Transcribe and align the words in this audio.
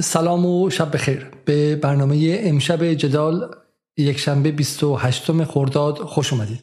سلام 0.00 0.46
و 0.46 0.70
شب 0.70 0.94
بخیر. 0.94 1.26
به 1.44 1.76
برنامه 1.76 2.38
امشب 2.40 2.84
جدال 2.84 3.50
یک 3.96 4.18
شنبه 4.18 4.52
28 4.52 5.44
خرداد 5.44 5.98
خوش 5.98 6.32
اومدید. 6.32 6.62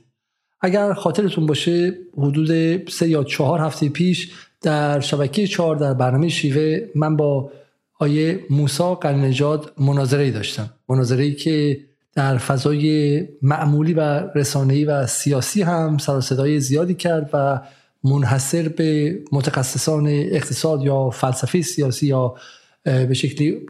اگر 0.62 0.94
خاطرتون 0.94 1.46
باشه 1.46 1.98
حدود 2.18 2.90
سه 2.90 3.10
یا 3.10 3.24
چهار 3.24 3.60
هفته 3.60 3.90
پیش 3.90 4.32
در 4.62 5.00
شبکه 5.00 5.48
چهار 5.48 5.76
در 5.76 5.94
برنامه 5.94 6.30
شیوه 6.30 6.80
من 6.96 7.16
با 7.16 7.52
آیه 8.00 8.46
موسا 8.50 8.96
قلنجاد 8.96 9.74
مناظره 9.78 10.32
داشتم. 10.32 10.70
مناظره 10.90 11.32
که 11.32 11.80
در 12.14 12.38
فضای 12.38 13.28
معمولی 13.42 13.94
و 13.94 14.02
رسانه‌ای 14.36 14.86
و 14.86 15.08
سیاسی 15.08 15.62
هم 15.62 15.98
سر 15.98 16.58
زیادی 16.60 16.94
کرد 16.94 17.30
و 17.34 17.62
منحصر 18.04 18.68
به 18.68 19.20
متخصصان 19.32 20.08
اقتصاد 20.08 20.84
یا 20.84 21.10
فلسفه 21.10 21.62
سیاسی 21.62 22.08
یا 22.08 22.36
به 22.84 23.14
شکلی 23.14 23.66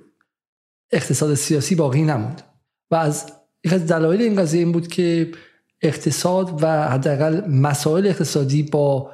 اقتصاد 0.91 1.33
سیاسی 1.33 1.75
باقی 1.75 2.01
نموند. 2.01 2.41
و 2.91 2.95
از 2.95 3.31
یک 3.65 3.73
از 3.73 3.87
دلایل 3.87 4.21
این 4.21 4.35
قضیه 4.35 4.59
این 4.59 4.71
بود 4.71 4.87
که 4.87 5.31
اقتصاد 5.81 6.63
و 6.63 6.89
حداقل 6.89 7.47
مسائل 7.49 8.07
اقتصادی 8.07 8.63
با 8.63 9.11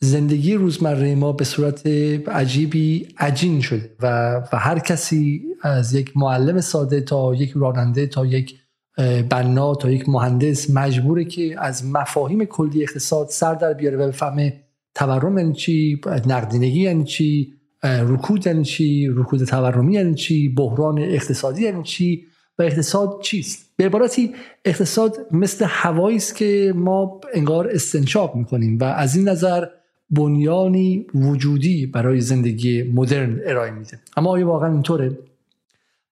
زندگی 0.00 0.54
روزمره 0.54 1.14
ما 1.14 1.32
به 1.32 1.44
صورت 1.44 1.86
عجیبی 2.28 3.08
عجین 3.18 3.60
شده 3.60 3.96
و, 4.00 4.36
و 4.52 4.58
هر 4.58 4.78
کسی 4.78 5.42
از 5.62 5.94
یک 5.94 6.16
معلم 6.16 6.60
ساده 6.60 7.00
تا 7.00 7.34
یک 7.34 7.52
راننده 7.54 8.06
تا 8.06 8.26
یک 8.26 8.60
بنا 9.28 9.74
تا 9.74 9.90
یک 9.90 10.08
مهندس 10.08 10.70
مجبوره 10.70 11.24
که 11.24 11.60
از 11.60 11.86
مفاهیم 11.86 12.44
کلی 12.44 12.82
اقتصاد 12.82 13.28
سر 13.28 13.54
در 13.54 13.72
بیاره 13.72 13.96
و 13.96 14.08
بفهمه 14.08 14.64
تورم 14.94 15.38
یعنی 15.38 15.52
چی 15.52 16.00
نقدینگی 16.26 16.80
یعنی 16.80 17.04
چی 17.04 17.59
رکود 17.82 18.46
یعنی 18.46 18.64
چی؟ 18.64 19.08
رکود 19.14 19.44
تورمی 19.44 19.94
یعنی 19.94 20.14
چی؟ 20.14 20.48
بحران 20.48 20.98
اقتصادی 20.98 21.62
یعنی 21.62 21.82
چی؟ 21.82 22.26
و 22.58 22.62
اقتصاد 22.62 23.20
چیست؟ 23.22 23.66
به 23.76 23.84
عبارتی 23.84 24.34
اقتصاد 24.64 25.16
مثل 25.30 25.64
هوایی 25.68 26.16
است 26.16 26.36
که 26.36 26.72
ما 26.76 27.20
انگار 27.34 27.68
استنشاق 27.68 28.34
می‌کنیم 28.36 28.78
و 28.78 28.84
از 28.84 29.16
این 29.16 29.28
نظر 29.28 29.64
بنیانی 30.10 31.06
وجودی 31.14 31.86
برای 31.86 32.20
زندگی 32.20 32.82
مدرن 32.82 33.40
ارائه 33.44 33.70
میده. 33.70 33.98
اما 34.16 34.30
آیا 34.30 34.46
واقعا 34.46 34.72
اینطوره؟ 34.72 35.18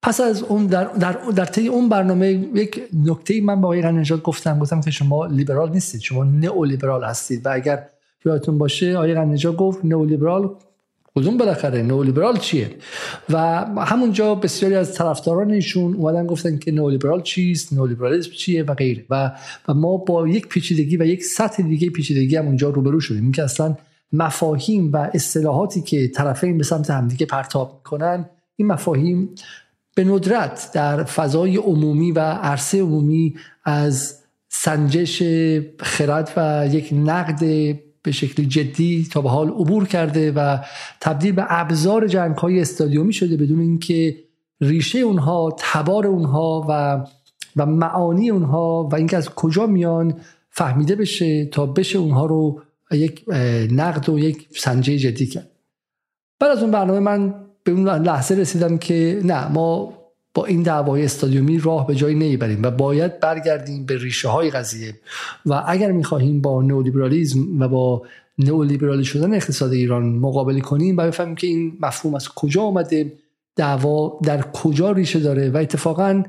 پس 0.03 0.21
از 0.21 0.43
اون 0.43 0.67
در 0.67 0.85
در 0.85 1.13
در 1.13 1.45
طی 1.45 1.69
اون 1.69 1.89
برنامه 1.89 2.33
یک 2.55 2.83
نکته 3.05 3.41
من 3.41 3.61
با 3.61 3.69
آقای 3.69 3.93
نژاد 3.93 4.23
گفتم 4.23 4.59
گفتم 4.59 4.81
که 4.81 4.91
شما 4.91 5.27
لیبرال 5.27 5.71
نیستید 5.71 6.01
شما 6.01 6.25
نئو 6.25 6.65
لیبرال 6.65 7.05
هستید. 7.05 7.47
و 7.47 7.53
اگر 7.53 7.89
یادتون 8.25 8.59
باشه 8.59 8.97
آقای 8.97 9.15
نژاد 9.15 9.57
گفت 9.57 9.85
نئو 9.85 10.05
لیبرال 10.05 10.51
کدوم 11.19 11.37
بالاخره 11.37 11.83
نئولیبرال 11.83 12.37
چیه؟ 12.37 12.71
و 13.31 13.39
همونجا 13.79 14.35
بسیاری 14.35 14.75
از 14.75 14.95
طرفداران 14.95 15.51
ایشون 15.51 15.95
اومدن 15.95 16.27
گفتن 16.27 16.59
که 16.59 16.73
نئولیبرال 16.73 17.23
چیست 17.23 17.73
نئولیبرالیسم 17.73 18.31
چیه 18.31 18.63
و 18.63 18.75
غیره. 18.75 19.05
و 19.11 19.33
و 19.69 19.75
ما 19.75 19.97
با 19.97 20.29
یک 20.29 20.49
پیچیدگی 20.49 20.97
و 20.97 21.07
یک 21.07 21.25
سطح 21.25 21.63
دیگه 21.63 21.91
پیچیدگی 21.91 22.37
هم 22.37 22.47
اونجا 22.47 22.71
روبرو 22.71 23.01
شدیم. 23.01 23.23
این 23.23 23.33
که 23.33 23.43
اصلا 23.43 23.77
مفاهیم 24.13 24.93
و 24.93 25.11
اصطلاحاتی 25.15 25.83
که 25.83 26.09
طرفین 26.09 26.59
به 26.59 26.65
سمت 26.65 26.91
همدیگه 26.91 27.27
پرتاب 27.27 27.75
می‌کنن 27.75 28.25
این 28.57 28.69
مفاهیم 28.69 29.29
به 29.97 30.05
ندرت 30.05 30.71
در 30.75 31.05
فضای 31.05 31.57
عمومی 31.57 32.13
و 32.13 32.21
عرصه 32.21 32.81
عمومی 32.81 33.35
از 33.65 34.19
سنجش 34.49 35.23
خرد 35.81 36.33
و 36.37 36.69
یک 36.73 36.89
نقد 36.93 37.43
به 38.09 38.13
شکلی 38.13 38.47
جدی 38.47 39.09
تا 39.13 39.21
به 39.21 39.31
حال 39.31 39.49
عبور 39.49 39.87
کرده 39.87 40.33
و 40.33 40.59
تبدیل 41.01 41.33
به 41.33 41.47
ابزار 41.49 42.07
جنگ 42.07 42.37
های 42.37 42.61
استادیومی 42.61 43.13
شده 43.13 43.37
بدون 43.37 43.61
اینکه 43.61 44.17
ریشه 44.61 44.99
اونها 44.99 45.57
تبار 45.59 46.07
اونها 46.07 46.67
و 46.69 47.05
و 47.57 47.67
معانی 47.67 48.31
اونها 48.31 48.89
و 48.93 48.95
اینکه 48.95 49.17
از 49.17 49.29
کجا 49.29 49.67
میان 49.67 50.21
فهمیده 50.51 50.97
بشه 50.97 51.47
تا 51.47 51.67
بشه 51.67 51.99
اونها 51.99 52.27
رو 52.27 52.63
یک 52.91 53.25
نقد 53.73 54.09
و 54.09 54.19
یک 54.19 54.49
سنجه 54.57 54.99
جدی 54.99 55.27
کرد. 55.27 55.51
بعد 56.41 56.51
از 56.51 56.63
اون 56.63 56.71
برنامه 56.71 57.01
من 57.01 57.35
به 57.65 57.73
اون 57.73 57.89
لحظه 57.89 58.35
رسیدم 58.35 58.79
که 58.79 59.21
نه 59.25 59.49
ما 59.49 59.98
با 60.39 60.47
این 60.47 60.63
دعوای 60.63 61.05
استادیومی 61.05 61.59
راه 61.59 61.87
به 61.87 61.95
جایی 61.95 62.15
نمی‌بریم 62.15 62.63
و 62.63 62.71
باید 62.71 63.21
برگردیم 63.21 63.87
به 63.87 63.99
ریشه 63.99 64.29
های 64.29 64.51
قضیه. 64.51 64.95
و 65.47 65.63
اگر 65.67 65.93
می‌خواهیم 65.93 66.41
با 66.41 66.63
نئولیبرالیسم 66.63 67.61
و 67.61 67.69
با 67.69 68.03
نئولیبرالی 68.39 69.05
شدن 69.05 69.35
اقتصاد 69.35 69.73
ایران 69.73 70.03
مقابله 70.03 70.61
کنیم 70.61 70.97
باید 70.97 71.09
بفهمیم 71.09 71.35
که 71.35 71.47
این 71.47 71.79
مفهوم 71.81 72.15
از 72.15 72.29
کجا 72.29 72.63
آمده 72.63 73.13
دعوا 73.57 74.19
در 74.23 74.43
کجا 74.43 74.93
ریشه 74.93 75.21
داره 75.21 75.51
و 75.51 75.57
اتفاقا 75.57 76.23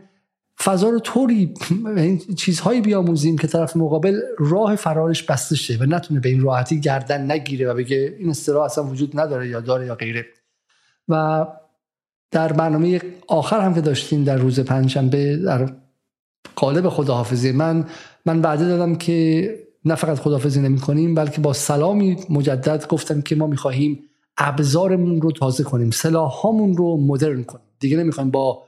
فضا 0.63 0.89
رو 0.89 0.99
طوری 0.99 1.53
چیزهایی 2.37 2.81
بیاموزیم 2.81 3.37
که 3.37 3.47
طرف 3.47 3.77
مقابل 3.77 4.19
راه 4.39 4.75
فرارش 4.75 5.23
بسته 5.23 5.55
شه 5.55 5.77
و 5.77 5.83
نتونه 5.83 6.19
به 6.19 6.29
این 6.29 6.41
راحتی 6.41 6.79
گردن 6.79 7.31
نگیره 7.31 7.71
و 7.71 7.73
بگه 7.73 8.15
این 8.19 8.29
اصطلاح 8.29 8.63
اصلا 8.63 8.83
وجود 8.83 9.19
نداره 9.19 9.49
یا 9.49 9.59
داره 9.59 9.85
یا 9.85 9.95
غیره. 9.95 10.25
و 11.09 11.45
در 12.31 12.53
برنامه 12.53 13.01
آخر 13.27 13.59
هم 13.59 13.73
که 13.73 13.81
داشتیم 13.81 14.23
در 14.23 14.37
روز 14.37 14.59
پنجشنبه 14.59 15.37
در 15.37 15.69
قالب 16.55 16.89
خداحافظی 16.89 17.51
من 17.51 17.85
من 18.25 18.41
بعده 18.41 18.65
دادم 18.65 18.95
که 18.95 19.49
نه 19.85 19.95
فقط 19.95 20.17
خداحافظی 20.17 20.61
نمی 20.61 20.79
کنیم 20.79 21.15
بلکه 21.15 21.41
با 21.41 21.53
سلامی 21.53 22.17
مجدد 22.29 22.87
گفتم 22.87 23.21
که 23.21 23.35
ما 23.35 23.47
می‌خواهیم 23.47 23.99
ابزارمون 24.37 25.21
رو 25.21 25.31
تازه 25.31 25.63
کنیم 25.63 25.91
سلاحامون 25.91 26.77
رو 26.77 26.97
مدرن 26.97 27.43
کنیم. 27.43 27.65
دیگه 27.79 27.97
نمی‌خوایم 27.97 28.31
با 28.31 28.63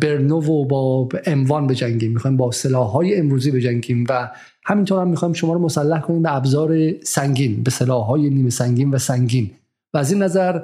برنو 0.00 0.40
و 0.40 0.64
با 0.64 1.08
اموان 1.26 1.66
بجنگیم 1.66 2.12
می‌خوایم 2.12 2.36
با 2.36 2.50
های 2.74 3.16
امروزی 3.16 3.50
بجنگیم 3.50 4.04
و 4.08 4.30
همینطور 4.64 5.00
هم 5.00 5.08
می‌خوایم 5.08 5.34
شما 5.34 5.52
رو 5.52 5.58
مسلح 5.58 6.00
کنیم 6.00 6.22
به 6.22 6.36
ابزار 6.36 7.00
سنگین 7.02 7.62
به 7.62 7.94
های 7.94 8.30
نیمه 8.30 8.50
سنگین 8.50 8.90
و 8.90 8.98
سنگین. 8.98 9.50
و 9.94 9.98
از 9.98 10.12
این 10.12 10.22
نظر 10.22 10.60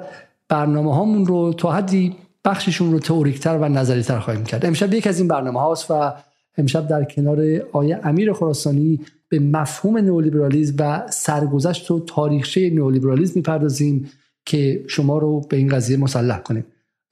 برنامه 0.49 0.95
هامون 0.95 1.25
رو 1.25 1.53
تا 1.53 1.71
حدی 1.71 2.15
بخششون 2.45 2.91
رو 2.91 2.99
تئوریکتر 2.99 3.57
و 3.57 3.69
نظریتر 3.69 4.19
خواهیم 4.19 4.43
کرد. 4.43 4.65
امشب 4.65 4.93
یک 4.93 5.07
از 5.07 5.19
این 5.19 5.27
برنامه 5.27 5.59
هاست 5.59 5.91
و 5.91 6.13
امشب 6.57 6.87
در 6.87 7.03
کنار 7.03 7.41
آیه 7.71 7.99
امیر 8.03 8.33
خراسانی 8.33 8.99
به 9.29 9.39
مفهوم 9.39 9.97
نئولیبرالیسم 9.97 10.75
و 10.79 11.03
سرگذشت 11.09 11.91
و 11.91 11.99
تاریخچه 11.99 12.69
نئولیبرالیسم 12.69 13.33
می‌پردازیم 13.35 14.09
که 14.45 14.83
شما 14.87 15.17
رو 15.17 15.41
به 15.49 15.57
این 15.57 15.67
قضیه 15.67 15.97
مسلح 15.97 16.39
کنیم. 16.39 16.65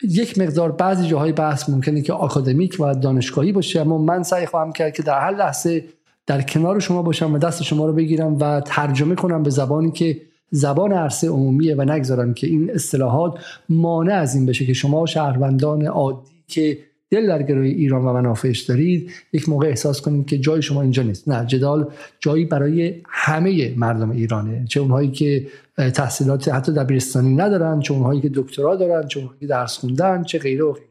یک 0.04 0.38
مقدار 0.38 0.72
بعضی 0.72 1.08
جاهای 1.08 1.32
بحث 1.32 1.70
ممکنه 1.70 2.02
که 2.02 2.14
آکادمیک 2.14 2.78
و 2.80 2.96
دانشگاهی 2.96 3.52
باشه 3.52 3.82
اما 3.82 3.98
من 3.98 4.24
سعی 4.24 4.46
خواهم 4.46 4.72
کرد 4.72 4.94
که 4.94 5.04
در 5.04 5.20
هر 5.20 5.32
لحظه 5.32 5.86
در 6.26 6.42
کنار 6.42 6.80
شما 6.80 7.02
باشم 7.02 7.34
و 7.34 7.38
دست 7.38 7.64
شما 7.64 7.86
رو 7.86 7.94
بگیرم 7.94 8.38
و 8.40 8.62
ترجمه 8.62 9.16
کنم 9.16 9.44
به 9.44 9.50
زبانی 9.50 9.92
که 9.92 10.22
زبان 10.52 10.92
عرصه 10.94 11.28
عمومیه 11.28 11.76
و 11.76 11.82
نگذارم 11.82 12.34
که 12.34 12.48
این 12.48 12.72
اصطلاحات 12.72 13.40
مانع 13.70 14.14
از 14.14 14.36
این 14.36 14.46
بشه 14.46 14.66
که 14.66 14.74
شما 14.74 15.06
شهروندان 15.06 15.86
عادی 15.86 16.32
که 16.48 16.78
دل 17.12 17.28
در 17.28 17.44
گروی 17.44 17.70
ایران 17.70 18.06
و 18.06 18.14
منافعش 18.14 18.60
دارید 18.60 19.12
یک 19.34 19.50
موقع 19.50 19.68
احساس 19.68 20.02
کنید 20.02 20.26
که 20.26 20.38
جای 20.38 20.62
شما 20.62 20.82
اینجا 20.82 21.04
نیست. 21.04 21.30
نه 21.30 21.46
جدال 21.46 21.92
جایی 22.20 22.46
برای 22.46 23.02
همه 23.10 23.74
مردم 23.78 24.12
ایرانه. 24.12 24.66
چه 24.70 24.80
اونهایی 24.80 25.12
که 25.12 25.48
تحصیلات 25.78 26.48
حتی 26.48 26.74
دبیرستانی 26.74 27.36
ندارن 27.36 27.80
چه 27.80 27.94
اونهایی 27.94 28.22
که 28.22 28.30
دکترا 28.34 28.76
دارن 28.76 29.08
چه 29.08 29.20
اونهایی 29.20 29.40
که 29.40 29.48
درس 29.48 29.78
خوندن 29.78 30.24
چه 30.24 30.40
غیره 30.40 30.64
و 30.64 30.72
غیره. 30.72 30.88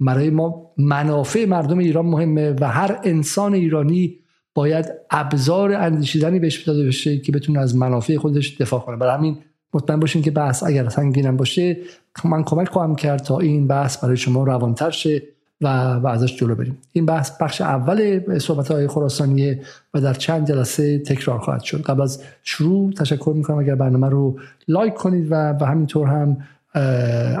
برای 0.00 0.30
ما 0.30 0.70
منافع 0.78 1.44
مردم 1.44 1.78
ایران 1.78 2.06
مهمه 2.06 2.54
و 2.60 2.68
هر 2.68 3.00
انسان 3.04 3.54
ایرانی 3.54 4.18
باید 4.58 4.86
ابزار 5.10 5.72
اندیشیدنی 5.72 6.38
بهش 6.38 6.62
داده 6.62 6.86
بشه 6.86 7.18
که 7.18 7.32
بتونه 7.32 7.60
از 7.60 7.76
منافع 7.76 8.16
خودش 8.16 8.56
دفاع 8.60 8.80
کنه. 8.80 8.96
برای 8.96 9.14
همین 9.14 9.38
مطمئن 9.74 10.00
باشین 10.00 10.22
که 10.22 10.30
بحث 10.30 10.62
اگر 10.62 10.88
سنگینم 10.88 11.36
باشه 11.36 11.76
من 12.24 12.44
کمک 12.44 12.68
خواهم 12.68 12.96
کرد 12.96 13.22
تا 13.22 13.38
این 13.38 13.66
بحث 13.66 14.04
برای 14.04 14.16
شما 14.16 14.44
روانتر 14.44 14.90
شه 14.90 15.22
و, 15.60 15.94
و 15.94 16.06
ازش 16.06 16.36
جلو 16.36 16.54
بریم. 16.54 16.78
این 16.92 17.06
بحث 17.06 17.30
بخش 17.40 17.60
اول 17.60 18.38
صحبت 18.38 18.70
های 18.70 18.88
خراسانیه 18.88 19.60
و 19.94 20.00
در 20.00 20.14
چند 20.14 20.48
جلسه 20.48 20.98
تکرار 20.98 21.38
خواهد 21.38 21.62
شد. 21.62 21.82
قبل 21.82 22.02
از 22.02 22.22
شروع 22.42 22.92
تشکر 22.92 23.32
می‌کنم 23.36 23.58
اگر 23.58 23.74
برنامه 23.74 24.08
رو 24.08 24.38
لایک 24.68 24.94
کنید 24.94 25.26
و 25.30 25.54
به 25.54 25.66
همینطور 25.66 26.08
هم 26.08 26.36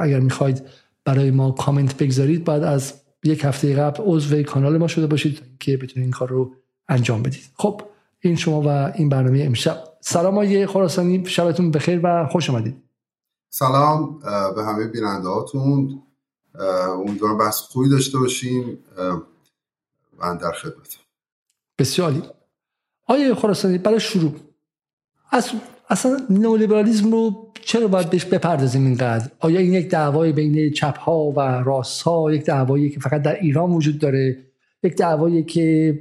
اگر 0.00 0.20
می‌خواید 0.20 0.62
برای 1.04 1.30
ما 1.30 1.50
کامنت 1.50 1.96
بگذارید 1.96 2.44
بعد 2.44 2.62
از 2.62 2.94
یک 3.24 3.44
هفته 3.44 3.74
قبل 3.74 4.02
عضو 4.06 4.42
کانال 4.42 4.78
ما 4.78 4.88
شده 4.88 5.06
باشید 5.06 5.40
که 5.60 5.76
بتونید 5.76 5.98
این 5.98 6.10
کار 6.10 6.28
رو 6.28 6.52
انجام 6.88 7.22
بدید. 7.22 7.50
خب 7.54 7.82
این 8.20 8.36
شما 8.36 8.62
و 8.62 8.68
این 8.68 9.08
برنامه 9.08 9.42
امشب. 9.42 9.88
سلام 10.00 10.34
های 10.34 10.66
خراسانی 10.66 11.26
شبتون 11.26 11.70
بخیر 11.70 12.00
و 12.04 12.26
خوش 12.26 12.50
آمدید 12.50 12.82
سلام 13.50 14.18
به 14.54 14.64
همه 14.64 14.86
بیننده 14.86 15.28
هاتون 15.28 16.02
امیدوارم 16.90 17.38
بحث 17.38 17.58
خوبی 17.58 17.88
داشته 17.88 18.18
باشیم 18.18 18.78
من 20.18 20.36
در 20.36 20.52
خدمت. 20.52 20.98
بسیاری 21.78 22.22
آیه 23.06 23.34
خراسانی 23.34 23.78
برای 23.78 24.00
شروع 24.00 24.32
از 25.30 25.50
اصلا 25.90 26.26
نئولیبرالیسم 26.30 27.10
رو 27.10 27.52
چرا 27.64 27.88
باید 27.88 28.10
بهش 28.10 28.24
بپردازیم 28.24 28.86
اینقدر؟ 28.86 29.30
آیا 29.40 29.60
این 29.60 29.72
یک 29.72 29.88
دعوای 29.88 30.32
بین 30.32 30.72
چپ 30.72 30.98
ها 30.98 31.16
و 31.16 31.40
راست 31.40 32.02
ها 32.02 32.32
یک 32.32 32.44
دعوایی 32.44 32.90
که 32.90 33.00
فقط 33.00 33.22
در 33.22 33.34
ایران 33.34 33.70
وجود 33.70 33.98
داره؟ 33.98 34.47
یک 34.82 34.96
دعوایی 34.96 35.42
که 35.42 35.98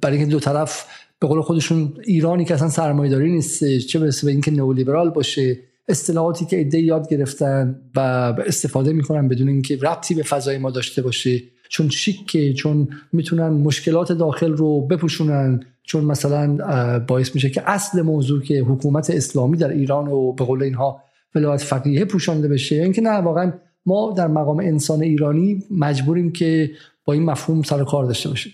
برای 0.00 0.16
اینکه 0.16 0.32
دو 0.32 0.40
طرف 0.40 0.86
به 1.20 1.26
قول 1.26 1.40
خودشون 1.40 1.92
ایرانی 2.04 2.44
که 2.44 2.54
اصلا 2.54 2.68
سرمایه‌داری 2.68 3.32
نیست 3.32 3.78
چه 3.78 3.98
برسه 3.98 4.26
به 4.26 4.32
اینکه 4.32 4.50
نئولیبرال 4.50 5.10
باشه 5.10 5.58
اصطلاحاتی 5.88 6.44
که 6.44 6.56
ایده 6.56 6.80
یاد 6.80 7.08
گرفتن 7.08 7.80
و 7.96 8.00
استفاده 8.46 8.92
می‌کنن 8.92 9.28
بدون 9.28 9.48
اینکه 9.48 9.78
ربطی 9.82 10.14
به 10.14 10.22
فضای 10.22 10.58
ما 10.58 10.70
داشته 10.70 11.02
باشه. 11.02 11.42
چون 11.68 11.88
شیکه 11.88 12.52
چون 12.52 12.88
می‌تونن 13.12 13.48
مشکلات 13.48 14.12
داخل 14.12 14.52
رو 14.52 14.80
بپوشونن 14.80 15.60
چون 15.82 16.04
مثلا 16.04 16.58
باعث 16.98 17.34
میشه 17.34 17.50
که 17.50 17.70
اصل 17.70 18.02
موضوع 18.02 18.42
که 18.42 18.60
حکومت 18.60 19.10
اسلامی 19.10 19.56
در 19.56 19.70
ایران 19.70 20.08
و 20.08 20.32
به 20.32 20.44
قول 20.44 20.62
اینها 20.62 21.02
ولایت 21.34 21.60
فقیه 21.60 22.04
پوشانده 22.04 22.48
بشه. 22.48 22.76
اینکه 22.76 23.00
نه 23.00 23.10
واقعا 23.10 23.52
ما 23.86 24.14
در 24.16 24.26
مقام 24.26 24.58
انسان 24.58 25.02
ایرانی 25.02 25.64
مجبوریم 25.70 26.32
که 26.32 26.70
با 27.04 27.12
این 27.12 27.24
مفهوم 27.24 27.62
سر 27.62 27.84
کار 27.84 28.04
داشته 28.04 28.28
باشیم. 28.28 28.52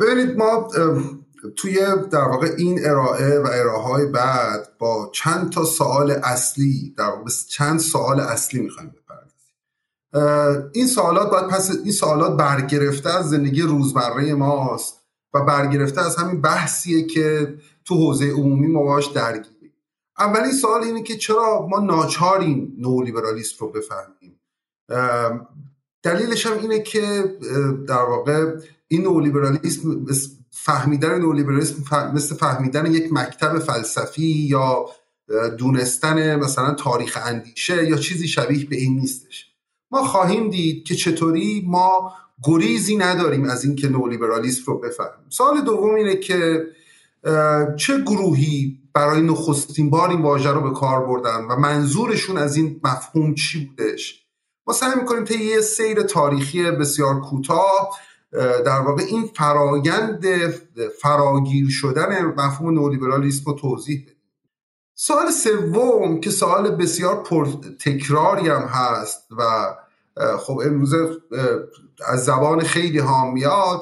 ببینید 0.00 0.36
ما 0.36 0.68
توی 1.56 1.86
در 2.10 2.28
واقع 2.28 2.50
این 2.58 2.86
ارائه 2.86 3.38
و 3.38 3.46
ارائه 3.52 3.82
های 3.82 4.06
بعد 4.06 4.68
با 4.78 5.10
چند 5.12 5.52
تا 5.52 5.64
سوال 5.64 6.10
اصلی 6.10 6.94
در 6.98 7.08
واقع 7.08 7.30
چند 7.48 7.80
سوال 7.80 8.20
اصلی 8.20 8.60
می‌خوایم 8.60 8.90
بپردازیم. 8.90 10.70
این 10.72 10.86
سوالات 10.86 11.30
باید 11.30 11.46
پس 11.46 11.70
این 11.84 11.92
سوالات 11.92 12.36
برگرفته 12.36 13.10
از 13.10 13.30
زندگی 13.30 13.62
روزمره 13.62 14.34
ماست 14.34 14.96
و 15.34 15.44
برگرفته 15.44 16.00
از 16.00 16.16
همین 16.16 16.40
بحثیه 16.40 17.06
که 17.06 17.54
تو 17.84 17.94
حوزه 17.94 18.30
عمومی 18.30 18.66
ما 18.66 18.82
باش 18.82 19.06
درگیریم. 19.06 19.72
اولین 20.18 20.52
سوال 20.52 20.82
اینه 20.82 21.02
که 21.02 21.16
چرا 21.16 21.66
ما 21.70 21.78
ناچاریم 21.78 22.76
نولیبرالیسم 22.78 23.56
رو 23.60 23.72
بفهمیم؟ 23.72 24.40
دلیلش 26.06 26.46
هم 26.46 26.58
اینه 26.58 26.82
که 26.82 27.24
در 27.88 28.02
واقع 28.02 28.52
این 28.88 29.02
نولیبرالیسم 29.02 30.06
فهمیدن 30.50 31.18
نولیبرالیسم 31.18 31.84
مثل 32.14 32.34
فهمیدن 32.34 32.94
یک 32.94 33.12
مکتب 33.12 33.58
فلسفی 33.58 34.22
یا 34.22 34.86
دونستن 35.58 36.36
مثلا 36.36 36.74
تاریخ 36.74 37.18
اندیشه 37.24 37.88
یا 37.88 37.96
چیزی 37.96 38.28
شبیه 38.28 38.66
به 38.66 38.76
این 38.76 38.98
نیستش. 38.98 39.46
ما 39.90 40.04
خواهیم 40.04 40.50
دید 40.50 40.84
که 40.84 40.94
چطوری 40.94 41.64
ما 41.66 42.12
گریزی 42.44 42.96
نداریم 42.96 43.44
از 43.44 43.64
اینکه 43.64 43.88
نولیبرالیسم 43.88 44.62
رو 44.66 44.78
بفهمیم. 44.78 45.26
سال 45.28 45.60
دوم 45.60 45.94
اینه 45.94 46.16
که 46.16 46.66
چه 47.76 48.00
گروهی 48.00 48.78
برای 48.94 49.22
نخستین 49.22 49.90
بار 49.90 50.10
این 50.10 50.22
واژه 50.22 50.50
رو 50.50 50.60
به 50.60 50.70
کار 50.70 51.06
بردن 51.06 51.44
و 51.44 51.56
منظورشون 51.56 52.38
از 52.38 52.56
این 52.56 52.80
مفهوم 52.84 53.34
چی 53.34 53.66
بودش؟ 53.66 54.25
ما 54.66 54.74
سعی 54.74 54.94
می‌کنیم 55.00 55.24
تا 55.24 55.34
یه 55.34 55.60
سیر 55.60 56.02
تاریخی 56.02 56.70
بسیار 56.70 57.20
کوتاه 57.20 57.98
در 58.66 58.80
واقع 58.80 59.02
این 59.02 59.30
فرایند 59.36 60.26
فراگیر 61.02 61.66
شدن 61.70 62.24
مفهوم 62.24 62.74
نولیبرالیسم 62.74 63.42
رو 63.46 63.52
توضیح 63.52 64.02
بدیم. 64.02 64.16
سال 64.94 65.30
سوم 65.30 66.20
که 66.20 66.30
سوال 66.30 66.70
بسیار 66.70 67.22
پر 67.22 67.48
تکراری 67.80 68.48
هم 68.48 68.62
هست 68.62 69.26
و 69.38 69.42
خب 70.38 70.60
امروز 70.64 70.94
از 72.06 72.24
زبان 72.24 72.60
خیلی 72.62 72.98
ها 72.98 73.30
میاد 73.30 73.80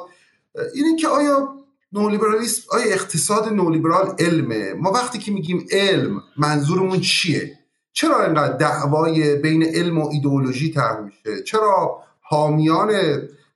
اینه 0.75 0.97
که 0.97 1.09
آیا 1.09 1.55
نولیبرالیسم 1.93 2.63
آیا 2.71 2.85
اقتصاد 2.85 3.53
نولیبرال 3.53 4.15
علمه؟ 4.19 4.73
ما 4.73 4.91
وقتی 4.91 5.19
که 5.19 5.33
میگیم 5.33 5.67
علم 5.71 6.23
منظورمون 6.37 7.01
چیه؟ 7.01 7.59
چرا 7.95 8.25
اینقدر 8.25 8.57
دعوای 8.57 9.37
بین 9.37 9.63
علم 9.63 9.99
و 9.99 10.09
ایدئولوژی 10.09 10.71
تر 10.71 11.01
میشه؟ 11.01 11.43
چرا 11.43 12.03
حامیان 12.21 12.91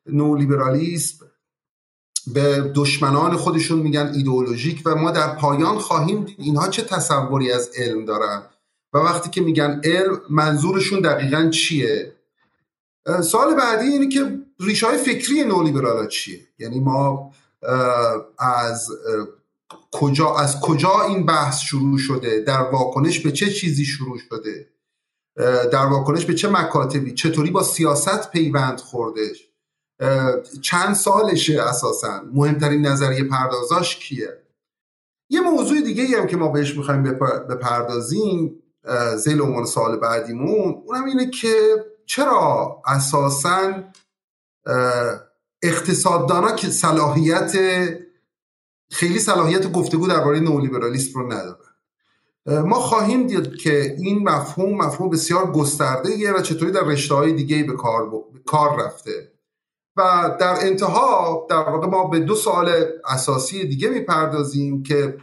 نولیبرالیسم 0.06 1.26
به 2.26 2.72
دشمنان 2.74 3.36
خودشون 3.36 3.78
میگن 3.78 4.12
ایدئولوژیک 4.14 4.82
و 4.84 4.94
ما 4.94 5.10
در 5.10 5.34
پایان 5.34 5.78
خواهیم 5.78 6.24
دید 6.24 6.36
اینها 6.38 6.68
چه 6.68 6.82
تصوری 6.82 7.52
از 7.52 7.70
علم 7.76 8.04
دارن؟ 8.04 8.42
و 8.92 8.98
وقتی 8.98 9.30
که 9.30 9.40
میگن 9.40 9.80
علم 9.84 10.20
منظورشون 10.30 11.00
دقیقا 11.00 11.50
چیه؟ 11.50 12.12
سال 13.22 13.54
بعدی 13.54 13.86
اینه 13.86 14.08
که 14.08 14.38
ریشه 14.60 14.86
های 14.86 14.98
فکری 14.98 15.44
نولیبرالا 15.44 16.06
چیه؟ 16.06 16.40
یعنی 16.58 16.80
ما 16.80 17.32
از 18.38 18.90
کجا 19.92 20.34
از 20.34 20.60
کجا 20.60 21.02
این 21.08 21.26
بحث 21.26 21.60
شروع 21.60 21.98
شده؟ 21.98 22.40
در 22.40 22.60
واکنش 22.60 23.20
به 23.20 23.32
چه 23.32 23.50
چیزی 23.50 23.84
شروع 23.84 24.18
شده؟ 24.18 24.68
در 25.72 25.86
واکنش 25.86 26.24
به 26.24 26.34
چه 26.34 26.48
مکاتبی؟ 26.48 27.14
چطوری 27.14 27.50
با 27.50 27.62
سیاست 27.62 28.30
پیوند 28.30 28.80
خوردش؟ 28.80 29.48
چند 30.62 30.94
سالشه 30.94 31.62
اساسا؟ 31.62 32.22
مهمترین 32.32 32.86
نظریه 32.86 33.24
پردازاش 33.24 33.96
کیه؟ 33.96 34.42
یه 35.30 35.40
موضوع 35.40 35.80
دیگه 35.80 36.20
هم 36.20 36.26
که 36.26 36.36
ما 36.36 36.48
بهش 36.48 36.76
می‌خوایم 36.76 37.02
بپردازیم 37.48 38.62
زیل 39.16 39.40
عنوان 39.40 39.64
سال 39.64 39.96
بعدیمون 39.96 40.82
اونم 40.86 41.04
اینه 41.04 41.30
که 41.30 41.54
چرا 42.06 42.82
اساسا 42.86 43.84
اقتصاددانا 45.62 46.52
که 46.52 46.68
صلاحیت 46.68 47.52
خیلی 48.90 49.18
صلاحیت 49.18 49.72
گفتگو 49.72 50.06
درباره 50.06 50.40
نولیبرالیسم 50.40 51.20
رو 51.20 51.32
ندارن 51.32 51.68
ما 52.46 52.80
خواهیم 52.80 53.26
دید 53.26 53.56
که 53.56 53.96
این 53.98 54.28
مفهوم 54.28 54.74
مفهوم 54.74 55.10
بسیار 55.10 55.52
گسترده 55.52 56.32
و 56.32 56.42
چطوری 56.42 56.72
در 56.72 56.84
رشته 56.84 57.14
های 57.14 57.32
دیگه 57.32 57.62
به 57.62 57.72
کار, 57.72 58.10
کار 58.46 58.84
رفته. 58.84 59.32
و 59.96 60.36
در 60.40 60.56
انتها 60.60 61.46
در 61.50 61.56
واقع 61.56 61.86
ما 61.86 62.04
به 62.04 62.18
دو 62.18 62.34
سوال 62.34 62.70
اساسی 63.04 63.68
دیگه 63.68 63.88
می‌پردازیم 63.88 64.82
که 64.82 65.18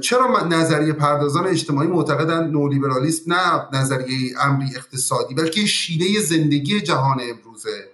چرا 0.00 0.46
نظریه 0.46 0.92
پردازان 0.92 1.46
اجتماعی 1.46 1.88
معتقدن 1.88 2.50
نولیبرالیسم 2.50 3.32
نه 3.32 3.68
نظریه 3.72 4.34
امری 4.40 4.66
اقتصادی 4.76 5.34
بلکه 5.34 5.66
شیوه 5.66 6.20
زندگی 6.20 6.80
جهان 6.80 7.20
امروزه؟ 7.20 7.84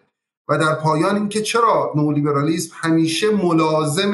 و 0.49 0.59
در 0.59 0.75
پایان 0.75 1.17
اینکه 1.17 1.43
چرا 1.43 1.93
نولیبرالیسم 1.97 2.73
همیشه 2.75 3.31
ملازم 3.31 4.13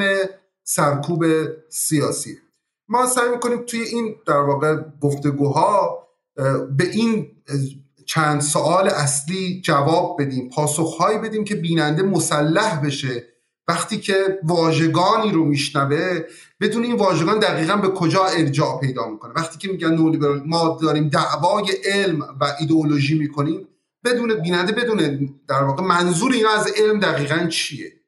سرکوب 0.63 1.25
سیاسی. 1.69 2.37
ما 2.89 3.07
سعی 3.07 3.29
می‌کنیم 3.29 3.63
توی 3.65 3.81
این 3.81 4.15
در 4.27 4.39
واقع 4.39 4.77
گفتگوها 5.01 5.97
به 6.77 6.89
این 6.93 7.27
چند 8.05 8.41
سوال 8.41 8.87
اصلی 8.87 9.61
جواب 9.61 10.21
بدیم 10.21 10.49
پاسخهایی 10.49 11.19
بدیم 11.19 11.43
که 11.43 11.55
بیننده 11.55 12.03
مسلح 12.03 12.85
بشه. 12.85 13.27
وقتی 13.67 13.99
که 13.99 14.39
واژگانی 14.43 15.31
رو 15.31 15.45
میشنوه 15.45 16.19
بدون 16.61 16.83
این 16.83 16.95
واژگان 16.95 17.39
دقیقا 17.39 17.75
به 17.75 17.87
کجا 17.87 18.25
ارجاع 18.25 18.79
پیدا 18.79 19.07
می‌کنه؟ 19.09 19.33
وقتی 19.33 19.57
که 19.57 19.67
میگن 19.67 19.93
نولیبرال 19.93 20.41
ما 20.45 20.77
داریم 20.81 21.09
دعوای 21.09 21.65
علم 21.85 22.21
و 22.41 22.55
ایدئولوژی 22.59 23.19
می‌کنیم 23.19 23.67
بدون 24.05 24.33
بیننده 24.33 24.71
بدون 24.71 25.29
در 25.47 25.63
واقع 25.63 25.83
منظور 25.83 26.31
اینا 26.31 26.49
از 26.49 26.67
علم 26.77 26.99
دقیقا 26.99 27.47
چیه؟ 27.47 28.00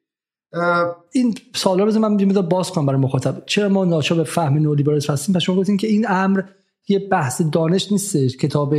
این 1.12 1.34
سوالا 1.54 1.84
رو 1.84 1.98
من 1.98 2.18
یه 2.18 2.42
باز 2.42 2.70
کنم 2.70 2.86
برای 2.86 3.00
مخاطب. 3.00 3.42
چرا 3.46 3.68
ما 3.68 3.84
ناچار 3.84 4.18
به 4.18 4.24
فهم 4.24 4.58
نولیبرالیسم 4.58 5.12
هستیم؟ 5.12 5.38
شما 5.38 5.56
گفتین 5.56 5.76
که 5.76 5.86
این 5.86 6.06
امر 6.08 6.42
یه 6.88 6.98
بحث 6.98 7.42
دانش 7.52 7.92
نیستش 7.92 8.36
کتاب 8.36 8.74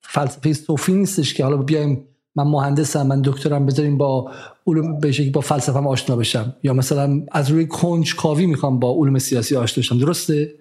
فلسفه 0.00 0.52
صوفی 0.52 0.92
نیستش 0.92 1.34
که 1.34 1.44
حالا 1.44 1.56
بیایم 1.56 2.04
من 2.36 2.44
مهندسم 2.44 3.06
من 3.06 3.22
دکترم 3.24 3.66
بذاریم 3.66 3.98
با 3.98 4.30
علوم 4.66 5.00
به 5.00 5.30
با 5.30 5.40
فلسفه 5.40 5.78
آشنا 5.78 6.16
بشم. 6.16 6.56
یا 6.62 6.72
مثلا 6.72 7.22
از 7.32 7.50
روی 7.50 7.66
کنج 7.66 8.16
کاوی 8.16 8.46
می‌خوام 8.46 8.80
با 8.80 8.92
علوم 8.92 9.18
سیاسی 9.18 9.56
آشنا 9.56 9.82
بشم. 9.82 9.98
درسته؟ 9.98 10.54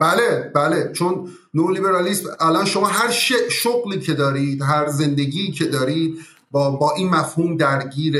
بله 0.00 0.50
بله. 0.54 0.92
چون 0.92 1.28
نولیبرالیسم 1.54 2.28
الان 2.40 2.64
شما 2.64 2.86
هر 2.86 3.10
شغلی 3.50 4.00
که 4.00 4.14
دارید 4.14 4.62
هر 4.62 4.88
زندگی 4.88 5.52
که 5.52 5.64
دارید 5.64 6.18
با, 6.50 6.70
با 6.70 6.94
این 6.96 7.08
مفهوم 7.08 7.56
درگیر 7.56 8.16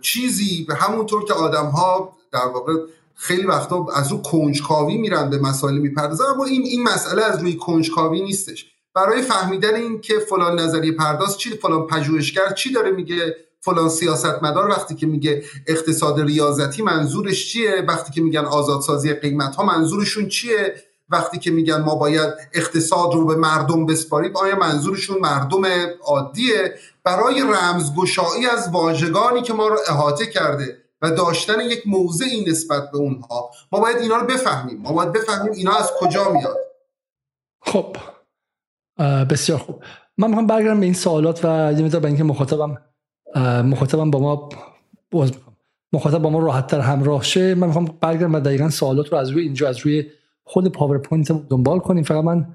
چیزی 0.00 0.64
به 0.68 0.74
همونطور 0.74 1.24
که 1.24 1.32
آدم 1.32 1.66
ها 1.66 2.16
در 2.32 2.46
واقع 2.46 2.72
خیلی 3.14 3.46
وقتا 3.46 3.86
از 3.94 4.12
رو 4.12 4.22
کنجکاوی 4.22 4.96
میرن 4.96 5.30
به 5.30 5.38
مسائل 5.38 5.78
می‌پردازن 5.78 6.24
اما 6.24 6.44
این 6.44 6.62
این 6.62 6.82
مسئله 6.82 7.22
از 7.22 7.42
روی 7.42 7.56
کنجکاوی 7.56 8.22
نیستش. 8.22 8.66
برای 8.94 9.22
فهمیدن 9.22 9.74
این 9.74 10.00
که 10.00 10.18
فلان 10.18 10.60
نظریه 10.60 10.92
پرداز 10.92 11.38
چی 11.38 11.50
فلان 11.50 11.86
پژوهشگر 11.86 12.52
چی 12.52 12.72
داره 12.72 12.90
میگه 12.90 13.36
فلان 13.60 13.88
سیاستمدار 13.88 14.68
وقتی 14.68 14.94
که 14.94 15.06
میگه 15.06 15.44
اقتصاد 15.66 16.20
ریاضتی 16.20 16.82
منظورش 16.82 17.52
چیه 17.52 17.84
وقتی 17.88 18.12
که 18.12 18.20
میگن 18.20 18.44
آزادسازی 18.44 19.12
قیمت 19.12 19.56
ها 19.56 19.64
منظورشون 19.64 20.28
چیه 20.28 20.74
وقتی 21.10 21.38
که 21.38 21.50
میگن 21.50 21.80
ما 21.80 21.94
باید 21.94 22.34
اقتصاد 22.54 23.14
رو 23.14 23.26
به 23.26 23.36
مردم 23.36 23.86
بسپاریم 23.86 24.36
آیا 24.36 24.56
منظورشون 24.56 25.18
مردم 25.18 25.62
عادیه؟ 26.04 26.74
برای 27.08 27.42
رمزگشایی 27.42 28.46
از 28.46 28.70
واژگانی 28.72 29.42
که 29.42 29.52
ما 29.52 29.68
رو 29.68 29.78
احاطه 29.88 30.26
کرده 30.26 30.76
و 31.02 31.10
داشتن 31.10 31.60
یک 31.60 31.82
موضعی 31.86 32.44
نسبت 32.44 32.90
به 32.90 32.98
اونها 32.98 33.50
ما 33.72 33.80
باید 33.80 33.96
اینا 33.96 34.16
رو 34.16 34.26
بفهمیم. 34.26 34.78
ما 34.82 34.92
باید 34.92 35.12
بفهمیم 35.12 35.52
اینا 35.52 35.72
از 35.76 35.90
کجا 36.00 36.32
میاد. 36.32 36.56
خب 37.60 37.96
بسیار 39.30 39.58
خوب. 39.58 39.82
من 40.18 40.28
می‌خوام 40.28 40.46
برگردم 40.46 40.80
به 40.80 40.86
این 40.86 40.94
سوالات 40.94 41.44
و 41.44 41.72
یه 41.72 41.84
مقدار 41.84 42.00
به 42.00 42.08
اینکه 42.08 42.24
مخاطبم 42.24 42.78
مخاطبم 43.64 44.10
با 44.10 44.18
ما 44.18 44.48
باز 45.10 45.32
مخاطب 45.92 46.18
با 46.18 46.30
ما 46.30 46.38
راحت 46.38 46.66
تر 46.66 46.80
همراه 46.80 47.22
شه. 47.22 47.54
من 47.54 47.66
می‌خوام 47.66 47.84
برگردم 48.00 48.34
و 48.34 48.40
دقیقا 48.40 48.70
سوالات 48.70 49.12
رو 49.12 49.18
از 49.18 49.28
روی 49.28 49.42
اینجا 49.42 49.68
از 49.68 49.78
روی 49.78 50.10
خود 50.44 50.72
پاورپوینت 50.72 51.32
دنبال 51.32 51.78
کنیم. 51.78 52.04
فقط 52.04 52.24
من 52.24 52.54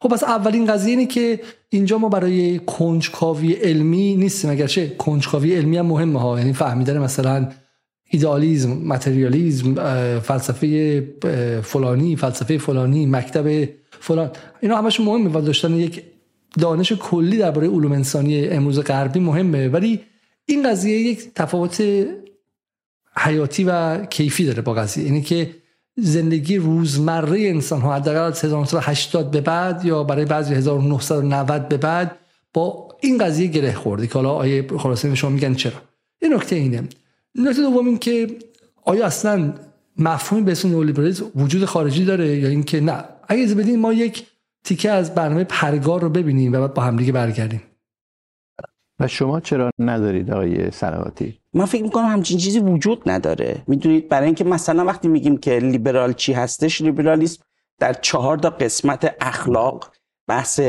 خب 0.00 0.08
پس 0.08 0.24
اولین 0.24 0.66
قضیه 0.66 0.90
اینه 0.90 1.06
که 1.06 1.40
اینجا 1.68 1.98
ما 1.98 2.08
برای 2.08 2.58
کنجکاوی 2.58 3.52
علمی 3.52 4.16
نیستیم. 4.16 4.50
اگرچه 4.50 4.88
کنجکاوی 4.88 5.54
علمی 5.54 5.76
هم 5.76 5.86
مهمه 5.86 6.20
ها. 6.20 6.38
یعنی 6.38 6.52
فهمیدن 6.52 6.98
مثلا 6.98 7.48
ایدئالیزم 8.10 8.72
ماتریالیزم 8.72 9.74
فلسفه 10.20 11.00
فلانی 11.62 12.16
فلسفه 12.16 12.58
فلانی 12.58 13.06
مکتب 13.06 13.68
فلان. 14.00 14.30
اینا 14.60 14.76
همش 14.76 15.00
مهمه 15.00 15.30
و 15.30 15.40
داشتن 15.40 15.74
یک 15.74 16.02
دانش 16.58 16.92
کلی 16.92 17.36
درباره 17.36 17.68
علوم 17.68 17.92
انسانی 17.92 18.48
امروز 18.48 18.80
غربی 18.80 19.20
مهمه. 19.20 19.68
ولی 19.68 20.00
این 20.46 20.70
قضیه 20.70 20.98
یک 20.98 21.34
تفاوت 21.34 21.82
حیاتی 23.16 23.64
و 23.64 24.04
کیفی 24.04 24.44
داره 24.44 24.62
با 24.62 24.74
قضیه. 24.74 25.04
اینه 25.04 25.20
که 25.20 25.50
زندگی 26.00 26.56
روزمره 26.56 27.40
انسان 27.40 27.80
ها 27.80 27.94
حداقل 27.94 28.18
از 28.18 28.44
1980 28.44 29.30
به 29.30 29.40
بعد 29.40 29.84
یا 29.84 30.04
برای 30.04 30.24
بعضی 30.24 30.54
1990 30.54 31.68
به 31.68 31.76
بعد 31.76 32.16
با 32.54 32.88
این 33.00 33.18
قضیه 33.18 33.46
گره 33.46 33.72
خورده 33.72 34.06
که 34.06 34.14
حالا 34.14 34.30
آیه 34.30 34.66
خلاصه 34.78 35.14
شما 35.14 35.30
میگن 35.30 35.54
چرا. 35.54 35.72
این 36.22 36.34
نکته 36.34 36.56
اینه. 36.56 36.88
نکته 37.34 37.62
دوم 37.62 37.86
این 37.86 37.98
که 37.98 38.36
آیا 38.84 39.06
اصلا 39.06 39.54
مفهومی 39.98 40.44
به 40.44 40.52
اسم 40.52 40.68
نئولیبرالیسم 40.68 41.24
وجود 41.36 41.64
خارجی 41.64 42.04
داره 42.04 42.36
یا 42.36 42.48
اینکه 42.48 42.80
نه؟ 42.80 43.04
اگه 43.28 43.54
بدین 43.54 43.80
ما 43.80 43.92
یک 43.92 44.26
تیکه 44.64 44.90
از 44.90 45.14
برنامه 45.14 45.44
پرگار 45.44 46.00
رو 46.00 46.08
ببینیم 46.08 46.52
و 46.52 46.60
بعد 46.60 46.74
با 46.74 46.82
همدیگه 46.82 47.12
برگردیم. 47.12 47.62
و 49.00 49.08
شما 49.08 49.40
چرا 49.40 49.70
ندارید 49.78 50.30
آقای 50.30 50.70
سلواتی 50.70 51.38
من 51.54 51.64
فکر 51.64 51.82
می‌کنم 51.82 52.06
همچین 52.06 52.38
چیزی 52.38 52.58
وجود 52.58 53.02
نداره. 53.06 53.62
می‌دونید 53.66 54.08
برای 54.08 54.26
اینکه 54.26 54.44
مثلا 54.44 54.84
وقتی 54.84 55.08
میگیم 55.08 55.36
که 55.36 55.58
لیبرال 55.58 56.12
چی 56.12 56.32
هستش 56.32 56.80
لیبرالیسم 56.80 57.42
در 57.78 57.92
چهار 57.92 58.38
تا 58.38 58.50
قسمت 58.50 59.16
اخلاق 59.20 59.92
بحث 60.28 60.60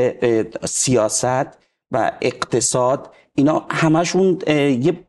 سیاست 0.64 1.58
و 1.90 2.12
اقتصاد 2.22 3.10
اینا 3.34 3.66
همشون 3.70 4.38
یه 4.46 5.06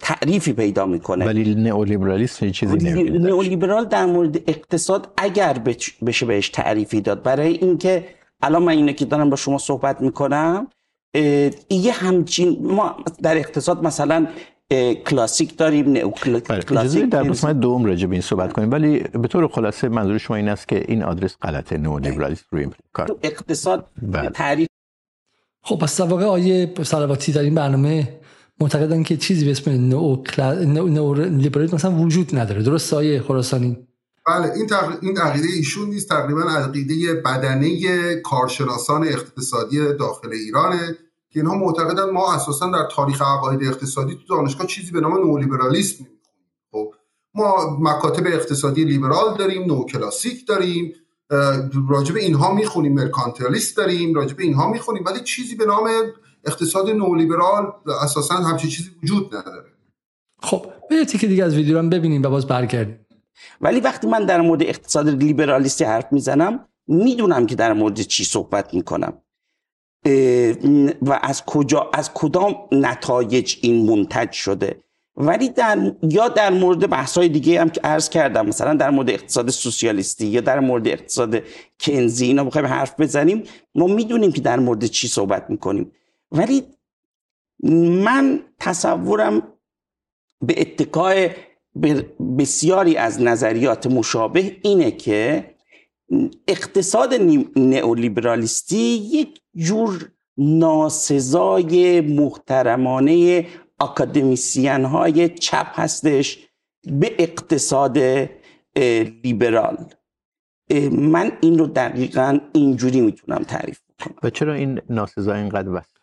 تعریفی 0.00 0.52
پیدا 0.52 0.86
می‌کنه. 0.86 1.26
ولی 1.26 1.54
نئولیبرالیسم 1.54 2.50
چیزی 2.50 2.76
نمیده 2.76 3.18
نئولیبرال 3.18 3.84
در 3.84 4.06
مورد 4.06 4.36
اقتصاد 4.46 5.12
اگر 5.16 5.58
بشه 6.06 6.26
بهش 6.26 6.48
تعریفی 6.48 7.00
داد. 7.00 7.22
برای 7.22 7.52
اینکه 7.52 8.04
الان 8.42 8.62
من 8.62 8.72
اینه 8.72 8.92
که 8.92 9.04
دارم 9.04 9.30
با 9.30 9.36
شما 9.36 9.58
صحبت 9.58 10.00
می‌کنم 10.00 10.68
یه 11.70 11.92
همچین 11.92 12.58
ما 12.62 12.96
در 13.22 13.36
اقتصاد 13.36 13.84
مثلا 13.84 14.26
کلاسیک 15.06 15.56
داریم 15.56 15.92
نئو 15.92 16.10
بله، 16.10 16.40
کلاسیک 16.60 17.10
در 17.10 17.22
قسمت 17.22 17.60
دوم 17.60 17.84
راجع 17.84 18.06
به 18.06 18.12
این 18.12 18.22
صحبت 18.22 18.52
کنیم. 18.52 18.70
ولی 18.70 18.98
به 18.98 19.28
طور 19.28 19.48
خلاصه 19.48 19.88
منظور 19.88 20.18
شما 20.18 20.36
این 20.36 20.48
است 20.48 20.68
که 20.68 20.84
این 20.88 21.02
آدرس 21.02 21.36
غلطه 21.42 21.78
نئولیبرالیسم 21.78 22.44
روی 22.50 22.68
کار. 22.92 23.18
اقتصاد 23.22 23.86
بله. 24.02 24.30
تعریف 24.30 24.68
خب 25.62 25.78
پس 25.78 26.00
واقع 26.00 26.24
آیه 26.24 26.74
سلواتی 26.82 27.32
در 27.32 27.40
این 27.40 27.54
برنامه 27.54 28.08
معتقدن 28.60 29.02
که 29.02 29.16
چیزی 29.16 29.44
به 29.44 29.50
اسم 29.50 29.70
نو, 29.70 30.22
نو... 30.88 31.14
لیبرالیسم 31.14 31.74
مثلا 31.76 31.92
وجود 31.92 32.38
نداره. 32.38 32.62
درست 32.62 32.94
آیه 32.94 33.22
خراسانی؟ 33.22 33.86
بله 34.26 34.52
این 34.56 34.66
تق... 34.66 34.98
این 35.02 35.18
عقیده 35.18 35.48
ایشون 35.48 35.88
نیست. 35.88 36.08
تقریبا 36.08 36.42
عقیده 36.42 37.14
بدنه 37.14 38.14
کارشناسان 38.14 39.08
اقتصادی 39.08 39.78
داخل 39.98 40.28
ایرانه. 40.32 40.96
که 41.36 41.40
اینها 41.40 41.54
معتقدن 41.54 42.10
ما 42.10 42.34
اساسا 42.34 42.70
در 42.70 42.88
تاریخ 42.90 43.22
عقاید 43.22 43.62
اقتصادی 43.62 44.14
تو 44.14 44.36
دانشگاه 44.36 44.66
چیزی 44.66 44.92
به 44.92 45.00
نام 45.00 45.14
نولیبرالیسم 45.14 46.04
نمی‌خونیم. 46.04 46.20
خب 46.72 46.94
ما 47.34 47.78
مکاتب 47.80 48.26
اقتصادی 48.26 48.84
لیبرال 48.84 49.36
داریم 49.38 49.66
نو 49.66 49.84
کلاسیک 49.84 50.46
داریم 50.46 50.92
راجب 51.88 52.16
اینها 52.16 52.54
می‌خونیم 52.54 52.94
مرکانتالیست 52.94 53.76
داریم 53.76 54.14
راجب 54.14 54.40
اینها 54.40 54.70
می‌خونیم 54.70 55.04
ولی 55.06 55.20
چیزی 55.20 55.54
به 55.54 55.66
نام 55.66 55.88
اقتصاد 56.44 56.90
نولیبرال 56.90 57.72
اساسا 58.02 58.34
همچین 58.34 58.70
چیزی 58.70 58.90
وجود 59.02 59.34
نداره. 59.34 59.68
خب 60.42 60.66
یه 60.90 61.04
تیکه 61.04 61.26
دیگه 61.26 61.44
از 61.44 61.54
ویدیو 61.54 61.82
رو 61.82 61.88
ببینیم 61.88 62.22
و 62.22 62.28
باز 62.28 62.46
برگردیم. 62.46 63.06
ولی 63.60 63.80
وقتی 63.80 64.06
من 64.06 64.26
در 64.26 64.40
مورد 64.40 64.62
اقتصاد 64.62 65.08
لیبرالیستی 65.08 65.84
حرف 65.84 66.12
می‌زنم 66.12 66.68
می‌دونم 66.86 67.46
که 67.46 67.54
در 67.54 67.72
مورد 67.72 68.00
چی 68.00 68.24
صحبت 68.24 68.74
می‌کنم. 68.74 69.22
و 71.02 71.18
از 71.22 71.44
کجا 71.44 71.90
از 71.92 72.10
کدام 72.14 72.56
نتایج 72.72 73.56
این 73.62 73.90
منتج 73.90 74.32
شده؟ 74.32 74.80
ولی 75.16 75.48
در 75.48 75.92
یا 76.02 76.28
در 76.28 76.50
مورد 76.50 76.90
بحث 76.90 77.18
های 77.18 77.28
دیگه 77.28 77.60
هم 77.60 77.70
که 77.70 77.80
عرض 77.80 78.08
کردم 78.08 78.46
مثلا 78.46 78.74
در 78.74 78.90
مورد 78.90 79.10
اقتصاد 79.10 79.50
سوسیالیستی 79.50 80.26
یا 80.26 80.40
در 80.40 80.60
مورد 80.60 80.88
اقتصاد 80.88 81.42
کنزی 81.80 82.26
اینا 82.26 82.44
بخوایم 82.44 82.66
حرف 82.66 83.00
بزنیم 83.00 83.42
ما 83.74 83.86
می‌دونیم 83.86 84.32
که 84.32 84.40
در 84.40 84.58
مورد 84.58 84.86
چی 84.86 85.08
صحبت 85.08 85.46
می‌کنیم. 85.48 85.92
ولی 86.32 86.62
من 88.04 88.40
تصورم 88.60 89.42
به 90.42 90.60
اتکای 90.60 91.30
بسیاری 92.38 92.96
از 92.96 93.22
نظریات 93.22 93.86
مشابه 93.86 94.56
اینه 94.62 94.90
که 94.90 95.50
اقتصاد 96.48 97.14
نئولیبرالیستی 97.56 98.76
یک 99.12 99.40
جور 99.56 100.10
ناسزای 100.38 102.00
محترمانه 102.00 103.46
اکادمیسیان 103.80 104.84
های 104.84 105.28
چپ 105.28 105.66
هستش 105.72 106.38
به 106.86 107.14
اقتصاد 107.18 107.98
لیبرال. 109.24 109.76
من 110.92 111.32
این 111.40 111.58
رو 111.58 111.66
دقیقا 111.66 112.38
اینجوری 112.52 113.00
می‌تونم 113.00 113.42
تعریف 113.42 113.80
کنم 114.04 114.14
و 114.22 114.30
چرا 114.30 114.54
این 114.54 114.80
ناسزا 114.90 115.34
اینقدر 115.34 115.70
وست؟ 115.70 115.96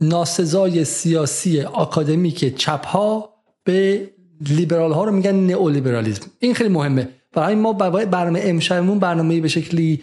ناسزای 0.00 0.84
سیاسی 0.84 1.60
اکادمیک 1.60 2.56
چپ 2.56 2.86
ها 2.86 3.34
به 3.64 4.10
لیبرال 4.40 4.92
ها 4.92 5.04
رو 5.04 5.12
میگن 5.12 5.34
نئولیبرالیسم. 5.34 6.30
این 6.38 6.54
خیلی 6.54 6.70
مهمه. 6.70 7.08
برای 7.32 7.54
ما 7.54 7.72
برنامه 7.72 8.40
امشبمون 8.42 8.98
برنامه 8.98 9.40
به 9.40 9.48
شکلی 9.48 10.02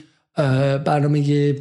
برنامه 0.85 1.55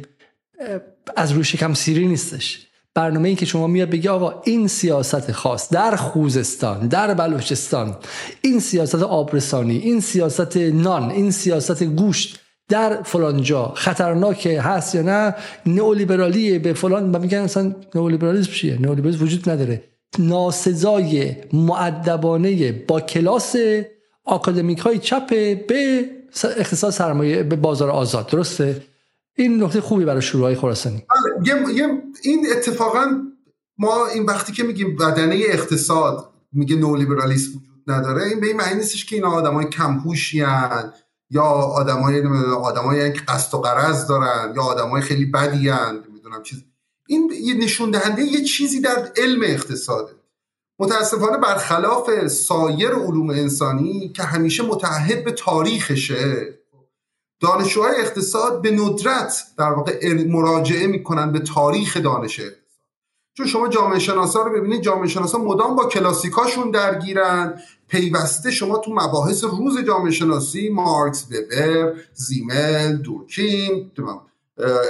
از 1.15 1.31
روی 1.31 1.43
شکم 1.43 1.73
سیری 1.73 2.07
نیستش. 2.07 2.67
برنامه 2.95 3.29
ای 3.29 3.35
که 3.35 3.45
شما 3.45 3.67
میاد 3.67 3.89
بگی 3.89 4.07
آقا 4.07 4.41
این 4.45 4.67
سیاست 4.67 5.31
خاص 5.31 5.69
در 5.69 5.95
خوزستان 5.95 6.87
در 6.87 7.13
بلوچستان 7.13 7.95
این 8.41 8.59
سیاست 8.59 9.03
آبرسانی 9.03 9.77
این 9.77 9.99
سیاست 9.99 10.57
نان 10.57 11.11
این 11.11 11.31
سیاست 11.31 11.83
گوشت 11.83 12.39
در 12.69 13.03
فلان 13.03 13.41
جا 13.41 13.73
خطرناکه 13.75 14.61
هست 14.61 14.95
یا 14.95 15.01
نه؟ 15.01 15.35
نئولیبرالیه 15.65 16.59
به 16.59 16.73
فلان 16.73 17.11
و 17.11 17.19
میگن 17.19 17.37
اصلا 17.37 17.75
نئولیبرالیسم 17.95 18.51
چیه؟ 18.51 18.81
نئولیبرالیسم 18.81 19.23
وجود 19.23 19.49
نداره. 19.49 19.83
ناسزای 20.19 21.35
معدبانه 21.53 22.71
با 22.71 23.01
کلاس 23.01 23.55
آکادمیک 24.25 24.79
های 24.79 24.99
چپ 24.99 25.27
به 25.67 26.05
اقتصاد 26.57 26.91
سرمایه 26.91 27.43
به 27.43 27.55
بازار 27.55 27.89
آزاد. 27.89 28.27
درسته؟ 28.27 28.81
این 29.35 29.63
نقطه 29.63 29.81
خوبی 29.81 30.05
برای 30.05 30.21
شروع 30.21 30.55
خراسانی. 30.55 31.05
بله، 31.45 32.01
این 32.23 32.47
اتفاقا 32.51 33.21
ما 33.77 34.07
این 34.07 34.25
وقتی 34.25 34.53
که 34.53 34.63
میگیم 34.63 34.95
بدنه 34.95 35.35
اقتصاد 35.35 36.29
میگه 36.51 36.75
نولیبرالیسم 36.75 37.51
وجود 37.51 37.83
نداره 37.87 38.23
این 38.23 38.39
به 38.39 38.47
این 38.47 38.57
معنی 38.57 38.75
نیستش 38.75 39.05
که 39.05 39.15
این 39.15 39.25
آدمای 39.25 39.65
کمهوشی 39.65 40.45
یا 41.29 41.43
آدمای 41.43 42.23
آدمای 42.57 43.13
که 43.13 43.21
قصد 43.27 43.55
و 43.55 43.57
قرض 43.57 44.07
دارن 44.07 44.53
یا 44.55 44.61
آدمای 44.61 45.01
خیلی 45.01 45.25
بدی 45.25 45.69
نمی‌دونم 46.09 46.43
چیز. 46.43 46.63
این 47.07 47.31
یه 47.41 47.53
نشون 47.53 47.91
دهنده 47.91 48.21
یه 48.21 48.43
چیزی 48.43 48.81
در 48.81 49.11
علم 49.17 49.43
اقتصاده. 49.43 50.11
متاسفانه 50.79 51.37
برخلاف 51.37 52.27
سایر 52.27 52.89
علوم 52.89 53.29
انسانی 53.29 54.09
که 54.09 54.23
همیشه 54.23 54.63
متحد 54.63 55.23
به 55.23 55.31
تاریخشه 55.31 56.59
دانشجوهای 57.39 57.95
اقتصاد 58.01 58.61
به 58.61 58.71
ندرت 58.71 59.43
در 59.57 59.71
واقع 59.71 60.23
مراجعه 60.27 60.87
می‌کنن 60.87 61.31
به 61.31 61.39
تاریخ 61.39 61.97
دانش 61.97 62.39
اقتصاد. 62.39 62.63
چون 63.37 63.47
شما 63.47 63.67
جامعه 63.67 63.99
شناسا 63.99 64.43
رو 64.43 64.59
ببینید 64.59 64.81
جامعه 64.81 65.07
شناسا 65.07 65.37
مدام 65.37 65.75
با 65.75 65.85
کلاسیکاشون 65.85 66.71
درگیرن. 66.71 67.61
پیوسته 67.87 68.51
شما 68.51 68.77
تو 68.77 68.91
مباحث 68.93 69.43
روز 69.43 69.79
جامعه 69.87 70.11
شناسی 70.11 70.69
مارکس 70.69 71.25
وبر 71.31 71.93
زیمل 72.13 72.95
دورکیم 72.97 73.91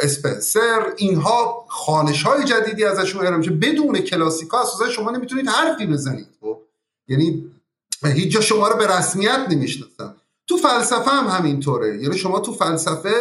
اسپنسر 0.01 0.93
اینها 0.97 1.65
خانش 1.67 2.23
های 2.23 2.43
جدیدی 2.43 2.83
ازشون 2.83 3.21
ارائه 3.21 3.37
میشه. 3.37 3.51
بدون 3.51 3.97
کلاسیکا 3.99 4.61
اساسا 4.61 4.89
شما 4.89 5.11
نمی‌تونید 5.11 5.47
حرفی 5.47 5.85
بزنید 5.87 6.27
خب. 6.41 6.57
یعنی 7.07 7.51
هیچ 8.03 8.33
جا 8.33 8.41
شما 8.41 8.67
رو 8.67 8.77
به 8.77 8.87
رسمیت 8.87 9.45
نمی‌شناسن. 9.49 10.15
تو 10.47 10.57
فلسفه 10.57 11.11
هم 11.11 11.27
همینطوره. 11.27 12.01
یعنی 12.01 12.17
شما 12.17 12.39
تو 12.39 12.53
فلسفه 12.53 13.13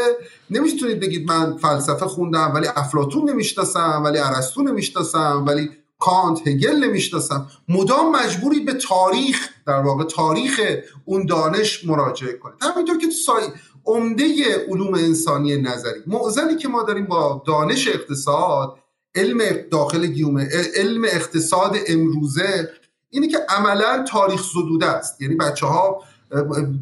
نمی‌تونید 0.50 1.00
بگید 1.00 1.29
من 1.29 1.57
فلسفه 1.57 2.07
خوندم 2.07 2.52
ولی 2.55 2.67
افلاتون 2.76 3.31
نمی‌شناسم 3.31 4.02
ولی 4.05 4.19
ارسطو 4.19 4.62
نمی‌شناسم 4.62 5.45
ولی 5.49 5.71
کانت 5.99 6.49
هگل 6.49 6.85
نمی‌شناسم. 6.85 7.47
مدام 7.69 8.17
مجبوری 8.17 8.61
به 8.61 8.73
تاریخ 8.73 9.49
در 9.67 9.81
واقع 9.81 10.05
تاریخ 10.05 10.61
اون 11.05 11.26
دانش 11.26 11.85
مراجعه 11.85 12.33
کنید. 12.33 12.57
همینطور 12.61 12.99
که 12.99 13.07
تو 13.07 13.12
سای 13.12 13.43
عمده 13.87 14.25
علوم 14.69 14.95
انسانی 14.95 15.57
نظری. 15.57 16.00
معضلی 16.07 16.57
که 16.57 16.69
ما 16.69 16.83
داریم 16.83 17.07
با 17.07 17.43
دانش 17.47 17.88
اقتصاد 17.88 18.79
علم 19.14 19.38
داخل 19.71 20.07
گیومه 20.07 20.49
علم 20.76 21.05
اقتصاد 21.05 21.76
امروزه 21.87 22.71
اینه 23.11 23.29
که 23.29 23.38
عملا 23.49 24.05
تاریخ 24.09 24.43
زدوده 24.43 24.87
است. 24.87 25.21
یعنی 25.21 25.35
بچه 25.35 25.67
ها 25.67 26.02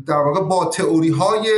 در 0.07 0.17
واقع 0.17 0.41
با 0.41 0.65
تئوری 0.65 1.09
های 1.09 1.53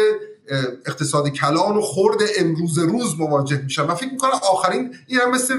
اقتصاد 0.86 1.28
کلان 1.28 1.76
و 1.76 1.80
خورد 1.80 2.18
امروز 2.38 2.78
روز 2.78 3.20
مواجه 3.20 3.62
میشن 3.62 3.82
و 3.82 3.94
فکر 3.94 4.12
می‌کنم 4.12 4.40
آخرین 4.52 4.94
این 5.06 5.20
هم 5.20 5.30
مثل 5.30 5.58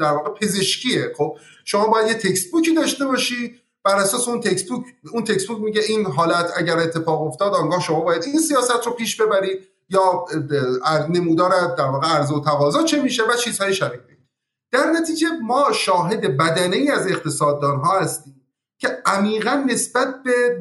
در 0.00 0.12
واقع 0.12 0.30
پزشکیه. 0.30 1.12
خب 1.16 1.36
شما 1.64 1.86
باید 1.86 2.08
یه 2.08 2.14
تکست 2.14 2.50
بوکی 2.50 2.74
داشته 2.74 3.04
باشی. 3.04 3.54
بر 3.84 3.96
اساس 3.96 4.28
اون 4.28 4.40
تکست 4.40 4.68
بوک 4.68 4.84
اون 5.12 5.24
تکست 5.24 5.48
بوک 5.48 5.60
میگه 5.60 5.82
این 5.88 6.06
حالت 6.06 6.52
اگر 6.56 6.78
اتفاق 6.78 7.22
افتاد 7.22 7.54
آنگاه 7.54 7.80
شما 7.80 8.00
باید 8.00 8.24
این 8.24 8.38
سیاست 8.38 8.86
رو 8.86 8.92
پیش 8.92 9.20
ببرید 9.20 9.58
یا 9.88 10.24
نمودار 11.08 11.74
در 11.78 11.84
واقع 11.84 12.08
عرضه 12.08 12.34
و 12.34 12.40
تقاضا 12.40 12.82
چه 12.82 13.02
میشه 13.02 13.22
و 13.22 13.36
چیزهای 13.36 13.74
شبیه. 13.74 14.00
در 14.72 14.90
نتیجه 14.90 15.26
ما 15.42 15.72
شاهد 15.72 16.36
بدنه 16.36 16.76
ای 16.76 16.90
از 16.90 17.06
اقتصاددان 17.06 17.80
ها 17.80 18.00
هستیم 18.00 18.46
که 18.78 18.88
عمیقا 19.06 19.64
نسبت 19.68 20.22
به 20.24 20.56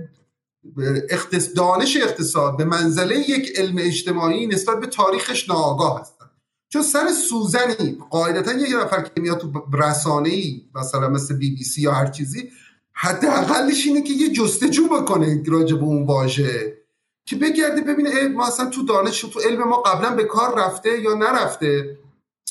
دانش 1.56 1.98
اقتصاد 1.98 2.58
به 2.58 2.66
منزله 2.66 3.30
یک 3.30 3.52
علم 3.56 3.76
اجتماعی 3.80 4.48
نسبت 4.48 4.80
به 4.80 4.88
تاریخش 4.88 5.50
ناآگاه 5.50 6.02
هستن. 6.02 6.26
چون 6.70 6.82
سر 6.82 7.08
سوزنی 7.30 7.98
قاعدتا 8.10 8.52
یک 8.52 8.76
نفر 8.76 9.02
که 9.02 9.22
میاد 9.22 9.38
تو 9.38 9.64
رسانه 9.74 10.30
ای 10.30 10.62
مثلا 10.76 11.10
مثل 11.10 11.36
بی 11.36 11.56
بی 11.56 11.64
سی 11.64 11.82
یا 11.82 11.92
هر 11.92 12.08
چیزی 12.08 12.50
حداقلش 12.94 13.88
اینه 13.88 14.02
که 14.02 14.14
یه 14.14 14.34
جستجو 14.34 14.88
بکنه 14.88 15.44
راجع 15.48 15.76
به 15.76 15.84
اون 15.84 16.06
واژه 16.06 16.78
که 17.26 17.36
بگرده 17.36 17.82
ببینه 17.82 18.28
ما 18.28 18.48
اصلا 18.48 18.66
تو 18.66 18.84
دانش 18.84 19.22
تو 19.22 19.40
علم 19.40 19.64
ما 19.64 19.78
قبلا 19.82 20.16
به 20.16 20.24
کار 20.24 20.60
رفته 20.60 21.02
یا 21.02 21.14
نرفته. 21.14 21.98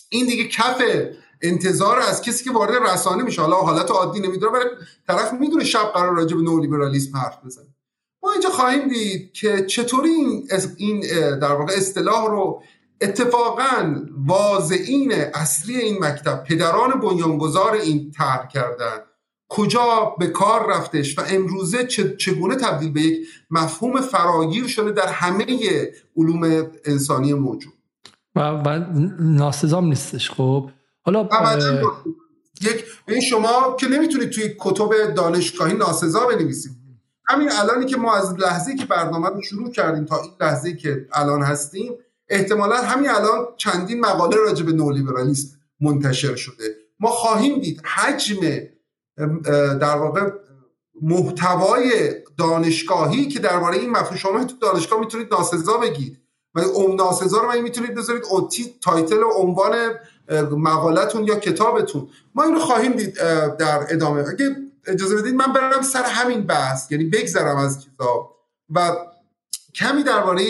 این 0.08 0.26
دیگه 0.26 0.48
کف 0.48 0.82
انتظار 1.42 1.98
از 1.98 2.22
کسی 2.22 2.44
که 2.44 2.52
وارد 2.52 2.82
رسانه 2.82 3.22
میشه. 3.22 3.42
حالا 3.42 3.56
حالت 3.56 3.90
عادی 3.90 4.20
نمی‌دونه 4.20 4.52
ولی 4.52 4.64
طرف 5.06 5.32
می‌دونه 5.32 5.64
شب 5.64 5.92
قرار 5.94 6.16
راجع 6.16 6.36
به 6.36 6.42
نولیبرالیسم 6.42 7.16
حرف 7.16 7.44
بزنه. 7.44 7.67
ما 8.22 8.32
اینجا 8.32 8.48
خواهیم 8.48 8.88
دید 8.88 9.32
که 9.32 9.66
چطوری 9.66 10.10
این, 10.10 10.48
این 10.76 11.00
در 11.38 11.52
واقع 11.52 11.72
اصطلاح 11.76 12.26
رو 12.26 12.62
اتفاقا 13.00 13.96
واضعین 14.26 15.12
اصلی 15.12 15.76
این 15.76 16.04
مکتب 16.04 16.44
پدران 16.44 17.00
بنیانگذار 17.00 17.72
این 17.72 18.10
طرح 18.10 18.48
کردن 18.48 18.98
کجا 19.48 20.14
به 20.18 20.26
کار 20.26 20.70
رفتش 20.70 21.18
و 21.18 21.22
امروزه 21.28 21.86
چگونه 22.18 22.56
تبدیل 22.56 22.92
به 22.92 23.00
یک 23.00 23.28
مفهوم 23.50 24.00
فراگیر 24.00 24.66
شده 24.66 24.92
در 24.92 25.08
همه 25.08 25.46
علوم 26.16 26.70
انسانی 26.84 27.34
موجود؟ 27.34 27.72
و, 28.34 28.40
و 28.40 28.84
ناسزام 29.20 29.86
نیستش 29.86 30.30
خب. 30.30 30.70
حالا 31.02 31.28
یک 32.62 32.84
این 33.08 33.20
شما 33.20 33.76
که 33.80 33.88
نمی‌تونید 33.88 34.30
توی 34.30 34.54
کتب 34.60 35.14
دانشگاهی 35.14 35.74
ناسزا 35.74 36.26
بنویسید. 36.26 36.72
همین 37.28 37.52
الانی 37.52 37.86
که 37.86 37.96
ما 37.96 38.16
از 38.16 38.34
لحظه 38.34 38.76
که 38.76 38.86
برنامه 38.86 39.28
رو 39.28 39.42
شروع 39.42 39.70
کردیم 39.70 40.04
تا 40.04 40.22
این 40.22 40.32
لحظه 40.40 40.76
که 40.76 41.06
الان 41.12 41.42
هستیم 41.42 41.92
احتمالا 42.28 42.76
همین 42.76 43.10
الان 43.10 43.46
چندین 43.56 44.00
مقاله 44.00 44.36
راجع 44.36 44.64
به 44.64 44.72
نولیبرالیسم 44.72 45.58
منتشر 45.80 46.34
شده. 46.34 46.64
ما 47.00 47.10
خواهیم 47.10 47.60
دید 47.60 47.82
حجم 47.84 48.40
در 49.78 49.96
واقع 49.96 50.30
محتوای 51.02 52.14
دانشگاهی 52.38 53.28
که 53.28 53.38
درباره 53.38 53.76
این 53.76 53.90
مفهوم 53.90 54.16
شما 54.16 54.44
تو 54.44 54.56
دانشگاه 54.56 55.00
می‌تونید 55.00 55.34
ناسزا 55.34 55.76
بگید. 55.76 56.20
و 56.54 56.60
اون 56.60 56.96
ناسزا 56.96 57.40
رو 57.40 57.62
می‌تونید 57.62 57.94
بذارید 57.94 58.22
title 58.80 59.22
و 59.22 59.30
عنوان 59.30 59.76
مقالتون 60.50 61.24
یا 61.24 61.38
کتابتون. 61.38 62.08
ما 62.34 62.42
این 62.42 62.54
رو 62.54 62.60
خواهیم 62.60 62.92
دید 62.92 63.14
در 63.58 63.86
ادامه. 63.90 64.24
اگه 64.28 64.56
اجازه 64.88 65.16
بدید 65.16 65.34
من 65.34 65.52
برم 65.52 65.82
سر 65.82 66.02
همین 66.02 66.46
بحث 66.46 66.92
یعنی 66.92 67.04
بگذرم 67.04 67.56
از 67.56 67.86
کتاب 67.86 68.36
و 68.70 68.96
کمی 69.74 70.02
درباره 70.02 70.44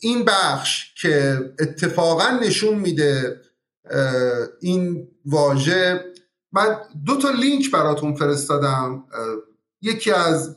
این 0.00 0.24
بخش 0.24 0.94
که 0.94 1.40
اتفاقا 1.60 2.30
نشون 2.30 2.74
میده 2.74 3.40
این 4.60 5.08
واژه. 5.26 6.04
من 6.52 6.76
دو 7.06 7.16
تا 7.16 7.30
لینک 7.30 7.70
براتون 7.70 8.14
فرستادم. 8.14 9.04
یکی 9.82 10.12
از 10.12 10.56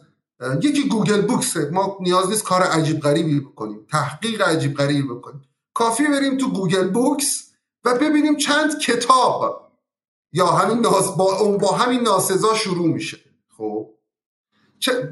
یکی 0.62 0.88
گوگل 0.88 1.22
بوکس. 1.22 1.58
ما 1.58 1.98
نیاز 2.02 2.30
نیست 2.30 2.44
کار 2.44 2.62
عجیب 2.62 3.00
غریبی 3.00 3.40
بکنیم 3.40 3.86
تحقیق 3.92 4.42
عجیب 4.42 4.74
غریبی 4.74 5.08
بکنیم. 5.08 5.42
کافیه 5.74 6.08
بریم 6.08 6.38
تو 6.38 6.52
گوگل 6.52 6.88
بوکس 6.88 7.44
و 7.86 7.94
ببینیم 7.94 8.38
چند 8.38 8.80
کتاب 8.80 9.67
یا 10.32 10.48
همین 10.48 10.80
ناس 10.80 11.16
با، 11.16 11.58
با 11.58 11.72
همین 11.72 12.02
ناسزا 12.02 12.54
شروع 12.54 12.88
میشه. 12.88 13.18
خب؟ 13.58 13.90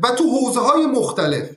و 0.04 0.12
تو 0.12 0.24
حوزه 0.24 0.60
های 0.60 0.86
مختلف. 0.86 1.50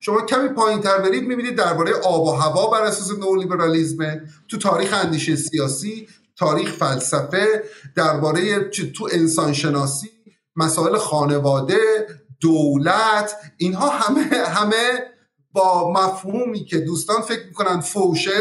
شما 0.00 0.20
کمی 0.20 0.48
پایین 0.48 0.80
تر 0.80 0.98
برید 0.98 1.28
می‌بینید 1.28 1.56
درباره 1.56 1.92
آب 1.94 2.22
و 2.22 2.30
هوا 2.30 2.66
بر 2.66 2.82
اساس 2.82 3.18
نولیبرالیزم 3.18 4.20
تو 4.48 4.58
تاریخ 4.58 4.94
اندیشه 5.04 5.36
سیاسی 5.36 6.08
تاریخ 6.36 6.72
فلسفه 6.72 7.64
درباره 7.96 8.58
تو 8.68 9.08
انسان 9.12 9.52
شناسی 9.52 10.10
مسائل 10.56 10.96
خانواده 10.98 12.06
دولت 12.40 13.36
اینها 13.56 13.88
همه 13.88 14.20
همه 14.36 15.06
با 15.52 15.92
مفهومی 15.92 16.64
که 16.64 16.78
دوستان 16.78 17.20
فکر 17.20 17.46
می‌کنن 17.46 17.80
فوشه 17.80 18.40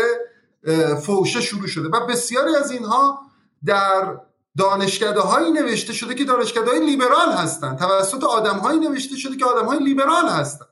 فوشه 1.01 1.41
شروع 1.41 1.67
شده. 1.67 1.89
و 1.89 2.07
بسیاری 2.07 2.55
از 2.55 2.71
اینها 2.71 3.19
در 3.65 4.17
دانشکده 4.57 5.19
هایی 5.19 5.51
نوشته 5.51 5.93
شده 5.93 6.15
که 6.15 6.23
دانشکده 6.23 6.71
های 6.71 6.85
لیبرال 6.85 7.31
هستند 7.31 7.77
توسط 7.77 8.23
آدم 8.23 8.57
هایی 8.57 8.79
نوشته 8.79 9.15
شده 9.15 9.37
که 9.37 9.45
آدم 9.45 9.65
های 9.65 9.79
لیبرال 9.79 10.25
هستند 10.25 10.67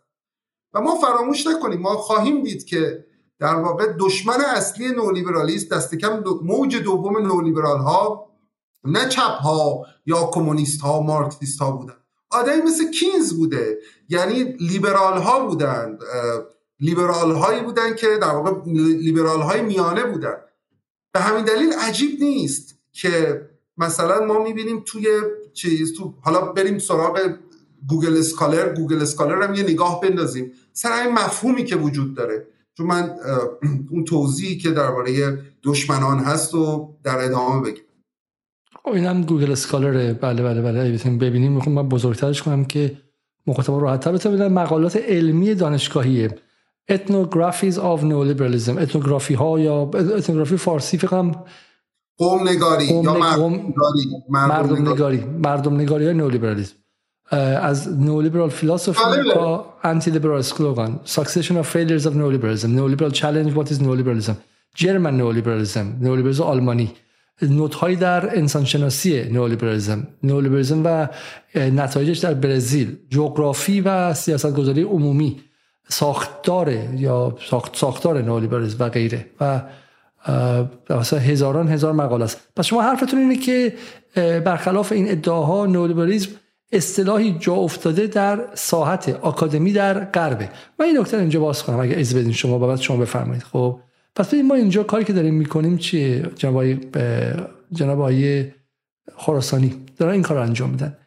و 0.74 0.82
ما 0.82 0.96
فراموش 0.96 1.48
نکنیم. 1.48 1.82
ما 1.82 1.96
خواهیم 1.96 2.44
دید 2.44 2.66
که 2.66 3.06
در 3.40 3.56
واقع 3.56 3.94
دشمن 4.00 4.42
اصلی 4.42 4.88
نولیبرالیسم 4.88 5.76
دست 5.76 5.96
کم 5.96 6.24
موج 6.42 6.76
دوم 6.76 7.18
نولیبرال 7.18 7.80
ها 7.80 8.32
نه 8.84 9.10
چپ 9.10 9.22
ها 9.22 9.86
یا 10.06 10.30
کمونیست 10.34 10.82
ها 10.82 11.02
مارکسیست 11.02 11.62
ها 11.62 11.72
بودن. 11.72 11.98
آدمی 12.30 12.62
مثل 12.62 12.92
کینز 12.92 13.34
بوده. 13.34 13.78
یعنی 14.10 14.44
لیبرال 14.44 15.22
ها 15.22 15.46
بودند. 15.46 16.00
لیبرال 16.80 17.32
هایی 17.32 17.62
بودن 17.62 17.96
که 17.96 18.08
در 18.22 18.36
واقع 18.36 18.52
لیبرال 18.76 19.42
های 19.42 19.62
میانه 19.62 20.04
بودن 20.04 20.38
به 21.14 21.20
همین 21.20 21.46
دلیل 21.46 21.74
عجیب 21.74 22.24
نیست 22.24 22.76
که 22.92 23.42
مثلا 23.78 24.26
ما 24.26 24.44
می‌بینیم 24.44 24.84
توی 24.86 25.08
چیز 25.54 25.98
تو 25.98 26.14
حالا 26.22 26.42
بریم 26.42 26.80
سراغ 26.80 27.20
گوگل 27.88 28.18
اسکالر. 28.18 28.74
گوگل 28.74 29.02
اسکالر 29.02 29.48
هم 29.48 29.54
یه 29.54 29.64
نگاه 29.64 30.02
بندازیم. 30.02 30.52
سر 30.74 30.92
این 30.92 31.14
مفهومی 31.14 31.64
که 31.64 31.76
وجود 31.76 32.16
داره. 32.16 32.48
چون 32.78 32.88
من 32.88 33.16
اون 33.92 34.04
توضیحی 34.04 34.58
که 34.58 34.72
درباره 34.72 35.40
دشمنان 35.64 36.20
هست 36.20 36.56
و 36.56 36.96
در 37.04 37.18
ادامه 37.18 37.62
بگم. 37.62 37.82
خب 38.84 38.90
اینم 38.90 39.22
گوگل 39.22 39.52
اسکالره 39.52 40.14
بله 40.14 40.44
بله 40.44 40.62
بله. 40.62 40.98
ببینیم 41.18 41.52
می‌خوام 41.52 41.76
من 41.76 41.90
بزرگترش 41.90 42.42
کنم 42.42 42.66
که 42.66 42.98
مخاطب 43.48 43.74
راحت‌تر 43.74 44.12
بتونه 44.12 44.48
مقالات 44.48 44.98
علمی 44.98 45.56
دانشگاهیه 45.56 46.38
ethnographies 46.92 47.76
of 47.76 48.02
neoliberalism. 48.02 48.78
اتنوگرافی 48.78 49.34
ها 49.34 49.60
یا 49.60 49.82
اتنوگرافی 49.94 50.58
فارسی 50.58 50.98
فکرم 50.98 51.46
قوم 52.22 52.50
نگاری 52.50 52.86
یا 52.86 53.14
مردم 53.14 53.54
نگاری؟ 53.54 54.04
مردم 54.30 54.90
نگاری. 54.90 55.18
مردم 55.48 55.76
نگاری 55.82 56.06
های 56.06 56.14
نولیبرالیسم 56.14 56.76
از 57.70 58.00
نولیبرال 58.00 58.50
فیلسوفی 58.50 59.02
تا 59.34 59.66
انتی 59.84 60.12
لیبرال 60.12 60.42
سلوگان 60.42 61.00
succession 61.06 61.56
of 61.62 61.68
failures 61.76 62.06
of 62.06 62.14
neoliberalism. 62.14 62.70
Neoliberal 62.80 63.12
challenge 63.22 63.52
what 63.58 63.68
is 63.72 63.80
neoliberalism? 63.80 64.36
German 64.76 65.14
neoliberalism. 65.22 65.86
Neoliberalism 66.04 66.42
آلمانی 66.42 66.92
نوت 67.42 67.76
هایی 67.76 67.96
در 67.96 68.38
انسانشناسی 68.38 69.24
نولیبرالیسم 69.24 70.08
نولیبرالیسم 70.24 70.82
و 70.86 71.08
نتایجش 71.56 72.18
در 72.18 72.34
برزیل. 72.34 72.98
جغرافی 73.10 73.82
و 73.82 74.14
سیاست 74.14 74.54
گذاری 74.54 74.84
عمومی. 74.84 75.42
ساختار 75.90 76.70
یا 76.96 77.36
ساخت 77.50 77.78
ساختار 77.78 78.22
نولیبرالیسم 78.22 78.78
و 78.80 78.90
غیره. 78.90 79.26
و 79.42 79.62
مثلا 80.90 81.20
هزاران 81.20 81.68
هزار 81.68 81.94
مقاله 81.94 82.24
است. 82.24 82.38
پس 82.56 82.66
شما 82.66 82.82
حرفتون 82.82 83.20
اینه 83.20 83.36
که 83.36 83.74
برخلاف 84.46 84.92
این 84.92 85.12
ادعاها 85.12 85.66
نولیبرالیسم 85.66 86.30
اصطلاحی 86.72 87.36
جا 87.40 87.54
افتاده 87.54 88.08
در 88.08 88.40
ساحت 88.54 89.10
آکادمی 89.22 89.74
در 89.74 90.00
غربه. 90.00 90.50
من 90.80 90.86
این 90.86 91.00
نکته 91.00 91.18
اینجا 91.18 91.40
باز 91.40 91.64
کنم 91.64 91.80
اگه 91.80 92.00
از 92.00 92.16
بدین 92.16 92.32
شما 92.32 92.58
بعد 92.58 92.80
شما 92.80 92.98
بفرمایید. 92.98 93.44
خب 93.44 93.80
پس 94.16 94.28
ببین 94.28 94.48
ما 94.48 94.56
اینجا 94.56 94.84
کاری 94.84 95.04
که 95.04 95.14
داریم 95.14 95.34
می‌کنیم 95.34 95.78
چیه؟ 95.78 96.24
جناب 96.36 96.66
جناب 97.72 98.00
آقای 98.00 98.46
خراسانی 99.18 99.76
دارن 99.98 100.12
این 100.12 100.22
کار 100.22 100.38
رو 100.38 100.44
انجام 100.44 100.70
میدن. 100.70 100.98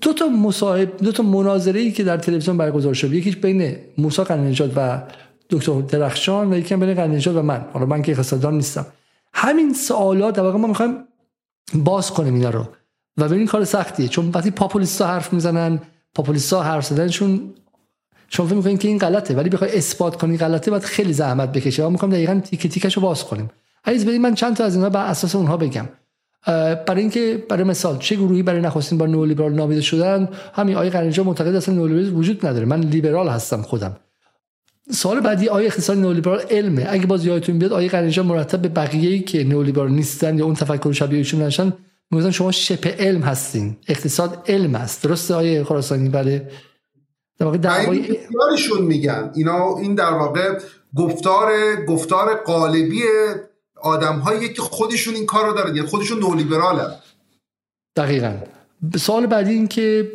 دو 0.00 0.12
تا 0.12 0.28
مصاحب 0.28 0.96
دو 0.96 1.12
تا 1.12 1.22
مناظره 1.22 1.80
ای 1.80 1.92
که 1.92 2.04
در 2.04 2.16
تلویزیون 2.16 2.56
برگزار 2.56 2.94
شد 2.94 3.12
یکیش 3.12 3.36
بین 3.36 3.76
موسی 3.98 4.22
قنی‌نژاد 4.22 4.72
و 4.76 5.02
دکتر 5.50 5.80
درخشان 5.80 6.52
و 6.52 6.56
یکی 6.58 6.76
بین 6.76 6.94
قنی‌نژاد 6.94 7.36
و 7.36 7.42
من. 7.42 7.64
حالا 7.72 7.86
من 7.86 8.02
که 8.02 8.12
اقتصاددان 8.12 8.54
نیستم. 8.54 8.86
همین 9.32 9.74
سوالات 9.74 10.34
در 10.34 10.42
واقع 10.42 10.58
ما 10.58 10.68
می‌خوایم 10.68 10.96
باز 11.74 12.10
کنیم 12.10 12.34
اینا 12.34 12.50
رو. 12.50 12.66
و 13.16 13.28
ببین 13.28 13.46
کار 13.46 13.64
سختیه. 13.64 14.08
چون 14.08 14.30
وقتی 14.34 14.50
پاپولیستا 14.50 15.06
حرف 15.06 15.32
می‌زنن 15.32 15.80
پاپولیستا 16.14 16.62
حرف 16.62 16.86
زدنشون 16.86 17.54
شما 18.28 18.46
فکر 18.46 18.56
می‌کنین 18.56 18.78
که 18.78 18.88
این 18.88 18.98
غلطه. 18.98 19.34
ولی 19.34 19.48
بخوای 19.50 19.76
اثبات 19.76 20.16
کنی 20.16 20.36
غلطه 20.36 20.70
باید 20.70 20.82
خیلی 20.82 21.12
زحمت 21.12 21.52
بکشه. 21.52 21.82
ما 21.82 21.88
می‌خوام 21.88 22.10
دقیقاً 22.10 22.40
تیک 22.44 22.66
تیکشو 22.66 23.00
باز 23.00 23.24
کنیم. 23.24 23.50
عزیز 23.84 24.06
بدید 24.06 24.20
من 24.20 24.34
چند 24.34 24.56
تا 24.56 24.64
از 24.64 24.76
اینا 24.76 24.90
بر 24.90 25.06
اساس 25.06 25.34
اونها 25.34 25.56
بگم. 25.56 25.88
برای 26.86 27.00
اینکه 27.00 27.44
برای 27.48 27.64
مثال 27.64 27.98
چه 27.98 28.16
گروهی 28.16 28.42
برای 28.42 28.60
نخستین 28.60 28.98
بار 28.98 29.08
نولیبرال 29.08 29.52
نامیده 29.52 29.80
شدن 29.80 30.28
همین 30.54 30.74
آقای 30.74 30.90
قرنجا 30.90 31.24
معتقد 31.24 31.54
اصلا 31.54 31.74
نولیبرالیسم 31.74 32.16
وجود 32.16 32.46
نداره. 32.46 32.64
من 32.64 32.80
لیبرال 32.80 33.28
هستم 33.28 33.62
خودم. 33.62 33.96
سال 34.92 35.20
بعدی 35.20 35.48
آیه 35.48 35.66
اقتصاد 35.66 35.98
نولیبرال 35.98 36.40
علمه؟ 36.50 36.86
اگه 36.88 37.06
باز 37.06 37.26
یادتون 37.26 37.58
بیاد 37.58 37.72
آیه 37.72 37.88
قرنجا 37.88 38.22
مرتب 38.22 38.62
به 38.62 38.68
بقیه‌ای 38.68 39.20
که 39.20 39.44
نولیبرال 39.44 39.90
نیستن 39.90 40.38
یا 40.38 40.44
اون 40.44 40.54
تفکر 40.54 40.92
شبیه 40.92 41.18
ایشون 41.18 41.42
نشن 41.42 41.72
میگن 42.10 42.30
شما 42.30 42.52
شپ 42.52 42.86
علم 42.98 43.22
هستین. 43.22 43.76
اقتصاد 43.88 44.44
علم 44.46 44.74
است. 44.74 45.02
درسته 45.02 45.34
آیه 45.34 45.64
خراسانی؟ 45.64 46.08
بله. 46.08 46.50
در 47.38 47.46
واقع 47.46 47.58
دعوای 47.58 48.18
میگن. 48.80 49.32
اینا 49.34 49.76
این 49.78 49.94
در 49.94 50.12
واقع 50.12 50.58
گفتار 50.96 51.50
گفتار 51.88 52.34
قالبی 52.34 53.02
آدم 53.82 54.18
هایی 54.18 54.52
که 54.52 54.62
خودشون 54.62 55.14
این 55.14 55.26
کار 55.26 55.46
رو 55.46 55.52
دارن. 55.52 55.76
یعنی 55.76 55.88
خودشون 55.88 56.18
نولیبرالن. 56.18 56.94
دقیقا. 57.96 58.32
سال 58.96 59.26
بعدی 59.26 59.52
این 59.52 59.68
که 59.68 60.10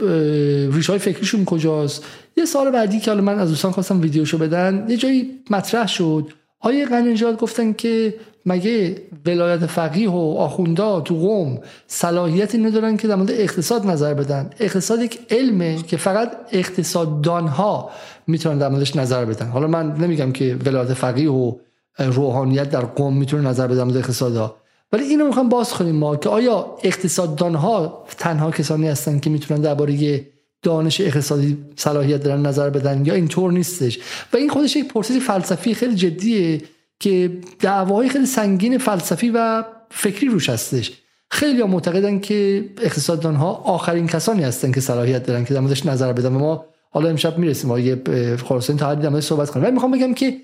ریش 0.71 0.89
های 0.89 0.99
فکریشون 0.99 1.45
کجاست؟ 1.45 2.03
یه 2.37 2.45
سال 2.45 2.71
بعدی 2.71 2.99
که 2.99 3.11
حالا 3.11 3.23
من 3.23 3.39
از 3.39 3.49
دوستان 3.49 3.71
خواستم 3.71 4.01
ویدیوشو 4.01 4.37
بدن 4.37 4.85
یه 4.89 4.97
جایی 4.97 5.31
مطرح 5.49 5.87
شد. 5.87 6.27
آیه 6.59 6.85
قنجاد 6.85 7.37
گفتن 7.37 7.73
که 7.73 8.13
مگه 8.45 9.01
ولایت 9.25 9.65
فقیه 9.65 10.09
و 10.09 10.35
آخوندا 10.37 11.01
تو 11.01 11.15
قوم 11.15 11.59
صلاحیتی 11.87 12.57
ندارن 12.57 12.97
که 12.97 13.07
در 13.07 13.15
مورد 13.15 13.31
اقتصاد 13.31 13.85
نظر 13.85 14.13
بدن؟ 14.13 14.49
اقتصاد 14.59 15.01
یک 15.01 15.19
علمه 15.29 15.83
که 15.83 15.97
فقط 15.97 16.31
اقتصاددان 16.51 17.47
ها 17.47 17.89
می‌تونن 18.27 18.57
در 18.57 18.69
موردش 18.69 18.95
نظر 18.95 19.25
بدن. 19.25 19.47
حالا 19.47 19.67
من 19.67 19.95
نمیگم 19.95 20.31
که 20.31 20.57
ولایت 20.65 20.93
فقیه 20.93 21.31
و 21.31 21.53
روحانیت 21.99 22.69
در 22.69 22.81
قوم 22.81 23.17
می‌تونه 23.17 23.49
نظر 23.49 23.67
بده 23.67 23.85
در 23.85 23.97
اقتصاد 23.97 24.55
ولی 24.91 25.03
اینو 25.03 25.25
می‌خوام 25.27 25.49
باز 25.49 25.73
کنیم 25.73 25.95
ما 25.95 26.15
که 26.15 26.29
آیا 26.29 26.77
اقتصاددان 26.83 27.55
ها 27.55 28.05
تنها 28.17 28.51
کسانی 28.51 28.87
هستن 28.87 29.19
که 29.19 29.29
می‌تونن 29.29 29.61
درباره 29.61 30.25
دانش 30.61 31.01
اقتصادی 31.01 31.57
صلاحیت 31.75 32.23
دارن 32.23 32.45
نظر 32.45 32.69
بدن 32.69 33.05
یا 33.05 33.13
اینطور 33.13 33.51
نیستش؟ 33.51 33.99
و 34.33 34.37
این 34.37 34.49
خودش 34.49 34.75
یک 34.75 34.87
پرسش 34.87 35.17
فلسفی 35.17 35.73
خیلی 35.73 35.95
جدیه 35.95 36.61
که 36.99 37.31
دعواهای 37.59 38.09
خیلی 38.09 38.25
سنگین 38.25 38.77
فلسفی 38.77 39.29
و 39.29 39.63
فکری 39.91 40.27
روش 40.27 40.49
هستش. 40.49 40.91
خیلی 41.31 41.61
ها 41.61 41.67
معتقدن 41.67 42.19
که 42.19 42.69
اقتصاددان 42.81 43.35
ها 43.35 43.53
آخرین 43.53 44.07
کسانی 44.07 44.43
هستن 44.43 44.71
که 44.71 44.81
صلاحیت 44.81 45.25
دارن 45.25 45.45
که 45.45 45.53
در 45.53 45.61
نظر 45.85 46.13
بدن. 46.13 46.35
و 46.35 46.39
ما 46.39 46.65
حالا 46.89 47.09
امشب 47.09 47.37
می‌رسیم. 47.37 47.69
ما 47.69 47.79
یه 47.79 48.01
خلاصه 48.37 48.73
تا 48.73 48.89
حدی 48.89 49.21
صحبت 49.21 49.49
کنیم. 49.49 49.63
ولی 49.63 49.73
می‌خوام 49.73 49.91
بگم 49.91 50.13
که 50.13 50.37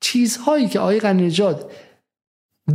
چیزهایی 0.00 0.68
که 0.68 0.80
آقای 0.80 1.00
قنیجاد 1.00 1.70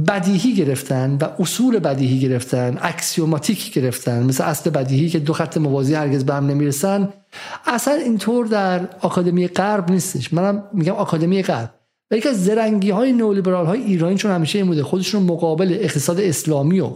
بدیهی 0.07 0.55
گرفتن 0.55 1.17
و 1.21 1.27
اصول 1.39 1.79
بدیهی 1.79 2.19
گرفتن 2.19 2.77
اکسیوماتیک 2.81 3.73
گرفتن. 3.73 4.23
مثل 4.23 4.43
اصل 4.43 4.69
بدیهی 4.69 5.09
که 5.09 5.19
دو 5.19 5.33
خط 5.33 5.57
موازی 5.57 5.93
هرگز 5.93 6.25
به 6.25 6.33
هم 6.33 6.47
نمی‌رسن. 6.47 7.13
اصلا 7.65 7.93
اینطور 7.93 8.45
در 8.45 8.87
آکادمی 9.01 9.47
غرب 9.47 9.91
نیستش. 9.91 10.33
منم 10.33 10.63
میگم 10.73 10.93
آکادمی 10.93 11.43
غرب. 11.43 11.69
و 12.11 12.15
یکی 12.15 12.29
از 12.29 12.45
زرنگی 12.45 12.89
های 12.89 13.13
نولیبرال 13.13 13.65
های 13.65 13.81
ایرانی 13.81 14.15
چون 14.15 14.31
همیشه 14.31 14.59
این 14.59 14.67
بوده 14.67 14.83
خودشون 14.83 15.23
مقابل 15.23 15.77
اقتصاد 15.79 16.19
اسلامی 16.19 16.79
و 16.79 16.89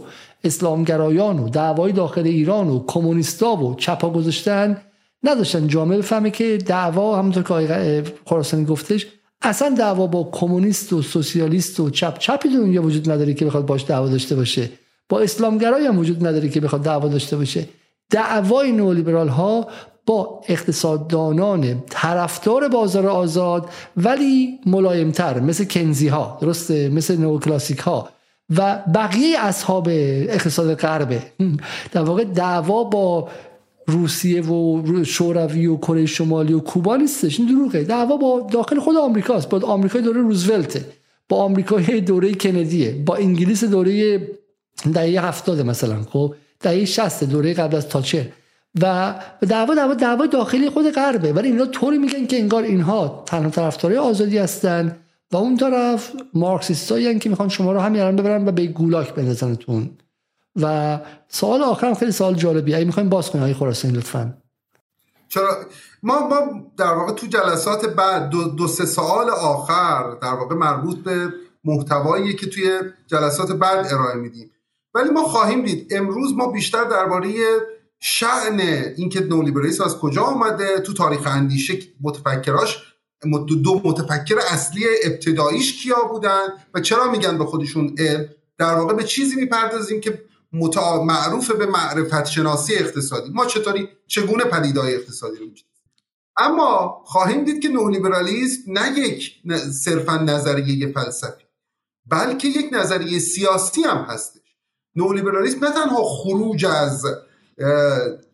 اسلامگرایان 0.44 1.38
و 1.38 1.48
دعوای 1.48 1.92
داخل 1.92 2.26
ایران 2.26 2.68
و 2.68 2.84
کمونیستا 2.86 3.56
و 3.56 3.74
چپا 3.74 4.10
گذاشتن 4.10 4.76
نداشتن. 5.22 5.66
جامعه 5.66 5.98
بفهمه 5.98 6.30
که 6.30 6.58
دعوا 6.66 7.18
همونطور 7.18 7.42
که 7.42 8.04
خراسانی 8.26 8.64
گفتش 8.64 9.06
اصلا 9.42 9.74
دعوا 9.78 10.06
با 10.06 10.28
کمونیست 10.32 10.92
و 10.92 11.02
سوسیالیست 11.02 11.80
و 11.80 11.90
چپ 11.90 12.18
چپی 12.18 12.48
دنیا 12.48 12.82
وجود 12.82 13.10
نداره 13.10 13.34
که 13.34 13.44
بخواد 13.44 13.66
باش 13.66 13.84
دعوا 13.84 14.08
داشته 14.08 14.36
باشه. 14.36 14.70
با 15.08 15.20
اسلامگرایی 15.20 15.86
هم 15.86 15.98
وجود 15.98 16.26
نداره 16.26 16.48
که 16.48 16.60
بخواد 16.60 16.82
دعوا 16.82 17.08
داشته 17.08 17.36
باشه. 17.36 17.68
دعوای 18.10 18.72
نولیبرال 18.72 19.28
ها 19.28 19.68
با 20.06 20.40
اقتصاددانان 20.48 21.82
طرفدار 21.90 22.68
بازار 22.68 23.06
آزاد 23.06 23.70
ولی 23.96 24.58
ملایمتر 24.66 25.40
مثل 25.40 25.64
کنزی 25.64 26.08
ها 26.08 26.38
درسته؟ 26.40 26.88
مثل 26.88 27.16
نوکلاسیک 27.16 27.78
ها 27.78 28.08
و 28.56 28.82
بقیه 28.94 29.38
اصحاب 29.38 29.88
اقتصاد 29.88 30.74
غربه 30.74 31.22
در 31.92 32.02
واقع 32.02 32.24
دعوا 32.24 32.84
با 32.84 33.28
روسیه 33.88 34.42
و 34.42 35.04
شوروی 35.04 35.66
و 35.66 35.76
کره 35.76 36.06
شمالی 36.06 36.52
و 36.52 36.60
کوبا 36.60 36.96
نیستش 36.96 37.40
این 37.40 37.48
دروغه. 37.48 37.84
دعوا 37.84 38.16
با 38.16 38.48
داخل 38.52 38.80
خود 38.80 38.96
آمریکاست 38.96 39.48
با 39.48 39.60
آمریکای 39.60 40.02
دوره 40.02 40.20
روزولت. 40.20 40.84
با 41.28 41.36
آمریکای 41.36 42.00
دوره 42.00 42.34
کندیه 42.34 43.02
با 43.06 43.16
انگلیس 43.16 43.64
دوره 43.64 44.18
دهه 44.94 45.26
هفتاد 45.26 45.60
مثلا 45.60 46.02
خب؟ 46.02 46.34
دهه 46.60 46.84
60 46.84 47.24
دوره 47.24 47.54
قبل 47.54 47.76
از 47.76 47.88
تاچر 47.88 48.24
و 48.80 49.14
دعوا 49.48 49.74
دعوا 49.74 49.94
دعوا 49.94 50.26
داخلی 50.26 50.70
خود 50.70 50.90
غربه. 50.90 51.32
ولی 51.32 51.48
اینا 51.48 51.66
طوری 51.66 51.98
میگن 51.98 52.26
که 52.26 52.38
انگار 52.38 52.62
اینها 52.62 53.22
تنها 53.26 53.50
طرفدارای 53.50 53.98
آزادی 53.98 54.38
هستن. 54.38 54.96
و 55.32 55.36
اون 55.36 55.56
طرف 55.56 56.12
مارکسیستایی 56.34 57.18
که 57.18 57.30
می‌خوان 57.30 57.48
شما 57.48 57.72
رو 57.72 57.80
همین 57.80 58.16
ببرن 58.16 58.48
و 58.48 58.52
به 58.52 58.66
گولاک 58.66 59.14
بندازنتون 59.14 59.90
و 60.62 60.98
سوال 61.28 61.62
آخرم 61.62 61.94
خیلی 61.94 62.12
سوال 62.12 62.34
جالبیه. 62.34 62.76
اگه 62.76 62.84
می‌خوایم 62.84 63.08
باز 63.08 63.30
کنیم 63.30 63.44
های 63.44 63.54
خراسانی 63.54 63.94
لطفا. 63.94 64.38
چرا؟ 65.28 65.56
ما 66.02 66.28
ما 66.28 66.38
در 66.76 66.94
واقع 66.94 67.12
تو 67.12 67.26
جلسات 67.26 67.86
بعد 67.86 68.30
دو, 68.30 68.44
دو 68.44 68.68
سه 68.68 68.86
سوال 68.86 69.30
آخر 69.30 70.14
در 70.22 70.34
واقع 70.34 70.54
مربوط 70.54 70.96
به 70.96 71.32
محتوایی 71.64 72.34
که 72.34 72.46
توی 72.46 72.80
جلسات 73.06 73.52
بعد 73.52 73.86
ارائه 73.92 74.14
میدیم. 74.14 74.50
ولی 74.94 75.10
ما 75.10 75.22
خواهیم 75.22 75.64
دید 75.64 75.94
امروز 75.94 76.34
ما 76.34 76.46
بیشتر 76.46 76.84
درباره 76.84 77.34
شعن 78.00 78.60
اینکه 78.96 79.20
نولیبرالیسم 79.20 79.84
از 79.84 79.98
کجا 79.98 80.22
آمده 80.22 80.80
تو 80.80 80.92
تاریخ 80.92 81.26
اندیشه 81.26 81.78
متفکراش 82.00 82.78
دو 83.62 83.80
متفکر 83.84 84.38
اصلی 84.50 84.84
ابتداییش 85.04 85.82
کیا 85.82 86.04
بودن 86.04 86.46
و 86.74 86.80
چرا 86.80 87.10
میگن 87.10 87.38
به 87.38 87.44
خودشون 87.44 87.94
در 88.58 88.74
واقع 88.74 88.94
به 88.94 89.04
چیزی 89.04 89.36
می‌پردازیم 89.36 90.00
که 90.00 90.22
متع... 90.52 91.02
معروف 91.02 91.50
به 91.50 91.66
معرفت 91.66 92.24
شناسی 92.24 92.74
اقتصادی. 92.74 93.30
ما 93.30 93.46
چطوری 93.46 93.88
چگونه 94.06 94.44
پدیدهای 94.44 94.94
اقتصادی 94.94 95.38
رو 95.38 95.46
اما 96.38 97.02
خواهیم 97.04 97.44
دید 97.44 97.62
که 97.62 97.68
نولیبرالیسم 97.68 98.72
نه 98.72 98.98
یک 98.98 99.32
صرفا 99.72 100.16
نظریه 100.16 100.92
فلسفی 100.92 101.44
بلکه 102.06 102.48
یک 102.48 102.70
نظریه 102.72 103.18
سیاسی 103.18 103.82
هم 103.82 104.06
هستش. 104.08 104.56
نولیبرالیسم 104.96 105.64
نه 105.64 105.72
تنها 105.72 106.04
خروج 106.04 106.66
از 106.66 107.06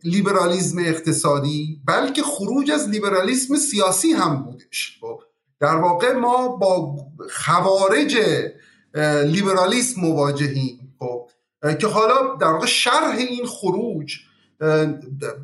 لیبرالیزم 0.04 0.78
اقتصادی 0.78 1.80
بلکه 1.86 2.22
خروج 2.22 2.70
از 2.70 2.88
لیبرالیسم 2.88 3.56
سیاسی 3.56 4.12
هم 4.12 4.42
بودش. 4.42 4.98
خب، 5.00 5.20
در 5.60 5.76
واقع 5.76 6.12
ما 6.12 6.48
با 6.48 6.96
خوارج 7.30 8.16
لیبرالیسم 9.24 10.00
مواجهیم. 10.00 10.83
که 11.72 11.86
حالا 11.86 12.36
در 12.40 12.46
واقع 12.46 12.66
شرح 12.66 13.16
این 13.16 13.46
خروج 13.46 14.18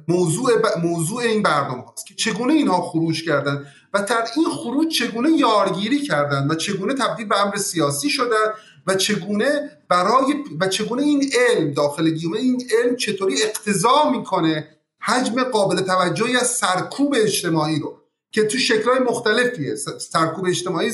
موضوع 0.08 0.50
موضوع 0.82 1.22
این 1.22 1.42
برنامه 1.42 1.82
هاست 1.82 2.06
که 2.06 2.14
چگونه 2.14 2.52
اینها 2.52 2.82
خروج 2.82 3.24
کردن 3.24 3.66
و 3.94 4.02
در 4.02 4.26
این 4.36 4.46
خروج 4.48 4.98
چگونه 4.98 5.30
یارگیری 5.30 6.02
کردن 6.02 6.48
و 6.50 6.54
چگونه 6.54 6.94
تبدیل 6.94 7.26
به 7.26 7.46
امر 7.46 7.56
سیاسی 7.56 8.10
شدن 8.10 8.52
و 8.86 8.94
چگونه 8.94 9.70
برای 9.88 10.34
و 10.60 10.68
چگونه 10.68 11.02
این 11.02 11.32
علم 11.48 11.72
داخل 11.72 12.10
گیومه 12.10 12.38
این 12.38 12.68
علم 12.78 12.96
چطوری 12.96 13.42
اقتضا 13.42 14.10
می‌کنه 14.10 14.68
حجم 15.00 15.42
قابل 15.42 15.80
توجهی 15.80 16.36
از 16.36 16.46
سرکوب 16.46 17.14
اجتماعی 17.16 17.78
رو 17.78 18.00
که 18.32 18.44
تو 18.44 18.58
شکلهای 18.58 18.98
مختلفیه. 18.98 19.74
سرکوب 19.98 20.46
اجتماعی 20.46 20.92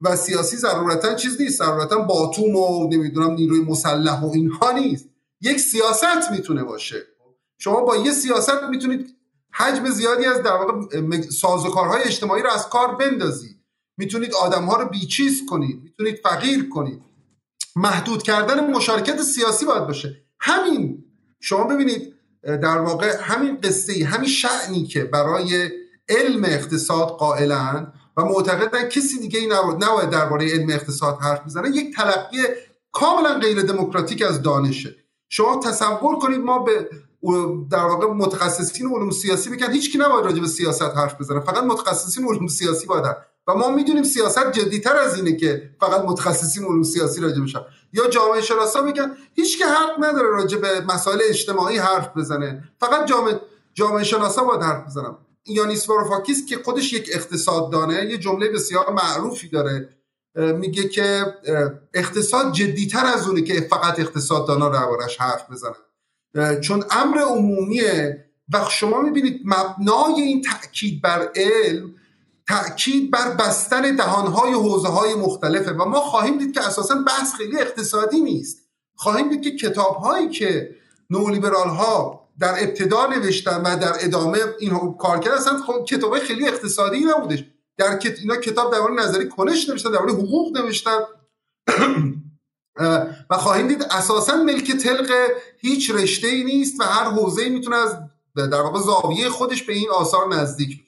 و 0.00 0.16
سیاسی 0.16 0.56
ضرورتا 0.56 1.14
چیز 1.14 1.40
نیست 1.40 1.58
ضرورتا 1.58 1.98
باتوم 1.98 2.56
و 2.56 2.88
نمی‌دونم 2.88 3.30
نیروی 3.30 3.60
مسلح 3.60 4.20
و 4.20 4.30
اینها 4.34 4.72
نیست. 4.72 5.08
یک 5.40 5.60
سیاست 5.60 6.30
می‌تونه 6.30 6.64
باشه. 6.64 7.02
شما 7.58 7.80
با 7.80 7.96
یه 7.96 8.12
سیاست 8.12 8.62
می‌تونید 8.70 9.16
حجم 9.52 9.90
زیادی 9.90 10.24
از 10.24 10.42
در 10.42 10.52
واقع 10.52 11.20
سازوکارهای 11.20 12.02
اجتماعی 12.02 12.42
رو 12.42 12.50
از 12.50 12.68
کار 12.68 12.94
بندازید. 12.94 13.56
می‌تونید 13.98 14.34
آدمها 14.34 14.76
رو 14.76 14.88
بیچیز 14.88 15.42
کنید 15.48 15.82
می‌تونید 15.82 16.20
فقیر 16.22 16.68
کنید. 16.68 17.02
محدود 17.76 18.22
کردن 18.22 18.70
مشارکت 18.70 19.22
سیاسی 19.22 19.66
باید 19.66 19.86
باشه. 19.86 20.22
همین. 20.40 21.04
شما 21.40 21.64
ببینید 21.64 22.14
در 22.42 22.78
واقع 22.78 23.16
همین 23.20 23.60
قصه 23.60 24.04
همین 24.04 24.28
شعنی 24.28 24.84
که 24.86 25.04
برای 25.04 25.70
علم 26.08 26.44
اقتصاد 26.44 27.08
قائلن 27.08 27.92
و 28.16 28.24
معتقدن 28.24 28.88
کسی 28.88 29.18
دیگه 29.18 29.38
ای 29.40 29.46
نباید 29.46 30.10
درباره 30.10 30.50
علم 30.52 30.70
اقتصاد 30.70 31.18
حرف 31.20 31.44
بزنه 31.44 31.68
یک 31.68 31.96
تلقی 31.96 32.38
کاملا 32.92 33.38
غیر 33.38 33.62
دموکراتیک 33.62 34.22
از 34.22 34.42
دانشه. 34.42 34.96
شما 35.28 35.60
تصور 35.60 36.18
کنید 36.18 36.40
ما 36.40 36.58
به 36.58 36.88
در 37.70 37.84
واقع 37.84 38.06
متخصصین 38.06 38.86
علوم 38.86 39.10
سیاسی 39.10 39.50
بگن 39.50 39.72
هیچکی 39.72 39.98
نباید 39.98 40.24
راجع 40.24 40.40
به 40.40 40.46
سیاست 40.46 40.82
حرف 40.82 41.20
بزنه. 41.20 41.40
فقط 41.40 41.64
متخصصین 41.64 42.28
علوم 42.28 42.46
سیاسی 42.46 42.86
باید 42.86 43.04
و 43.46 43.54
ما 43.54 43.70
می‌دونیم 43.70 44.02
سیاست 44.02 44.52
جدیتر 44.52 44.96
از 44.96 45.16
اینه 45.16 45.36
که 45.36 45.70
فقط 45.80 46.04
متخصصین 46.04 46.64
علوم 46.64 46.82
سیاسی 46.82 47.20
راجع 47.20 47.42
بشن 47.42 47.60
یا 47.92 48.08
جامعه 48.08 48.40
شناسا 48.40 48.82
میگن 48.82 49.16
هیچ 49.34 49.58
که 49.58 49.66
حق 49.66 50.04
نداره 50.04 50.28
راجع 50.28 50.58
به 50.58 50.80
مسائل 50.80 51.18
اجتماعی 51.28 51.78
حرف 51.78 52.16
بزنه. 52.16 52.64
فقط 52.80 53.06
جامعه 53.06 53.40
جامعه 53.74 54.04
شناسا 54.04 54.44
باید 54.44 54.62
حرف 54.62 54.86
بزنن 54.86 55.16
یانیس 55.46 55.88
واروفاکیس 55.88 56.46
که 56.46 56.56
خودش 56.64 56.92
یک 56.92 57.10
اقتصاد 57.12 57.72
دانه 57.72 58.04
یه 58.04 58.18
جمله 58.18 58.48
بسیار 58.48 58.92
معروفی 58.92 59.48
داره. 59.48 59.88
میگه 60.34 60.88
که 60.88 61.34
اقتصاد 61.94 62.52
جدیتر 62.52 63.06
از 63.06 63.28
اونه 63.28 63.42
که 63.42 63.60
فقط 63.60 64.00
اقتصاد 64.00 64.46
دانا 64.46 64.68
دربارش 64.68 65.16
حرف 65.16 65.50
بزنن. 65.50 66.60
چون 66.60 66.84
امر 66.90 67.18
عمومیه. 67.18 68.26
و 68.52 68.64
شما 68.70 69.00
می‌بینید 69.00 69.40
مبنای 69.44 70.20
این 70.22 70.42
تاکید 70.42 71.02
بر 71.02 71.28
علم 71.36 71.94
تاکید 72.48 73.10
بر 73.10 73.30
بستن 73.30 73.96
دهانهای 73.96 74.52
حوزه 74.52 74.88
های 74.88 75.14
مختلفه 75.14 75.72
و 75.72 75.84
ما 75.84 76.00
خواهیم 76.00 76.38
دید 76.38 76.54
که 76.54 76.66
اساسا 76.66 76.94
بحث 77.06 77.34
خیلی 77.34 77.58
اقتصادی 77.58 78.20
نیست. 78.20 78.58
خواهیم 78.94 79.28
دید 79.28 79.42
که 79.42 79.68
کتاب 79.68 79.96
هایی 79.96 80.28
که 80.28 80.74
نولیبرال 81.10 81.68
ها 81.68 82.25
در 82.40 82.54
ابتدا 82.62 83.06
نوشتن 83.06 83.60
و 83.60 83.76
در 83.78 83.92
ادامه 84.00 84.38
این 84.58 84.96
کار 84.98 85.18
کردن 85.18 85.36
اصلا 85.36 85.62
خب 85.66 85.84
کتاب 85.84 86.18
خیلی 86.18 86.48
اقتصادی 86.48 87.04
نبودش. 87.04 87.44
در 87.78 87.98
کت... 87.98 88.18
اینا 88.18 88.36
کتاب 88.36 88.72
درباره 88.72 88.94
نظری 88.94 89.28
کنش 89.28 89.68
نوشتن 89.68 89.90
درباره 89.90 90.12
حقوق 90.12 90.58
نوشتن. 90.58 90.98
و 93.30 93.36
خواهیم 93.36 93.68
دید 93.68 93.82
اساسا 93.90 94.36
ملک 94.36 94.72
تلق 94.72 95.10
هیچ 95.58 95.90
رشته 95.90 96.28
ای 96.28 96.44
نیست 96.44 96.80
و 96.80 96.84
هر 96.84 97.04
حوزه 97.04 97.42
ای 97.42 97.48
می‌تونه 97.48 97.76
از 97.76 97.96
در 98.36 98.60
واقع 98.60 98.80
زاویه 98.80 99.28
خودش 99.28 99.62
به 99.62 99.72
این 99.72 99.88
آثار 99.98 100.34
نزدیک 100.34 100.86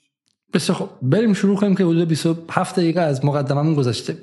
بسیار 0.54 0.78
خب 0.78 0.88
بریم 1.02 1.32
شروع 1.32 1.56
کنیم 1.56 1.74
که 1.76 1.84
حدود 1.84 2.08
27 2.08 2.76
دقیقه 2.76 3.00
از 3.00 3.24
مقدممون 3.24 3.74
گذشته. 3.74 4.18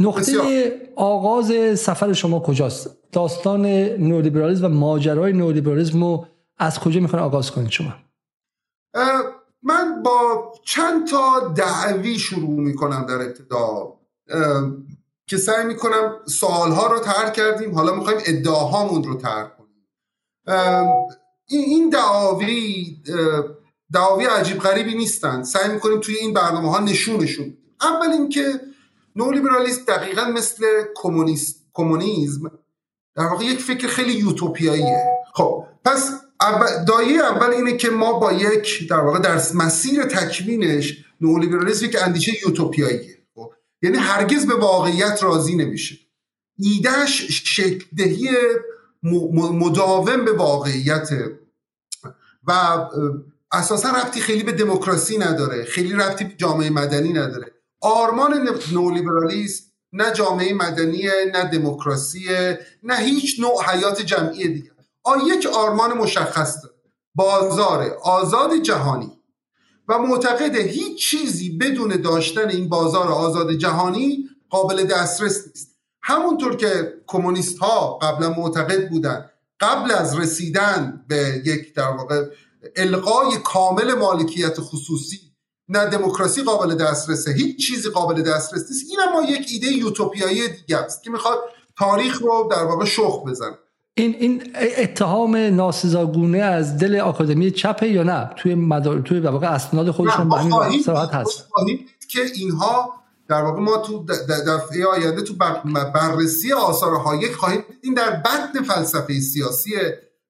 نقطه 0.00 0.72
آغاز 0.96 1.78
سفر 1.80 2.12
شما 2.12 2.40
کجاست؟ 2.40 2.96
داستان 3.12 3.66
نولیبرالیسم 3.96 4.64
و 4.64 4.68
ماجرای 4.68 5.32
نولیبرالیسم 5.32 6.04
رو 6.04 6.26
از 6.58 6.78
کجا 6.78 7.00
می‌خوان 7.00 7.22
آغاز 7.22 7.50
کنید 7.50 7.70
شما؟ 7.70 7.94
من 9.62 10.02
با 10.02 10.52
چند 10.64 11.08
تا 11.10 11.52
دعوی 11.56 12.18
شروع 12.18 12.60
می‌کنم 12.60 13.06
در 13.06 13.14
ابتدا. 13.14 13.94
که 15.26 15.36
سعی 15.36 15.66
می‌کنم 15.66 16.16
سوالها 16.26 16.86
رو 16.86 16.98
ترک 16.98 17.32
کردیم. 17.32 17.74
حالا 17.74 17.94
می‌خوایم 17.94 18.20
ادعاهامون 18.26 19.04
رو 19.04 19.16
ترک 19.16 19.52
کنیم. 19.56 19.86
این 21.46 21.90
دعاوی 21.90 22.96
دعاوی 23.92 24.24
عجیب 24.24 24.58
غریبی 24.58 24.94
نیستن. 24.94 25.42
سعی 25.42 25.72
می‌کنیم 25.72 26.00
توی 26.00 26.14
این 26.14 26.34
برنامه 26.34 26.70
ها 26.70 26.78
نشونشون 26.78 27.56
اول 27.80 28.10
اینکه 28.10 28.60
نولیبرالیسم 29.16 29.84
دقیقا 29.84 30.24
مثل 30.24 30.64
کمونیسم 31.74 32.50
در 33.14 33.26
واقع 33.26 33.44
یک 33.44 33.60
فکر 33.60 33.86
خیلی 33.86 34.12
یوتوپیاییه. 34.12 35.04
خب 35.34 35.64
پس 35.84 36.12
دایه 36.86 37.24
اول 37.24 37.50
اینه 37.50 37.76
که 37.76 37.90
ما 37.90 38.12
با 38.12 38.32
یک 38.32 38.88
در 38.90 39.00
واقع 39.00 39.18
در 39.18 39.42
مسیر 39.54 40.04
تکوینش 40.04 41.04
نولیبرالیسم 41.20 41.84
یک 41.84 41.96
اندیشه 42.02 42.32
یوتوپیاییه 42.46 43.18
خب؟ 43.34 43.52
یعنی 43.82 43.96
هرگز 43.96 44.46
به 44.46 44.54
واقعیت 44.54 45.22
راضی 45.22 45.56
نمیشه. 45.56 45.98
ایدهش 46.58 47.42
شکل 47.44 47.84
دهی 47.96 48.30
مداوم 49.52 50.24
به 50.24 50.32
واقعیت. 50.32 51.08
و 52.46 52.52
اساسا 53.52 53.90
ربطی 53.90 54.20
خیلی 54.20 54.42
به 54.42 54.52
دموکراسی 54.52 55.18
نداره 55.18 55.64
خیلی 55.64 55.92
ربطی 55.92 56.24
به 56.24 56.34
جامعه 56.36 56.70
مدنی 56.70 57.12
نداره. 57.12 57.52
آرمان 57.80 58.48
نولیبرالیسم 58.72 59.64
نه 59.92 60.12
جامعه 60.12 60.54
مدنی 60.54 61.08
نه 61.34 61.44
دموکراسی 61.44 62.24
نه 62.82 62.96
هیچ 62.96 63.40
نوع 63.40 63.64
حیات 63.64 64.02
جمعی 64.02 64.48
دیگه. 64.48 64.70
یک 65.16 65.46
آرمان 65.46 65.98
مشخص 65.98 66.54
داره. 66.62 66.74
بازار 67.14 67.96
آزاد 68.02 68.54
جهانی. 68.54 69.18
و 69.88 69.98
معتقد 69.98 70.56
هیچ 70.56 71.10
چیزی 71.10 71.58
بدون 71.58 71.88
داشتن 71.88 72.48
این 72.48 72.68
بازار 72.68 73.08
آزاد 73.08 73.52
جهانی 73.52 74.28
قابل 74.50 74.84
دسترس 74.84 75.46
نیست. 75.46 75.76
همونطور 76.02 76.56
که 76.56 76.92
کمونیست 77.06 77.58
ها 77.58 77.98
قبلا 77.98 78.30
معتقد 78.30 78.90
بودن 78.90 79.30
قبل 79.60 79.90
از 79.90 80.18
رسیدن 80.18 81.04
به 81.08 81.42
یک 81.44 81.74
در 81.74 81.90
واقع 81.90 82.24
القای 82.76 83.36
کامل 83.44 83.94
مالکیت 83.94 84.60
خصوصی 84.60 85.20
نه 85.68 85.86
دموکراسی 85.86 86.42
قابل 86.42 86.74
دسترسه 86.74 87.32
هیچ 87.32 87.66
چیزی 87.66 87.88
قابل 87.90 88.22
دسترس 88.22 88.62
نیست. 88.70 88.86
این 88.90 88.98
ما 89.12 89.22
یک 89.22 89.46
ایده 89.50 89.66
یوتوپیایی 89.66 90.48
دیگه 90.48 90.76
است 90.76 91.02
که 91.02 91.10
می‌خواد 91.10 91.38
تاریخ 91.78 92.22
رو 92.22 92.48
در 92.50 92.64
واقع 92.64 92.84
شخ 92.84 93.24
بزنه. 93.26 93.58
این 94.02 94.16
این 94.18 94.42
اتهام 94.76 95.36
ناسزاگونه 95.36 96.38
از 96.38 96.78
دل 96.78 97.00
آکادمی 97.00 97.50
چپه 97.50 97.88
یا 97.88 98.02
نه؟ 98.02 98.30
توی 98.36 98.54
مدار 98.54 99.00
توی 99.00 99.20
واقع 99.20 99.46
اسناد 99.46 99.90
خودشون 99.90 100.28
به 100.28 100.36
همین 100.36 100.82
صراحت 100.82 101.14
هست. 101.14 101.48
که 102.08 102.20
اینها 102.34 102.94
در 103.28 103.42
واقع 103.42 103.60
ما 103.60 103.78
تو 103.78 104.04
دفعه 104.46 104.86
آینده 104.86 105.22
تو 105.22 105.34
بررسی 105.94 106.52
آثار 106.52 106.94
هایک 106.94 107.34
خواهیم 107.34 107.64
این 107.82 107.94
در 107.94 108.10
بطن 108.10 108.62
فلسفه 108.62 109.20
سیاسی 109.20 109.70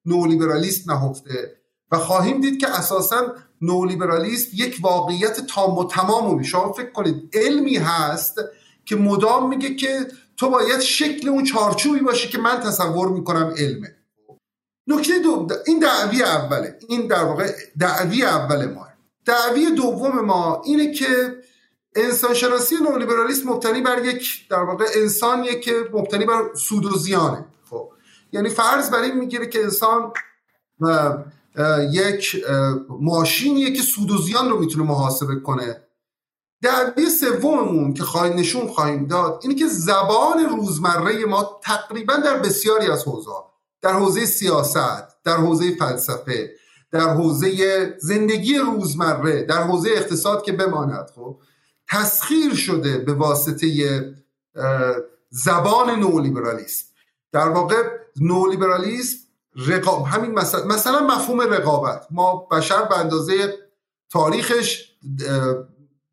نولیبرالیسم 0.07 0.93
نهفته 0.93 1.55
و 1.93 1.99
خواهیم 1.99 2.41
دید 2.41 2.61
که 2.61 2.69
اساسا 2.69 3.17
نولیبرالیسم 3.61 4.51
یک 4.55 4.79
واقعیت 4.83 5.47
تام 5.47 5.79
و 5.79 5.85
تمام 5.85 6.43
شما 6.43 6.73
فکر 6.73 6.91
کنید 6.91 7.31
علمی 7.33 7.77
هست 7.77 8.35
که 8.85 8.97
مدام 8.97 9.49
میگه 9.49 9.75
که 9.75 10.07
تو 10.39 10.51
باید 10.51 10.81
شکل 10.81 11.29
اون 11.29 11.45
چارچوبی 11.45 12.01
باشه 12.01 12.29
که 12.29 12.39
من 12.39 12.61
تصور 12.61 13.09
می‌کنم 13.09 13.55
علمه. 13.57 13.97
نکته 14.87 15.19
دوم 15.19 15.49
این 15.67 15.79
دعوی 15.79 16.23
اوله. 16.23 16.79
این 16.89 17.07
در 17.07 17.25
واقع 17.25 17.53
دعوی 17.79 18.25
اول 18.25 18.67
ما. 18.67 18.89
دعوی 19.25 19.71
دوم 19.71 20.21
ما 20.21 20.63
اینه 20.65 20.93
که 20.93 21.37
انسانشناسی 21.97 22.77
نولیبرالیسم 22.77 23.49
مبتنی 23.49 23.81
بر 23.81 24.05
یک 24.05 24.49
در 24.51 24.63
واقع 24.63 24.85
انسانیه 24.95 25.61
که 25.61 25.73
مبتنی 25.93 26.25
بر 26.25 26.43
سود 26.55 26.85
و 26.85 26.97
زیانه. 26.97 27.45
خب 27.71 27.93
یعنی 28.33 28.49
فرض 28.49 28.91
بر 28.91 29.03
این 29.03 29.15
می‌گیره 29.15 29.47
که 29.47 29.63
انسان 29.63 30.13
یک 31.93 32.45
ماشینیه 33.01 33.73
که 33.73 33.83
سود 33.83 34.11
و 34.11 34.19
زیان 34.19 34.51
رو 34.51 34.59
می‌تونه 34.61 34.85
محاسبه 34.85 35.41
کنه. 35.41 35.88
دعوی 36.63 37.11
سوممون 37.11 37.95
که 37.95 38.03
خواهی 38.03 38.35
نشون 38.35 38.69
خواهیم 38.69 39.07
داد 39.07 39.41
اینه 39.43 39.55
که 39.55 39.67
زبان 39.69 40.39
روزمره 40.51 41.25
ما 41.25 41.61
تقریبا 41.63 42.17
در 42.17 42.39
بسیاری 42.39 42.91
از 42.91 43.05
حوزه 43.05 43.31
در 43.81 43.93
حوزه 43.93 44.27
سیاست 44.27 45.25
در 45.25 45.37
حوزه 45.37 45.75
فلسفه 45.75 46.51
در 46.91 47.09
حوزه 47.09 47.97
زندگی 47.99 48.59
روزمره 48.59 49.43
در 49.43 49.63
حوزه 49.63 49.91
اقتصاد 49.91 50.43
که 50.43 50.53
بماند. 50.53 51.11
خب 51.15 51.37
تسخیر 51.89 52.55
شده 52.55 52.99
به 52.99 53.15
واسطه 53.15 53.69
زبان 55.31 55.91
نولیبرالیسم. 55.91 56.85
در 57.33 57.49
واقع 57.49 57.83
نولیبرالیسم 58.21 59.17
رقاب 59.57 60.07
همین 60.07 60.31
مثلا, 60.31 60.65
مثلا 60.65 61.01
مفهوم 61.07 61.41
رقابت. 61.41 62.07
ما 62.11 62.37
بشر 62.51 62.83
به 62.83 62.99
اندازه 62.99 63.59
تاریخش 64.11 64.93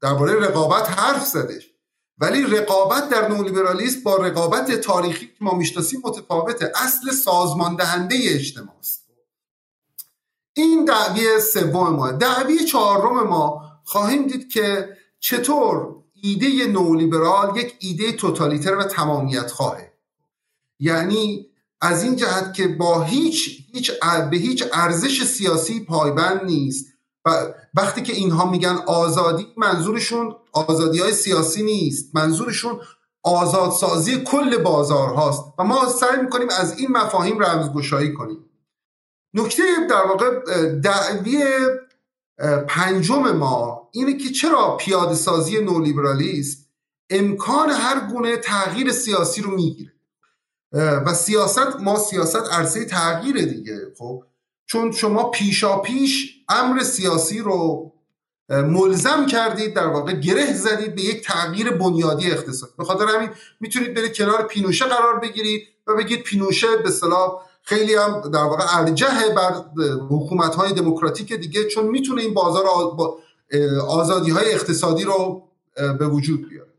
درباره 0.06 0.34
رقابت 0.34 1.00
حرف 1.00 1.26
زدش 1.26 1.70
ولی 2.18 2.44
رقابت 2.44 3.10
در 3.10 3.28
نولیبرالیسم 3.28 4.04
با 4.04 4.16
رقابت 4.16 4.72
تاریخی 4.72 5.26
که 5.26 5.34
ما 5.42 5.54
می‌شناسیم 5.54 6.02
متفاوته. 6.04 6.72
اصل 6.76 7.12
سازمان 7.12 7.76
دهنده 7.76 8.16
اجتماع 8.22 8.76
است 8.80 9.06
این 10.54 10.86
دعوی 10.86 11.40
سوم 11.54 11.90
ما 11.90 12.12
دعوی 12.12 12.66
چهارم 12.66 13.28
ما 13.28 13.62
خواهیم 13.84 14.28
دید 14.28 14.50
که 14.50 14.98
چطور 15.20 15.96
ایده 16.14 16.68
نولیبرال 16.68 17.58
یک 17.58 17.76
ایده 17.80 18.12
توتالیتر 18.12 18.76
و 18.76 18.84
تمامیت 18.84 19.52
خواهه 19.52 19.94
یعنی 20.80 21.50
از 21.82 22.04
این 22.04 22.16
جهت 22.16 22.54
که 22.54 22.68
با 22.68 23.04
هیچ, 23.04 23.66
هیچ 23.74 23.92
به 24.32 24.38
هیچ 24.38 24.64
ارزش 24.74 25.24
سیاسی 25.24 25.86
پایبند 25.86 26.44
نیست. 26.44 26.95
و 27.26 27.54
وقتی 27.74 28.02
که 28.02 28.14
اینها 28.14 28.52
میگن 28.52 28.78
آزادی 28.88 29.48
منظورشون 29.58 30.36
آزادی 30.52 31.00
های 31.00 31.12
سیاسی 31.12 31.64
نیست. 31.64 32.16
منظورشون 32.16 32.80
آزادسازی 33.24 34.24
کل 34.24 34.58
بازار 34.58 35.10
هاست 35.10 35.44
و 35.60 35.64
ما 35.64 35.90
سعی 35.90 36.22
می‌کنیم 36.22 36.48
از 36.50 36.80
این 36.80 36.92
مفاهیم 36.92 37.40
رمزگشایی 37.40 38.14
کنیم. 38.14 38.46
نکته 39.34 39.64
در 39.90 40.06
واقع 40.06 40.40
دعوی 40.80 41.44
پنجم 42.68 43.32
ما 43.32 43.90
اینه 43.94 44.18
که 44.18 44.30
چرا 44.30 44.78
پیاده 44.78 45.16
سازی 45.16 45.62
نولیبرالیست 45.62 46.70
امکان 47.10 47.70
هر 47.70 48.00
گونه 48.08 48.38
تغییر 48.38 48.92
سیاسی 48.92 49.42
رو 49.42 49.52
می‌گیره؟ 49.52 49.92
و 50.72 51.14
سیاست 51.14 51.80
ما 51.80 52.00
سیاست 52.00 52.52
عرصه 52.52 52.86
تغییره 52.86 53.46
دیگه 53.46 53.94
خب؟ 53.98 54.24
چون 54.66 54.92
شما 54.92 55.24
پیشا 55.24 55.78
پیش 55.78 56.36
امر 56.50 56.84
سیاسی 56.84 57.40
رو 57.40 57.92
ملزم 58.50 59.26
کردید 59.26 59.74
در 59.74 59.88
واقع 59.88 60.14
گره 60.14 60.54
زدید 60.54 60.96
به 60.96 61.02
یک 61.02 61.24
تغییر 61.24 61.72
بنیادی 61.72 62.32
اقتصادی 62.32 62.74
به 62.78 62.84
خاطر 62.84 63.06
همین 63.06 63.30
می‌تونید 63.60 63.94
برید 63.94 64.16
کنار 64.16 64.44
پینوشه 64.44 64.86
قرار 64.86 65.20
بگیرید 65.20 65.62
و 65.88 65.96
بگید 65.96 66.24
پینوشه 66.24 66.78
به 66.84 66.92
صلاح 66.92 67.42
خیلی 67.62 67.96
هم 67.96 68.22
در 68.34 68.44
واقع 68.44 68.78
ارجه 68.78 69.08
بر 69.36 69.54
حکومت 70.10 70.56
های 70.56 70.74
دموکراتیک 70.74 71.34
دیگه 71.34 71.68
چون 71.68 71.86
می‌تونه 71.86 72.22
این 72.22 72.34
بازار 72.34 72.64
آزادی 73.88 74.32
های 74.32 74.54
اقتصادی 74.54 75.04
رو 75.04 75.44
به 76.00 76.08
وجود 76.08 76.50
بیاره. 76.50 76.70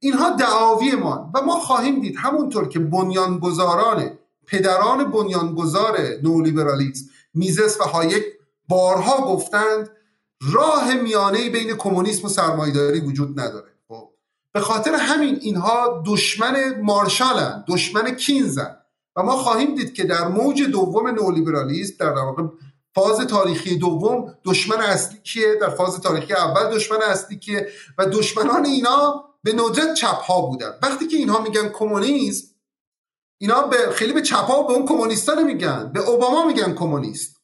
اینها 0.00 0.30
دعاوی 0.36 0.92
ما 0.92 1.30
و 1.34 1.42
ما 1.42 1.60
خواهیم 1.60 2.00
دید 2.00 2.16
همونطور 2.18 2.68
که 2.68 2.78
بنیانگذاران 2.78 4.10
پدران 4.46 5.10
بنیانگذار 5.10 5.98
نولیبرالیسم 6.22 7.09
میزس 7.34 7.80
و 7.80 7.84
هایک 7.84 8.24
بارها 8.68 9.34
گفتند 9.34 9.90
راه 10.52 10.94
میانه 10.94 11.50
بین 11.50 11.76
کمونیسم 11.76 12.26
و 12.26 12.28
سرمایداری 12.28 13.00
وجود 13.00 13.40
نداره. 13.40 13.70
خب 13.88 14.08
به 14.52 14.60
خاطر 14.60 14.94
همین 14.94 15.38
اینها 15.40 16.02
دشمن 16.06 16.80
مارشالن 16.80 17.64
دشمن 17.68 18.14
کینزن. 18.14 18.76
و 19.16 19.22
ما 19.22 19.36
خواهیم 19.36 19.74
دید 19.74 19.94
که 19.94 20.04
در 20.04 20.28
موج 20.28 20.62
دوم 20.62 21.08
نولیبرالیسم 21.08 21.94
در 21.98 22.12
واقع 22.12 22.42
فاز 22.94 23.18
تاریخی 23.26 23.78
دوم 23.78 24.34
دشمن 24.44 24.80
اصلی 24.80 25.18
کیه؟ 25.18 25.54
در 25.60 25.68
فاز 25.68 26.00
تاریخی 26.00 26.32
اول 26.32 26.74
دشمن 26.74 26.98
اصلی 27.02 27.38
کیه؟ 27.38 27.68
و 27.98 28.06
دشمنان 28.06 28.64
اینا 28.64 29.24
به 29.42 29.52
ندرت 29.52 29.94
چپ 29.94 30.20
ها 30.20 30.40
بودن. 30.40 30.72
وقتی 30.82 31.06
که 31.06 31.16
اینها 31.16 31.42
میگن 31.42 31.68
کمونیسم 31.68 32.49
اینا 33.42 33.62
به 33.62 33.76
خیلی 33.92 34.12
به 34.12 34.22
چپ 34.22 34.36
ها 34.36 34.62
به 34.62 34.72
اون 34.72 34.86
کمونیستا 34.86 35.34
میگن 35.34 35.90
به 35.94 36.00
اوباما 36.00 36.44
میگن 36.44 36.74
کمونیست. 36.74 37.36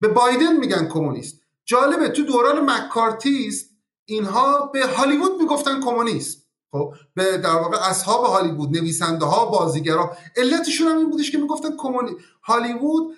به 0.00 0.08
بایدن 0.08 0.56
میگن 0.56 0.88
کمونیست. 0.88 1.40
جالبه 1.64 2.08
تو 2.08 2.22
دوران 2.22 2.70
مکارتیست 2.70 3.70
اینها 4.04 4.66
به 4.66 4.86
هالیوود 4.86 5.40
می‌گفتن 5.40 5.80
کمونیست. 5.80 6.46
خب 6.72 6.94
به 7.14 7.38
در 7.38 7.54
واقع 7.54 7.88
اصحاب 7.88 8.24
هالیوود 8.24 8.76
نویسنده 8.76 9.24
ها 9.24 9.46
بازیگرا. 9.46 10.16
علتشون 10.36 10.88
هم 10.88 10.98
این 10.98 11.10
بودش 11.10 11.30
که 11.30 11.38
می‌گفتن 11.38 11.76
کمونی 11.76 12.10
هالیوود 12.42 13.16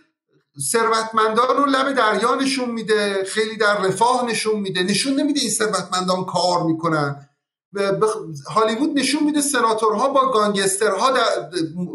ثروتمندان 0.72 1.56
رو 1.56 1.64
لب 1.66 1.92
دریا 1.92 2.34
نشون 2.34 2.70
میده 2.70 3.24
خیلی 3.24 3.56
در 3.56 3.80
رفاه 3.80 4.24
نشون 4.24 4.60
میده. 4.60 4.82
نشون 4.82 5.20
نمیده 5.20 5.40
این 5.40 5.50
ثروتمندان 5.50 6.24
کار 6.24 6.62
می‌کنن. 6.62 7.28
هالیوود 8.50 8.98
نشون 8.98 9.24
میده 9.24 9.40
سناتورها 9.40 10.08
با 10.08 10.30
گانگسترها 10.30 11.12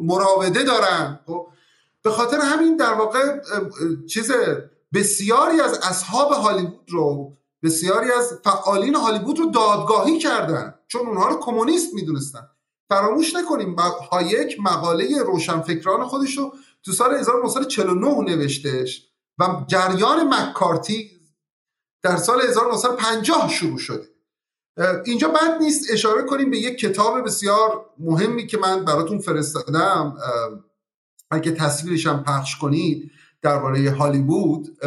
مراوده 0.01 0.63
دارن. 0.63 1.19
خب؟ 1.25 1.47
به 2.03 2.11
خاطر 2.11 2.37
همین 2.39 2.77
در 2.77 2.93
واقع 2.93 3.39
چیز 4.09 4.31
بسیاری 4.93 5.61
از 5.61 5.79
اصحاب 5.83 6.31
هالیوود 6.31 6.85
رو 6.87 7.33
بسیاری 7.63 8.11
از 8.11 8.33
فعالین 8.43 8.95
هالیوود 8.95 9.39
رو 9.39 9.45
دادگاهی 9.45 10.19
کردن. 10.19 10.75
چون 10.87 11.07
اونها 11.07 11.27
رو 11.27 11.39
کمونیست 11.39 11.93
می‌دونستن. 11.93 12.49
فراموش 12.89 13.35
نکنیم 13.35 13.75
هایک 14.11 14.57
مقاله 14.59 15.23
روشنفکران 15.23 16.05
خودش 16.07 16.37
رو 16.37 16.53
تو 16.83 16.91
سال 16.91 17.13
1949 17.15 18.35
نوشتش 18.35 19.09
و 19.39 19.63
جریان 19.67 20.33
مکارتی 20.33 21.11
در 22.01 22.17
سال 22.17 22.41
1950 22.41 23.49
شروع 23.49 23.77
شده. 23.77 24.08
اینجا 25.05 25.27
بد 25.27 25.61
نیست 25.61 25.91
اشاره 25.93 26.23
کنیم 26.23 26.49
به 26.49 26.57
یک 26.57 26.79
کتاب 26.79 27.25
بسیار 27.25 27.85
مهمی 27.97 28.47
که 28.47 28.57
من 28.57 28.85
براتون 28.85 29.19
فرستادم. 29.19 30.17
اگه 31.31 31.51
تصویرش 31.51 32.07
هم 32.07 32.23
پخش 32.23 32.57
کنید 32.57 33.11
درباره 33.41 33.91
هالیوود 33.91 34.77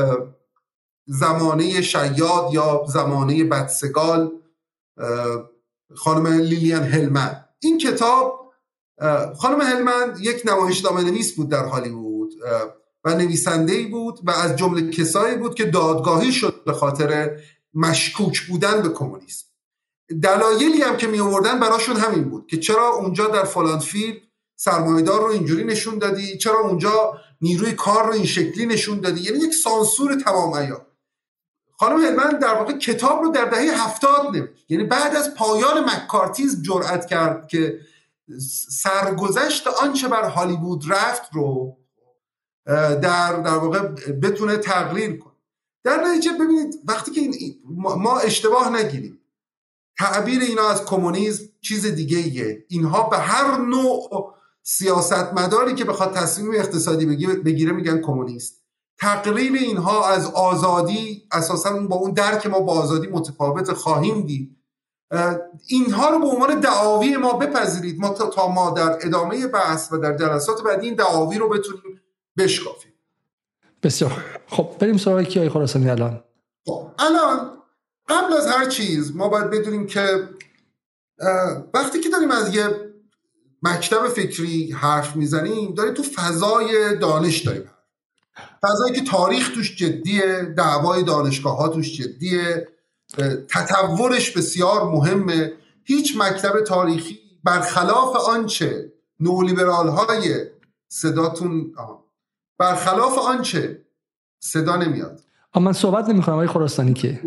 زمانه 1.06 1.80
شیاد 1.80 2.48
یا 2.52 2.84
زمانه 2.88 3.44
بدسگال 3.44 4.30
خانم 5.94 6.26
لیلیان 6.26 6.82
هلمن 6.82 7.44
این 7.60 7.78
کتاب 7.78 8.52
خانم 9.36 9.60
هلمن 9.60 10.16
یک 10.20 10.42
نمایشنامه 10.44 11.02
نویس 11.02 11.36
بود 11.36 11.48
در 11.48 11.64
هالیوود 11.64 12.32
و 13.04 13.14
نویسنده 13.14 13.86
بود 13.86 14.20
و 14.24 14.30
از 14.30 14.56
جمله 14.56 14.90
کسایی 14.90 15.36
بود 15.36 15.54
که 15.54 15.64
دادگاهی 15.64 16.32
شد 16.32 16.64
به 16.66 16.72
خاطر 16.72 17.40
مشکوک 17.74 18.40
بودن 18.48 18.82
به 18.82 18.88
کمونیسم. 18.88 19.51
دلایلی 20.22 20.82
هم 20.82 20.96
که 20.96 21.06
می 21.06 21.20
آوردن 21.20 21.60
براشون 21.60 21.96
همین 21.96 22.24
بود 22.24 22.46
که 22.46 22.56
چرا 22.56 22.88
اونجا 22.88 23.28
در 23.28 23.44
فلان 23.44 23.78
فیلم 23.78 24.16
سرمایدار 24.56 25.20
رو 25.20 25.26
اینجوری 25.26 25.64
نشون 25.64 25.98
دادی؟ 25.98 26.38
چرا 26.38 26.60
اونجا 26.60 27.20
نیروی 27.40 27.72
کار 27.72 28.06
رو 28.06 28.12
این 28.12 28.26
شکلی 28.26 28.66
نشون 28.66 29.00
دادی؟ 29.00 29.20
یعنی 29.20 29.38
یک 29.38 29.54
سانسور 29.54 30.14
تمام 30.14 30.52
ایار 30.52 30.86
خانم 31.82 32.00
هلمن 32.00 32.38
در 32.38 32.54
واقع 32.54 32.72
کتاب 32.72 33.22
رو 33.22 33.30
در 33.30 33.44
دهه 33.44 33.84
هفتاد 33.84 34.36
نوشت. 34.36 34.64
یعنی 34.68 34.84
بعد 34.84 35.16
از 35.16 35.34
پایان 35.34 35.84
مکارتیز 35.84 36.62
جرأت 36.62 37.06
کرد 37.06 37.48
که 37.48 37.80
سرگذشت 38.70 39.66
آنچه 39.66 40.08
بر 40.08 40.28
هالیوود 40.28 40.92
رفت 40.92 41.22
رو 41.32 41.76
در 42.66 43.40
در 43.40 43.56
واقع 43.56 43.78
بتونه 44.22 44.56
تقریر 44.56 45.16
کنه. 45.18 45.32
در 45.84 46.04
نتیجه 46.04 46.32
ببینید 46.32 46.74
وقتی 46.84 47.10
که 47.10 47.20
این 47.20 47.54
ما 47.98 48.18
اشتباه 48.18 48.76
نگیریم. 48.76 49.21
تعبیر 49.98 50.42
اینا 50.42 50.68
از 50.68 50.84
کمونیسم 50.84 51.44
چیز 51.60 51.86
دیگه 51.86 52.18
ایه. 52.18 52.64
اینها 52.68 53.08
به 53.08 53.18
هر 53.18 53.60
نوع 53.60 54.34
سیاستمداری 54.62 55.74
که 55.74 55.84
بخواد 55.84 56.14
تصمیم 56.14 56.54
اقتصادی 56.54 57.06
بگیره 57.44 57.72
میگن 57.72 58.00
کمونیست. 58.00 58.62
تقریب 58.98 59.54
اینها 59.54 60.08
از 60.08 60.26
آزادی 60.26 61.22
اساسا 61.32 61.78
با 61.78 61.96
اون 61.96 62.10
درک 62.10 62.46
ما 62.46 62.60
با 62.60 62.72
آزادی 62.72 63.06
متفاوت 63.06 63.72
خواهیم 63.72 64.26
دید. 64.26 64.56
اینها 65.66 66.10
رو 66.10 66.18
به 66.18 66.26
عنوان 66.26 66.60
دعاوی 66.60 67.16
ما 67.16 67.32
بپذیرید. 67.32 68.00
ما 68.00 68.08
تا 68.08 68.48
ما 68.48 68.70
در 68.70 68.98
ادامه 69.06 69.46
بحث 69.46 69.92
و 69.92 69.98
در 69.98 70.16
جلسات 70.16 70.62
بعدی 70.62 70.86
این 70.86 70.94
دعاوی 70.94 71.38
رو 71.38 71.48
بتونیم 71.48 72.00
بشکافیم. 72.38 72.92
بسیار. 73.82 74.24
خب 74.46 74.76
بریم 74.80 74.96
سراغ 74.96 75.22
کی 75.22 75.48
خراسانی 75.48 75.90
الان. 75.90 76.24
خب 76.66 76.90
الان 76.98 77.61
قبل 78.08 78.32
از 78.32 78.46
هر 78.46 78.64
چیز 78.64 79.16
ما 79.16 79.28
باید 79.28 79.50
بدونیم 79.50 79.86
که 79.86 80.28
وقتی 81.74 82.00
که 82.00 82.08
داریم 82.08 82.30
از 82.30 82.54
یه 82.54 82.92
مکتب 83.62 84.08
فکری 84.08 84.72
حرف 84.72 85.16
می‌زنیم 85.16 85.74
داریم 85.74 85.94
تو 85.94 86.02
فضای 86.02 86.98
دانش 86.98 87.38
داریم 87.38 87.70
فضایی 88.62 88.94
که 88.94 89.04
تاریخ 89.04 89.54
توش 89.54 89.76
جدیه 89.76 90.54
دعوای 90.56 91.02
دانشگاه 91.02 91.56
ها 91.56 91.68
توش 91.68 91.96
جدیه 91.96 92.68
تطورش 93.48 94.36
بسیار 94.36 94.90
مهمه. 94.90 95.52
هیچ 95.84 96.16
مکتب 96.16 96.64
تاریخی 96.64 97.18
برخلاف 97.44 98.16
آنچه 98.16 98.92
نولیبرال 99.20 99.88
های 99.88 100.46
صداتون 100.88 101.74
برخلاف 102.58 103.18
آنچه 103.18 103.84
صدا 104.40 104.76
نمیاد. 104.76 105.20
من 105.60 105.72
صحبت 105.72 106.08
نمی 106.08 106.22
کنم 106.22 106.34
آقای 106.34 106.46
خراسانی 106.46 106.94
که؟ 106.94 107.20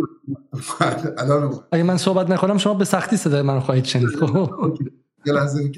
اگه 1.72 1.84
من 1.84 1.98
صحبت 1.98 2.30
نکنم 2.30 2.58
شما 2.58 2.74
به 2.74 2.86
سختی 2.86 3.18
صدای 3.18 3.42
من 3.42 3.60
خواهید 3.60 3.86
شنید. 3.86 4.10
یه 5.26 5.34
لحظه 5.34 5.72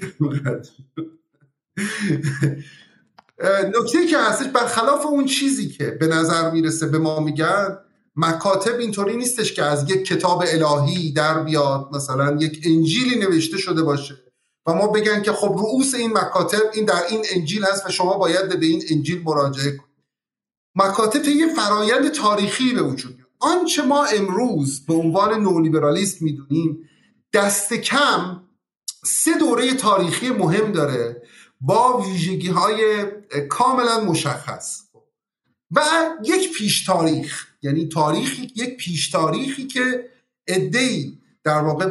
نکته 3.80 4.08
که 4.10 4.18
هستش 4.18 4.48
برخلاف 4.48 5.06
اون 5.06 5.26
چیزی 5.26 5.70
که 5.70 5.86
به 5.92 6.08
نظر 6.08 6.52
می‌رسه 6.52 6.88
به 6.88 6.98
ما 6.98 7.20
میگن 7.20 7.78
مکاتب 8.16 8.80
اینطوری 8.80 9.18
نیستش 9.18 9.54
که 9.54 9.64
از 9.64 9.92
یک 9.92 10.06
کتاب 10.06 10.44
الهی 10.48 11.12
در 11.12 11.44
بیاد 11.44 11.90
مثلا 11.92 12.38
یک 12.40 12.62
انجیلی 12.66 13.20
نوشته 13.20 13.58
شده 13.58 13.84
باشه 13.84 14.16
و 14.66 14.74
ما 14.74 14.88
بگن 14.88 15.22
که 15.22 15.32
خب 15.32 15.56
رؤوس 15.58 15.96
این 15.96 16.14
مکاتب 16.14 16.62
این 16.74 16.86
در 16.86 17.02
این 17.10 17.26
انجیل 17.36 17.66
هست 17.66 17.86
و 17.86 17.90
شما 17.90 18.18
باید 18.18 18.60
به 18.60 18.66
این 18.66 18.84
انجیل 18.92 19.24
مراجعه 19.24 19.72
کنید. 19.72 19.88
مکاتب 20.76 21.26
یه 21.26 21.48
فرایند 21.56 22.12
تاریخی 22.12 22.74
به 22.74 22.82
وجود 22.82 23.27
آنچه 23.40 23.82
ما 23.82 24.06
امروز 24.06 24.86
به 24.86 24.94
عنوان 24.94 25.42
نولیبرالیست 25.42 26.22
می‌دونیم 26.22 26.90
دست 27.34 27.74
کم 27.74 28.44
سه 29.06 29.38
دوره 29.38 29.74
تاریخی 29.74 30.30
مهم 30.30 30.72
داره 30.72 31.22
با 31.62 31.98
ویژگی 31.98 32.48
های 32.48 33.06
کاملا 33.50 34.00
مشخص. 34.00 34.82
و 35.72 35.82
یک 36.24 36.54
پیش 36.54 36.86
تاریخ 36.86 37.48
یعنی 37.62 37.88
تاریخی 37.88 38.52
یک 38.56 38.78
پیش 38.78 39.10
تاریخی 39.10 39.68
که 39.68 40.10
ادهی 40.48 41.22
در 41.44 41.62
واقع 41.62 41.86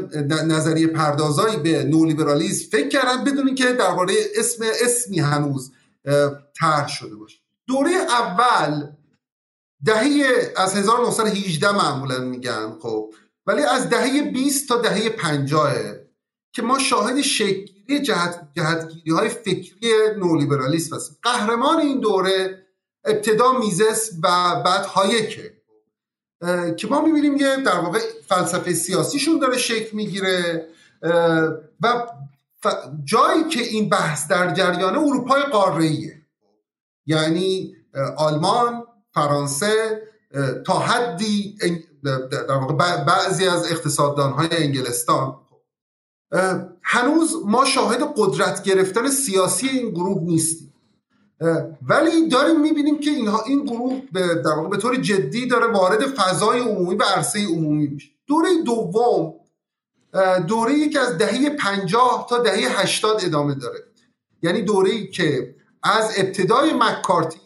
نظریه 0.45 0.87
پردازایی 0.87 1.57
به 1.57 1.85
نولیبرالیسم 1.85 2.71
فکر 2.71 2.89
کردن 2.89 3.25
بدونی 3.25 3.55
که 3.55 3.73
درباره 3.73 4.15
اسم 4.37 4.65
اسمی 4.85 5.21
هنوز 5.21 5.73
طرح 6.59 6.89
شده 6.89 7.17
باشه. 7.17 7.39
دوره 7.67 7.91
اول 7.91 8.87
دهه 9.85 10.53
از 10.57 10.77
1918 10.77 11.73
معمولا 11.73 12.19
میگن 12.19 12.73
خب. 12.83 13.15
ولی 13.47 13.63
از 13.63 13.89
دهه 13.89 14.23
20 14.23 14.69
تا 14.69 14.77
دهه 14.77 15.09
50 15.09 15.73
که 16.53 16.63
ما 16.63 16.79
شاهد 16.79 17.21
شکلی 17.21 18.01
جهت 18.03 18.49
جهتگیری 18.57 19.11
های 19.11 19.29
فکری 19.29 19.93
نولیبرالیسم 20.19 20.97
هستیم. 20.97 21.17
قهرمان 21.23 21.81
این 21.81 22.01
دوره 22.01 22.67
ابتدا 23.05 23.53
میزس 23.53 24.11
و 24.23 24.57
بعد 24.65 24.87
هایکه 24.87 25.57
که 26.77 26.87
ما 26.91 27.01
می‌بینیم 27.01 27.37
یه 27.37 27.57
در 27.57 27.79
واقع 27.79 27.99
فلسفه 28.29 28.75
سیاسیشون 28.75 29.39
داره 29.39 29.59
شکل 29.59 29.97
می‌گیره. 29.97 30.69
و 31.81 32.07
جایی 33.05 33.45
که 33.45 33.61
این 33.61 33.89
بحث 33.89 34.29
در 34.29 34.55
جریان 34.55 34.97
اروپای 34.97 35.43
قاره 35.43 36.23
یعنی 37.07 37.77
آلمان 38.17 38.86
فرانسه 39.17 40.03
تا 40.67 40.79
حدی 40.79 41.59
در 42.31 42.55
واقع 42.55 43.05
بعضی 43.05 43.47
از 43.47 43.73
اقتصاددان 43.73 44.33
های 44.33 44.49
انگلستان 44.51 45.37
هنوز 46.83 47.35
ما 47.45 47.65
شاهد 47.65 48.13
قدرت 48.17 48.63
گرفتن 48.63 49.11
سیاسی 49.11 49.69
این 49.69 49.91
گروه 49.91 50.23
نیستیم. 50.23 50.73
ولی 51.89 52.29
داریم 52.29 52.61
می‌بینیم 52.61 52.99
که 53.01 53.11
اینها 53.11 53.43
این 53.47 53.65
گروه 53.65 54.03
در 54.15 54.55
واقع 54.57 54.69
به 54.69 54.77
طور 54.77 54.97
جدی 54.97 55.47
داره 55.47 55.67
وارد 55.67 56.07
فضای 56.07 56.61
عمومی 56.61 56.95
و 56.95 57.03
عرصه 57.03 57.47
عمومی 57.47 57.87
میشه. 57.87 58.11
دوره 58.27 58.49
دوم 58.65 59.35
دوره 60.49 60.89
که 60.89 61.01
از 61.01 61.19
دهه 61.19 61.51
50 61.51 62.27
تا 62.31 62.39
دهه 62.39 62.81
80 62.81 63.21
ادامه 63.25 63.55
داره. 63.55 63.79
یعنی 64.43 64.63
دوره 64.63 64.91
ای 64.91 65.09
که 65.09 65.55
از 65.83 66.11
ابتدای 66.17 66.73
مکارتیزم 66.73 67.46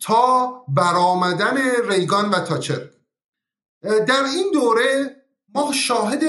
تا 0.00 0.64
برآمدن 0.68 1.56
ریگان 1.88 2.30
و 2.30 2.40
تاچر 2.40 2.90
در 3.82 4.24
این 4.34 4.50
دوره 4.52 5.16
ما 5.54 5.72
شاهد 5.72 6.22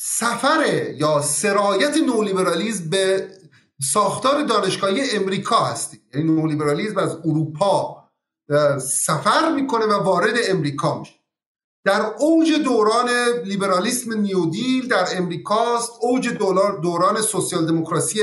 سفر 0.00 0.92
یا 0.96 1.22
سرایت 1.22 1.96
نولیبرالیزم 1.96 2.90
به 2.90 3.30
ساختار 3.92 4.42
دانشگاهی 4.42 5.10
امریکا 5.10 5.56
هستیم. 5.56 6.00
یعنی 6.14 6.32
نولیبرالیزم 6.32 6.98
از 6.98 7.16
اروپا 7.24 8.04
سفر 8.80 9.52
می‌کنه 9.54 9.84
و 9.84 9.92
وارد 9.92 10.34
امریکا 10.48 10.98
میشه. 10.98 11.14
در 11.84 12.02
اوج 12.18 12.52
دوران 12.52 13.10
لیبرالیسم 13.44 14.12
نیودیل 14.20 14.88
در 14.88 15.06
امریکاست. 15.16 15.92
اوج 16.00 16.28
دوران 16.82 17.20
سوسیال 17.22 17.66
دموکراسی 17.66 18.22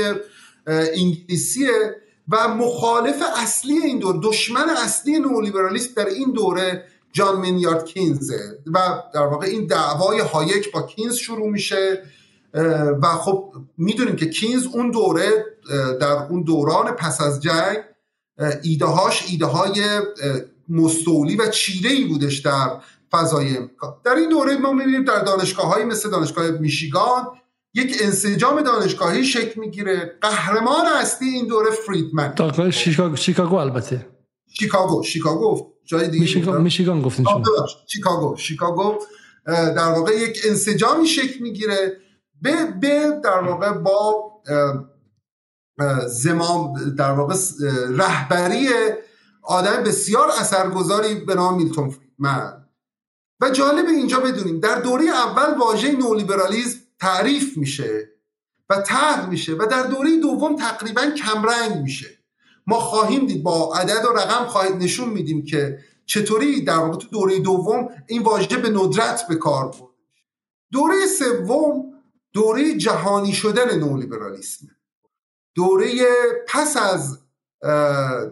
انگلیسیه. 0.66 1.96
و 2.28 2.48
مخالف 2.48 3.22
اصلی 3.36 3.78
این 3.78 3.98
دور 3.98 4.20
دشمن 4.22 4.68
اصلی 4.84 5.18
نولیبرالیسم 5.18 5.94
در 5.96 6.06
این 6.06 6.32
دوره 6.32 6.84
جان 7.12 7.40
مینیارد 7.40 7.84
کینزه 7.84 8.58
و 8.66 9.02
در 9.14 9.26
واقع 9.26 9.46
این 9.46 9.66
دعوای 9.66 10.20
هایک 10.20 10.72
با 10.72 10.82
کینز 10.82 11.14
شروع 11.14 11.50
میشه 11.50 12.02
و 13.02 13.06
خب 13.06 13.52
می‌دونیم 13.78 14.16
که 14.16 14.30
کینز 14.30 14.66
اون 14.66 14.90
دوره 14.90 15.46
در 16.00 16.26
اون 16.30 16.42
دوران 16.42 16.90
پس 16.90 17.20
از 17.20 17.40
جنگ 17.40 17.78
ایده 18.62 18.86
هاش 18.86 19.24
ایده 19.30 19.46
های 19.46 20.00
مستولی 20.68 21.36
و 21.36 21.48
چیره 21.48 21.90
ای 21.90 22.04
بودش 22.04 22.38
در 22.38 22.70
فضای 23.10 23.56
امریکا. 23.56 24.00
در 24.04 24.14
این 24.14 24.28
دوره 24.28 24.56
ما 24.56 24.72
می‌بینیم 24.72 25.04
در 25.04 25.18
دانشگاه 25.18 25.84
مثل 25.84 26.10
دانشگاه 26.10 26.50
میشیگان 26.50 27.26
یک 27.74 27.96
انسجام 28.00 28.62
دانشگاهی 28.62 29.24
شکل 29.24 29.60
می‌گیره. 29.60 30.18
قهرمان 30.20 30.86
اصلی 30.86 31.28
این 31.28 31.46
دوره 31.46 31.70
فریدمن. 31.70 32.34
دانشگاه 32.34 32.70
شیکاگو 32.70 33.16
شیکاگو 33.16 33.54
البته. 33.54 34.06
شیکاگو. 34.58 35.02
شیکاگو 35.02 35.72
جای 35.84 36.08
دیگه 36.08 36.20
میشیگان 36.20 36.62
میشیگان 36.62 37.02
گفتین 37.02 37.24
شما. 37.24 37.42
شیکاگو. 37.86 38.36
شیکاگو 38.36 38.98
در 39.46 39.92
واقع 39.92 40.12
یک 40.12 40.38
انسجامی 40.44 41.06
شکل 41.06 41.42
می‌گیره. 41.42 41.96
به 42.42 42.66
به 42.80 43.20
در 43.24 43.38
واقع 43.38 43.72
با 43.72 44.32
زمام 46.06 46.94
در 46.98 47.12
واقع 47.12 47.34
رهبری 47.88 48.68
آدم 49.42 49.82
بسیار 49.82 50.28
اثرگذاری 50.40 51.14
به 51.14 51.34
نام 51.34 51.56
میلتون 51.56 51.90
فریدمن. 51.90 52.66
و 53.40 53.50
جالب 53.50 53.86
اینجا 53.86 54.20
بدونیم 54.20 54.60
در 54.60 54.80
دوره 54.80 55.04
اول 55.04 55.58
واژه 55.58 55.92
نولیبرالیزم 55.92 56.78
تعریف 57.02 57.58
میشه 57.58 58.08
و 58.70 58.80
طرح 58.80 59.28
میشه 59.28 59.52
و 59.52 59.66
در 59.70 59.82
دوره 59.82 60.16
دوم 60.16 60.56
تقریبا 60.56 61.02
کمرنگ 61.02 61.82
میشه. 61.82 62.06
ما 62.66 62.80
خواهیم 62.80 63.26
دید 63.26 63.42
با 63.42 63.74
عدد 63.74 64.04
و 64.04 64.08
رقم 64.08 64.46
خواهید 64.46 64.76
نشون 64.76 65.08
میدیم 65.08 65.44
که 65.44 65.78
چطوری 66.06 66.64
در 66.64 66.76
واقع 66.76 66.98
تو 66.98 67.08
دوره 67.08 67.38
دوم 67.38 67.88
این 68.06 68.22
واژه 68.22 68.56
به 68.56 68.70
ندرت 68.70 69.28
به 69.28 69.34
کار 69.34 69.64
برده 69.64 69.86
دوره 70.72 71.06
سوم 71.18 71.92
دوره 72.32 72.76
جهانی 72.76 73.32
شدن 73.32 73.78
نولیبرالیسم. 73.78 74.66
دوره 75.54 75.92
پس 76.48 76.76
از 76.76 77.18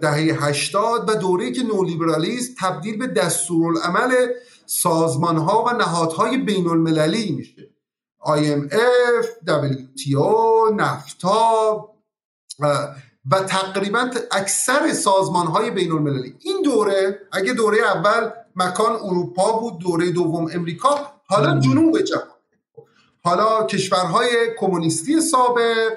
دهه 0.01 0.47
هشتاد 0.47 1.11
و 1.11 1.15
دوره 1.15 1.53
که 1.53 1.63
نولیبرالیسم 1.63 2.55
تبدیل 2.61 2.99
به 2.99 3.07
دستورالعمل 3.07 4.15
سازمان 4.67 5.37
ها 5.37 5.65
و 5.65 5.71
نهادهای 5.71 6.39
بین 6.39 6.67
المللی 6.67 7.33
میشه. 7.33 7.71
IMF, 8.27 9.27
WTO, 9.47 10.73
نفتا 10.77 11.89
و 13.31 13.41
تقریبا 13.49 14.11
اکثر 14.31 14.93
سازمان 14.93 15.47
های 15.47 15.71
بین 15.71 15.93
المللی 15.93 16.35
این 16.41 16.63
دوره 16.65 17.19
اگه 17.33 17.53
دوره 17.53 17.79
اول 17.79 18.31
مکان 18.57 18.93
اروپا 18.93 19.53
بود 19.53 19.79
دوره 19.79 20.11
دوم 20.11 20.47
امریکا 20.53 20.91
حالا 21.27 21.61
جنوب 21.61 22.03
جهان. 22.03 22.23
حالا 23.25 23.67
کشورهای 23.67 24.29
کمونیستی 24.59 25.21
سابق 25.21 25.93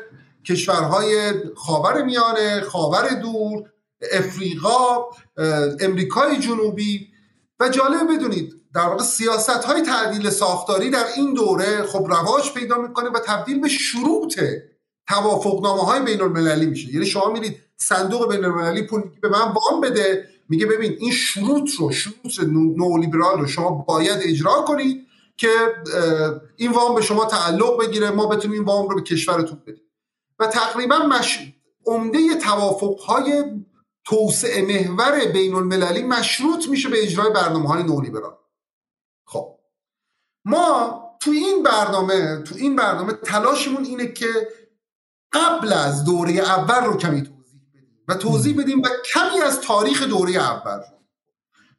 کشورهای 0.45 1.33
خاور 1.55 2.03
میانه 2.03 2.61
خاور 2.61 3.09
دور 3.09 3.69
افریقا 4.11 5.05
امریکای 5.79 6.37
جنوبی 6.37 7.12
و 7.63 7.69
جالب 7.69 8.17
بدونید 8.17 8.53
در 8.75 8.87
واقع 8.87 9.03
سیاست 9.03 9.49
های 9.49 9.81
تعدیل 9.81 10.29
ساختاری 10.29 10.89
در 10.89 11.05
این 11.15 11.33
دوره 11.33 11.83
خب 11.83 12.05
رواج 12.09 12.53
پیدا 12.53 12.77
می‌کنه 12.77 13.09
و 13.09 13.19
تبدیل 13.25 13.59
به 13.59 13.67
شروط 13.67 14.39
توافقنامه 15.07 15.81
های 15.81 16.01
بین 16.01 16.21
المللی 16.21 16.65
میشه. 16.65 16.93
یعنی 16.93 17.05
شما 17.05 17.31
میرید 17.31 17.57
صندوق 17.77 18.31
بین 18.35 18.45
المللی 18.45 18.81
پول 18.81 19.01
به 19.21 19.29
من 19.29 19.39
وام 19.41 19.81
بده 19.81 20.27
میگه 20.49 20.65
ببین 20.65 20.95
این 20.99 21.11
شروط 21.11 21.71
رو 21.79 21.91
شروط 21.91 22.39
نولیبرال 22.77 23.39
رو 23.39 23.47
شما 23.47 23.69
باید 23.69 24.19
اجرا 24.21 24.65
کنید 24.67 25.07
که 25.37 25.49
این 26.55 26.71
وام 26.71 26.95
به 26.95 27.01
شما 27.01 27.25
تعلق 27.25 27.79
بگیره 27.79 28.11
ما 28.11 28.27
بتونیم 28.27 28.57
این 28.57 28.63
وام 28.63 28.89
رو 28.89 28.95
به 28.95 29.01
کشورتون 29.01 29.61
بدیم. 29.67 29.83
و 30.39 30.47
تقریبا 30.47 30.97
مش... 30.97 31.39
عمده 31.85 32.35
توافق 32.35 32.99
های 32.99 33.43
توسعه 34.05 34.61
محور 34.61 35.25
بین 35.33 35.55
المللی 35.55 36.03
مشروط 36.03 36.67
میشه 36.69 36.89
به 36.89 37.03
اجرای 37.03 37.33
برنامه 37.33 37.67
های 37.67 37.83
نولیبرال. 37.83 38.37
خب. 39.25 39.59
ما 40.45 41.03
تو 41.21 41.31
این 41.31 41.63
برنامه 41.63 42.41
تو 42.41 42.55
این 42.55 42.75
برنامه 42.75 43.13
تلاشمون 43.13 43.85
اینه 43.85 44.07
که 44.07 44.27
قبل 45.33 45.73
از 45.73 46.05
دوره 46.05 46.31
اول 46.33 46.85
رو 46.85 46.97
کمی 46.97 47.21
توضیح 47.21 47.61
بدیم 47.73 48.03
و 48.07 48.15
توضیح 48.15 48.57
بدیم 48.61 48.81
و 48.81 48.87
کمی 49.13 49.41
از 49.41 49.61
تاریخ 49.61 50.03
دوره 50.03 50.31
اول 50.31 50.77
رو. 50.77 50.97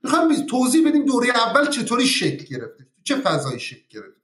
می‌خوایم 0.03 0.47
توضیح 0.47 0.89
بدیم 0.89 1.07
دوره 1.07 1.29
اول 1.29 1.71
چطوری 1.71 2.07
شکل 2.07 2.45
گرفته 2.45 2.87
چه 3.05 3.17
فضایی 3.17 3.61
شکل 3.61 3.85
گرفته 3.91 4.15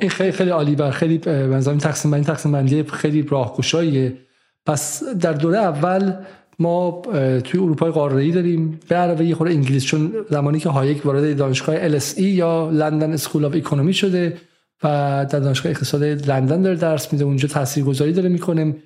این 0.00 0.10
خیلی 0.10 0.32
خیلی 0.32 0.50
عالی 0.50 0.74
و 0.74 0.90
خیلی 0.90 1.18
بنظرم 1.18 1.78
تقسیم 1.78 2.10
بندی 2.10 2.24
تقسیم 2.24 2.52
بندی 2.52 2.82
خیلی 2.82 3.22
راهگشاییه. 3.22 4.18
پس 4.66 5.02
در 5.02 5.32
دوره 5.32 5.58
اول 5.58 6.24
ما 6.58 7.02
توی 7.44 7.60
اروپای 7.60 7.90
قاره 7.90 8.30
داریم. 8.30 8.80
به 8.88 8.96
علاوه 8.96 9.24
یه 9.24 9.34
خورده 9.34 9.54
انگلیس 9.54 9.84
چون 9.84 10.12
زمانی 10.30 10.58
که 10.58 10.68
هایک 10.68 11.06
وارد 11.06 11.36
دانشگاه 11.36 11.98
LSE 11.98 12.18
یا 12.18 12.70
London 12.70 13.12
School 13.12 13.44
of 13.44 13.54
Economy 13.54 13.94
شده 13.94 14.36
و 14.82 14.86
در 15.30 15.40
دانشگاه 15.40 15.70
اقتصاد 15.72 16.02
لندن 16.02 16.62
داره 16.62 16.76
درس 16.76 17.12
میده 17.12 17.24
اونجا 17.24 17.48
تاثیرگذاری 17.48 18.12
داره 18.12 18.28
می‌کنه. 18.28 18.76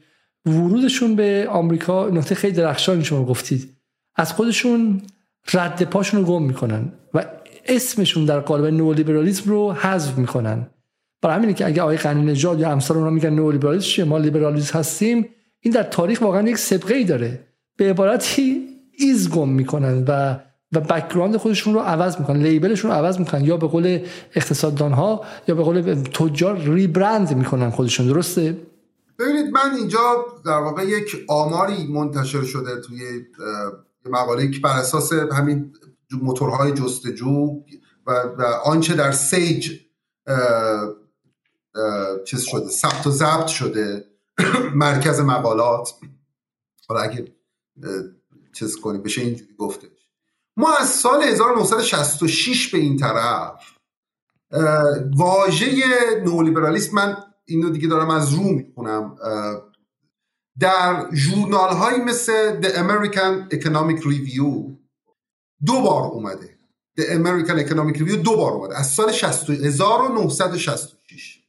ورودشون 0.47 1.17
به 1.17 1.47
آمریکا 1.51 2.09
نقطه 2.09 2.35
خیلی 2.35 2.57
درخشانی 2.57 3.05
شما 3.05 3.25
گفتید. 3.25 3.77
از 4.17 4.33
خودشون 4.33 5.01
رد 5.55 5.83
پاشون 5.83 6.21
رو 6.21 6.27
گم 6.27 6.43
می‌کنن 6.43 6.93
و 7.15 7.25
اسمشون 7.67 8.25
در 8.25 8.41
قالب 8.41 8.65
نولیبرالیسم 8.65 9.51
رو 9.51 9.73
حذف 9.73 10.19
می‌کنن. 10.19 10.67
برای 11.23 11.37
همینه 11.37 11.55
که 11.55 11.67
اگه 11.67 11.83
آقای 11.83 11.97
غنی 11.97 12.23
نژاد 12.23 12.61
یا 12.61 12.71
امثال 12.71 12.97
اونا 12.97 13.11
میگن 13.11 13.31
نولیبرالیسم 13.31 14.03
ما 14.03 14.19
لیبرالیسم 14.19 14.79
هستیم. 14.79 15.27
این 15.61 15.75
در 15.75 15.83
تاریخ 15.83 16.23
واقعا 16.23 16.49
یک 16.49 16.59
سبقه 16.59 16.95
ای 16.95 17.05
داره. 17.05 17.48
به 17.79 17.91
عبارتی 17.91 18.69
ایز 18.99 19.31
گم 19.31 19.49
می‌کنن 19.49 20.05
و 20.09 20.39
و 20.73 20.81
background 20.81 21.37
خودشون 21.37 21.75
رو 21.75 21.81
عوض 21.81 22.21
می‌کنن 22.21 22.43
label 22.43 22.69
شون 22.69 22.91
رو 22.91 22.97
عوض 22.97 23.19
می‌کنن. 23.19 23.45
یا 23.45 23.57
به 23.57 23.67
قول 23.67 24.07
اقتصاددان 24.35 24.93
ها 24.93 25.25
یا 25.49 25.55
به 25.55 25.63
قول 25.63 26.03
تجار 26.15 26.59
rebrand 26.59 27.37
می‌کنن 27.37 27.71
خودشون. 27.71 28.07
درسته؟ 28.07 28.57
ببینید 29.19 29.53
من 29.53 29.75
اینجا 29.77 30.27
در 30.45 30.59
واقع 30.59 30.85
یک 30.85 31.25
آماری 31.29 31.87
منتشر 31.87 32.43
شده 32.43 32.81
توی 32.81 33.01
مقاله 34.11 34.51
که 34.51 34.61
بر 34.61 34.79
اساس 34.79 35.13
همین 35.13 35.73
موتورهای 36.23 36.73
جستجو 36.73 37.63
و, 38.07 38.13
و 38.39 38.43
آنچه 38.65 38.95
در 38.95 39.13
سیج 39.13 39.71
چیز 42.25 42.41
شده 42.41 42.69
ثبت 42.69 43.07
و 43.07 43.11
ضبط 43.11 43.47
شده 43.47 44.05
مرکز 44.75 45.21
مقالات. 45.21 45.91
حالا 46.89 47.01
اگه 47.01 47.38
چیز 48.53 48.77
کنیم 48.77 49.03
بشه 49.03 49.21
اینجوری 49.21 49.55
گفته 49.59 49.89
ما 50.57 50.77
از 50.77 50.89
سال 50.89 51.23
1966 51.23 52.69
به 52.69 52.79
این 52.79 52.97
طرف 52.97 53.79
واژه 55.17 55.77
نولیبرالیسم 56.25 56.97
من 56.97 57.17
اینو 57.45 57.71
دیگه 57.71 57.89
دارم 57.89 58.11
از 58.11 58.35
رو 58.35 58.43
می‌خونم 58.43 59.17
در 60.61 61.11
جورنال 61.11 61.75
هایی 61.75 62.01
مثل 62.01 62.61
The 62.61 62.67
American 62.67 63.49
Economic 63.55 64.03
Review 64.03 64.79
دو 65.67 65.81
بار 65.83 66.03
اومده. 66.03 66.59
The 67.01 67.05
American 67.05 67.69
Economic 67.69 67.99
Review 67.99 68.17
دو 68.17 68.37
بار 68.37 68.53
اومده. 68.53 68.79
از 68.79 68.87
سال 68.87 69.09
1966 69.09 71.45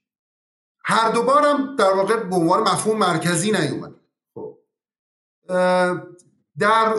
هر 0.86 1.12
دو 1.12 1.24
بارم 1.24 1.76
در 1.76 1.94
واقع 1.94 2.24
به 2.24 2.36
عنوان 2.36 2.62
مفهوم 2.62 2.98
مرکزی 2.98 3.52
نیومد 3.52 3.96
خب. 4.36 4.58
در 6.60 6.94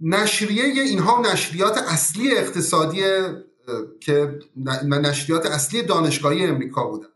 نشریه 0.00 0.64
اینها 0.64 1.20
نشریات 1.20 1.78
اصلی 1.78 2.36
اقتصادی 2.36 3.02
که 4.00 4.38
نشریات 4.84 5.46
اصلی 5.46 5.82
دانشگاهی 5.82 6.46
امریکا 6.46 6.86
بودن. 6.86 7.08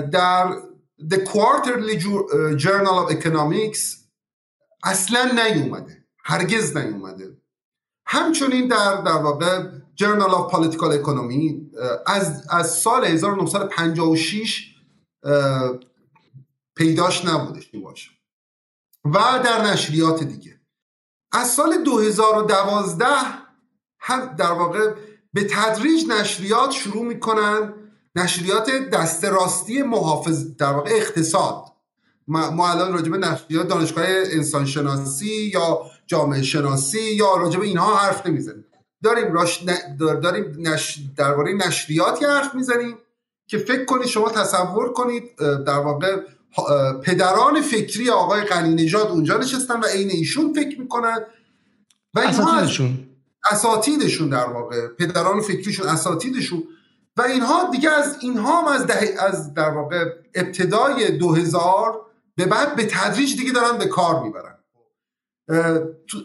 در 0.00 0.56
The 1.00 1.16
Quarterly 1.16 1.96
Journal 2.58 2.96
of 3.02 3.12
Economics 3.12 4.00
اصلا 4.84 5.30
نیومده 5.32 6.04
هرگز 6.24 6.76
نیومده. 6.76 7.36
همچنین 8.06 8.68
در 8.68 9.02
در 9.02 9.12
واقع 9.12 9.62
Journal 10.00 10.30
of 10.30 10.52
Political 10.52 11.04
Economy 11.04 11.76
از, 12.06 12.46
از 12.50 12.74
سال 12.74 13.04
1956 13.04 14.74
پیداش 16.76 17.24
نبودش 17.24 17.70
باشه. 17.84 18.19
و 19.04 19.40
در 19.44 19.64
نشریات 19.64 20.22
دیگه. 20.22 20.60
از 21.32 21.50
سال 21.50 21.82
2012 21.84 23.06
هم 24.00 24.26
در 24.38 24.52
واقع 24.52 24.94
به 25.32 25.44
تدریج 25.44 26.06
نشریات 26.08 26.70
شروع 26.70 27.04
می‌کنن. 27.04 27.74
نشریات 28.16 28.70
دست 28.70 29.24
راستی 29.24 29.82
محافظ 29.82 30.56
در 30.56 30.72
واقع 30.72 30.90
اقتصاد. 30.90 31.64
ما 32.26 32.70
الان 32.70 32.92
راجب 32.92 33.14
نشریات 33.14 33.68
دانشگاه 33.68 34.04
انسانشناسی 34.08 35.50
یا 35.54 35.82
جامعه 36.06 36.42
شناسی 36.42 37.14
یا 37.14 37.36
راجب 37.36 37.60
اینها 37.60 37.96
حرف 37.96 38.26
نمی‌زنیم. 38.26 38.64
داریم 39.02 39.32
راش 39.32 39.64
داریم 39.98 40.54
نش... 40.58 40.98
درباره 41.16 41.52
نشریاتی 41.52 42.24
حرف 42.24 42.54
می‌زنیم 42.54 42.98
که 43.46 43.58
فکر 43.58 43.84
کنید 43.84 44.06
شما 44.06 44.28
تصور 44.28 44.92
کنید 44.92 45.36
در 45.66 45.78
واقع 45.78 46.20
پدران 47.04 47.60
فکری 47.60 48.10
آقای 48.10 48.40
غنی 48.40 48.74
نژاد 48.74 49.06
اونجا 49.06 49.38
نشستن 49.38 49.80
و 49.80 49.84
عین 49.84 50.10
ایشون 50.10 50.52
فکر 50.52 50.80
می‌کنن. 50.80 51.18
و 52.14 52.20
اساتیدشون. 52.20 53.06
اساتیدشون 53.50 54.28
در 54.28 54.46
واقع 54.46 54.86
پدران 54.86 55.40
فکریشون 55.40 55.88
اساتیدشون. 55.88 56.62
و 57.16 57.22
اینها 57.22 57.70
دیگه 57.70 57.90
از 57.90 58.16
اینها 58.20 58.62
هم 58.62 58.68
از, 58.68 58.86
ده... 58.86 59.16
از 59.18 59.54
در 59.54 59.70
واقع 59.70 60.04
ابتدای 60.34 61.10
2000 61.18 62.00
به 62.36 62.46
بعد 62.46 62.76
به 62.76 62.86
تدریج 62.86 63.36
دیگه 63.36 63.52
دارن 63.52 63.78
به 63.78 63.86
کار 63.86 64.22
می‌برن. 64.22 64.56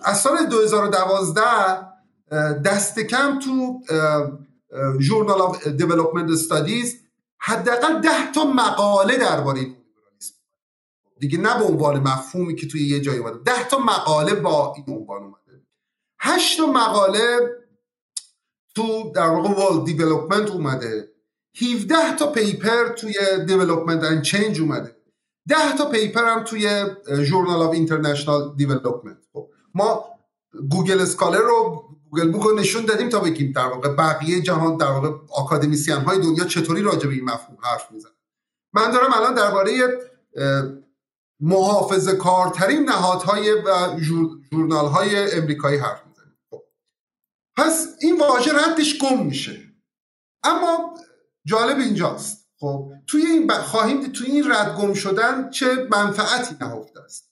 از 0.04 0.18
سال 0.18 0.46
2012 0.46 1.42
دست 2.66 3.00
کم 3.00 3.40
تو 3.40 3.80
جورنال 5.00 5.42
آف 5.42 5.68
دیولپمنت 5.68 6.32
استادیز 6.32 7.00
حداقل 7.38 8.02
ده 8.02 8.32
تا 8.36 8.46
مقاله 8.46 9.18
درباره 9.18 9.62
دیگه 11.20 11.38
نه 11.38 11.60
به 11.60 11.66
عنوان 11.66 12.00
مفهومی 12.00 12.56
که 12.56 12.68
توی 12.68 12.88
یه 12.88 13.00
جایی 13.00 13.20
اومده. 13.20 13.38
ده 13.46 13.68
تا 13.68 13.78
مقاله 13.78 14.36
با 14.36 14.74
این 14.76 14.98
عنوان 14.98 15.24
اومده. 15.24 15.64
هشت 16.20 16.58
تا 16.58 16.66
مقاله 16.66 17.40
تو 18.76 19.12
در 19.16 19.28
واقع 19.28 19.50
World 19.50 19.86
Development 19.86 20.52
اومده. 20.52 21.12
17 21.62 22.16
تا 22.16 22.32
paper 22.32 22.90
توی 22.90 23.14
Development 23.48 24.04
and 24.04 24.22
Change 24.22 24.62
اومده. 24.62 24.96
10 25.48 25.78
تا 25.78 25.90
paper 25.90 26.26
هم 26.26 26.44
توی 26.44 26.86
Journal 27.26 27.62
of 27.62 27.74
International 27.74 28.56
Development 28.56 29.18
ما 29.74 30.06
گوگل 30.72 31.00
اسکالر 31.00 31.38
رو 31.38 31.84
گوگل 32.10 32.32
بوک 32.32 32.44
رو 32.44 32.56
نشون 32.56 32.86
دادیم 32.86 33.10
تا 33.10 33.20
بگیم 33.20 33.52
در 33.52 33.68
واقع 33.68 33.90
بقیه 33.90 34.42
جهان 34.42 34.78
در 34.78 34.92
واقع 34.92 35.10
academician 35.30 36.02
های 36.02 36.20
دنیا 36.20 36.46
چطوری 36.46 36.82
راجع 36.82 37.08
به 37.08 37.14
این 37.14 37.24
مفهوم 37.24 37.58
حرف 37.64 37.92
میزن 37.92 38.10
من 38.74 38.92
دارم 38.92 39.14
الان 39.14 39.34
درباره 39.36 39.72
محافظه 41.40 42.16
کارترین 42.16 42.84
نهادهای 42.84 43.52
و 43.52 44.00
جورنال 44.52 44.86
های 44.86 45.32
امریکایی 45.32 45.78
حرف 45.78 46.08
می‌زنیم 46.08 46.38
خب. 46.50 46.64
پس 47.58 47.88
این 48.02 48.20
واژه 48.20 48.52
ردش 48.54 49.00
گم 49.02 49.26
میشه. 49.26 49.62
اما 50.44 50.98
جالب 51.46 51.78
اینجاست. 51.78 52.48
خب 52.60 52.92
توی 53.08 53.26
این 53.26 53.48
ب... 53.48 53.52
خواهیم 53.52 54.12
توی 54.12 54.28
این 54.28 54.52
رد 54.52 54.78
گم 54.78 54.94
شدن 54.94 55.50
چه 55.50 55.88
منفعتی 55.92 56.56
نهفته 56.62 57.00
است. 57.00 57.32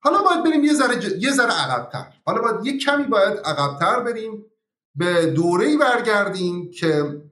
حالا 0.00 0.22
باید 0.22 0.44
بریم 0.44 0.64
یه 0.64 0.74
ذره 0.74 0.98
ج... 0.98 1.22
یه 1.22 1.30
ذره 1.30 1.52
عقبتر. 1.52 2.12
حالا 2.24 2.42
باید 2.42 2.66
یه 2.66 2.78
کمی 2.78 3.04
باید 3.04 3.38
عقبتر 3.38 4.00
بریم 4.00 4.44
به 4.94 5.26
دوره‌ای 5.26 5.76
برگردیم 5.76 6.70
که 6.70 7.22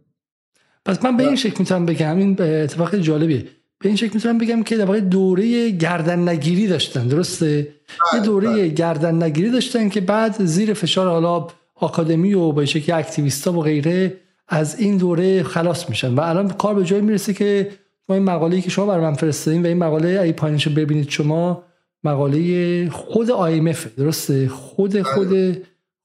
پس 0.84 1.04
من 1.04 1.16
به 1.16 1.26
این 1.26 1.36
شکل 1.36 1.56
می‌تونم 1.58 1.86
بگم. 1.86 2.18
این 2.18 2.42
اتفاق 2.42 2.96
جالبیه. 2.96 3.59
به 3.80 3.88
این 3.88 3.96
شکل 3.96 4.10
می‌تونم 4.14 4.38
بگم 4.38 4.62
که 4.62 4.76
در 4.76 4.84
واقع 4.84 5.00
دوره 5.00 5.70
گردن 5.70 6.28
نگیری 6.28 6.66
داشتن 6.66 7.08
درسته؟ 7.08 7.46
یه 7.56 7.66
بله، 8.12 8.22
دوره 8.22 8.48
بله. 8.48 8.68
گردن 8.68 9.22
نگیری 9.22 9.50
داشتن 9.50 9.88
که 9.88 10.00
بعد 10.00 10.44
زیر 10.44 10.74
فشار 10.74 11.08
حالا 11.08 11.46
آکادمی 11.74 12.34
و 12.34 12.52
به 12.52 12.66
شکل 12.66 12.92
اکتیویستا 12.92 13.52
و 13.52 13.62
غیره 13.62 14.16
از 14.48 14.80
این 14.80 14.96
دوره 14.96 15.42
خلاص 15.42 15.88
میشن. 15.88 16.14
و 16.14 16.20
الان 16.20 16.48
کار 16.48 16.74
به 16.74 16.84
جای 16.84 17.00
می‌رسه 17.00 17.34
که 17.34 17.70
ما 18.08 18.14
این 18.14 18.24
مقاله‌ای 18.24 18.62
که 18.62 18.70
شما 18.70 18.86
برای 18.86 19.04
من 19.04 19.14
فرستادین 19.14 19.62
و 19.62 19.66
این 19.66 19.78
مقاله 19.78 20.20
ای 20.20 20.32
پایینش 20.32 20.66
رو 20.66 20.72
ببینید 20.72 21.08
شما 21.08 21.64
مقاله 22.04 22.90
خود 22.90 23.28
IMF 23.28 23.78
درسته؟ 23.96 24.48
خود 24.48 25.02
خود 25.02 25.62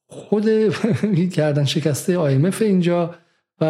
خود 0.07 0.49
گردن 1.35 1.65
شکسته 1.65 2.15
IMF 2.15 2.61
اینجا. 2.61 3.15
و, 3.61 3.65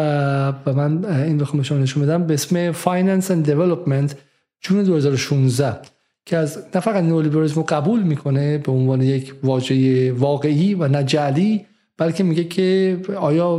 و 0.66 0.72
من 0.72 1.04
این 1.04 1.38
بخوام 1.38 1.62
شما 1.62 1.78
نشون 1.78 2.02
بدم 2.02 2.26
به 2.26 2.34
اسم 2.34 2.72
Finance 2.72 3.24
and 3.24 3.48
Development 3.48 4.14
جون 4.60 4.82
2016 4.82 5.78
که 6.26 6.36
از 6.36 6.58
نه 6.74 6.80
فقط 6.80 7.04
نولیبرالیسم 7.04 7.62
قبول 7.62 8.02
می‌کنه 8.02 8.58
به 8.58 8.72
عنوان 8.72 9.02
یک 9.02 9.34
واژه 9.42 10.12
واقعی 10.12 10.74
و 10.74 10.88
نه 10.88 11.04
جعلی 11.04 11.66
بلکه 11.98 12.24
میگه 12.24 12.44
که 12.44 12.98
آیا 13.16 13.58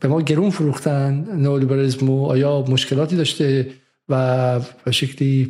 به 0.00 0.08
ما 0.08 0.20
گرون 0.20 0.50
فروختن 0.50 1.26
نولیبرالیسم 1.36 2.10
آیا 2.10 2.64
مشکلاتی 2.68 3.16
داشته 3.16 3.70
و 4.08 4.60
به 4.84 4.92
شکلی 4.92 5.48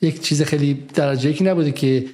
یک 0.00 0.20
چیز 0.20 0.42
خیلی 0.42 0.74
درجه 0.94 1.30
یکی 1.30 1.44
نبوده 1.44 1.72
که 1.72 2.04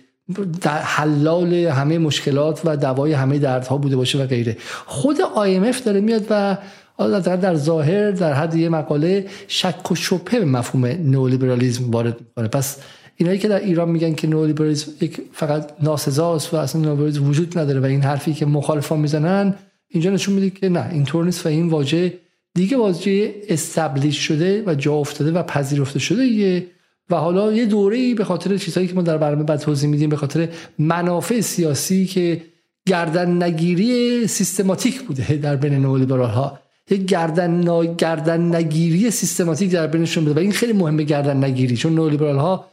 در 0.63 0.79
حلال 0.79 1.55
همه 1.55 1.99
مشکلات 1.99 2.61
و 2.65 2.77
دوای 2.77 3.13
همه 3.13 3.39
دردها 3.39 3.77
بوده 3.77 3.97
باشه 3.97 4.19
و 4.19 4.27
غیره. 4.27 4.57
خود 4.87 5.17
IMF 5.17 5.83
داره 5.83 6.01
میاد 6.01 6.27
و 6.31 6.59
در, 6.99 7.37
در 7.37 7.55
ظاهر 7.55 8.11
در 8.11 8.33
حد 8.33 8.55
یه 8.55 8.69
مقاله 8.69 9.27
شک 9.49 9.93
و 9.93 9.95
شبه 9.95 10.39
به 10.39 10.45
مفهوم 10.45 10.87
نولیبرالیزم 10.87 11.91
وارد 11.91 12.21
می‌کنه. 12.21 12.49
پس 12.49 12.79
اینایی 13.17 13.39
که 13.39 13.49
در 13.49 13.61
ایران 13.61 13.89
میگن 13.89 14.15
که 14.15 14.27
نولیبرالیسم 14.27 14.93
یک 15.01 15.21
فقط 15.33 15.71
ناسزاست 15.83 16.55
و 16.55 16.57
اصلا 16.57 16.81
نولیبرالیسم 16.81 17.29
وجود 17.29 17.59
نداره 17.59 17.81
و 17.81 17.85
این 17.85 18.03
حرفی 18.03 18.33
که 18.33 18.47
مخالفان 18.47 19.01
می‌زنن 19.01 19.55
اینجا 19.89 20.11
نشون 20.11 20.35
میده 20.35 20.51
که 20.51 20.69
نه 20.69 20.89
اینطور 20.93 21.25
نیست 21.25 21.47
و 21.47 21.49
این 21.49 21.69
واژه 21.69 22.13
دیگه 22.55 22.77
واژه 22.77 23.35
استبلیش 23.49 24.19
شده 24.19 24.63
و 24.67 24.75
جا 24.75 24.95
افتاده 24.95 25.33
و 25.33 25.43
پذیرفته 25.43 25.99
شده 25.99 26.25
یه 26.25 26.67
و 27.11 27.17
حالا 27.17 27.53
یه 27.53 27.67
دوره 27.67 28.15
به 28.15 28.25
خاطر 28.25 28.59
چیزهایی 28.59 28.89
که 28.89 28.95
ما 28.95 29.03
در 29.03 29.19
برنامه 29.19 29.45
بعد 29.45 29.61
توضیح 29.61 29.91
میدیم 29.91 30.11
به 30.11 30.17
خاطر 30.17 30.49
منافع 30.79 31.41
سیاسی 31.41 32.07
که 32.07 32.43
گردن 32.87 33.43
نگیری 33.43 34.27
سیستماتیک 34.27 35.03
بوده 35.03 35.37
در 35.37 35.57
بین 35.57 35.75
نولیبرال 35.75 36.31
ها 36.31 36.59
یک 36.91 37.05
گردن 37.05 37.95
گردن 37.95 38.55
نگیری 38.55 39.11
سیستماتیک 39.11 39.71
در 39.71 39.87
بینشون 39.87 40.25
بوده 40.25 40.37
و 40.37 40.43
این 40.43 40.53
خیلی 40.53 40.73
مهمه 40.73 41.03
گردن 41.03 41.45
نگیری 41.45 41.77
چون 41.77 41.95
نولیبرال 41.95 42.37
ها 42.37 42.71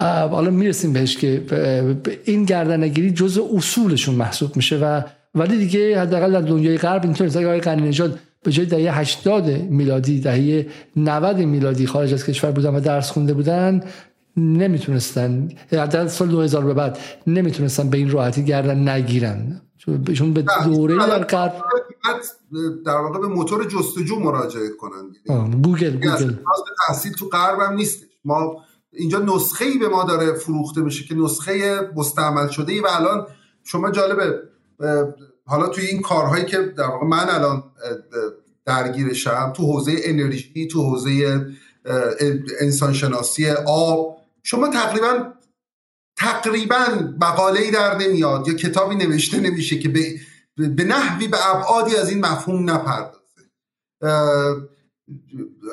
حالا 0.00 0.50
می‌رسیم 0.50 0.92
بهش 0.92 1.16
که 1.16 1.42
این 2.24 2.44
گردن 2.44 2.84
نگیری 2.84 3.10
جزء 3.10 3.42
اصولشون 3.54 4.14
محسوب 4.14 4.56
میشه 4.56 4.78
و 4.78 5.02
ولی 5.34 5.58
دیگه 5.58 6.00
حداقل 6.00 6.32
در 6.32 6.40
دنیای 6.40 6.78
غرب 6.78 7.04
اینطور 7.04 7.26
اگه 7.26 7.46
آقای 7.46 7.60
غنی 7.60 7.88
نژاد 7.88 8.18
به 8.42 8.52
جای 8.52 8.66
دهه 8.66 8.98
80 8.98 9.50
میلادی 9.50 10.20
دهه 10.20 10.66
90 10.96 11.36
میلادی 11.36 11.86
خارج 11.86 12.14
از 12.14 12.26
کشور 12.26 12.50
بودن 12.50 12.74
و 12.74 12.80
درس 12.80 13.10
خونده 13.10 13.34
بودن 13.34 13.84
نمی‌تونستن 14.36 15.48
در 15.70 16.08
سال 16.08 16.28
2000 16.28 16.64
به 16.64 16.74
بعد 16.74 16.98
نمی‌تونستن 17.26 17.90
به 17.90 17.98
این 17.98 18.10
راحتی 18.10 18.44
گردن 18.44 18.88
نگیرن. 18.88 19.60
چون 20.14 20.32
یه 20.32 20.44
دوره 20.64 20.96
در 20.96 21.24
غرب 21.24 21.62
در 22.86 22.96
واقع 22.96 23.18
به 23.18 23.26
موتور 23.26 23.64
جستجو 23.64 24.18
مراجعه 24.18 24.68
کنن. 24.78 25.50
گوگل 25.62 25.90
گوگل. 25.90 26.34
تحصیل 26.88 27.12
تو 27.12 27.28
غرب 27.28 27.60
هم 27.60 27.72
نیست 27.72 28.04
ما 28.24 28.56
اینجا 28.92 29.18
نسخه 29.18 29.64
ای 29.64 29.78
به 29.78 29.88
ما 29.88 30.04
داره 30.04 30.32
فروخته 30.32 30.80
میشه 30.80 31.04
که 31.04 31.14
نسخه 31.14 31.80
مستعمل 31.96 32.48
شده 32.48 32.72
ای 32.72 32.80
و 32.80 32.86
الان 32.90 33.26
شما 33.64 33.90
جالبه 33.90 34.34
حالا 35.50 35.68
توی 35.68 35.86
این 35.86 36.02
کارهایی 36.02 36.44
که 36.44 36.58
در 36.58 36.86
واقع 36.86 37.06
من 37.06 37.28
الان 37.28 37.62
درگیرشم 38.64 39.52
تو 39.56 39.62
حوزه 39.62 39.96
انرژی 40.04 40.66
تو 40.66 40.82
حوزه 40.82 41.46
انسانشناسی 42.60 43.50
آب 43.66 44.16
شما 44.42 44.68
تقریبا 44.68 45.32
تقریبا 46.16 46.86
مقاله 47.20 47.70
در 47.70 47.98
نمیاد 47.98 48.48
یا 48.48 48.54
کتابی 48.54 48.94
نوشته 48.94 49.40
نمیشه 49.40 49.78
که 49.78 49.88
به, 49.88 50.14
به 50.56 50.84
نحوی 50.84 51.28
به 51.28 51.50
ابعادی 51.56 51.96
از 51.96 52.10
این 52.10 52.20
مفهوم 52.20 52.70
نپردازه. 52.70 53.20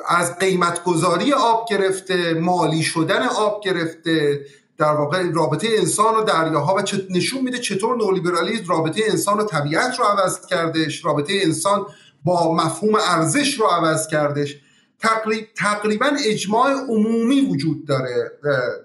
از 0.08 0.38
قیمت 0.38 0.84
گذاری 0.84 1.32
آب 1.32 1.68
گرفته 1.70 2.34
مالی 2.34 2.82
شدن 2.82 3.22
آب 3.22 3.64
گرفته 3.64 4.44
در 4.78 4.92
واقع 4.92 5.30
رابطه 5.32 5.68
انسان 5.78 6.14
و 6.14 6.24
دریاها 6.24 6.74
و 6.74 6.82
نشون 7.10 7.42
میده 7.42 7.58
چطور 7.58 7.96
نولیبرالیسم 7.96 8.64
رابطه 8.68 9.02
انسان 9.10 9.40
و 9.40 9.44
طبیعت 9.44 9.98
رو 9.98 10.04
عوض 10.04 10.46
کردش 10.46 11.04
رابطه 11.04 11.32
انسان 11.42 11.86
با 12.24 12.54
مفهوم 12.54 12.94
ارزش 12.94 13.60
رو 13.60 13.66
عوض 13.66 14.06
کردش. 14.06 14.56
تقریب، 15.00 15.46
تقریبا 15.56 16.10
اجماع 16.26 16.72
عمومی 16.72 17.40
وجود 17.40 17.86
داره 17.86 18.32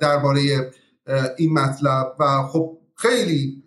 درباره 0.01 0.71
این 1.37 1.53
مطلب 1.53 2.15
و 2.19 2.43
خب 2.43 2.77
خیلی 2.95 3.63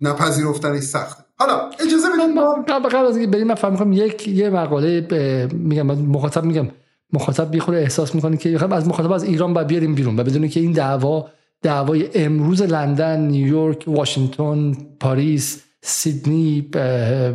نپذیرفتنش 0.00 0.82
سخته. 0.82 1.24
حالا 1.38 1.70
اجازه 1.80 2.08
بدید 2.10 2.34
ما 2.34 2.64
قبل 2.68 2.96
از 2.96 3.16
اینکه 3.16 3.32
بریم 3.32 3.46
من 3.46 3.54
فهم 3.54 3.92
یک 3.92 4.28
یه 4.28 4.50
مقاله 4.50 5.06
میگم 5.52 5.86
مخاطب 5.86 6.44
میگم. 6.44 6.68
مخاطب 7.12 7.50
بیخوره 7.50 7.78
احساس 7.78 8.14
می‌کنه 8.14 8.36
که 8.36 8.74
از 8.74 8.88
مخاطب 8.88 9.12
از 9.12 9.24
ایران 9.24 9.54
باید 9.54 9.66
بیاریم 9.66 9.94
بیرون 9.94 10.20
و 10.20 10.24
بدونی 10.24 10.48
که 10.48 10.60
این 10.60 10.72
دعوا 10.72 11.28
دعوای 11.62 12.08
امروز 12.14 12.62
لندن 12.62 13.20
نیویورک 13.20 13.84
واشنگتن 13.86 14.72
پاریس 15.00 15.62
سیدنی 15.82 16.68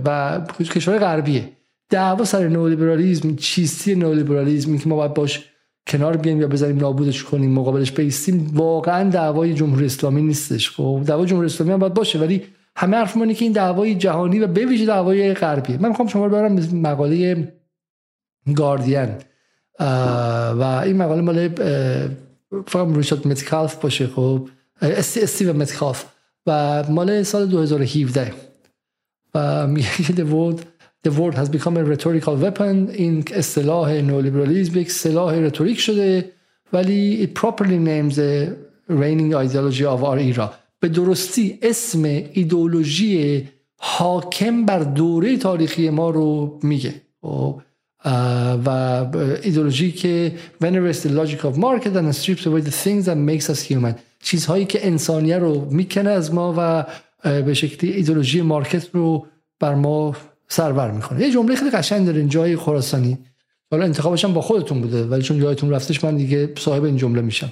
و 0.05 0.41
کشور 0.59 0.97
غربیه. 0.97 1.49
دعوا 1.89 2.23
سر 2.23 2.47
نولیبرالیزم 2.47 3.36
چیستی 3.36 3.95
نولیبرالیزم 3.95 4.78
که 4.78 4.89
ما 4.89 4.95
باید 4.95 5.13
باش 5.13 5.45
کنار 5.88 6.17
بیایم 6.17 6.41
یا 6.41 6.47
بزنیم 6.47 6.78
نابودش 6.78 7.23
کنیم 7.23 7.51
مقابلش 7.51 7.91
بیستیم 7.91 8.51
واقعا 8.53 9.09
دعوای 9.09 9.53
جمهوری 9.53 9.86
اسلامی 9.86 10.21
نیستش. 10.21 10.71
خب 10.71 11.01
دعوای 11.05 11.28
جمهوری 11.28 11.45
اسلامی 11.45 11.73
هم 11.73 11.80
باید 11.80 11.93
باشه 11.93 12.19
ولی 12.19 12.43
همه 12.76 12.97
حرف 12.97 13.17
که 13.17 13.45
این 13.45 13.51
دعوای 13.51 13.95
جهانی 13.95 14.39
و 14.39 14.47
به 14.47 14.65
ویژه 14.65 14.86
دعوای 14.86 15.34
غربیه. 15.34 15.78
من 15.78 15.89
می‌خوام 15.89 16.07
شما 16.07 16.26
رو 16.26 16.32
برم 16.32 16.55
مقاله 16.73 17.53
گاردین. 18.55 19.09
و 19.80 20.82
این 20.86 20.97
مقاله 20.97 21.21
مال 21.21 21.49
فقط 22.67 22.97
ریچارد 22.97 23.28
متکالف 23.28 23.76
باشه 23.76 24.07
خب 24.07 24.49
استیو 24.82 25.53
متکالف 25.53 26.05
و 26.47 26.84
مال 26.89 27.23
سال 27.23 27.45
2017 27.45 28.34
و 29.36 29.67
میگه 29.67 29.88
the 29.91 30.26
word 30.26 30.59
the 31.07 31.11
word 31.11 31.36
has 31.36 31.49
become 31.49 31.78
a 31.78 31.84
rhetorical 31.84 32.36
weapon 32.43 32.89
این 32.93 33.23
اصطلاح 33.34 33.91
نولیبرالیزم 33.91 34.80
یک 34.80 34.91
سلاح 34.91 35.36
رتوریک 35.36 35.80
شده 35.80 36.32
ولی 36.73 37.28
it 37.28 37.39
properly 37.39 37.80
names 37.88 38.15
the 38.15 38.65
reigning 38.89 39.34
ideology 39.34 39.86
of 39.86 40.03
our 40.03 40.17
era. 40.17 40.49
به 40.80 40.89
درستی 40.89 41.59
اسم 41.61 42.03
ایدولوژی 42.34 43.47
حاکم 43.78 44.65
بر 44.65 44.80
دوره 44.80 45.38
تاریخی 45.38 45.89
ما 45.89 46.09
رو 46.09 46.59
میگه 46.63 46.93
خب، 47.21 47.61
و 48.65 48.69
ایدولوژی 49.43 49.91
که 49.91 50.33
venerates 50.63 50.95
the 50.95 51.09
logic 51.09 51.39
of 51.39 51.57
market 51.57 51.95
and 51.95 52.13
strips 52.13 52.45
away 52.45 52.61
the 52.61 52.75
things 52.83 53.05
that 53.05 53.17
makes 53.17 53.49
us 53.49 53.71
human. 53.71 53.93
چیزهایی 54.23 54.65
که 54.65 54.87
انسانیه 54.87 55.37
رو 55.37 55.67
می‌کنه 55.71 56.09
از 56.09 56.33
ما 56.33 56.53
و 56.57 56.85
به 57.41 57.53
شکلی 57.53 57.91
ایدولوژی 57.91 58.41
مارکت 58.41 58.87
رو 58.93 59.25
بر 59.59 59.75
ما 59.75 60.15
سرور 60.47 60.91
می‌کنه. 60.91 61.21
یه 61.21 61.31
جمله 61.31 61.55
خیلی 61.55 61.71
قشنگ 61.71 62.05
داره 62.05 62.27
جای 62.27 62.55
خراسانی. 62.55 63.17
حالا 63.71 63.83
انتخابش 63.83 64.25
هم 64.25 64.33
با 64.33 64.41
خودتون 64.41 64.81
بوده 64.81 65.03
ولی 65.03 65.21
چون 65.21 65.39
جایتون 65.39 65.69
رفتش 65.69 66.03
من 66.03 66.17
دیگه 66.17 66.53
صاحب 66.57 66.83
این 66.83 66.97
جمله 66.97 67.21
میشم. 67.21 67.51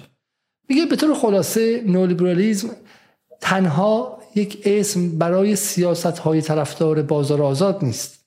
میگه 0.70 0.86
به 0.86 0.96
طور 0.96 1.14
خلاصه 1.14 1.84
نولیبرالیزم 1.88 2.70
تنها 3.42 4.20
یک 4.36 4.62
اسم 4.66 5.18
برای 5.18 5.56
سیاست 5.56 6.06
های 6.06 6.42
طرفدار 6.42 7.02
بازار 7.02 7.42
آزاد 7.42 7.80
نیست. 7.86 8.26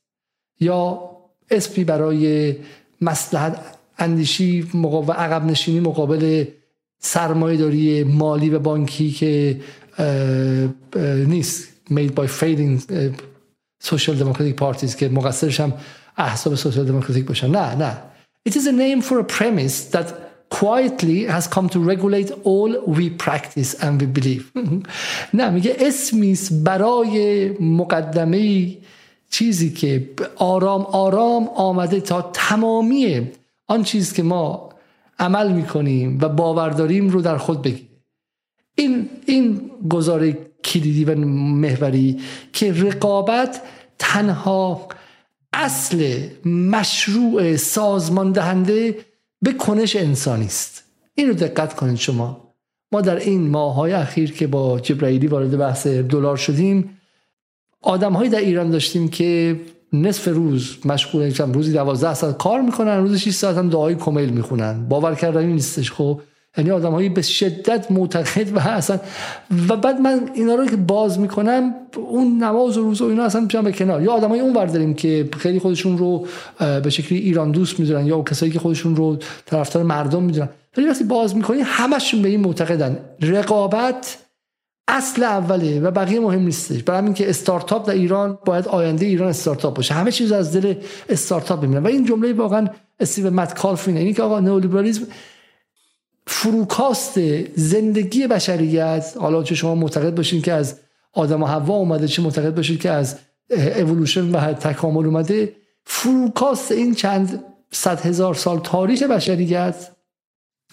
یا 0.60 1.10
اسمی 1.50 1.84
برای 1.84 2.54
مسلحت 3.00 3.76
اندیشی 3.98 4.62
و 4.72 5.12
عقب 5.12 5.44
نشینی 5.44 5.80
مقابل 5.80 6.44
سرمایه 6.98 7.56
داری 7.56 8.04
مالی 8.04 8.50
و 8.50 8.58
بانکی 8.58 9.10
که 9.10 9.60
نیست. 11.26 11.68
Made 11.90 12.14
by 12.16 12.26
fading 12.26 12.80
social 13.80 14.14
democratic 14.22 14.56
parties 14.56 14.94
که 14.96 15.08
مقصرش 15.08 15.60
هم 15.60 15.72
احساب 16.16 16.54
سوشال 16.54 16.84
دموکراتیک 16.84 17.24
باشن. 17.24 17.50
نه 17.50 17.74
نه. 17.74 18.02
It 18.48 18.52
is 18.52 18.66
a 18.66 18.72
name 18.72 19.02
for 19.02 19.18
a 19.18 19.24
premise 19.24 19.90
that 19.90 20.06
quietly 20.50 21.24
has 21.24 21.46
come 21.46 21.68
to 21.68 21.78
regulate 21.80 22.30
all 22.44 22.70
we 22.86 23.10
practice 23.10 23.74
and 23.74 24.00
we 24.00 24.06
believe. 24.06 24.44
نه 25.34 25.50
میگه 25.50 25.76
اسمی 25.80 26.38
برای 26.64 27.48
مقدمه 27.60 28.68
چیزی 29.30 29.70
که 29.70 30.10
آرام 30.36 30.82
آرام 30.82 31.48
آمده 31.48 32.00
تا 32.00 32.30
تمامی 32.32 33.28
آن 33.66 33.82
چیز 33.82 34.12
که 34.12 34.22
ما 34.22 34.70
عمل 35.18 35.52
می‌کنیم 35.52 36.18
و 36.22 36.28
باور 36.28 36.68
داریم 36.68 37.08
رو 37.08 37.22
در 37.22 37.36
خود 37.36 37.62
بگیره. 37.62 37.88
این 38.74 39.08
این 39.26 39.70
گزاره 39.90 40.38
کلیدی 40.64 41.04
و 41.04 41.18
محوری 41.18 42.20
که 42.52 42.72
رقابت 42.72 43.62
تنها 43.98 44.88
اصل 45.52 46.28
مشروع 46.44 47.56
سازمان 47.56 48.32
دهنده 48.32 48.98
به 49.42 49.52
کنش 49.52 49.96
انسانی 49.96 50.46
است. 50.46 50.84
این 51.14 51.32
دقت 51.32 51.74
کنید 51.76 51.96
شما. 51.96 52.54
ما 52.92 53.00
در 53.00 53.16
این 53.16 53.48
ماهای 53.48 53.92
اخیر 53.92 54.32
که 54.32 54.46
با 54.46 54.80
جبرائیلی 54.80 55.26
وارد 55.26 55.58
بحث 55.58 55.86
دلار 55.86 56.36
شدیم 56.36 56.95
آدم 57.82 58.28
در 58.28 58.38
ایران 58.38 58.70
داشتیم 58.70 59.08
که 59.08 59.60
نصف 59.92 60.28
روز 60.28 60.76
مشغول 60.84 61.34
روزی 61.52 61.72
12 61.72 62.14
ساعت 62.14 62.36
کار 62.36 62.60
می‌کنن 62.60 62.96
روز 62.96 63.18
6 63.18 63.30
ساعت 63.30 63.56
هم 63.56 63.68
دعای 63.68 63.94
کمیل 63.94 64.30
می‌خونن. 64.30 64.88
باور 64.88 65.14
کردنی 65.14 65.52
نیستش 65.52 65.92
خب. 65.92 66.20
یعنی 66.58 66.70
آدمهایی 66.70 67.08
به 67.08 67.22
شدت 67.22 67.90
معتقد 67.90 68.56
و 68.56 68.58
اصلا 68.58 68.98
و 69.68 69.76
بعد 69.76 70.00
من 70.00 70.30
اینا 70.34 70.54
رو 70.54 70.66
که 70.66 70.76
باز 70.76 71.18
می‌کنم 71.18 71.74
اون 71.96 72.42
نماز 72.42 72.78
و 72.78 72.82
روز 72.82 73.02
و 73.02 73.04
اینا 73.04 73.24
اصلا 73.24 73.40
میشن 73.40 73.62
به 73.62 73.72
کنار. 73.72 74.02
یا 74.02 74.12
آدمای 74.12 74.40
اون 74.40 74.56
ور 74.56 74.66
داریم 74.66 74.94
که 74.94 75.28
خیلی 75.38 75.58
خودشون 75.58 75.98
رو 75.98 76.26
به 76.58 76.90
شکلی 76.90 77.18
ایران 77.18 77.50
دوست 77.50 77.80
می‌دونن 77.80 78.06
یا 78.06 78.22
کسایی 78.22 78.52
که 78.52 78.58
خودشون 78.58 78.96
رو 78.96 79.16
طرفدار 79.46 79.82
مردم 79.82 80.22
می‌دونن 80.22 80.48
ولی 80.76 80.86
وقتی 80.86 81.04
باز 81.04 81.36
می‌کنی 81.36 81.60
همشون 81.60 82.22
به 82.22 82.28
این 82.28 82.40
معتقدن. 82.40 82.98
رقابت 83.22 84.18
اصل 84.88 85.24
اوله 85.24 85.80
و 85.80 85.90
بقیه 85.90 86.20
مهم 86.20 86.42
نیستش. 86.42 86.82
برای 86.82 86.98
همین 86.98 87.14
که 87.14 87.30
استارتاپ 87.30 87.88
در 87.88 87.94
ایران 87.94 88.38
باید 88.44 88.68
آینده 88.68 89.06
ایران 89.06 89.28
استارتاپ 89.28 89.76
باشه. 89.76 89.94
همه 89.94 90.12
چیز 90.12 90.32
از 90.32 90.56
دل 90.56 90.74
استارتاپ 91.08 91.58
ببینن 91.58 91.82
و 91.82 91.86
این 91.86 92.04
جمله 92.04 92.32
واقعا 92.32 92.68
استیو 93.00 93.30
مت 93.30 93.54
کالفین 93.54 93.96
اینی 93.96 94.12
که 94.12 94.22
آقا 94.22 94.40
نئولیبرالیسم 94.40 95.06
فروکاست 96.26 97.20
زندگی 97.54 98.26
بشریت 98.26 99.14
حالا 99.20 99.42
چه 99.42 99.54
شما 99.54 99.74
معتقد 99.74 100.14
باشین 100.14 100.42
که 100.42 100.52
از 100.52 100.80
آدم 101.12 101.42
و 101.42 101.46
حوا 101.46 101.74
اومده 101.74 102.08
چه 102.08 102.22
معتقد 102.22 102.54
باشین 102.54 102.78
که 102.78 102.90
از 102.90 103.16
اولوشن 103.50 104.30
و 104.30 104.52
تکامل 104.52 105.06
اومده 105.06 105.52
فروکاست 105.84 106.72
این 106.72 106.94
چند 106.94 107.44
صد 107.72 108.00
هزار 108.00 108.34
سال 108.34 108.58
تاریخ 108.58 109.02
بشریت 109.02 109.90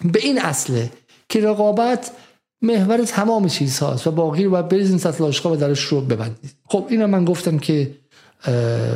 به 0.04 0.18
این 0.18 0.40
اصله 0.40 0.90
که 1.28 1.40
رقابت 1.40 2.10
محور 2.64 3.04
تمام 3.04 3.48
چیز 3.48 3.78
هاست 3.78 4.06
و 4.06 4.10
باقی 4.10 4.44
رو 4.44 4.50
باید 4.50 4.68
بریزین 4.68 4.98
سطل 4.98 5.24
آشقا 5.24 5.52
و 5.52 5.56
درش 5.56 5.84
رو 5.84 6.00
ببندید 6.00 6.56
خب 6.64 6.86
اینو 6.88 7.06
من 7.06 7.24
گفتم 7.24 7.58
که 7.58 7.94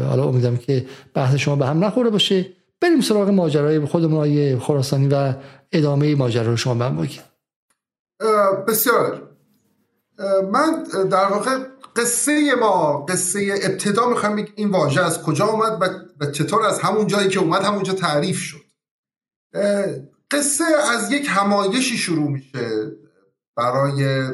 حالا 0.09 0.25
امیدم 0.25 0.57
که 0.57 0.87
بحث 1.15 1.35
شما 1.35 1.57
به 1.57 1.67
هم 1.67 1.85
نخوره 1.85 2.11
باشه. 2.11 2.47
بریم 2.81 3.01
سراغ 3.01 3.29
ماجرای 3.29 3.81
خودمون 3.81 4.19
های 4.19 4.59
خراسانی 4.59 5.09
و 5.09 5.35
ادامه 5.73 6.15
ماجرا 6.15 6.51
رو 6.51 6.57
شما 6.57 6.75
به 6.75 6.85
هم 6.85 7.09
بسیار. 8.69 9.23
من 10.53 10.85
در 11.11 11.27
واقع 11.27 11.59
قصه 11.97 12.55
ما 12.61 13.07
قصه 13.09 13.55
ابتدا 13.63 14.09
می‌خوام 14.09 14.47
این 14.55 14.71
واژه 14.71 15.05
از 15.05 15.23
کجا 15.23 15.47
اومد 15.47 15.83
و 16.21 16.27
چطور 16.27 16.67
از 16.67 16.81
همون 16.81 17.07
جایی 17.07 17.29
که 17.29 17.41
اومد 17.41 17.63
همونجا 17.63 17.93
تعریف 17.93 18.39
شد. 18.39 18.65
قصه 20.31 20.65
از 20.93 21.13
یک 21.13 21.27
همایشی 21.29 21.97
شروع 21.97 22.31
میشه. 22.31 22.69
برای 23.59 24.31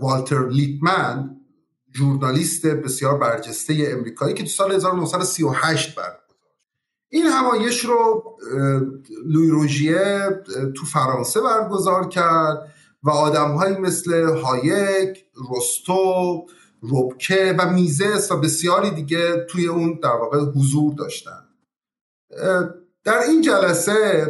والتر 0.00 0.48
لیپمن 0.48 1.36
ژورنالیست 1.96 2.66
بسیار 2.66 3.18
برجسته 3.18 3.88
امریکایی 3.90 4.34
که 4.34 4.42
تو 4.42 4.48
سال 4.48 4.72
1938 4.72 5.94
برگزار 5.94 6.22
این 7.08 7.26
همایش 7.26 7.84
رو 7.84 8.24
لوی 9.26 9.50
روژیه 9.50 10.28
تو 10.76 10.86
فرانسه 10.86 11.40
برگزار 11.40 12.08
کرد 12.08 12.72
و 13.02 13.10
آدمهایی 13.10 13.76
مثل 13.76 14.24
هایک، 14.24 15.24
روستو، 15.34 16.46
روبکه 16.80 17.54
و 17.58 17.70
میزس 17.70 18.32
و 18.32 18.40
بسیاری 18.40 18.90
دیگه 18.90 19.46
توی 19.50 19.66
اون 19.66 19.98
در 20.02 20.16
واقع 20.16 20.38
حضور 20.38 20.94
داشتن. 20.94 21.44
در 23.04 23.18
این 23.28 23.42
جلسه 23.42 24.26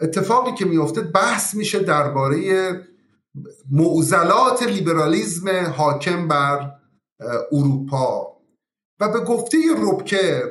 اتفاقی 0.00 0.54
که 0.54 0.64
میفته 0.64 1.00
بحث 1.00 1.54
میشه 1.54 1.78
درباره 1.78 2.72
معضلات 3.70 4.62
لیبرالیزم 4.62 5.48
حاکم 5.76 6.28
بر 6.28 6.72
اروپا. 7.52 8.40
و 9.00 9.08
به 9.12 9.20
گفته 9.20 9.58
ربکه 9.78 10.42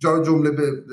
جمله 0.00 0.50
به 0.50 0.84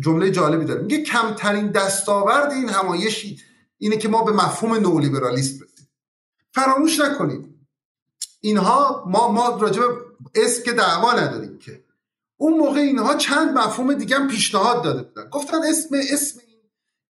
جمله 0.00 0.30
جالبی 0.30 0.64
داره. 0.64 0.82
میگه 0.82 1.02
کمترین 1.02 1.70
دستاورد 1.70 2.52
این 2.52 2.68
همایشی 2.68 3.38
اینه 3.78 3.96
که 3.96 4.08
ما 4.08 4.22
به 4.22 4.32
مفهوم 4.32 4.74
نولیبرالیسم 4.74 5.64
رسیم 5.64 5.88
فراموش 6.54 7.00
نکنید. 7.00 7.46
اینها 8.40 9.04
ما 9.06 9.32
ما 9.32 9.58
راجع 9.60 9.82
اسم 10.34 10.62
که 10.62 10.72
دعوا 10.72 11.12
نداریم 11.12 11.58
که. 11.58 11.84
اون 12.40 12.58
موقع 12.58 12.80
اینها 12.80 13.14
چند 13.14 13.58
مفهوم 13.58 13.94
دیگه 13.94 14.16
هم 14.16 14.28
پیشنهاد 14.28 14.84
داده 14.84 15.02
بودن. 15.02 15.28
گفتن 15.30 15.56
اسم 15.68 15.96
اسم 16.12 16.40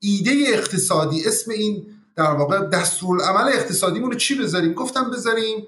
این 0.00 0.26
ایده 0.26 0.48
اقتصادی 0.48 1.26
اسم 1.26 1.50
این 1.50 1.86
در 2.16 2.30
واقع 2.30 2.66
دستورالعمل 2.66 3.48
اقتصادیمون 3.52 4.10
رو 4.10 4.16
چی 4.16 4.34
بذاریم؟ 4.34 4.72
گفتم 4.72 5.10
بذاریم 5.10 5.66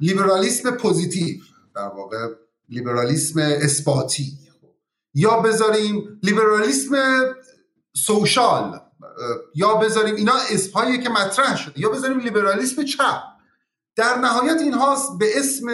لیبرالیسم 0.00 0.70
پوزیتیو 0.70 1.36
در 1.74 1.88
واقع 1.88 2.28
لیبرالیسم 2.68 3.40
اثباتی. 3.40 4.32
یا 5.14 5.40
بذاریم 5.40 6.20
لیبرالیسم 6.22 6.94
سوشال 7.96 8.80
یا 9.54 9.74
بذاریم 9.74 10.14
اینا 10.14 10.34
اسمهایی 10.50 10.98
که 10.98 11.08
مطرح 11.08 11.56
شده 11.56 11.80
یا 11.80 11.88
بذاریم 11.88 12.18
لیبرالیسم 12.18 12.84
چپ. 12.84 13.22
در 13.96 14.18
نهایت 14.18 14.60
اینها 14.60 15.16
به 15.18 15.38
اسم 15.38 15.66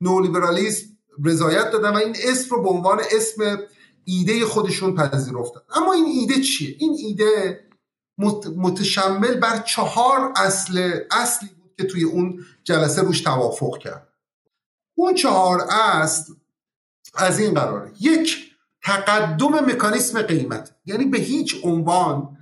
نولیبرالیسم 0.00 0.93
رضایت 1.24 1.70
دادن 1.70 1.90
و 1.90 1.96
این 1.96 2.16
اسم 2.24 2.54
رو 2.54 2.62
به 2.62 2.68
عنوان 2.68 3.00
اسم 3.12 3.58
ایده 4.04 4.46
خودشون 4.46 4.94
پذیرفتن. 4.94 5.60
اما 5.74 5.92
این 5.92 6.06
ایده 6.06 6.40
چیه؟ 6.40 6.76
این 6.78 6.96
ایده 6.98 7.64
متشمل 8.56 9.34
بر 9.34 9.58
چهار 9.58 10.32
اصل 10.36 11.00
اصلی 11.10 11.48
بود 11.48 11.74
که 11.76 11.84
توی 11.84 12.04
اون 12.04 12.44
جلسه 12.64 13.02
روش 13.02 13.20
توافق 13.20 13.78
کرد. 13.78 14.08
اون 14.94 15.14
چهار 15.14 15.66
اصل 15.70 16.32
از 17.14 17.38
این 17.38 17.54
قراره. 17.54 17.92
یک 18.00 18.50
تقدم 18.82 19.64
مکانیسم 19.64 20.22
قیمت. 20.22 20.74
یعنی 20.84 21.04
به 21.04 21.18
هیچ 21.18 21.56
عنوان 21.64 22.36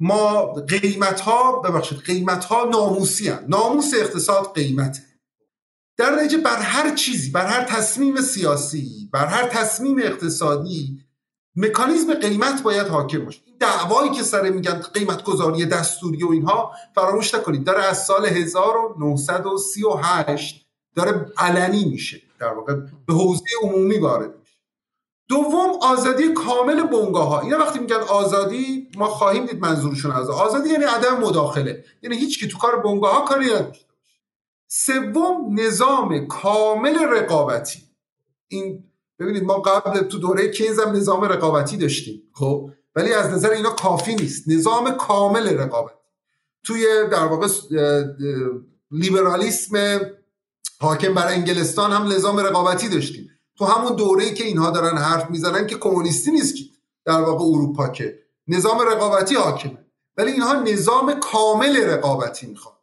ما 0.00 0.52
قیمت 0.52 1.20
ها 1.20 1.60
ببخشید 1.60 1.98
قیمت 1.98 2.44
ها 2.44 2.64
ناموسی 2.64 3.28
هم. 3.28 3.44
ناموس 3.48 3.94
اقتصاد 3.94 4.54
قیمته. 4.54 5.05
در 5.96 6.14
نتیجه 6.14 6.38
بر 6.38 6.56
هر 6.56 6.94
چیزی 6.94 7.30
بر 7.30 7.46
هر 7.46 7.64
تصمیم 7.64 8.20
سیاسی 8.20 9.08
بر 9.12 9.26
هر 9.26 9.48
تصمیم 9.48 9.98
اقتصادی 9.98 11.00
مکانیزم 11.56 12.14
قیمت 12.14 12.62
باید 12.62 12.86
حاکم 12.86 13.24
باشه. 13.24 13.40
این 13.46 13.56
دعوایی 13.60 14.10
که 14.10 14.22
سر 14.22 14.50
میگن 14.50 14.80
قیمت 14.94 15.22
گذاری 15.22 15.66
دستوری 15.66 16.24
و 16.24 16.30
اینها 16.30 16.72
فراموش 16.94 17.34
نکنید. 17.34 17.64
داره 17.64 17.84
از 17.84 18.04
سال 18.04 18.26
1938 18.26 20.66
داره 20.94 21.32
علنی 21.38 21.84
میشه. 21.84 22.22
در 22.38 22.52
واقع 22.52 22.74
به 23.06 23.14
حوزه 23.14 23.44
عمومی 23.62 23.98
وارد 23.98 24.34
دوم 25.28 25.70
آزادی 25.82 26.32
کامل 26.32 26.82
بنگاه 26.82 27.28
ها 27.28 27.40
اینا 27.40 27.58
وقتی 27.58 27.78
میگن 27.78 27.96
آزادی 27.96 28.88
ما 28.96 29.06
خواهیم 29.06 29.46
دید 29.46 29.60
منظورشون 29.60 30.10
از 30.10 30.30
آزادی 30.30 30.70
یعنی 30.70 30.84
عدم 30.84 31.20
مداخله. 31.20 31.84
یعنی 32.02 32.16
هیچ 32.16 32.40
کی 32.40 32.48
تو 32.48 32.58
کار 32.58 32.76
بنگاه 32.76 33.14
ها 33.14 33.24
کاری 33.24 33.46
نداشته 33.46 33.85
سوم 34.68 35.60
نظام 35.60 36.26
کامل 36.26 36.98
رقابتی. 36.98 37.82
این 38.48 38.84
ببینید 39.18 39.44
ما 39.44 39.54
قبل 39.54 40.00
تو 40.00 40.18
دوره 40.18 40.48
کینز 40.48 40.80
هم 40.80 40.96
نظام 40.96 41.24
رقابتی 41.24 41.76
داشتیم 41.76 42.22
خب؟ 42.32 42.70
ولی 42.96 43.12
از 43.12 43.30
نظر 43.30 43.50
اینا 43.50 43.70
کافی 43.70 44.14
نیست. 44.14 44.48
نظام 44.48 44.90
کامل 44.90 45.58
رقابتی 45.58 45.94
توی 46.64 46.86
در 47.12 47.24
واقع 47.24 47.48
لیبرالیسم 48.90 50.00
حاکم 50.80 51.14
بر 51.14 51.26
انگلستان 51.26 51.92
هم 51.92 52.12
نظام 52.12 52.38
رقابتی 52.38 52.88
داشتیم. 52.88 53.30
تو 53.58 53.64
همون 53.64 53.96
دوره 53.96 54.34
که 54.34 54.44
اینها 54.44 54.70
دارن 54.70 54.98
حرف 54.98 55.30
می‌زنن 55.30 55.66
که 55.66 55.78
کمونیستی 55.78 56.30
نیست 56.30 56.56
که 56.56 56.62
در 57.04 57.20
واقع 57.20 57.44
اروپا 57.44 57.88
که. 57.88 58.18
نظام 58.48 58.80
رقابتی 58.80 59.34
حاکمه. 59.34 59.86
ولی 60.16 60.32
اینها 60.32 60.54
نظام 60.54 61.20
کامل 61.20 61.76
رقابتی 61.76 62.46
می‌خوان. 62.46 62.75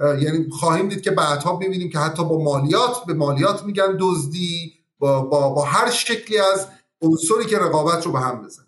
یعنی 0.00 0.50
خواهیم 0.50 0.88
دید 0.88 1.02
که 1.02 1.10
بعدها 1.10 1.56
ببینیم 1.56 1.90
که 1.90 1.98
حتی 1.98 2.24
با 2.24 2.38
مالیات 2.38 3.04
به 3.04 3.14
مالیات 3.14 3.64
میگن 3.64 3.96
دزدی 4.00 4.74
با, 4.98 5.22
با, 5.22 5.50
با 5.50 5.62
هر 5.62 5.90
شکلی 5.90 6.38
از 6.38 6.68
عنصری 7.02 7.46
که 7.46 7.58
رقابت 7.58 8.06
رو 8.06 8.12
به 8.12 8.20
هم 8.20 8.42
بزن 8.42 8.66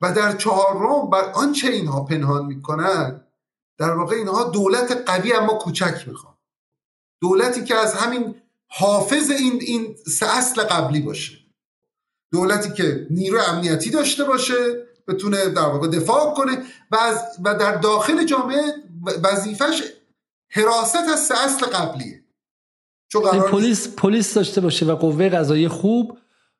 و 0.00 0.12
در 0.12 0.36
چهارم 0.36 1.10
بر 1.10 1.32
آنچه 1.34 1.68
اینها 1.68 2.04
پنهان 2.04 2.46
می‌کنن 2.46 3.26
در 3.78 3.90
واقع 3.90 4.16
اینها 4.16 4.44
دولت 4.44 5.02
قوی 5.06 5.32
اما 5.32 5.54
کوچک 5.54 6.08
می‌خوان. 6.08 6.34
دولتی 7.22 7.64
که 7.64 7.74
از 7.74 7.94
همین 7.94 8.34
حافظ 8.68 9.30
این 9.30 9.58
این 9.60 9.96
سه 10.06 10.38
اصل 10.38 10.62
قبلی 10.62 11.00
باشه. 11.00 11.38
دولتی 12.32 12.72
که 12.72 13.06
نیرو 13.10 13.40
امنیتی 13.40 13.90
داشته 13.90 14.24
باشه 14.24 14.86
بتونه 15.08 15.48
در 15.48 15.62
واقع 15.62 15.88
دفاع 15.88 16.34
کنه 16.34 16.62
و, 16.90 16.96
و 17.44 17.54
در 17.54 17.76
داخل 17.76 18.24
جامعه 18.24 18.62
وظیفش 19.22 19.82
حراست 20.56 20.96
از 20.96 21.32
اصل 21.44 21.66
قبلیه. 21.66 22.22
چون 23.08 23.22
قرار 23.22 23.50
پلیس 23.50 23.88
پلیس 23.96 24.34
داشته 24.34 24.60
باشه 24.60 24.86
و 24.86 24.94
قوه 24.94 25.28
قضایی 25.28 25.68
خوب 25.68 26.18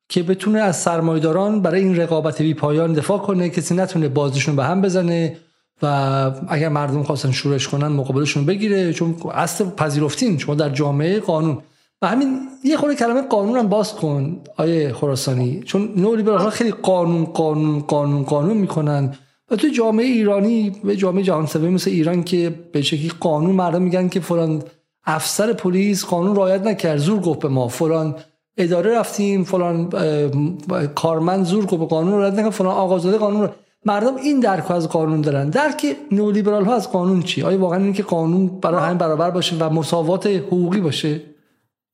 که 0.09 0.23
بتونه 0.23 0.61
از 0.61 0.77
سرمایداران 0.77 1.63
برای 1.63 1.81
این 1.81 1.97
رقابت 1.97 2.43
بی 2.43 2.55
پایان 2.55 2.93
دفاع 2.93 3.19
کنه 3.19 3.51
کسی 3.51 3.75
نتونه 3.75 4.09
بازیشون 4.09 4.57
به 4.57 4.65
هم 4.65 4.83
بزنه 4.83 5.37
و 5.83 5.87
اگر 6.49 6.69
مردم 6.69 7.03
خواستن 7.03 7.31
شورش 7.31 7.69
کنن 7.69 7.89
مقابلشون 7.89 8.47
بگیره 8.47 8.93
چون 8.93 9.17
اصل 9.35 9.71
پذیرفتین 9.71 10.39
شما 10.39 10.55
در 10.55 10.71
جامعه 10.71 11.21
قانون. 11.21 11.63
و 12.03 12.07
همین 12.07 12.49
یه 12.65 12.77
خورده 12.77 12.97
کلمه 12.97 13.23
قانون 13.23 13.59
هم 13.59 13.69
باز 13.69 13.95
کن 13.95 14.41
آیه 14.57 14.93
خراسانی. 14.93 15.63
چون 15.63 15.93
نو 15.97 16.39
ها 16.39 16.51
خیلی 16.51 16.71
قانون 16.71 17.25
قانون 17.25 17.81
قانون 17.81 18.23
قانون 18.23 18.57
می‌کنن. 18.57 19.17
و 19.51 19.57
تو 19.57 19.69
جامعه 19.69 20.07
ایرانی 20.07 20.71
به 20.85 20.97
جامعه 20.97 21.23
جهان 21.23 21.47
سوم 21.47 21.69
مثل 21.69 21.91
ایران 21.91 22.23
که 22.23 22.55
به 22.73 22.83
شکلی 22.83 23.13
قانون 23.21 23.55
مردم 23.55 23.83
میگن 23.83 24.09
که 24.09 24.21
فلان 24.21 24.63
افسر 25.05 25.53
پلیس 25.53 26.05
قانون 26.05 26.37
رعایت 26.37 26.63
نکرد 26.63 26.99
زور 26.99 27.21
گفت 27.21 27.39
به 27.39 27.49
ما 27.49 27.69
فلان 27.69 28.15
اداره 28.57 28.99
رفتیم 28.99 29.45
فلان 29.45 29.91
کارمند 30.95 31.45
زور 31.45 31.67
گفت 31.67 31.81
به 31.81 31.87
قانون 31.87 32.19
رعایت 32.19 32.35
نکرد 32.35 32.51
فلان 32.51 32.73
آقازاده 32.73 33.19
قانون 33.19 33.51
مردم 33.87 34.17
این 34.17 34.41
درک 34.41 34.71
از 34.71 34.89
قانون 34.89 35.21
دارن. 35.21 35.51
درک 35.51 35.97
نولیبرال 36.13 36.65
ها 36.65 36.75
از 36.75 36.91
قانون 36.91 37.23
چی؟ 37.23 37.43
آیا 37.43 37.59
واقعا 37.59 37.79
اینه 37.79 37.93
که 37.93 38.03
قانون 38.03 38.61
برای 38.61 38.85
همین 38.85 38.99
برابر 38.99 39.31
باشه 39.31 39.57
و 39.57 39.71
مساوات 39.71 40.27
حقوقی 40.27 40.81
باشه؟ 40.81 41.23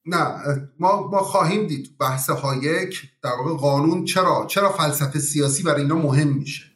نه 0.07 0.35
ما 0.79 1.09
ما 1.09 1.19
خواهیم 1.19 1.67
دید 1.67 1.99
بحث 2.01 2.31
هایک 2.31 3.03
در 3.23 3.31
واقع 3.31 3.61
قانون 3.61 4.05
چرا 4.05 4.47
چرا 4.49 4.73
فلسفه 4.73 5.19
سیاسی 5.19 5.63
برای 5.63 5.83
اینا 5.83 5.95
مهم 5.95 6.29
میشه؟ 6.29 6.72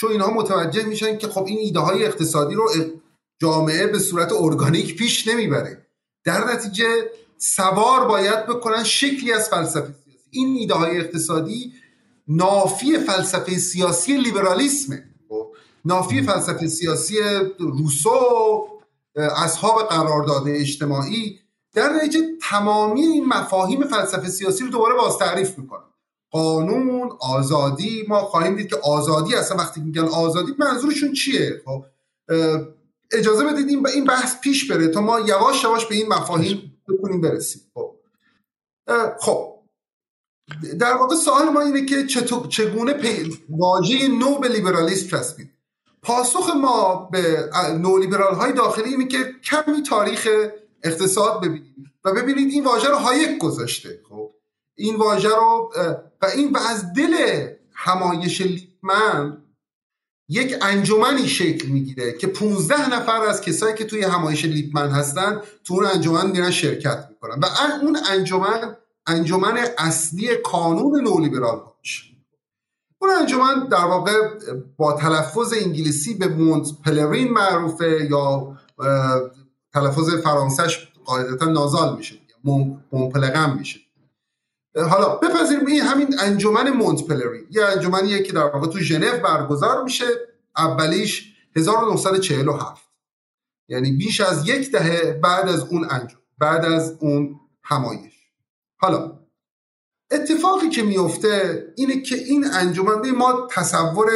چون 0.00 0.10
اینها 0.10 0.30
متوجه 0.30 0.82
میشن 0.82 1.18
که 1.18 1.28
خب 1.28 1.44
این 1.46 1.58
ایده 1.58 1.80
های 1.80 2.04
اقتصادی 2.04 2.54
رو 2.54 2.70
جامعه 3.40 3.86
به 3.86 3.98
صورت 3.98 4.32
ارگانیک 4.32 4.96
پیش 4.96 5.28
نمی‌بره. 5.28 5.86
در 6.24 6.52
نتیجه 6.52 6.86
سوار 7.38 8.08
باید 8.08 8.46
بکنن 8.46 8.84
شکلی 8.84 9.32
از 9.32 9.48
فلسفه 9.48 9.94
سیاسی. 10.04 10.28
این 10.30 10.56
ایده 10.56 10.74
های 10.74 10.98
اقتصادی 10.98 11.72
نافی 12.28 12.98
فلسفه 12.98 13.58
سیاسی 13.58 14.16
لیبرالیسمه. 14.16 15.04
خب، 15.28 15.54
نافی 15.84 16.22
فلسفه 16.22 16.68
سیاسی 16.68 17.16
روسو 17.58 18.68
اصحاب 19.16 19.88
قرارداد 19.88 20.48
اجتماعی 20.48 21.40
در 21.74 21.92
نتیجه 21.92 22.20
تمامی 22.42 23.00
این 23.00 23.26
مفاهیم 23.26 23.84
فلسفه 23.84 24.28
سیاسی 24.28 24.64
رو 24.64 24.70
دوباره 24.70 24.94
باز 24.94 25.18
تعریف 25.18 25.58
می‌کنن 25.58 25.89
قانون 26.30 27.10
آزادی 27.20 28.04
ما 28.08 28.20
خواهیم 28.20 28.56
دید 28.56 28.70
که 28.70 28.76
آزادی 28.76 29.34
اصلا 29.34 29.56
وقتی 29.56 29.80
میگن 29.80 30.04
آزادی 30.04 30.54
منظورشون 30.58 31.12
چیه؟ 31.12 31.62
خب 31.64 31.84
اجازه 33.12 33.44
بدید 33.44 33.68
این 33.68 34.04
بحث 34.04 34.40
پیش 34.40 34.70
بره 34.70 34.88
تا 34.88 35.00
ما 35.00 35.20
یواش 35.20 35.64
یواش 35.64 35.86
به 35.86 35.94
این 35.94 36.08
مفاهیم 36.08 36.76
بکنیم 36.88 37.20
برسیم. 37.20 37.62
خب. 37.74 37.94
خب. 39.20 39.60
در 40.80 40.94
واقع 40.94 41.14
سوال 41.16 41.48
ما 41.48 41.60
اینه 41.60 41.86
که 41.86 42.06
چگونه 42.48 42.94
واژه 43.48 44.08
نو 44.08 44.38
به 44.38 44.48
لیبرالیسم 44.48 45.18
چسبید؟ 45.18 45.50
پاسخ 46.02 46.50
ما 46.56 47.08
به 47.12 47.50
نولیبرال 47.78 48.34
های 48.34 48.52
داخلی 48.52 48.90
اینه 48.90 49.06
که 49.06 49.34
کمی 49.44 49.82
تاریخ 49.82 50.28
اقتصاد 50.82 51.40
ببینید 51.40 51.74
و 52.04 52.12
ببینید 52.12 52.52
این 52.52 52.64
واژه 52.64 52.88
رو 52.88 52.96
هایک 52.96 53.38
گذاشته. 53.38 54.00
خب. 54.08 54.30
این 54.80 54.96
واژه 54.96 55.28
رو 55.28 55.72
و 56.22 56.26
این 56.34 56.52
و 56.52 56.58
از 56.58 56.92
دل 56.92 57.46
همایش 57.72 58.40
لیپمن 58.40 59.42
یک 60.28 60.54
انجمنی 60.62 61.28
شکل 61.28 61.68
می‌گیره 61.68 62.12
که 62.12 62.26
15 62.26 62.94
نفر 62.94 63.22
از 63.22 63.40
کسایی 63.40 63.74
که 63.74 63.84
توی 63.84 64.02
همایش 64.02 64.44
لیپمن 64.44 64.90
هستن 64.90 65.40
تو 65.64 65.74
اون 65.74 65.86
انجمن 65.86 66.30
میرن 66.30 66.50
شرکت 66.50 67.06
می‌کنن. 67.10 67.40
و 67.40 67.46
اون 67.82 67.98
انجمن 68.10 68.76
انجمن 69.06 69.58
اصلی 69.78 70.36
کانون 70.36 71.00
نولیبرال 71.00 71.58
هاش 71.58 72.12
اون 72.98 73.10
انجمن 73.10 73.68
در 73.70 73.84
واقع 73.84 74.12
با 74.76 74.92
تلفظ 74.92 75.52
انگلیسی 75.52 76.14
به 76.14 76.28
مونت 76.28 76.66
پلرین 76.84 77.32
معروفه 77.32 78.08
یا 78.10 78.56
تلفظ 79.74 80.14
فرانسش 80.14 80.88
قاعدتا 81.04 81.46
نازال 81.46 81.96
میشه. 81.96 82.14
مونپلغم 82.92 83.56
میشه. 83.58 83.80
حالا 84.76 85.16
بپذیریم 85.16 85.66
این 85.66 85.80
همین 85.80 86.20
انجمن 86.20 86.70
مونت 86.70 87.06
پلرین 87.06 87.46
یه 87.50 87.64
انجمنیه 87.64 88.22
که 88.22 88.32
در 88.32 88.44
واقع 88.44 88.66
تو 88.66 88.78
ژنو 88.78 89.18
برگزار 89.18 89.82
میشه 89.82 90.04
اولیش 90.56 91.34
1947 91.56 92.90
یعنی 93.68 93.92
بیش 93.92 94.20
از 94.20 94.48
یک 94.48 94.72
دهه 94.72 95.12
بعد 95.22 95.48
از 95.48 95.60
اون 95.60 95.86
انجام 95.90 96.20
بعد 96.38 96.64
از 96.64 96.96
اون 97.00 97.40
همایش. 97.62 98.12
حالا 98.80 99.20
اتفاقی 100.10 100.68
که 100.68 100.82
میفته 100.82 101.64
اینه 101.76 102.02
که 102.02 102.16
این 102.16 102.46
انجمن 102.52 103.10
ما 103.10 103.48
تصور 103.50 104.10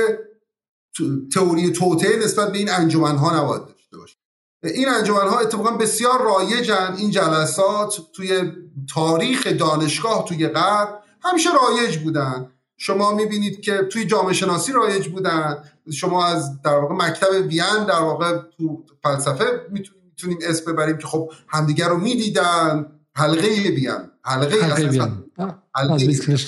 تئوری 1.35 1.71
توطعه 1.71 2.17
نسبت 2.25 2.53
به 2.53 2.59
این 2.59 2.71
انجمن 2.71 3.17
ها 3.17 3.41
نباید 3.41 3.67
داشته 3.67 3.97
باشه 3.97 4.17
این 4.65 4.89
انجمن 4.89 5.29
ها 5.29 5.39
اتفاقا 5.39 5.71
بسیار 5.71 6.23
رایجن. 6.23 6.95
این 6.99 7.11
جلسات 7.11 8.01
توی 8.13 8.53
تاریخ 8.95 9.47
دانشگاه 9.47 10.25
توی 10.25 10.49
غرب 10.49 11.03
همیشه 11.23 11.51
رایج 11.53 11.99
بودن. 11.99 12.51
شما 12.77 13.13
می‌بینید 13.13 13.61
که 13.61 13.89
توی 13.93 14.05
جامعه 14.05 14.33
شناسی 14.33 14.73
رایج 14.73 15.09
بودن. 15.09 15.65
شما 15.93 16.27
از 16.27 16.63
در 16.63 16.79
واقع 16.79 16.95
مکتب 16.95 17.47
وین 17.47 17.85
در 17.89 18.01
واقع 18.01 18.39
تو 18.39 18.85
فلسفه 19.03 19.45
می‌تونیم 19.71 20.39
اسم 20.43 20.73
ببریم 20.73 20.99
که 20.99 21.07
خب 21.07 21.31
همدیگر 21.49 21.89
رو 21.89 21.97
می‌دیدن. 21.97 22.87
حلقه 23.15 23.49
وین 23.49 23.89
حلقه 24.25 24.61
حلقه 24.63 25.05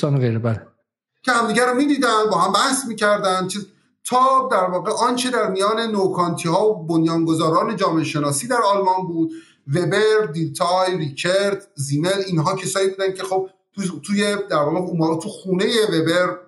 و 0.03 0.18
غیره 0.18 0.39
بله. 0.39 0.66
که 1.22 1.33
همدیگر 1.33 1.66
رو 1.66 1.74
می‌دیدن 1.74 2.31
با 2.31 2.39
هم 2.39 2.53
بحث 2.53 2.87
می‌کردن. 2.89 3.49
چیز 3.49 3.66
تا 4.05 4.49
در 4.53 4.64
واقع 4.64 4.93
آنچه 4.93 5.31
در 5.31 5.51
میان 5.51 5.81
نوکانتی 5.81 6.49
ها 6.49 6.68
و 6.68 6.87
بنیانگذاران 6.87 7.77
جامعه 7.77 8.05
شناسی 8.05 8.49
در 8.49 8.61
آلمان 8.62 9.07
بود. 9.07 9.31
وبر، 9.74 10.26
دیلتای، 10.32 10.96
ریچرد، 10.96 11.66
زیمل 11.74 12.22
اینها 12.26 12.56
کسایی 12.56 12.88
بودن 12.88 13.12
که 13.12 13.22
خب 13.22 13.50
توی 14.06 14.36
در 14.50 14.56
واقع 14.56 15.20
تو 15.22 15.28
خونه 15.28 15.66
وبر 15.86 16.38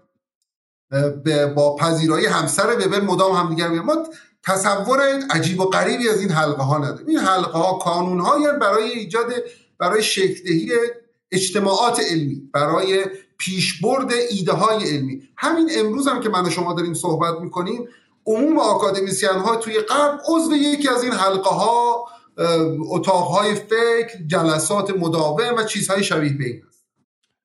با 1.54 1.76
پذیرایی 1.76 2.26
همسر 2.26 2.86
وبر 2.86 3.00
مدام 3.00 3.32
هم 3.32 3.48
دیگر 3.48 3.68
ما 3.68 4.06
تصور 4.42 5.00
عجیب 5.30 5.60
و 5.60 5.64
غریبی 5.64 6.08
از 6.08 6.20
این 6.20 6.30
حلقه 6.30 6.62
ها 6.62 6.78
نداریم. 6.78 7.06
این 7.06 7.18
حلقه 7.18 7.58
ها 7.58 7.78
کانون 7.78 8.58
برای 8.58 8.90
ایجاد 8.90 9.32
برای 9.78 10.02
شکلدهی 10.02 10.72
اجتماعات 11.32 12.00
علمی 12.10 12.50
برای 12.52 13.04
پیشبرد 13.38 14.12
ایده 14.30 14.52
های 14.52 14.88
علمی. 14.88 15.22
همین 15.36 15.70
امروز 15.76 16.08
هم 16.08 16.20
که 16.20 16.28
من 16.28 16.46
و 16.46 16.50
شما 16.50 16.74
داریم 16.74 16.94
صحبت 16.94 17.40
می‌کنیم 17.40 17.88
عموم 18.26 18.58
آکادمیسیان 18.58 19.38
ها 19.38 19.56
توی 19.56 19.78
قبل 19.78 20.18
عضو 20.28 20.56
یکی 20.56 20.88
از 20.88 21.02
این 21.02 21.12
حلقه 21.12 21.50
ها 21.50 22.04
اتاق 22.90 23.26
های 23.26 23.54
فکر 23.54 24.24
جلسات 24.26 24.90
مداوم 24.90 25.54
و 25.58 25.64
چیزهای 25.64 26.04
شبیه 26.04 26.38
به 26.38 26.44
این 26.44 26.62
هست 26.68 26.84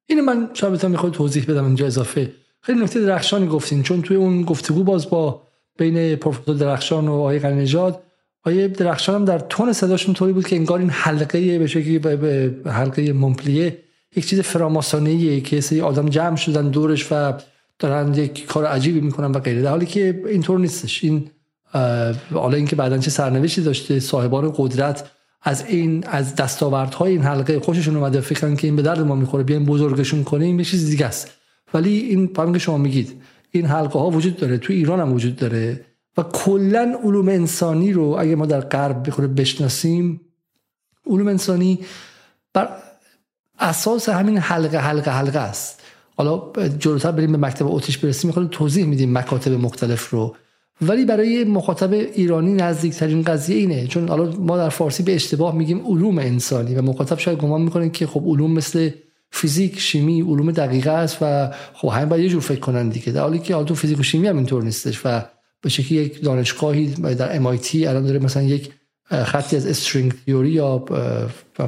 این 0.06 0.22
من 0.22 0.50
شاید 0.54 0.86
می‌خواد 0.86 1.12
توضیح 1.12 1.46
بدم 1.46 1.66
اینجا 1.66 1.86
اضافه. 1.86 2.34
خیلی 2.62 2.84
نکته 2.84 3.00
درخشانی 3.00 3.48
گفتین 3.48 3.84
چون 3.84 4.02
توی 4.02 4.18
اون 4.18 4.42
گفتگو 4.44 4.84
باز 4.84 5.10
با 5.10 5.48
بین 5.78 6.16
پروفسور 6.16 6.56
درخشان 6.56 7.08
و 7.08 7.14
آقای 7.14 7.40
قنیجاد 7.40 8.04
آیه 8.46 8.68
درخشان 8.68 9.16
هم 9.16 9.26
در 9.26 9.40
تون 9.40 9.74
صداشون 9.74 10.14
طوری 10.14 10.34
بود 10.34 10.48
که 10.48 10.56
انگار 10.56 10.80
این 10.80 10.90
حلقه 10.90 11.60
به 11.60 11.68
شکلی 11.68 11.98
حلقه 12.66 13.14
ممپلیه 13.14 13.84
یک 14.16 14.28
چیز 14.28 14.40
فراماسانه 14.40 15.42
که 15.42 15.62
سری 15.62 15.82
آدم 15.82 16.10
جمع 16.10 16.36
شدن 16.36 16.70
دورش 16.70 17.12
و 17.12 17.34
دارن 17.80 18.14
یک 18.14 18.46
کار 18.46 18.66
عجیبی 18.66 19.02
می‌کنن 19.02 19.32
و 19.32 19.40
غیره. 19.40 19.62
در 19.62 19.70
حالی 19.70 19.86
که 19.86 20.24
اینطور 20.28 20.60
نیستش. 20.60 21.04
این 21.04 21.30
حالا 22.34 22.58
اینکه 22.58 22.76
بعدا 22.76 22.98
چه 22.98 23.12
سرنوشتی 23.12 23.62
داشته 23.62 24.00
صاحبان 24.00 24.54
قدرت 24.58 25.10
از 25.42 25.66
این 25.66 26.08
از 26.08 26.36
دستاوردهای 26.36 27.12
این 27.12 27.22
حلقه 27.22 27.60
خوششون 27.60 27.96
اومده 27.96 28.22
فکرن 28.22 28.56
که 28.56 28.68
این 28.68 28.76
به 28.76 28.82
درد 28.82 29.00
ما 29.00 29.16
می‌خوره 29.16 29.44
بیایم 29.44 29.66
بزرگشون 29.66 30.24
کنیم 30.24 30.60
یه 30.60 30.66
چیز 30.66 30.90
دیگه 30.90 31.06
است. 31.06 31.32
ولی 31.74 31.98
این 31.98 32.34
که 32.54 32.60
شما 32.60 32.78
میگید 32.78 33.22
این 33.52 33.66
حلقه 33.66 34.00
ها 34.00 34.10
وجود 34.10 34.38
داره 34.38 34.58
تو 34.58 34.74
ایران 34.74 35.00
هم 35.00 35.14
وجود 35.14 35.36
داره 35.36 35.86
و 36.18 36.24
کلا 36.24 37.00
علوم 37.04 37.30
انسانی 37.30 37.94
رو 37.94 38.16
اگه 38.20 38.36
ما 38.36 38.46
در 38.46 38.62
غرب 38.62 39.08
بخوره 39.08 39.28
بشناسیم 39.28 40.22
علوم 41.10 41.28
انسانی 41.28 41.80
بر 42.54 42.70
اساس 43.60 44.10
همین 44.10 44.38
حلقه 44.38 44.78
حلقه 44.78 45.12
حلقه 45.12 45.40
است. 45.40 45.82
حالا 46.16 46.52
جلوتر 46.80 47.12
بریم 47.12 47.32
به 47.32 47.38
مکتب 47.38 47.68
اتریش 47.68 47.98
برسیم 47.98 48.28
می‌خواد 48.28 48.50
توضیح 48.50 48.86
میدیم 48.86 49.18
مکاتب 49.18 49.52
مختلف 49.52 50.10
رو. 50.10 50.36
ولی 50.82 51.06
برای 51.06 51.44
مخاطب 51.44 51.94
ایرانی 51.94 52.54
نزدیکترین 52.54 53.22
قضیه 53.22 53.58
اینه. 53.58 53.88
چون 53.88 54.08
حالا 54.08 54.32
ما 54.40 54.58
در 54.58 54.70
فارسی 54.70 55.04
به 55.04 55.16
اشتباه 55.16 55.56
میگیم 55.56 55.86
علوم 55.86 56.18
انسانی 56.18 56.76
و 56.76 56.82
مخاطب 56.82 57.20
شاید 57.20 57.38
گمان 57.38 57.62
می‌کنه 57.62 57.90
که 57.90 58.08
خب 58.08 58.24
علوم 58.26 58.52
مثل 58.52 58.90
فیزیک 59.32 59.80
شیمی 59.80 60.22
علوم 60.22 60.52
دقیقه 60.52 60.92
است 60.92 61.18
و 61.22 61.52
خب 61.74 61.88
همین 61.88 62.10
باید 62.10 62.24
یه 62.24 62.30
جور 62.30 62.42
فکر 62.42 62.60
کنن 62.60 62.90
دیگه. 62.90 63.12
در 63.12 63.22
حالی 63.22 63.40
که 63.40 63.54
حالا 63.54 63.66
تو 63.66 63.76
فیزیک 63.76 64.00
و 64.00 64.04
شیمی 64.04 64.28
هم 64.28 64.38
اینطور 64.38 64.64
نیستش 64.64 65.02
و 65.06 65.22
به 65.62 65.70
شکلی 65.70 65.98
یک 65.98 66.24
دانشگاهی 66.24 66.88
در 66.88 67.40
MIT 67.40 67.76
الان 67.76 68.06
داره 68.06 68.20
مثلا 68.20 68.44
یک 68.44 68.72
خطی 69.12 69.56
از 69.56 69.68
استرینگ 69.68 70.14
تیوری 70.26 70.50
یا 70.50 70.86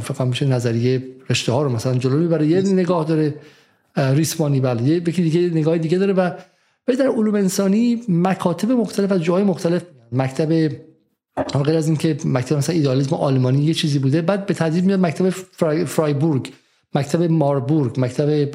فکر 0.02 0.24
میشه 0.24 0.46
نظریه 0.46 1.04
رشته 1.30 1.52
ها 1.52 1.64
رو 1.64 1.70
مثلا 1.70 1.98
جلو 1.98 2.18
می‌بره 2.18 2.48
یه 2.48 2.62
نگاه 2.62 3.06
داره 3.06 3.36
ریسمانی 3.98 4.60
بله. 4.60 4.84
یه 4.84 5.00
دیگه 5.00 5.40
نگاه 5.40 5.78
دیگه 5.78 5.98
داره 5.98 6.14
و 6.14 6.32
ولی 6.88 6.98
در 6.98 7.08
علوم 7.08 7.36
انسانی 7.36 8.04
مکاتب 8.10 8.72
مختلف 8.72 9.12
از 9.12 9.24
جای 9.24 9.44
مختلف 9.44 9.84
مکتب 10.12 10.72
غیر 11.66 11.78
از 11.78 11.88
اینکه 11.88 12.18
مکتب 12.26 12.58
مثلا 12.58 12.76
ایدالیسم 12.76 13.16
آلمانی 13.16 13.64
یه 13.64 13.74
چیزی 13.74 14.00
بوده 14.00 14.22
بعد 14.22 14.46
به 14.46 14.54
تدریج 14.54 14.84
میاد 14.84 15.00
مکتب 15.00 15.30
فرای، 15.30 15.86
فرایبورگ 15.86 16.52
مکتب 16.96 17.22
ماربورگ 17.24 18.00
مکتب 18.00 18.52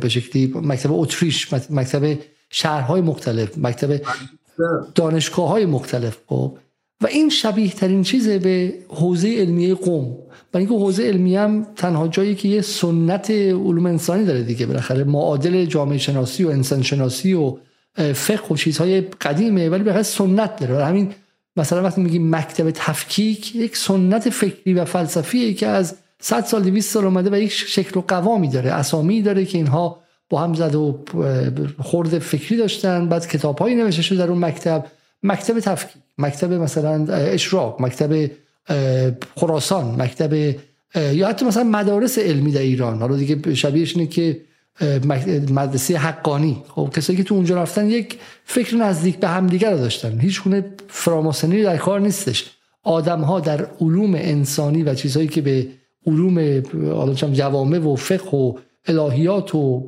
به 0.00 0.08
شکلی 0.08 0.52
مکتب 0.54 0.92
اتریش 0.92 1.52
مکتب 1.70 2.18
شهرهای 2.50 3.00
مختلف 3.00 3.58
مکتب 3.58 4.00
دانشگاه 4.94 5.48
های 5.48 5.66
مختلف 5.66 6.18
خب. 6.26 6.58
و 7.00 7.06
این 7.06 7.28
شبیه 7.28 7.70
ترین 7.70 8.02
چیزه 8.02 8.38
به 8.38 8.74
حوزه 8.88 9.28
علمیه 9.28 9.74
قوم. 9.74 10.16
و 10.54 10.58
اینکه 10.58 10.74
حوزه 10.74 11.02
علمی 11.02 11.36
هم 11.36 11.66
تنها 11.76 12.08
جایی 12.08 12.34
که 12.34 12.48
یه 12.48 12.60
سنت 12.60 13.30
علوم 13.30 13.86
انسانی 13.86 14.24
داره 14.24 14.42
دیگه 14.42 14.66
بالاخره 14.66 15.04
معادل 15.04 15.64
جامعه 15.64 15.98
شناسی 15.98 16.44
و 16.44 16.48
انسان 16.48 16.82
شناسی 16.82 17.34
و 17.34 17.56
فقه 18.14 18.48
و 18.50 18.56
چیزهای 18.56 19.00
قدیمه 19.00 19.68
ولی 19.68 19.82
به 19.82 20.02
سنت 20.02 20.56
داره. 20.56 20.84
همین 20.84 21.12
مثلا 21.56 21.82
وقتی 21.82 22.00
میگیم 22.00 22.36
مکتب 22.36 22.70
تفکیک 22.70 23.56
یک 23.56 23.76
سنت 23.76 24.30
فکری 24.30 24.74
و 24.74 24.84
فلسفیه 24.84 25.54
که 25.54 25.66
از 25.66 25.96
100 26.20 26.44
سال 26.44 26.62
200 26.62 26.92
سال 26.92 27.04
اومده 27.04 27.30
و 27.30 27.34
یک 27.34 27.52
شکل 27.52 27.98
و 27.98 28.02
قوامی 28.08 28.48
داره 28.48 28.70
اسامی 28.72 29.22
داره 29.22 29.44
که 29.44 29.58
اینها 29.58 30.00
با 30.30 30.40
هم 30.40 30.54
زد 30.54 30.74
و 30.74 31.04
خورد 31.78 32.18
فکری 32.18 32.56
داشتن 32.56 33.08
بعد 33.08 33.28
کتاب 33.28 33.58
هایی 33.58 33.74
نوشته 33.74 34.02
شده 34.02 34.18
در 34.18 34.28
اون 34.30 34.44
مکتب. 34.44 34.86
مکتب 35.22 35.60
تفکیک 35.60 36.02
مکتب 36.18 36.52
مثلا 36.52 37.14
اشراق 37.14 37.82
مکتب 37.82 38.30
خراسان 39.36 40.02
مکتب 40.02 40.32
یا 41.12 41.28
حتی 41.28 41.44
مثلا 41.44 41.64
مدارس 41.64 42.18
علمی 42.18 42.52
در 42.52 42.60
ایران. 42.60 42.98
حالا 42.98 43.16
دیگه 43.16 43.54
شبیهش 43.54 43.96
اینه 43.96 44.08
که 44.08 44.40
مدرسه 45.50 45.98
حقانی. 45.98 46.62
خب 46.68 46.90
کسایی 46.96 47.16
که 47.16 47.24
تو 47.24 47.34
اونجا 47.34 47.62
رفتن 47.62 47.90
یک 47.90 48.18
فکر 48.44 48.76
نزدیک 48.76 49.16
به 49.16 49.28
همدیگه 49.28 49.70
رو 49.70 49.78
داشتن. 49.78 50.20
هیچ 50.20 50.42
گونه 50.42 50.64
فراماسنی 50.88 51.62
در 51.62 51.76
کار 51.76 52.00
نیستش. 52.00 52.50
آدم 52.82 53.20
ها 53.20 53.40
در 53.40 53.66
علوم 53.80 54.14
انسانی 54.14 54.82
و 54.82 54.94
چیزهایی 54.94 55.28
که 55.28 55.40
به 55.40 55.66
علوم 56.06 56.60
جوامع 57.32 57.78
و 57.78 57.96
فقه 57.96 58.36
و 58.36 58.52
الهیات 58.86 59.54
و 59.54 59.86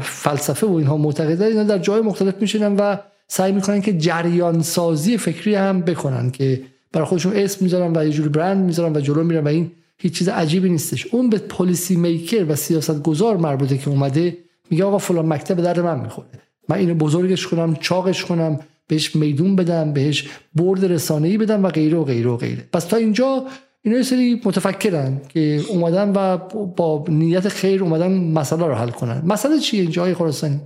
فلسفه 0.00 0.66
و 0.66 0.74
اینها 0.74 0.96
معتقدن 0.96 1.46
اینا 1.46 1.62
در 1.62 1.78
جای 1.78 2.00
مختلف 2.00 2.34
میشینن 2.40 2.76
و 2.76 2.96
سعی 3.28 3.52
می‌کنن 3.52 3.80
که 3.80 3.98
جریان 3.98 4.62
سازی 4.62 5.16
فکری 5.18 5.54
هم 5.54 5.80
بکنن 5.80 6.30
که 6.30 6.62
برای 6.92 7.06
خودشون 7.06 7.32
اسم 7.36 7.64
می‌ذارن 7.64 7.96
و 7.96 8.04
یه 8.04 8.10
جوری 8.10 8.28
برند 8.28 8.64
می‌ذارن 8.64 8.96
و 8.96 9.00
جلو 9.00 9.24
میرن 9.24 9.44
و 9.44 9.48
این 9.48 9.70
هیچ 9.98 10.18
چیز 10.18 10.28
عجیبی 10.28 10.68
نیستش. 10.68 11.06
اون 11.06 11.30
به 11.30 11.38
پلیسی 11.38 11.96
میکر 11.96 12.46
و 12.48 12.54
سیاست 12.54 13.02
گذار 13.02 13.36
مربوطه 13.36 13.78
که 13.78 13.88
اومده 13.88 14.38
میگه 14.70 14.84
آقا 14.84 14.98
فلان 14.98 15.26
مکتب 15.26 15.62
در 15.62 15.82
من 15.82 16.00
می‌خوره. 16.00 16.28
من 16.68 16.76
اینو 16.76 16.94
بزرگش 16.94 17.46
کنم 17.46 17.76
چاقش 17.80 18.24
کنم 18.24 18.60
بهش 18.88 19.16
میدون 19.16 19.56
بدم 19.56 19.92
بهش 19.92 20.28
برد 20.54 20.84
رسانه‌ای 20.84 21.38
بدم 21.38 21.64
و 21.64 21.68
غیره 21.68 21.98
و 21.98 22.04
غیره 22.04 22.30
و 22.30 22.36
غیره. 22.36 22.64
پس 22.72 22.84
تا 22.84 22.96
اینجا 22.96 23.44
اینا 23.82 23.96
یه 23.96 24.02
سری 24.02 24.40
متفکرن 24.44 25.20
که 25.28 25.60
اومدن 25.68 26.12
و 26.12 26.36
با 26.76 27.04
نیت 27.08 27.48
خیر 27.48 27.82
اومدن 27.82 28.12
مسئله 28.12 28.66
رو 28.66 28.74
حل 28.74 28.90
کنن. 28.90 29.22
مسئله 29.26 29.58
چیه 29.58 29.80
اینجا 29.80 30.02
های 30.02 30.14
خراسانی؟ 30.14 30.60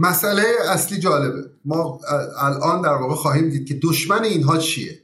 مسئله 0.00 0.44
اصلی 0.68 0.98
جالبه. 0.98 1.50
ما 1.64 2.00
الان 2.38 2.82
در 2.82 2.94
واقع 2.94 3.14
خواهیم 3.14 3.48
دید 3.48 3.68
که 3.68 3.80
دشمن 3.82 4.24
اینها 4.24 4.58
چیه. 4.58 5.02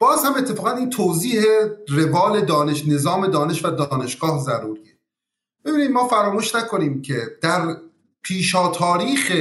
باز 0.00 0.24
هم 0.24 0.34
اتفاقا 0.34 0.70
این 0.70 0.90
توضیح 0.90 1.42
روال 1.88 2.44
دانش 2.44 2.88
نظام 2.88 3.26
دانش 3.26 3.64
و 3.64 3.70
دانشگاه 3.70 4.44
ضروریه. 4.44 4.98
ببینید 5.64 5.90
ما 5.90 6.08
فراموش 6.08 6.54
نکنیم 6.54 7.02
که 7.02 7.22
در 7.42 7.76
پیشا 8.22 8.68
تاریخ 8.68 9.32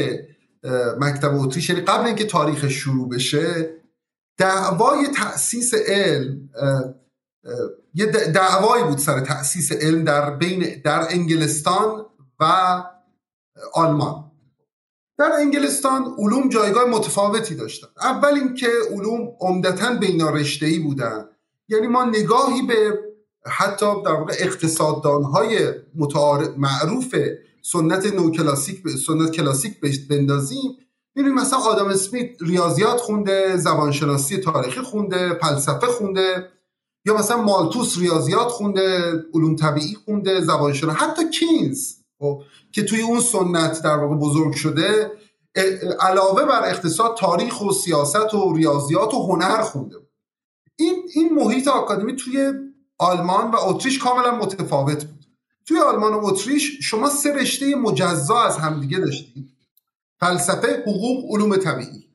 مکتب 1.00 1.36
اتریش 1.36 1.70
یعنی 1.70 1.82
قبل 1.82 2.06
اینکه 2.06 2.26
تاریخ 2.26 2.68
شروع 2.68 3.10
بشه 3.10 3.74
دعوای 4.38 5.08
تأسیس 5.08 5.74
علم 5.74 6.50
یه 7.94 8.06
دعوایی 8.06 8.84
بود 8.84 8.98
سر 8.98 9.20
تأسیس 9.20 9.72
علم 9.72 10.04
در 10.04 10.32
بین 10.32 10.82
در 10.84 11.08
انگلستان 11.10 12.06
و 12.40 12.44
آلمان. 13.74 14.27
در 15.18 15.32
انگلستان 15.32 16.16
علوم 16.18 16.50
جایگاه 16.50 16.86
متفاوتی 16.86 17.56
داشتن. 17.56 17.88
اول 18.02 18.34
اینکه 18.34 18.70
علوم 18.92 19.32
عمدتا 19.40 19.94
بین 19.94 20.22
ای 20.62 20.80
بودن. 20.80 21.26
یعنی 21.68 21.88
ما 21.88 22.06
نگاهی 22.06 22.62
به 22.62 23.00
حتی 23.46 23.86
در 24.06 24.12
واقع 24.12 24.34
اقتصاددانهای 24.40 25.72
معروف 26.58 27.16
سنت 27.62 28.14
نو 28.14 28.32
کلاسیک 28.32 28.88
سنت 29.08 29.32
کلاسیک 29.32 29.80
بندازیم 30.10 30.78
ببینید 31.16 31.34
مثلا 31.34 31.60
آدم 31.60 31.88
اسمیت 31.88 32.30
ریاضیات 32.42 32.98
خونده 32.98 33.58
زبانشناسی 33.58 34.38
تاریخی 34.38 34.82
خونده 34.82 35.34
فلسفه 35.34 35.88
خونده 35.88 36.50
یا 37.06 37.18
مثلا 37.18 37.38
مالتوس 37.38 37.98
ریاضیات 37.98 38.48
خونده 38.48 39.14
علوم 39.34 39.56
طبیعی 39.56 39.96
خونده 40.06 40.42
زبانشناسی 40.42 40.98
حتی 41.00 41.30
کینز. 41.30 41.97
خب 42.20 42.42
که 42.72 42.84
توی 42.84 43.02
اون 43.02 43.20
سنت 43.20 43.82
در 43.84 43.98
واقع 43.98 44.16
بزرگ 44.16 44.54
شده 44.54 45.12
علاوه 46.00 46.46
بر 46.46 46.70
اقتصاد 46.70 47.18
تاریخ 47.18 47.62
و 47.62 47.72
سیاست 47.72 48.34
و 48.34 48.54
ریاضیات 48.54 49.14
و 49.14 49.24
هنر 49.24 49.62
خونده 49.62 49.96
این 50.76 51.10
این 51.14 51.34
محیط 51.34 51.68
آکادمی 51.68 52.16
توی 52.16 52.54
آلمان 52.98 53.52
و 53.52 53.56
اتریش 53.60 54.00
کاملا 54.00 54.36
متفاوت 54.36 55.06
بود. 55.06 55.26
توی 55.66 55.80
آلمان 55.80 56.14
و 56.14 56.26
اتریش 56.26 56.78
شما 56.82 57.10
سه 57.10 57.34
رشته 57.34 57.76
مجزا 57.76 58.40
از 58.40 58.58
همدیگه 58.58 58.98
داشتید. 58.98 59.50
فلسفه 60.20 60.84
حقوق 60.88 61.36
علوم 61.36 61.56
طبیعی. 61.56 62.08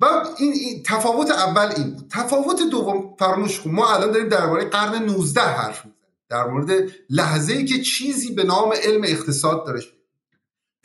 و 0.00 0.26
این, 0.38 0.82
تفاوت 0.82 1.30
اول 1.30 1.72
این 1.76 1.90
بود. 1.90 2.08
تفاوت 2.10 2.62
دوم 2.70 3.16
فراموش 3.18 3.66
ما 3.66 3.88
الان 3.88 4.10
داریم 4.10 4.28
درباره 4.28 4.64
قرن 4.64 5.02
19 5.02 5.40
حرف 5.40 5.84
می‌زنیم. 5.84 5.99
در 6.30 6.46
مورد 6.46 6.90
لحظه 7.10 7.52
ای 7.52 7.64
که 7.64 7.82
چیزی 7.82 8.34
به 8.34 8.44
نام 8.44 8.72
علم 8.82 9.04
اقتصاد 9.04 9.66
داره. 9.66 9.82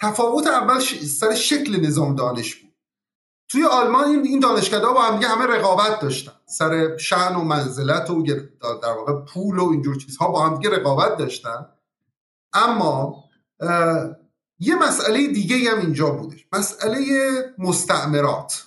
تفاوت 0.02 0.48
اول 0.48 0.80
سر 1.20 1.36
شکل 1.36 1.86
نظام 1.86 2.16
دانش 2.16 2.56
بود. 2.56 2.76
توی 3.50 3.66
آلمان 3.66 4.24
این 4.24 4.40
دانشگاه 4.40 4.94
با 4.94 5.02
هم 5.02 5.22
همه 5.22 5.46
رقابت 5.46 6.00
داشتن. 6.00 6.32
سر 6.46 6.98
شن 6.98 7.36
و 7.36 7.44
منزلت 7.44 8.10
و 8.10 8.24
در 8.84 8.92
واقع 8.92 9.14
پول 9.14 9.60
و 9.60 9.70
اینجور 9.70 9.96
چیزها 9.96 10.28
با 10.28 10.46
هم 10.46 10.62
رقابت 10.62 11.18
داشتن. 11.18 11.66
اما 12.54 13.24
یه 14.60 14.76
مسئله 14.76 15.28
دیگه 15.28 15.72
هم 15.72 15.80
اینجا 15.80 16.10
بودش. 16.10 16.48
مسئله 16.54 17.06
مستعمرات. 17.58 18.64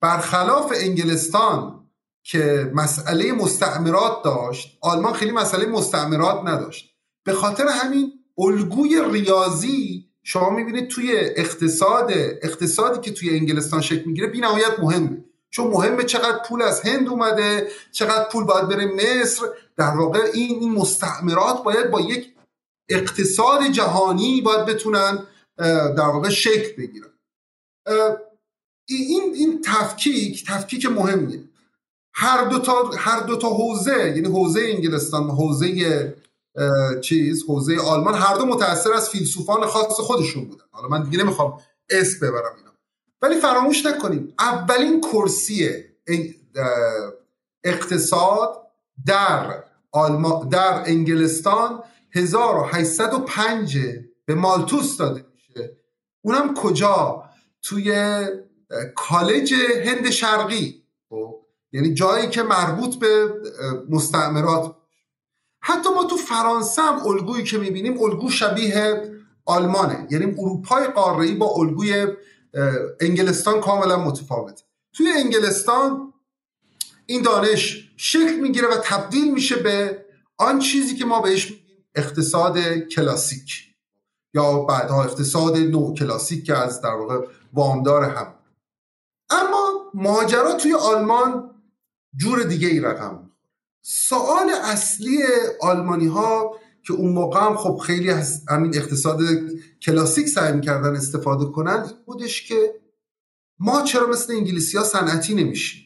برخلاف 0.00 0.72
انگلستان 0.76 1.73
که 2.26 2.70
مسئله 2.74 3.32
مستعمرات 3.32 4.22
داشت. 4.24 4.78
آلمان 4.80 5.12
خیلی 5.12 5.30
مسئله 5.30 5.66
مستعمرات 5.66 6.40
نداشت. 6.44 6.94
به 7.24 7.32
خاطر 7.32 7.68
همین 7.68 8.12
الگوی 8.38 9.02
ریاضی 9.12 10.08
شما 10.22 10.50
می‌بینید 10.50 10.88
توی 10.88 11.12
اقتصاد 11.16 12.10
اقتصادی 12.42 13.00
که 13.00 13.12
توی 13.12 13.30
انگلستان 13.30 13.80
شکل 13.80 14.04
می‌گیره 14.04 14.26
بی 14.26 14.40
نهایت 14.40 14.78
مهمه. 14.78 15.24
چون 15.50 15.66
مهمه 15.66 16.04
چقدر 16.04 16.38
پول 16.48 16.62
از 16.62 16.80
هند 16.80 17.08
اومده 17.08 17.68
چقدر 17.92 18.28
پول 18.28 18.44
باید 18.44 18.68
بره 18.68 18.86
مصر. 18.86 19.46
در 19.76 19.96
واقع 19.96 20.20
این 20.34 20.60
این 20.60 20.72
مستعمرات 20.72 21.62
باید 21.62 21.90
با 21.90 22.00
یک 22.00 22.34
اقتصاد 22.88 23.66
جهانی 23.72 24.40
باید 24.40 24.66
بتونن 24.66 25.26
در 25.96 26.08
واقع 26.08 26.28
شکل 26.28 26.76
بگیرن. 26.82 27.10
این 28.88 29.34
این 29.34 29.62
تفکیک 29.64 30.46
تفکیک 30.46 30.86
مهمیه. 30.86 31.40
هر 32.14 32.44
دو 32.44 32.58
تا 32.58 32.90
هر 32.98 33.20
دو 33.20 33.36
تا 33.36 33.48
حوزه 33.48 34.12
یعنی 34.16 34.28
حوزه 34.28 34.60
انگلستان 34.60 35.30
حوزه 35.30 36.14
چیز 37.02 37.44
حوزه 37.48 37.80
آلمان 37.80 38.14
هر 38.14 38.36
دو 38.36 38.46
متاثر 38.46 38.92
از 38.92 39.08
فیلسوفان 39.08 39.66
خاص 39.66 40.00
خودشون 40.00 40.44
بودن. 40.44 40.64
حالا 40.70 40.88
من 40.88 41.02
دیگه 41.02 41.24
نمی‌خوام 41.24 41.60
اسم 41.90 42.26
ببرم 42.26 42.54
اینا. 42.56 42.70
ولی 43.22 43.40
فراموش 43.40 43.86
نکنیم 43.86 44.34
اولین 44.38 45.00
کرسی 45.00 45.70
اقتصاد 47.64 48.66
در 49.06 49.64
آلمان 49.92 50.48
در 50.48 50.82
انگلستان 50.86 51.82
1805 52.12 53.78
به 54.24 54.34
مالتوس 54.34 54.96
داده 54.96 55.24
میشه. 55.34 55.76
اونم 56.24 56.54
کجا؟ 56.54 57.24
توی 57.62 58.18
کالج 58.94 59.54
هند 59.84 60.10
شرقی. 60.10 60.82
خب؟ 61.08 61.43
یعنی 61.74 61.94
جایی 61.94 62.28
که 62.28 62.42
مربوط 62.42 62.96
به 62.96 63.34
مستعمرات. 63.88 64.76
حتی 65.60 65.90
ما 65.90 66.04
تو 66.04 66.16
فرانسه 66.16 66.82
هم 66.82 67.06
الگویی 67.06 67.44
که 67.44 67.58
می‌بینیم 67.58 68.02
الگو 68.02 68.30
شبیه 68.30 69.10
آلمانه. 69.44 70.06
یعنی 70.10 70.34
اروپای 70.38 70.86
قاره 70.86 71.34
با 71.34 71.46
الگوی 71.46 72.06
انگلستان 73.00 73.60
کاملا 73.60 73.96
متفاوته 73.96 74.62
توی 74.92 75.08
انگلستان 75.08 76.12
این 77.06 77.22
دانش 77.22 77.90
شکل 77.96 78.34
می‌گیره 78.40 78.68
و 78.68 78.76
تبدیل 78.84 79.34
میشه 79.34 79.56
به 79.56 80.04
آن 80.38 80.58
چیزی 80.58 80.96
که 80.96 81.04
ما 81.04 81.20
بهش 81.20 81.52
اقتصاد 81.94 82.58
کلاسیک. 82.78 83.74
یا 84.34 84.58
بعدها 84.58 85.04
اقتصاد 85.04 85.56
نو 85.56 85.94
کلاسیک 85.94 86.46
که 86.46 86.56
از 86.56 86.80
در 86.80 86.94
واقع 86.94 87.26
وامدار 87.52 88.04
هم. 88.04 88.34
اما 89.30 89.90
ماجرا 89.94 90.54
توی 90.54 90.74
آلمان 90.74 91.53
جور 92.16 92.42
دیگه 92.42 92.68
ای 92.68 92.80
رقم 92.80 93.30
سوال 93.82 94.50
اصلی 94.64 95.18
آلمانی 95.60 96.06
ها 96.06 96.56
که 96.82 96.92
اون 96.92 97.12
موقع 97.12 97.40
هم 97.40 97.56
خب 97.56 97.80
خیلی 97.86 98.10
از 98.10 98.42
همین 98.48 98.76
اقتصاد 98.76 99.20
کلاسیک 99.82 100.28
سعی 100.28 100.52
می‌کردن 100.52 100.96
استفاده 100.96 101.44
کنن 101.44 101.90
بودش 102.06 102.48
که 102.48 102.74
ما 103.58 103.82
چرا 103.82 104.06
مثل 104.06 104.32
انگلیسی 104.32 104.76
ها 104.78 104.84
صنعتی 104.84 105.34
نمیشیم؟ 105.34 105.84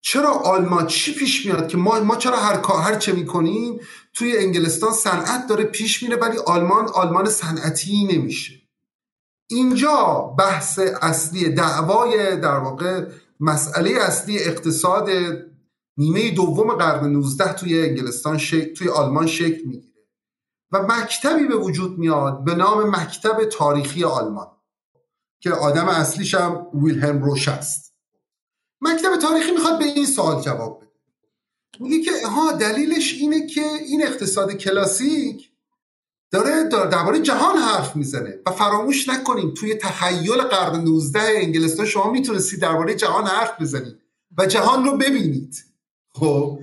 چرا 0.00 0.30
آلمان 0.30 0.86
چی 0.86 1.14
پیش 1.14 1.46
میاد 1.46 1.68
که 1.68 1.76
ما, 1.76 2.00
ما 2.00 2.16
چرا 2.16 2.36
هر 2.36 2.56
کار 2.56 2.82
هر 2.82 2.94
چه 2.94 3.12
می‌کنیم 3.12 3.80
توی 4.14 4.38
انگلستان 4.38 4.92
صنعت 4.92 5.46
داره 5.46 5.64
پیش 5.64 6.02
میره 6.02 6.16
ولی 6.16 6.38
آلمان 6.38 6.88
آلمان 6.88 7.26
صنعتی 7.26 8.08
نمیشه؟ 8.12 8.54
اینجا 9.50 10.34
بحث 10.38 10.78
اصلی 11.02 11.48
دعوای 11.48 12.36
در 12.36 12.56
واقع 12.56 13.04
مسئله 13.40 13.90
اصلی 13.90 14.38
اقتصاد 14.38 15.08
نیمه 15.96 16.30
دوم 16.30 16.74
قرن 16.74 17.12
19 17.12 17.52
توی 17.52 17.82
انگلستان 17.82 18.38
توی 18.76 18.88
آلمان 18.88 19.26
شکل 19.26 19.64
می‌گیره 19.64 20.06
و 20.72 20.82
مکتبی 20.82 21.44
به 21.44 21.56
وجود 21.56 21.98
میاد 21.98 22.44
به 22.44 22.54
نام 22.54 22.96
مکتب 22.96 23.44
تاریخی 23.44 24.04
آلمان 24.04 24.46
که 25.40 25.50
آدم 25.50 25.88
اصلیش 25.88 26.34
هم 26.34 26.66
ویلهلم 26.74 27.22
روش 27.22 27.48
است. 27.48 27.94
مکتب 28.80 29.16
تاریخی 29.16 29.50
می‌خواد 29.50 29.78
به 29.78 29.84
این 29.84 30.06
سوال 30.06 30.42
جواب 30.42 30.80
بده. 30.80 30.90
میگه 31.80 32.02
که 32.02 32.26
ها 32.26 32.52
دلیلش 32.52 33.14
اینه 33.14 33.46
که 33.46 33.62
این 33.62 34.02
اقتصاد 34.02 34.52
کلاسیک 34.52 35.49
داره 36.30 36.68
درباره 36.68 37.22
جهان 37.22 37.56
حرف 37.56 37.96
می‌زنه 37.96 38.38
و 38.46 38.50
فراموش 38.50 39.08
نکنیم 39.08 39.54
توی 39.54 39.74
تخیل 39.74 40.42
قرن 40.42 40.80
19 40.80 41.20
انگلستان 41.36 41.86
شما 41.86 42.10
می‌تونستید 42.10 42.60
درباره 42.60 42.94
جهان 42.94 43.26
حرف 43.26 43.60
بزنید 43.60 43.96
و 44.38 44.46
جهان 44.46 44.84
رو 44.84 44.96
ببینید. 44.96 45.64
خب؟ 46.14 46.58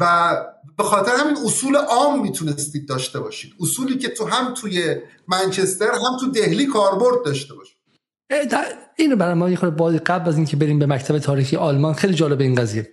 و 0.00 0.36
به 0.76 0.84
خاطر 0.84 1.12
همین 1.12 1.36
اصول 1.44 1.76
عام 1.76 2.22
می‌تونستید 2.22 2.88
داشته 2.88 3.20
باشید 3.20 3.52
اصولی 3.60 3.98
که 3.98 4.08
تو 4.08 4.26
هم 4.26 4.54
توی 4.54 4.96
منچستر 5.28 5.90
هم 5.90 6.16
تو 6.20 6.30
دهلی 6.30 6.66
کاربرد 6.66 7.24
داشته 7.24 7.54
باشید 7.54 7.78
اینو 8.96 9.16
برای 9.16 9.34
ما 9.34 9.50
یه 9.50 9.56
قبل 9.98 10.28
از 10.28 10.36
اینکه 10.36 10.56
بریم 10.56 10.78
به 10.78 10.86
مکتب 10.86 11.18
تاریخی 11.18 11.56
آلمان 11.56 11.94
خیلی 11.94 12.14
جالب 12.14 12.40
این 12.40 12.54
قضیه. 12.54 12.88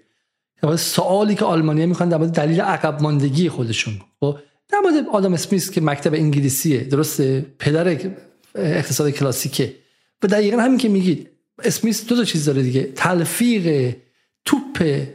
سوالی 0.78 1.36
که 1.36 1.45
آلمانیا 1.45 1.86
می‌خوان 1.86 2.09
در 2.09 2.17
دلیل 2.17 2.61
عقب 2.61 3.01
ماندگی 3.01 3.49
خودشون. 3.49 3.93
خب؟ 4.19 4.38
در 4.70 4.80
مورد 4.80 5.07
آدم 5.07 5.34
اسمیس 5.34 5.72
که 5.72 5.82
مکتب 5.82 6.13
انگلیسیه 6.13 6.84
درسته؟ 6.84 7.45
پدر 7.59 7.97
اقتصاد 8.55 9.09
کلاسیکه. 9.09 9.76
و 10.24 10.28
دقیقا 10.28 10.57
همین 10.57 10.78
که 10.78 10.89
میگید 10.89 11.30
اسمیس 11.63 12.05
دو 12.05 12.16
تا 12.16 12.24
چیز 12.24 12.45
داره 12.45 12.61
دیگه. 12.61 12.84
تلفیق 12.95 13.95
توپ 14.45 15.05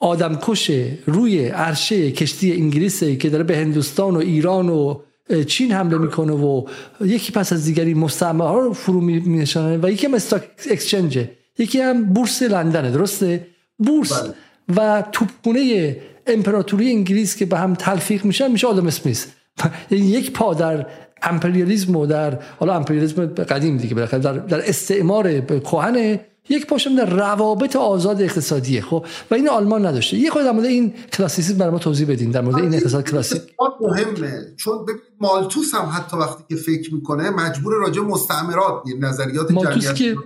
آدمکش 0.00 0.70
روی 1.06 1.46
عرشه 1.46 2.12
کشتی 2.12 2.52
انگلیسه 2.52 3.16
که 3.16 3.30
داره 3.30 3.44
به 3.44 3.56
هندوستان 3.56 4.16
و 4.16 4.18
ایران 4.18 4.68
و 4.68 5.00
چین 5.46 5.72
حمله 5.72 5.98
می‌کنه 5.98 6.32
و 6.32 6.66
یکی 7.00 7.32
پس 7.32 7.52
از 7.52 7.64
دیگری 7.64 7.94
مستعمره 7.94 8.48
ها 8.48 8.58
رو 8.58 8.72
فرو 8.72 9.00
مینشانه 9.00 9.78
و 9.82 9.90
یکی 9.90 10.06
هم 10.06 10.14
استاک 10.14 10.50
اکسچنجه 10.70 11.30
یکی 11.58 11.80
هم 11.80 12.04
بورس 12.04 12.42
لندنه 12.42 12.90
درسته؟ 12.90 13.46
بورس 13.78 14.22
بله. 14.22 14.34
و 14.76 15.04
توپخونه 15.12 15.96
امپراتوری 16.30 16.90
انگلیس 16.90 17.36
که 17.36 17.46
به 17.46 17.58
هم 17.58 17.74
تلفیق 17.74 18.24
میشن 18.24 18.50
میشه 18.50 18.66
آدم 18.66 18.86
اسمیس. 18.86 19.26
یعنی 19.90 20.06
یک 20.06 20.32
پا 20.32 20.54
در 20.54 20.86
امپریالیسم 21.22 21.96
و 21.96 22.06
در 22.06 22.38
حالا 22.58 22.74
امپریالیسم 22.74 23.26
قدیم 23.26 23.76
دیگه 23.76 23.94
بالاخره 23.94 24.20
در, 24.20 24.32
در 24.32 24.68
استعمار 24.68 25.40
کهن 25.40 26.20
یک 26.48 26.66
پاشم 26.66 26.96
در 26.96 27.04
روابط 27.04 27.76
آزاد 27.76 28.22
اقتصادیه 28.22 28.82
خب؟ 28.82 29.06
و 29.30 29.34
این 29.34 29.48
آلمان 29.48 29.86
نداشته. 29.86 30.16
یه 30.16 30.30
خود 30.30 30.42
در 30.42 30.52
مورد 30.52 30.66
این 30.66 30.94
کلاسیسیسم 31.12 31.58
برای 31.58 31.72
ما 31.72 31.78
توضیح 31.78 32.10
بدین 32.10 32.30
در 32.30 32.40
مورد 32.40 32.56
این 32.56 32.74
اقتصاد 32.74 33.10
کلاسیک. 33.10 33.42
مهمه. 33.80 34.54
چون 34.56 34.86
مالتوس 35.20 35.74
هم 35.74 35.90
حتی 35.92 36.16
وقتی 36.16 36.44
که 36.48 36.56
فکر 36.56 36.94
می‌کنه 36.94 37.30
مجبور 37.30 37.74
راجع 37.74 38.02
مستعمرات 38.02 38.82
نظریات 39.00 39.50
مالتوس 39.50 39.92
که 39.92 40.16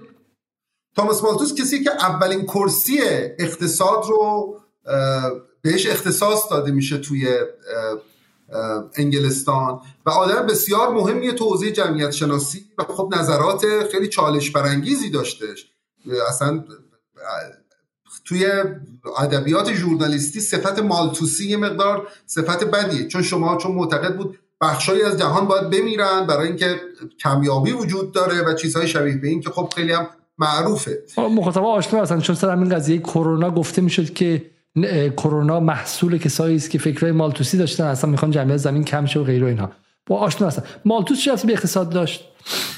تاماس 0.96 1.22
مالتوس 1.22 1.55
کسی 1.55 1.84
که 1.84 1.90
اولین 1.90 2.42
کرسی 2.42 2.98
اقتصاد 3.38 4.05
رو 4.09 4.55
بهش 5.64 5.86
اختصاص 5.86 6.50
داده 6.50 6.72
میشه 6.72 6.98
توی 6.98 7.38
انگلستان 8.96 9.80
و 10.06 10.10
آدم 10.10 10.46
بسیار 10.46 10.94
مهمیه 10.94 11.32
تو 11.32 11.44
حوزه 11.44 11.72
جمعیت 11.72 12.10
شناسی 12.10 12.64
و 12.78 12.82
خب 12.82 13.14
نظرات 13.18 13.64
خیلی 13.92 14.08
چالش 14.08 14.50
برانگیزی 14.50 15.10
داشتش 15.10 15.66
اصلا 16.28 16.64
توی 18.24 18.46
ادبیات 19.18 19.72
ژورنالیستی 19.72 20.40
صفت 20.40 20.78
مالتوسی 20.78 21.48
یه 21.48 21.56
مقدار 21.56 22.08
صفت 22.26 22.64
بدیه. 22.64 23.08
چون 23.08 23.22
شما 23.22 23.56
چون 23.56 23.72
معتقد 23.72 24.16
بود 24.16 24.38
بخشایی 24.60 25.02
از 25.02 25.18
جهان 25.18 25.46
باید 25.46 25.70
بمیرن 25.70 26.26
برای 26.26 26.46
اینکه 26.46 26.80
کمیابی 27.20 27.72
وجود 27.72 28.12
داره 28.12 28.42
و 28.42 28.54
چیزهای 28.54 28.88
شبیه 28.88 29.16
به 29.16 29.28
این 29.28 29.40
که 29.40 29.50
خب 29.50 29.72
خیلی 29.76 29.92
هم 29.92 30.08
معروفه. 30.38 31.02
مخاطبا 31.18 31.72
آشنا 31.72 32.02
هستن 32.02 32.20
چون 32.20 32.36
سر 32.36 32.50
همین 32.50 32.68
قضیه 32.68 32.98
کرونا 32.98 33.50
گفته 33.50 33.82
می‌شد 33.82 34.12
که 34.12 34.53
کرونا 35.16 35.60
محصول 35.60 36.18
کسایی 36.18 36.56
است 36.56 36.70
که 36.70 36.78
فکرای 36.78 37.12
مالتوسی 37.12 37.58
داشتن 37.58 37.84
اصلا 37.84 38.10
می‌خوان 38.10 38.30
جمعیت 38.30 38.56
زمین 38.56 38.84
کم 38.84 39.06
شه 39.06 39.20
و 39.20 39.24
غیره 39.24 39.46
اینها. 39.46 39.70
با 40.06 40.18
آشنا 40.18 40.46
هستن 40.46 40.62
مالتوس 40.84 41.20
چه 41.20 41.36
به 41.46 41.52
اقتصاد 41.52 41.90
داشت؟ 41.90 42.24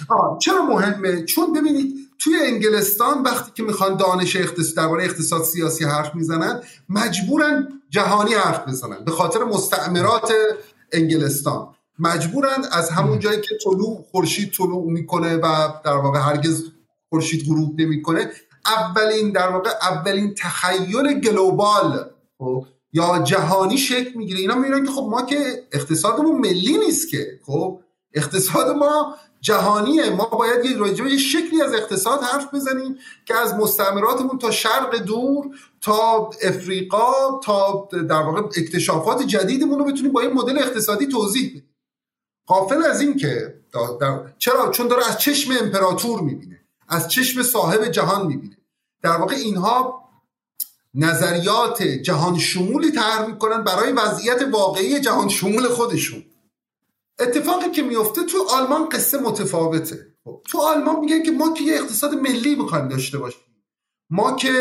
آه 0.08 0.38
چرا 0.38 0.64
مهمه؟ 0.64 1.24
چون 1.24 1.52
ببینید 1.52 1.94
توی 2.18 2.36
انگلستان 2.46 3.22
وقتی 3.22 3.50
که 3.54 3.62
می‌خوان 3.62 3.96
دانش 3.96 4.36
اقتصاد 4.36 4.76
درباره 4.76 5.04
اقتصاد 5.04 5.42
سیاسی 5.42 5.84
حرف 5.84 6.14
می‌زنن 6.14 6.60
مجبورن 6.88 7.68
جهانی 7.90 8.34
حرف 8.34 8.68
بزنن 8.68 9.04
به 9.04 9.10
خاطر 9.10 9.44
مستعمرات 9.44 10.32
انگلستان. 10.92 11.68
مجبورن 11.98 12.64
از 12.72 12.90
همون 12.90 13.18
جایی 13.18 13.40
که 13.40 13.58
طلوع 13.64 14.04
خورشید 14.10 14.52
طلوع 14.52 14.90
می‌کنه 14.92 15.36
و 15.36 15.68
در 15.84 15.96
واقع 15.96 16.18
هرگز 16.18 16.64
خورشید 17.08 17.46
غروب 17.48 17.80
نمی‌کنه 17.80 18.30
اولین 18.66 19.32
در 19.32 19.48
واقع 19.48 19.70
اولین 19.82 20.34
تخیل 20.34 21.20
گلوبال. 21.20 22.10
خب 22.38 22.64
یا 22.92 23.18
جهانی 23.18 23.78
شکل 23.78 24.10
می‌گیره. 24.14 24.40
اینا 24.40 24.54
میگن 24.54 24.84
که 24.84 24.90
خب 24.90 25.06
ما 25.10 25.22
که 25.22 25.66
اقتصادمون 25.72 26.38
ملی 26.38 26.78
نیست 26.78 27.10
که. 27.10 27.40
خب 27.46 27.80
اقتصاد 28.14 28.76
ما 28.76 29.14
جهانیه. 29.40 30.10
ما 30.10 30.24
باید 30.24 30.64
یه 30.64 30.76
راجبه 30.76 31.10
یه 31.10 31.18
شکلی 31.18 31.62
از 31.62 31.74
اقتصاد 31.74 32.22
حرف 32.22 32.54
بزنیم 32.54 32.96
که 33.24 33.34
از 33.34 33.54
مستعمراتمون 33.54 34.38
تا 34.38 34.50
شرق 34.50 34.96
دور 34.96 35.46
تا 35.80 36.30
افریقا 36.42 37.40
تا 37.44 37.88
در 37.92 38.22
واقع 38.22 38.40
اکتشافات 38.40 39.22
جدیدمون 39.22 39.78
رو 39.78 39.84
بتونیم 39.84 40.12
با 40.12 40.20
این 40.20 40.32
مدل 40.32 40.58
اقتصادی 40.58 41.06
توضیح 41.06 41.50
بدیم. 41.50 41.74
قافل 42.46 42.82
از 42.82 43.00
این 43.00 43.16
که 43.16 43.54
چرا؟ 44.38 44.70
چون 44.70 44.88
داره 44.88 45.08
از 45.08 45.18
چشم 45.18 45.52
امپراتور 45.60 46.20
می‌بینه. 46.20 46.60
از 46.88 47.08
چشم 47.08 47.42
صاحب 47.42 47.84
جهان 47.84 48.26
می‌بینه. 48.26 48.55
در 49.02 49.16
واقع 49.16 49.34
اینها 49.34 50.02
نظریات 50.94 51.82
جهان 51.82 52.38
شمولی 52.38 52.90
طرح 52.92 53.26
می‌کنن 53.26 53.64
برای 53.64 53.92
وضعیت 53.92 54.48
واقعی 54.52 55.00
جهان 55.00 55.28
شمول 55.28 55.68
خودشون. 55.68 56.24
اتفاقی 57.18 57.70
که 57.70 57.82
میفته 57.82 58.22
تو 58.22 58.46
آلمان 58.50 58.88
قصه 58.88 59.18
متفاوته. 59.18 60.06
تو 60.44 60.58
آلمان 60.58 61.00
میگن 61.00 61.22
که 61.22 61.30
ما 61.30 61.52
که 61.52 61.64
یه 61.64 61.74
اقتصاد 61.74 62.14
ملی 62.14 62.54
می‌خوایم 62.54 62.88
داشته 62.88 63.18
باشیم. 63.18 63.40
ما 64.10 64.36
که 64.36 64.52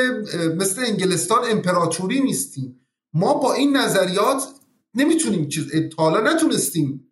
مثل 0.58 0.84
انگلستان 0.86 1.52
امپراتوری 1.52 2.22
نیستیم. 2.22 2.88
ما 3.14 3.34
با 3.34 3.54
این 3.54 3.78
نظریات 3.78 4.44
نمی‌تونیم 4.96 5.48
چیز 5.50 5.66
حالا 5.98 6.34
نتونستیم 6.34 7.08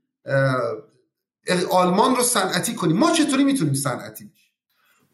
آلمان 1.71 2.15
رو 2.15 2.24
صنعتی 2.24 2.76
کنیم. 2.76 2.97
ما 2.97 3.11
چطوری 3.11 3.43
می‌تونیم 3.43 3.74
صنعتی 3.74 4.32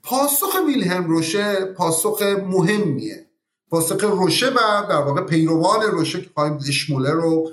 پاسخ 0.04 0.56
ویلهم 0.68 1.08
روشه 1.08 1.56
پاسخ 1.66 2.22
مهمیه. 2.22 3.26
پاسخ 3.70 4.04
روشه 4.04 4.50
و 4.50 4.86
در 4.89 5.02
واقع 5.02 5.22
پیروان 5.22 5.82
روشه 5.82 6.22
که 6.22 6.30
خواهیم 6.34 6.60
اشموله 6.68 7.12
رو 7.12 7.52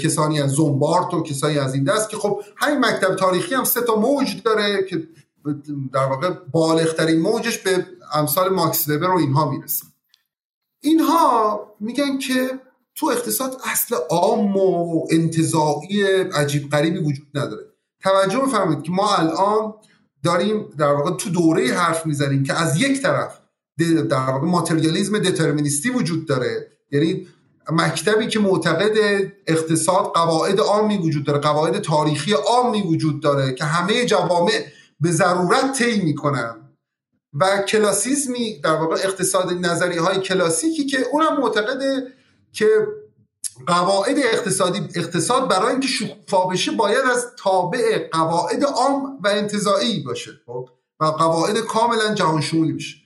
کسانی 0.00 0.40
از 0.40 0.50
زنبارت 0.50 1.14
و 1.14 1.22
کسانی 1.22 1.58
از 1.58 1.74
این 1.74 1.84
دست 1.84 2.10
که 2.10 2.16
خب 2.16 2.42
همین 2.56 2.78
مکتب 2.84 3.16
تاریخی 3.16 3.54
هم 3.54 3.64
سه 3.64 3.80
تا 3.80 3.94
موج 3.94 4.42
داره 4.42 4.82
که 4.82 5.02
در 5.92 6.04
واقع 6.04 6.30
بالغترین 6.30 7.20
موجش 7.20 7.58
به 7.58 7.86
امثال 8.14 8.48
ماکس 8.48 8.88
وبر 8.88 9.10
و 9.10 9.18
اینها 9.18 9.50
می‌رسه. 9.50 9.84
اینها 10.80 11.60
میگن 11.80 12.18
که 12.18 12.50
تو 12.94 13.06
اقتصاد 13.06 13.60
اصل 13.72 13.96
عام 14.10 14.56
و 14.56 15.06
انتظاعی 15.10 16.04
عجیب 16.12 16.70
غریبی 16.70 16.98
وجود 16.98 17.26
نداره. 17.34 17.62
توجه 18.02 18.38
بفرمایید 18.38 18.82
که 18.82 18.90
ما 18.90 19.16
الان 19.16 19.74
داریم 20.24 20.64
در 20.78 20.92
واقع 20.92 21.16
تو 21.16 21.30
دوره 21.30 21.72
حرف 21.72 22.06
می‌زنیم 22.06 22.42
که 22.42 22.54
از 22.54 22.80
یک 22.80 23.02
طرف 23.02 23.38
در 24.10 24.16
واقع 24.16 24.46
ماتریالیزم 24.46 25.18
دترمینیستی 25.18 25.90
وجود 25.90 26.26
داره. 26.28 26.68
یعنی 26.90 27.26
مکتبی 27.72 28.26
که 28.26 28.38
معتقد 28.38 28.96
اقتصاد 29.46 30.04
قواعد 30.14 30.60
عامی 30.60 30.98
وجود 30.98 31.24
داره 31.24 31.38
قواعد 31.38 31.78
تاریخی 31.78 32.32
عامی 32.32 32.82
وجود 32.82 33.22
داره 33.22 33.54
که 33.54 33.64
همه 33.64 34.04
جوامع 34.04 34.64
به 35.00 35.10
ضرورت 35.10 35.78
طی 35.78 36.00
می‌کنن. 36.00 36.54
و 37.40 37.62
کلاسیزمی 37.68 38.60
در 38.60 38.74
واقع 38.74 38.94
اقتصاد 38.94 39.52
نظری 39.52 39.98
های 39.98 40.20
کلاسیکی 40.20 40.86
که 40.86 40.98
اونم 41.12 41.40
معتقده 41.40 42.06
که 42.52 42.66
قواعد 43.66 44.18
اقتصادی 44.18 44.78
اقتصاد 44.94 45.48
برای 45.48 45.70
اینکه 45.70 45.88
شکوفا 45.88 46.46
بشه 46.46 46.70
باید 46.70 47.04
از 47.10 47.26
تابع 47.38 48.08
قواعد 48.12 48.64
عام 48.64 49.18
و 49.24 49.28
انتظایی 49.28 50.02
باشه 50.02 50.30
خب؟ 50.46 50.68
و 51.00 51.04
قواعد 51.04 51.58
کاملا 51.58 52.14
جهان 52.14 52.40
شمولی 52.40 52.72
بشه. 52.72 52.96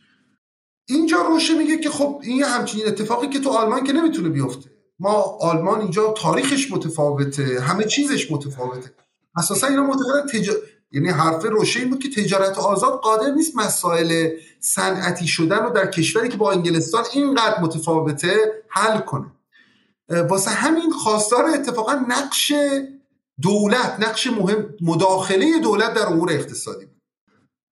اینجا 0.89 1.23
روشه 1.23 1.55
میگه 1.55 1.79
که 1.79 1.91
خب 1.91 2.21
این 2.23 2.43
همچین 2.43 2.87
اتفاقی 2.87 3.29
که 3.29 3.41
تو 3.41 3.51
آلمان 3.51 3.85
که 3.85 3.93
نمی‌تونه 3.93 4.29
بیفته. 4.29 4.71
ما 4.99 5.39
آلمان 5.41 5.81
اینجا 5.81 6.13
تاریخش 6.13 6.71
متفاوته 6.71 7.61
همه 7.61 7.85
چیزش 7.85 8.31
متفاوته. 8.31 8.95
اساسا 9.37 9.67
اینا 9.67 9.83
معتقدن 9.83 10.27
تج... 10.33 10.51
یعنی 10.93 11.09
حرف 11.09 11.45
روشه 11.45 11.81
این 11.81 11.91
بود 11.91 11.99
که 11.99 12.23
تجارت 12.23 12.59
آزاد 12.59 13.01
قادر 13.01 13.31
نیست 13.31 13.57
مسائل 13.57 14.31
صنعتی 14.61 15.27
شدن 15.27 15.59
رو 15.59 15.71
در 15.71 15.87
کشوری 15.87 16.29
که 16.29 16.37
با 16.37 16.53
انگلستان 16.53 17.05
اینقدر 17.13 17.61
متفاوته 17.61 18.63
حل 18.69 18.99
کنه. 18.99 19.36
واسه 20.09 20.51
همین 20.51 20.91
خواستار 20.91 21.45
اتفاقا 21.45 21.93
نقش 21.93 22.53
دولت 23.43 23.97
نقش 23.99 24.27
مهم 24.27 24.75
مداخله 24.81 25.61
دولت 25.63 25.95
در 25.95 26.07
امور 26.07 26.33
اقتصادی 26.33 26.87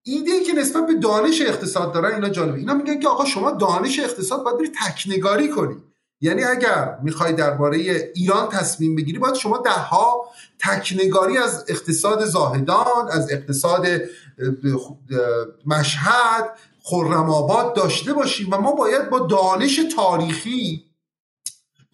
ایده 0.07 0.31
ای 0.31 0.45
که 0.45 0.53
نسبت 0.53 0.87
به 0.87 0.95
دانش 0.95 1.41
اقتصاد 1.41 1.93
دارن 1.93 2.15
اینا 2.15 2.29
جالبه. 2.29 2.59
اینا 2.59 2.75
میگن 2.75 3.01
که 3.01 3.09
آقا 3.09 3.25
شما 3.25 3.51
دانش 3.51 3.99
اقتصاد 3.99 4.45
باید 4.45 4.59
بری 4.59 4.73
تکنگاری 4.85 5.49
کنی. 5.49 5.77
یعنی 6.21 6.45
اگر 6.45 6.99
می‌خوای 7.03 7.33
درباره 7.33 7.79
ایران 8.15 8.49
تصمیم 8.49 8.95
بگیری 8.97 9.19
باید 9.19 9.35
شما 9.35 9.59
دهها 9.59 10.31
تکنگاری 10.59 11.39
از 11.39 11.65
اقتصاد 11.69 12.25
زاهدان 12.25 13.11
از 13.11 13.33
اقتصاد 13.33 13.87
مشهد 15.67 16.59
خرم 16.83 17.73
داشته 17.77 18.13
باشیم 18.13 18.49
و 18.53 18.59
ما 18.59 18.73
باید 18.73 19.11
با 19.11 19.19
دانش 19.19 19.81
تاریخی 19.97 20.85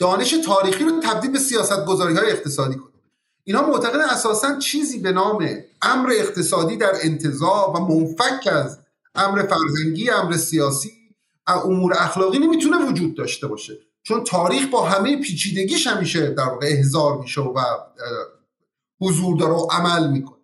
دانش 0.00 0.30
تاریخی 0.30 0.84
رو 0.84 1.00
تبدیل 1.00 1.30
به 1.30 1.38
سیاست 1.38 1.86
گذاری 1.86 2.14
های 2.14 2.30
اقتصادی 2.30 2.74
کنیم 2.74 3.00
اینا 3.44 3.66
معتقد 3.66 4.00
اساسا 4.00 4.58
چیزی 4.58 4.98
به 4.98 5.12
نام 5.12 5.48
امر 5.82 6.12
اقتصادی 6.12 6.76
در 6.76 6.92
انتظار 7.02 7.70
و 7.70 7.80
منفک 7.80 8.46
از 8.52 8.78
امر 9.14 9.42
فرهنگی 9.42 10.10
امر 10.10 10.36
سیاسی 10.36 10.92
امور 11.46 11.92
اخلاقی 11.98 12.38
نمی‌تونه 12.38 12.86
وجود 12.86 13.16
داشته 13.16 13.46
باشه. 13.46 13.78
چون 14.02 14.24
تاریخ 14.24 14.68
با 14.68 14.84
همه 14.84 15.16
پیچیدگیش 15.16 15.86
همیشه 15.86 16.30
در 16.30 16.44
واقع 16.44 16.66
احضار 16.66 17.18
میشه 17.18 17.40
و 17.40 17.60
حضور 19.00 19.36
داره 19.36 19.52
و 19.52 19.66
عمل 19.70 20.10
می‌کنه. 20.10 20.38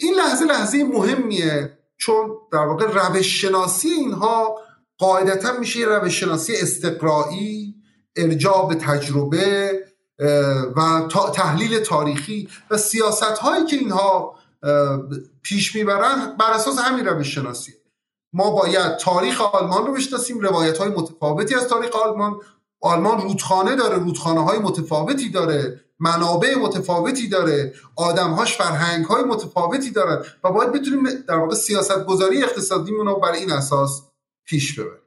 این 0.00 0.14
لحظه 0.14 0.44
لحظه 0.44 0.84
مهمیه 0.84 1.78
چون 1.96 2.30
در 2.52 2.66
واقع 2.66 2.86
روش 2.86 3.40
شناسی 3.40 3.88
اینها 3.88 4.58
قاعدتا 4.98 5.58
میشه 5.58 5.80
یه 5.80 5.86
روش 5.86 6.20
شناسی 6.20 6.56
استقرایی 6.56 7.81
ارجاع 8.16 8.68
به 8.68 8.74
تجربه 8.74 9.72
و 10.76 11.08
تحلیل 11.34 11.78
تاریخی 11.78 12.48
و 12.70 12.76
سیاست 12.76 13.22
هایی 13.22 13.66
که 13.66 13.76
اینها 13.76 14.34
پیش 15.42 15.74
می‌برن 15.74 16.36
بر 16.40 16.50
اساس 16.50 16.78
همین 16.78 17.06
روش 17.06 17.34
شناسی. 17.34 17.72
ما 18.32 18.50
باید 18.50 18.96
تاریخ 18.96 19.40
آلمان 19.40 19.86
رو 19.86 19.92
بشناسیم 19.92 20.40
روایت 20.40 20.78
های 20.78 20.88
متفاوتی 20.88 21.54
از 21.54 21.68
تاریخ 21.68 21.96
آلمان. 21.96 22.40
آلمان 22.80 23.20
رودخانه 23.20 23.76
داره 23.76 23.98
رودخانه 23.98 24.44
های 24.44 24.58
متفاوتی 24.58 25.30
داره 25.30 25.80
منابع 26.00 26.54
متفاوتی 26.54 27.28
داره 27.28 27.74
آدمهاش 27.96 28.56
فرهنگ 28.56 29.04
های 29.04 29.24
متفاوتی 29.24 29.90
دارن 29.90 30.24
و 30.44 30.52
باید 30.52 30.72
بتونیم 30.72 31.04
در 31.28 31.36
واقع 31.36 31.54
سیاست 31.54 32.04
گذاری 32.04 32.42
اقتصادیمون 32.42 33.06
رو 33.06 33.20
بر 33.20 33.32
این 33.32 33.52
اساس 33.52 34.02
پیش 34.44 34.78
ببریم. 34.78 35.01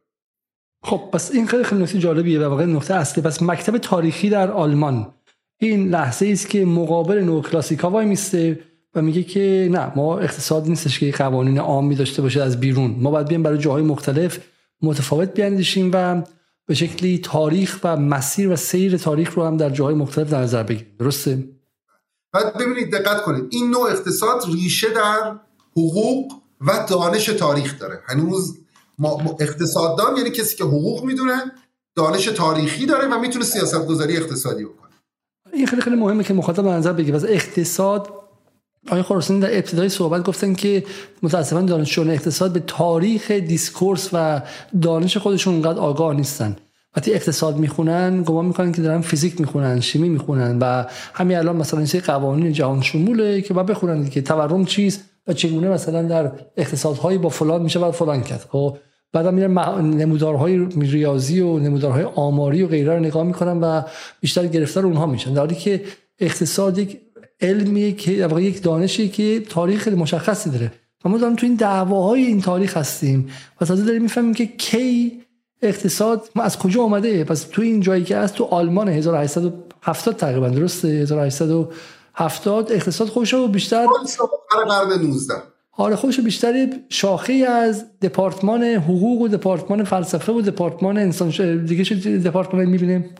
خب 0.85 1.09
پس 1.13 1.31
این 1.31 1.47
خیلی 1.47 1.63
خیلی 1.63 1.83
نکته 1.83 1.99
جالبیه 1.99 2.39
و 2.39 2.43
واقعا 2.43 2.65
نقطه 2.65 2.93
اصلی. 2.93 3.23
پس 3.23 3.41
مکتب 3.41 3.77
تاریخی 3.77 4.29
در 4.29 4.51
آلمان. 4.51 5.13
این 5.59 5.89
لحظه 5.89 6.27
است 6.27 6.49
که 6.49 6.65
مقابل 6.65 7.17
نو 7.17 7.41
کلاسیکا 7.41 7.89
وای 7.89 8.05
میسته 8.05 8.59
و 8.95 9.01
میگه 9.01 9.23
که 9.23 9.69
نه 9.71 9.91
ما 9.95 10.19
اقتصاد 10.19 10.67
نیستش 10.67 10.99
که 10.99 11.11
قوانین 11.11 11.59
عامی 11.59 11.95
داشته 11.95 12.21
باشه 12.21 12.41
از 12.41 12.59
بیرون. 12.59 12.95
ما 12.99 13.11
باید 13.11 13.27
بیایم 13.27 13.43
برای 13.43 13.57
جاهای 13.57 13.83
مختلف 13.83 14.39
متفاوت 14.81 15.33
بیاندیشیم 15.33 15.91
و 15.93 16.21
به 16.65 16.73
شکلی 16.73 17.17
تاریخ 17.17 17.79
و 17.83 17.97
مسیر 17.97 18.49
و 18.49 18.55
سیر 18.55 18.97
تاریخ 18.97 19.33
رو 19.33 19.45
هم 19.45 19.57
در 19.57 19.69
جاهای 19.69 19.95
مختلف 19.95 20.29
در 20.29 20.41
نظر 20.41 20.63
بگیریم. 20.63 20.95
درسته؟ 20.99 21.43
بعد 22.33 22.57
ببینید 22.57 22.91
دقت 22.91 23.21
کنید. 23.21 23.45
این 23.49 23.69
نوع 23.69 23.91
اقتصاد 23.91 24.45
ریشه 24.53 24.87
در 24.89 25.35
حقوق 25.71 26.31
و 26.61 26.85
دانش 26.89 27.25
تاریخ 27.25 27.79
داره. 27.79 27.99
هنوز 28.07 28.64
ما 28.99 29.37
اقتصاددان 29.39 30.17
یعنی 30.17 30.29
کسی 30.29 30.55
که 30.55 30.63
حقوق 30.63 31.03
می‌دونه 31.03 31.33
دانش 31.95 32.25
تاریخی 32.25 32.85
داره 32.85 33.07
و 33.07 33.19
می‌تونه 33.19 33.45
سیاست 33.45 33.87
گذاری 33.87 34.17
اقتصادی 34.17 34.63
بکنه. 34.63 34.89
این 35.53 35.67
خیلی 35.67 35.81
خیلی 35.81 35.95
مهمه 35.95 36.23
که 36.23 36.33
مخاطب 36.33 36.67
نظر 36.67 36.93
بگیره. 36.93 37.23
اقتصاد 37.23 38.09
آقای 38.87 39.01
خراسانی 39.01 39.39
در 39.39 39.55
ابتدای 39.55 39.89
صحبت 39.89 40.23
گفتن 40.23 40.53
که 40.53 40.83
متاسفانه 41.23 41.67
دانشجویان 41.67 42.11
اقتصاد 42.13 42.53
به 42.53 42.63
تاریخ 42.67 43.31
discourse 43.31 44.09
و 44.13 44.41
دانش 44.81 45.17
خودشون 45.17 45.53
اونقدر 45.53 45.79
آگاه 45.79 46.13
نیستن. 46.13 46.55
وقتی 46.95 47.13
اقتصاد 47.13 47.57
می‌خونن 47.57 48.23
گمان 48.23 48.45
می‌کنن 48.45 48.71
که 48.71 48.81
دارن 48.81 49.01
فیزیک 49.01 49.41
می‌خونن 49.41 49.79
شیمی 49.79 50.09
می‌خونن 50.09 50.59
و 50.59 50.85
همین 51.13 51.37
الان 51.37 51.55
مثلا 51.55 51.79
این 51.79 52.01
قوانین 52.05 52.53
جهان 52.53 52.81
شموله 52.81 53.41
که 53.41 53.53
باید 53.53 53.67
بخونن 53.67 54.09
که 54.09 54.21
تورم 54.21 54.65
چیست؟ 54.65 55.01
و 55.27 55.33
چگونه 55.33 55.69
مثلا 55.69 56.03
در 56.03 56.31
اقتصادهایی 56.57 57.17
با 57.17 57.29
فلان 57.29 57.61
میشه 57.61 57.79
و 57.79 57.91
فلان 57.91 58.23
کرد. 58.23 58.47
خب 58.49 58.77
بعد 59.13 59.27
میرن 59.27 59.51
نمودارهای 59.81 60.67
ریاضی 60.79 61.39
و 61.39 61.59
نمودارهای 61.59 62.03
آماری 62.03 62.63
و 62.63 62.67
غیره 62.67 62.93
رو 62.93 62.99
نگاه 62.99 63.23
می‌کنن 63.23 63.61
و 63.61 63.81
بیشتر 64.21 64.47
گرفتار 64.47 64.85
اونها 64.85 65.05
میشن. 65.05 65.33
در 65.33 65.39
حالی 65.39 65.55
که 65.55 65.81
اقتصاد 66.19 66.77
یک 66.77 67.01
علمیه 67.41 67.91
که 67.91 68.17
در 68.17 68.39
یک 68.39 68.63
دانشی 68.63 69.09
که 69.09 69.39
تاریخ 69.49 69.81
خیلی 69.81 69.95
مشخصی 69.95 70.49
داره. 70.49 70.71
و 71.05 71.09
ما 71.09 71.17
داریم 71.17 71.35
تو 71.35 71.45
این 71.45 71.55
دعواهای 71.55 72.25
این 72.25 72.41
تاریخ 72.41 72.77
هستیم 72.77 73.29
و 73.61 73.65
تازه 73.65 73.85
داریم 73.85 74.01
می‌فهمیم 74.01 74.33
که 74.33 74.45
کی 74.45 75.11
اقتصاد 75.61 76.29
ما 76.35 76.43
از 76.43 76.59
کجا 76.59 76.81
اومده. 76.81 77.23
پس 77.23 77.41
تو 77.51 77.61
این 77.61 77.79
جایی 77.79 78.03
که 78.03 78.15
از 78.15 78.33
تو 78.33 78.43
آلمان 78.43 78.89
1870 78.89 80.15
تقریبا 80.15 80.49
درسته؟ 80.49 81.05
1870 82.15 82.71
اقتصاد 82.71 83.07
خوش 83.07 83.33
و 83.33 83.47
بیشتر 83.47 83.85
قرن 84.49 85.01
19 85.01 85.33
آره 85.77 85.95
خوش 85.95 86.19
بیشتر 86.19 86.67
شاخه 86.89 87.33
از 87.33 87.99
دپارتمان 87.99 88.63
حقوق 88.63 89.21
و 89.21 89.27
دپارتمان 89.27 89.83
فلسفه 89.83 90.31
و 90.31 90.41
دپارتمان 90.41 90.97
انسان 90.97 91.65
دیگه 91.65 91.83
چه 91.83 92.17
دپارتمان 92.17 92.65
می‌بینیم؟ 92.65 93.15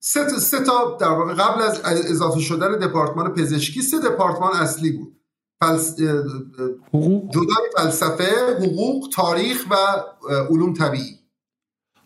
سه 0.00 0.24
تا, 0.24 0.38
سه 0.38 0.64
تا 0.64 0.96
در 1.00 1.08
واقع 1.08 1.34
قبل 1.34 1.62
از 1.62 1.80
اضافه 1.84 2.40
شدن 2.40 2.78
دپارتمان 2.78 3.34
پزشکی 3.34 3.82
سه 3.82 3.98
دپارتمان 3.98 4.52
اصلی 4.52 4.92
بود. 4.92 5.16
فلس... 5.60 5.96
جدای 5.96 7.70
فلسفه 7.76 8.56
حقوق 8.60 9.08
تاریخ 9.14 9.66
و 9.70 9.74
علوم 10.50 10.72
طبیعی. 10.72 11.21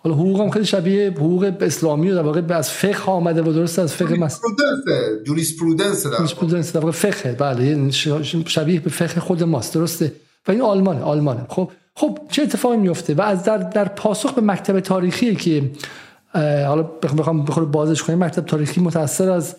حالا 0.06 0.18
حقوق 0.18 0.40
هم 0.40 0.50
خیلی 0.50 0.64
شبیه 0.64 1.10
حقوق 1.10 1.52
اسلامی 1.60 2.10
و 2.10 2.14
در 2.14 2.22
واقع 2.22 2.42
از 2.48 2.70
فقه 2.70 3.04
آمده 3.04 3.42
و 3.42 3.52
درست 3.52 3.78
از 3.78 3.94
فقه 3.94 4.18
مس 4.18 4.40
جوریسپرودنس 5.26 6.06
جوریسپرودنس 6.06 6.72
در 6.72 6.80
واقع. 6.80 6.92
فقه. 6.92 7.32
بله 7.32 7.90
شبیه 8.46 8.80
به 8.80 8.90
فقه 8.90 9.20
خود 9.20 9.42
ماست 9.42 9.74
درسته؟ 9.74 10.12
و 10.48 10.52
این 10.52 10.62
آلمانه 10.62 11.00
آلمانه. 11.00 11.46
خب 11.48 11.70
خب 11.94 12.18
چه 12.30 12.42
اتفاقی 12.42 12.76
میفته 12.76 13.14
و 13.14 13.22
از 13.22 13.44
در 13.44 13.58
در 13.58 13.84
پاسخ 13.84 14.34
به 14.34 14.40
مکتب 14.42 14.80
تاریخی 14.80 15.34
که 15.34 15.70
حالا 16.66 16.82
بخوام 16.82 17.44
بخوام 17.44 17.70
بازش 17.70 18.02
کنیم 18.02 18.18
مکتب 18.18 18.44
تاریخی 18.44 18.80
متاثر 18.80 19.30
از 19.30 19.56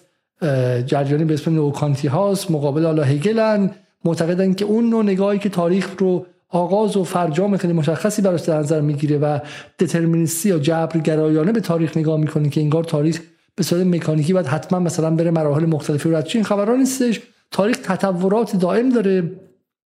جریانی 0.85 1.25
به 1.25 1.33
اسم 1.33 1.55
نوکانتی 1.55 2.07
هاست 2.07 2.51
مقابل 2.51 2.85
حالا 2.85 3.03
هگلن 3.03 3.71
معتقدن 4.05 4.53
که 4.53 4.65
اون 4.65 4.89
نوع 4.89 5.03
نگاهی 5.03 5.39
که 5.39 5.49
تاریخ 5.49 5.89
رو 5.97 6.25
آغاز 6.49 6.97
و 6.97 7.03
فرجام 7.03 7.57
خیلی 7.57 7.73
مشخصی 7.73 8.21
براش 8.21 8.41
در 8.41 8.59
نظر 8.59 8.81
می‌گیره 8.81 9.17
و 9.17 9.39
دترمینیستی 9.79 10.49
یا 10.49 10.59
جبرگرایانه 10.59 11.51
به 11.51 11.59
تاریخ 11.59 11.97
نگاه 11.97 12.19
می‌کنه 12.19 12.49
که 12.49 12.61
انگار 12.61 12.83
تاریخ 12.83 13.21
به 13.55 13.63
صورت 13.63 13.85
مکانیکی 13.85 14.33
باید 14.33 14.45
حتما 14.45 14.79
مثلا 14.79 15.15
بره 15.15 15.31
مراحل 15.31 15.65
مختلفی 15.65 16.09
رو 16.09 16.23
این 16.33 16.43
خبران 16.43 16.79
نیستش. 16.79 17.21
تاریخ 17.51 17.77
تطورات 17.77 18.55
دائم 18.55 18.89
داره 18.89 19.31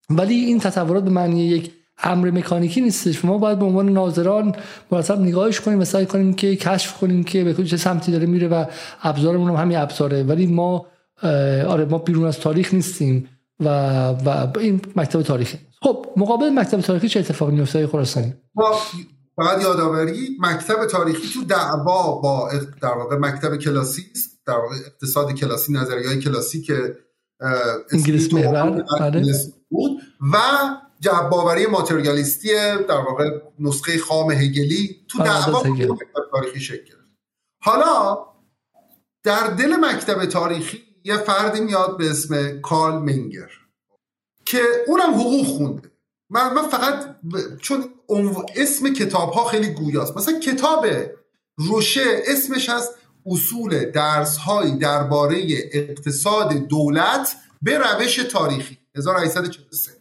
ولی 0.10 0.34
این 0.34 0.60
تطورات 0.60 1.04
به 1.04 1.10
معنی 1.10 1.48
یک 1.48 1.72
امر 2.04 2.32
مکانیکی 2.32 2.82
نیستش. 2.82 3.26
ما 3.26 3.38
باید 3.38 3.60
به 3.60 3.66
عنوان 3.66 3.90
ناظران 3.90 4.56
مرتب 4.92 5.20
نگاهش 5.20 5.60
کنیم 5.60 5.80
و 5.80 5.86
سعی 5.86 6.06
کنیم 6.06 6.34
که 6.34 6.56
کشف 6.56 7.00
کنیم 7.00 7.24
که 7.24 7.44
به 7.44 7.64
چه 7.64 7.78
سمتی 7.78 8.12
داره 8.12 8.26
میره 8.26 8.48
و 8.48 8.66
ابزارمون 9.04 9.50
هم 9.50 9.56
همین 9.56 9.78
ابزاره. 9.78 10.24
ولی 10.24 10.48
ما 10.48 10.86
آره 11.68 11.86
ما 11.86 11.98
بیرون 11.98 12.26
از 12.26 12.40
تاریخ 12.40 12.74
نیستیم 12.74 13.28
و 13.60 13.70
و 14.10 14.60
این 14.60 14.82
مکتب 14.96 15.22
تاریخی 15.22 15.58
خب 15.82 16.06
مقابل 16.18 16.50
مکتب 16.50 16.82
تاریخی 16.82 17.10
چه 17.10 17.20
اتفاقی 17.20 17.56
میفته 17.56 17.88
خراسانی؟ 17.88 18.34
فقط 19.36 19.62
یادآوری 19.62 20.38
مکتب 20.40 20.86
تاریخی 20.86 21.28
تو 21.34 21.44
دعوا 21.44 22.22
با 22.22 22.52
در 22.82 22.94
واقع 22.94 23.18
مکتب 23.18 23.56
کلاسی 23.56 24.02
در 24.46 24.58
واقع 24.58 24.76
اقتصاد 24.76 25.32
کلاسی 25.32 25.74
نظریه 25.74 26.22
کلاسی 26.22 26.62
که 26.62 26.98
انگلیس 27.92 28.34
محور 28.34 28.84
بله. 29.00 29.34
بود 29.70 30.02
و 30.34 30.38
جباوری 31.00 31.66
ماتریالیستی 31.66 32.48
در 32.90 32.98
واقع 32.98 33.30
نسخه 33.60 33.98
خام 33.98 34.32
هگلی 34.32 35.06
تو 35.10 35.24
دعوا 35.24 35.64
مکتب 35.64 35.96
تاریخی 36.32 36.60
شکل 36.60 36.94
حالا 37.62 38.18
در 39.24 39.48
دل 39.48 39.76
مکتب 39.76 40.26
تاریخی 40.26 40.78
یه 41.04 41.18
فردی 41.18 41.60
میاد 41.62 41.98
به 41.98 42.10
اسم 42.10 42.62
کارل 42.62 42.96
منگر 42.96 43.50
که 44.48 44.62
اونم 44.88 45.14
حقوق 45.14 45.46
خونده. 45.46 45.92
من, 46.30 46.54
من 46.54 46.68
فقط 46.68 47.16
چون 47.62 47.86
اسم 48.56 48.94
کتاب 48.94 49.32
ها 49.32 49.46
خیلی 49.46 49.68
گویاست. 49.68 50.18
مثلا 50.18 50.40
کتاب 50.40 50.86
روشه 51.56 52.22
اسمش 52.28 52.70
هست 52.70 52.90
اصول 53.26 53.92
درس 53.92 54.38
هایی 54.38 54.78
درباره 54.78 55.44
اقتصاد 55.72 56.54
دولت 56.54 57.36
به 57.62 57.78
روش 57.78 58.16
تاریخی. 58.16 58.78
1843 58.96 59.92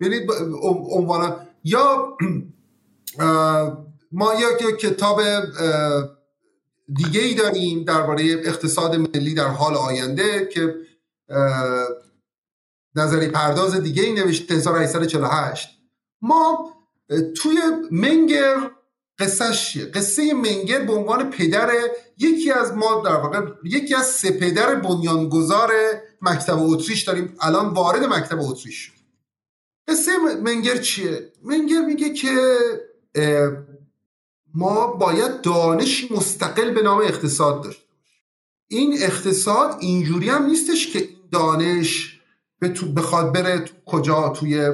ببینید 0.00 0.30
عنوان 0.90 1.36
یا 1.64 2.16
ما 4.12 4.34
یا 4.34 4.72
کتاب 4.76 5.20
دیگه 6.94 7.20
ای 7.20 7.34
داریم 7.34 7.84
درباره 7.84 8.24
اقتصاد 8.24 8.96
ملی 8.96 9.34
در 9.34 9.48
حال 9.48 9.74
آینده 9.74 10.48
که 10.52 10.74
نظری 12.98 13.28
پرداز 13.28 13.74
دیگه 13.74 14.02
ای 14.02 14.12
نوشته 14.12 14.54
1848 14.54 15.68
ما 16.22 16.74
توی 17.36 17.58
منگر 17.90 18.70
قصه 19.18 19.84
قصه 19.84 20.34
منگر 20.34 20.80
به 20.80 20.92
عنوان 20.92 21.30
پدر 21.30 21.70
یکی 22.18 22.52
از 22.52 22.72
ما 22.72 23.02
در 23.04 23.16
واقع 23.16 23.40
یکی 23.64 23.94
از 23.94 24.06
سه 24.06 24.30
پدر 24.30 24.74
بنیانگذار 24.74 25.72
مکتب 26.22 26.58
اتریش 26.58 27.02
داریم. 27.02 27.36
الان 27.40 27.66
وارد 27.74 28.04
مکتب 28.04 28.40
اتریش 28.40 28.76
شد. 28.76 28.92
قصه 29.88 30.12
منگر 30.42 30.76
چیه؟ 30.76 31.32
منگر 31.42 31.80
میگه 31.80 32.12
که 32.12 32.58
ما 34.54 34.86
باید 34.86 35.40
دانشی 35.40 36.14
مستقل 36.14 36.70
به 36.70 36.82
نام 36.82 36.98
اقتصاد 36.98 37.64
داشته 37.64 37.82
باشیم. 37.86 38.24
این 38.68 39.02
اقتصاد 39.02 39.76
اینجوری 39.80 40.28
هم 40.28 40.46
نیستش 40.46 40.92
که 40.92 40.98
این 40.98 41.28
دانش 41.32 42.17
به 42.58 42.68
تو 42.68 42.92
بخواد 42.92 43.32
بره 43.32 43.58
تو 43.58 43.74
کجا 43.86 44.28
توی 44.28 44.70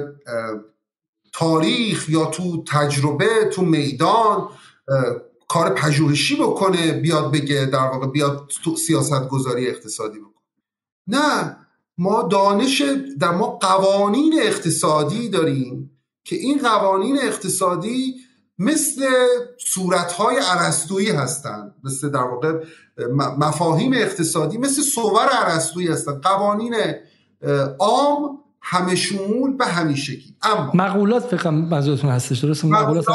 تاریخ 1.33 2.09
یا 2.09 2.25
تو 2.25 2.63
تجربه 2.63 3.49
تو 3.53 3.61
میدان 3.61 4.49
کار 5.47 5.69
پژوهشی 5.69 6.35
بکنه 6.35 6.91
بیاد 6.91 7.31
بگه 7.31 7.65
در 7.65 7.87
واقع 7.87 8.07
بیاد 8.07 8.51
تو 8.63 8.75
سیاست 8.75 9.27
گذاری 9.27 9.67
اقتصادی 9.67 10.19
بکنه. 10.19 10.33
نه 11.07 11.57
ما 11.97 12.21
دانش 12.23 12.81
در 13.19 13.31
ما 13.31 13.47
قوانین 13.47 14.39
اقتصادی 14.41 15.29
داریم 15.29 15.91
که 16.23 16.35
این 16.35 16.59
قوانین 16.59 17.17
اقتصادی 17.21 18.15
مثل 18.59 19.05
صورتهای 19.67 20.37
عرستویی 20.37 21.11
هستند 21.11 21.75
مثل 21.83 22.09
در 22.09 22.23
واقع 22.23 22.63
مفاهیم 23.37 23.93
اقتصادی 23.93 24.57
مثل 24.57 24.81
صور 24.81 25.29
عرستویی 25.29 25.87
هستند 25.87 26.21
قوانین 26.21 26.75
عام 27.79 28.39
همه 28.61 28.95
شمول 28.95 29.55
و 29.59 29.65
همیشگی 29.65 30.35
اما 30.41 30.71
مقولات 30.73 31.35
فکر 31.35 31.49
منظورتون 31.49 32.09
هستش 32.09 32.39
درست 32.39 32.65
مقولات 32.65 33.05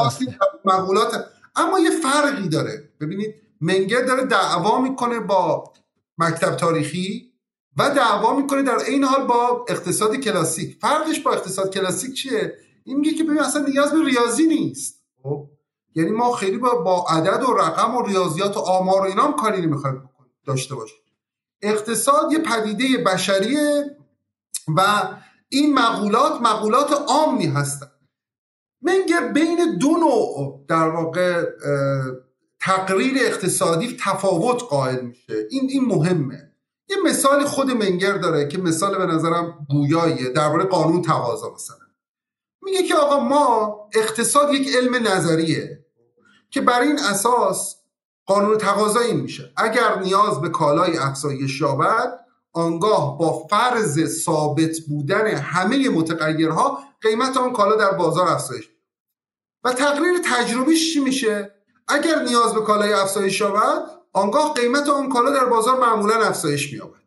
مقولات 0.65 1.24
اما 1.57 1.78
یه 1.78 1.90
فرقی 1.90 2.48
داره. 2.48 2.90
ببینید 3.01 3.35
منگر 3.61 4.02
داره 4.02 4.24
دعوا 4.24 4.81
می‌کنه 4.81 5.20
با 5.20 5.73
مکتب 6.19 6.57
تاریخی 6.57 7.32
و 7.77 7.90
دعوا 7.90 8.36
می‌کنه 8.36 8.62
در 8.62 8.78
این 8.86 9.05
حال 9.05 9.27
با 9.27 9.66
اقتصاد 9.69 10.16
کلاسیک. 10.16 10.77
فرقش 10.81 11.20
با 11.20 11.32
اقتصاد 11.32 11.74
کلاسیک 11.74 12.15
چیه؟ 12.15 12.55
این 12.85 12.98
میگه 12.98 13.12
که 13.12 13.24
ببین 13.24 13.39
اصلا 13.39 13.65
نیاز 13.65 13.93
به 13.93 14.05
ریاضی 14.05 14.47
نیست. 14.47 15.05
خب؟ 15.23 15.47
یعنی 15.94 16.11
ما 16.11 16.32
خیلی 16.32 16.59
با, 16.59 16.74
با 16.74 17.07
عدد 17.09 17.43
و 17.43 17.52
رقم 17.52 17.97
و 17.97 18.02
ریاضیات 18.02 18.57
و 18.57 18.61
آمار 18.61 19.01
و 19.01 19.05
اینا 19.05 19.23
هم 19.23 19.32
کاری 19.32 19.61
نمی‌خوایم 19.62 20.11
داشته 20.47 20.74
باشیم. 20.74 20.98
اقتصاد 21.62 22.32
یه 22.32 22.39
پدیده 22.39 23.05
بشریه 23.05 23.97
و 24.77 25.09
این 25.49 25.75
مقولات 25.75 26.41
مقولات 26.41 27.05
عامی 27.09 27.47
هستن 27.47 27.91
منگر 28.83 29.33
بین 29.33 29.79
دو 29.79 29.91
نوع 29.91 30.65
در 30.69 30.89
واقع 30.89 31.45
تقریر 32.61 33.15
اقتصادی 33.21 33.97
تفاوت 34.01 34.63
قائل 34.63 35.01
میشه. 35.01 35.47
این 35.51 35.71
این 35.71 35.85
مهمه. 35.85 36.53
یه 36.89 36.97
مثال 37.05 37.45
خود 37.45 37.71
منگر 37.71 38.19
داره 38.19 38.49
که 38.49 38.59
مثال 38.59 38.99
به 38.99 39.07
نظرم 39.07 39.67
گویاییه 39.71 40.29
درباره 40.29 40.65
قانون 40.65 41.03
تقاضا 41.03 41.55
مثلا. 41.55 41.77
میگه 42.63 42.83
که 42.83 42.95
آقا 42.95 43.21
ما 43.21 43.77
اقتصاد 43.95 44.55
یک 44.55 44.77
علم 44.77 45.09
نظریه 45.09 45.87
که 46.51 46.61
بر 46.61 46.81
این 46.81 46.99
اساس 46.99 47.77
قانون 48.27 48.59
تقاضا 48.59 49.01
این 49.01 49.21
میشه. 49.21 49.53
اگر 49.57 49.99
نیاز 49.99 50.41
به 50.41 50.49
کالای 50.49 50.97
افزایش 50.97 51.61
یابد 51.61 52.21
آنگاه 52.52 53.18
با 53.18 53.47
فرض 53.51 54.06
ثابت 54.06 54.78
بودن 54.89 55.27
همه 55.27 55.89
متغیرها 55.89 56.78
قیمت 57.01 57.36
آن 57.36 57.52
کالا 57.52 57.77
در 57.77 57.90
بازار 57.90 58.28
افزایش 58.28 58.70
و 59.64 59.72
تقریر 59.72 60.14
تجربیش 60.24 60.94
چی 60.94 61.01
میشه؟ 61.01 61.55
اگر 61.89 62.22
نیاز 62.22 62.55
به 62.55 62.60
کالای 62.60 62.93
افزایش 62.93 63.40
یابد 63.40 63.90
آنگاه 64.12 64.55
قیمت 64.55 64.89
آن 64.89 65.09
کالا 65.09 65.31
در 65.31 65.44
بازار 65.44 65.81
معمولا 65.81 66.14
افزایش 66.14 66.72
مییابد. 66.72 67.01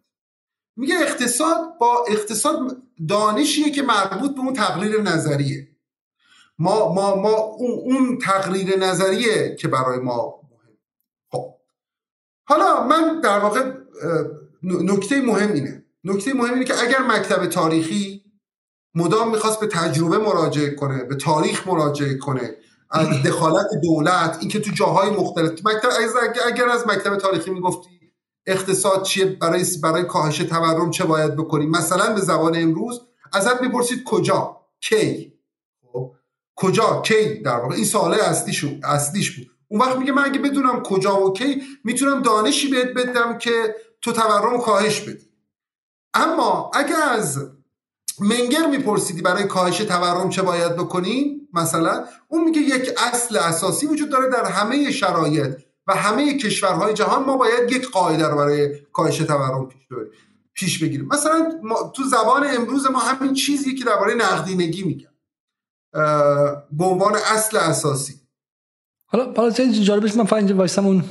میگه 0.76 0.96
اقتصاد 0.96 1.78
با 1.80 2.06
اقتصاد 2.08 2.78
دانشیه 3.10 3.72
که 3.72 3.82
مربوط 3.82 4.36
به 4.36 4.40
اون 4.40 4.54
تقریر 4.54 5.02
نظریه. 5.02 5.68
ما 6.60 6.94
ما 6.94 7.16
ما 7.16 7.34
اون, 7.34 8.18
تقریر 8.18 8.78
نظریه 8.80 9.56
که 9.56 9.68
برای 9.68 10.00
ما 10.00 10.42
مهم. 10.52 10.78
خب. 11.32 11.56
حالا 12.48 12.88
من 12.88 13.20
در 13.20 13.40
واقع 13.40 13.74
نکته 14.64 15.22
مهم 15.22 15.54
اینه. 15.54 15.84
نکته 16.04 16.34
مهم 16.34 16.54
اینه 16.54 16.66
که 16.66 16.82
اگر 16.82 17.00
مکتب 17.00 17.46
تاریخی 17.46 18.24
مدام 18.96 19.32
می‌خواست 19.32 19.60
به 19.60 19.68
تجربه 19.68 20.18
مراجعه 20.18 20.76
کنه 20.76 21.04
به 21.04 21.16
تاریخ 21.16 21.68
مراجعه 21.68 22.18
کنه 22.18 22.56
از 22.92 23.08
دخالت 23.28 23.68
دولت 23.84 24.38
اینکه 24.40 24.60
تو 24.60 24.72
جاهای 24.72 25.10
مختلف 25.10 25.52
مکتب 25.52 25.90
اگر 26.48 26.70
از 26.70 26.88
مکتب 26.88 27.18
تاریخی 27.18 27.52
می‌گفتی 27.52 27.90
اقتصاد 28.48 29.04
چیه 29.04 29.26
برای 29.26 29.66
برای 29.84 30.04
کاهش 30.04 30.38
تورم 30.38 30.92
چه 30.92 31.06
باید 31.06 31.36
بکنیم 31.36 31.70
مثلا 31.70 32.14
به 32.14 32.22
زبان 32.22 32.56
امروز 32.56 33.02
ازت 33.34 33.62
می‌پرسید 33.62 34.04
کجا؟ 34.04 34.62
کی؟ 34.82 35.34
خب 35.94 36.12
کجا؟ 36.56 37.02
کی؟ 37.02 37.36
در 37.36 37.56
واقع 37.56 37.76
این 37.76 37.86
سواله 37.86 38.24
اصلیش 38.24 38.66
اصلیش 38.84 39.32
بود. 39.32 39.48
اون 39.68 39.82
وقت 39.82 39.98
میگه 39.98 40.12
من 40.12 40.26
اگه 40.26 40.40
بدونم 40.40 40.84
کجا 40.84 41.26
و 41.26 41.34
کی 41.34 41.62
می‌تونم 41.84 42.22
دانشی 42.22 42.68
بهت 42.68 42.94
بدم 42.94 43.38
که 43.38 43.76
تو 44.04 44.12
تورم 44.12 44.62
کاهش 44.62 45.00
بدی. 45.00 45.30
اما 46.14 46.72
اگر 46.74 47.02
از 47.10 47.50
منگر 48.20 48.68
میپرسیدی 48.68 49.22
برای 49.22 49.44
کاهش 49.44 49.78
تورم 49.78 50.30
چه 50.30 50.42
باید 50.42 50.76
بکنیم 50.76 51.50
مثلا 51.54 52.06
اون 52.28 52.44
میگه 52.44 52.62
یک 52.62 52.90
اصل 52.98 53.38
اساسی 53.38 53.86
وجود 53.86 54.10
داره 54.10 54.30
در 54.30 54.46
همه 54.46 54.92
شرایط 54.92 55.62
و 55.88 55.96
همه 55.96 56.38
کشورهای 56.38 56.94
جهان 56.94 57.24
ما 57.24 57.38
باید 57.38 57.72
یک 57.72 57.90
قاعده 57.92 58.28
رو 58.28 58.38
برای 58.38 58.80
کاهش 58.80 59.18
تورم 59.18 59.68
پیش 59.68 59.88
پیش 60.54 60.84
بگیریم. 60.84 61.08
مثلا 61.08 61.60
تو 61.96 62.04
زبان 62.04 62.48
امروز 62.58 62.88
ما 62.92 63.00
همین 63.00 63.34
چیزی 63.34 63.76
که 63.76 63.86
درباره 63.86 64.14
نقدینگی 64.14 64.84
میگن. 64.84 65.10
به 66.72 66.86
عنوان 66.86 67.16
اصل 67.16 67.58
اساسی. 67.58 68.14
حالا 69.06 69.34
حالا 69.38 69.50
جالبش 69.50 70.16
من 70.16 70.24
فقط 70.24 70.44
اینجا 70.44 70.82
اون 70.82 71.04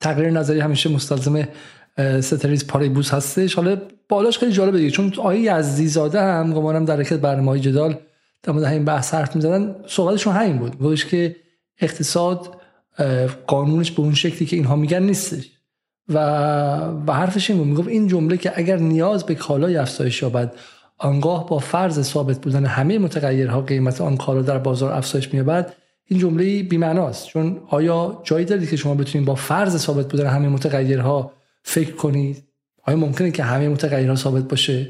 تغییر 0.00 0.30
نظری 0.30 0.60
همیشه 0.60 0.90
مستلزم 0.90 1.48
ستریز 2.20 2.66
پاریبوس 2.66 3.14
هستش. 3.14 3.54
حالا 3.54 3.76
بالاش 4.08 4.38
خیلی 4.38 4.52
جالبه 4.52 4.78
دیگه 4.78 4.90
چون 4.90 5.12
آیه 5.18 5.58
یزدی 5.58 5.88
زاده 5.88 6.20
هم 6.20 6.52
گمانم 6.52 6.84
در 6.84 6.96
حرکت 6.96 7.18
برنامه 7.18 7.60
جدال 7.60 7.96
در 8.42 8.52
مورد 8.52 8.64
همین 8.64 8.84
بحث 8.84 9.14
حرف 9.14 9.36
می‌زدن 9.36 9.74
صحبتشون 9.86 10.32
همین 10.32 10.58
بود. 10.58 10.78
گفتش 10.78 11.06
که 11.06 11.36
اقتصاد 11.80 12.56
قانونش 13.46 13.90
به 13.90 14.00
اون 14.00 14.14
شکلی 14.14 14.46
که 14.46 14.56
اینها 14.56 14.76
میگن 14.76 15.02
نیستش. 15.02 15.50
و 16.08 16.18
و 17.06 17.12
حرفش 17.12 17.50
این 17.50 17.58
بود. 17.58 17.68
می‌گفت 17.68 17.88
این 17.88 18.08
جمله 18.08 18.36
که 18.36 18.52
اگر 18.54 18.76
نیاز 18.76 19.24
به 19.26 19.34
کالای 19.34 19.76
افزایش 19.76 20.22
یابد 20.22 20.54
آنگاه 20.98 21.48
با 21.48 21.58
فرض 21.58 22.02
ثابت 22.02 22.38
بودن 22.40 22.66
همه 22.66 22.98
متغیرها 22.98 23.60
قیمت 23.60 24.00
آن 24.00 24.16
کالا 24.16 24.42
در 24.42 24.58
بازار 24.58 24.92
افزایش 24.92 25.32
مییابد 25.32 25.74
این 26.06 26.20
جمله 26.20 26.62
بی‌معناست. 26.62 27.26
چون 27.26 27.60
آیا 27.68 28.20
جایی 28.24 28.44
دارید 28.44 28.70
که 28.70 28.76
شما 28.76 28.94
بتونید 28.94 29.26
با 29.26 29.34
فرض 29.34 29.76
ثابت 29.76 30.08
بودن 30.08 30.26
همه 30.26 30.48
متغیرها 30.48 31.32
فکر 31.64 31.92
کنید؟ 31.92 32.44
آیا 32.82 32.96
ممکنه 32.96 33.30
که 33.30 33.42
همه 33.42 33.68
متغیرها 33.68 34.16
ثابت 34.16 34.48
باشه؟ 34.48 34.88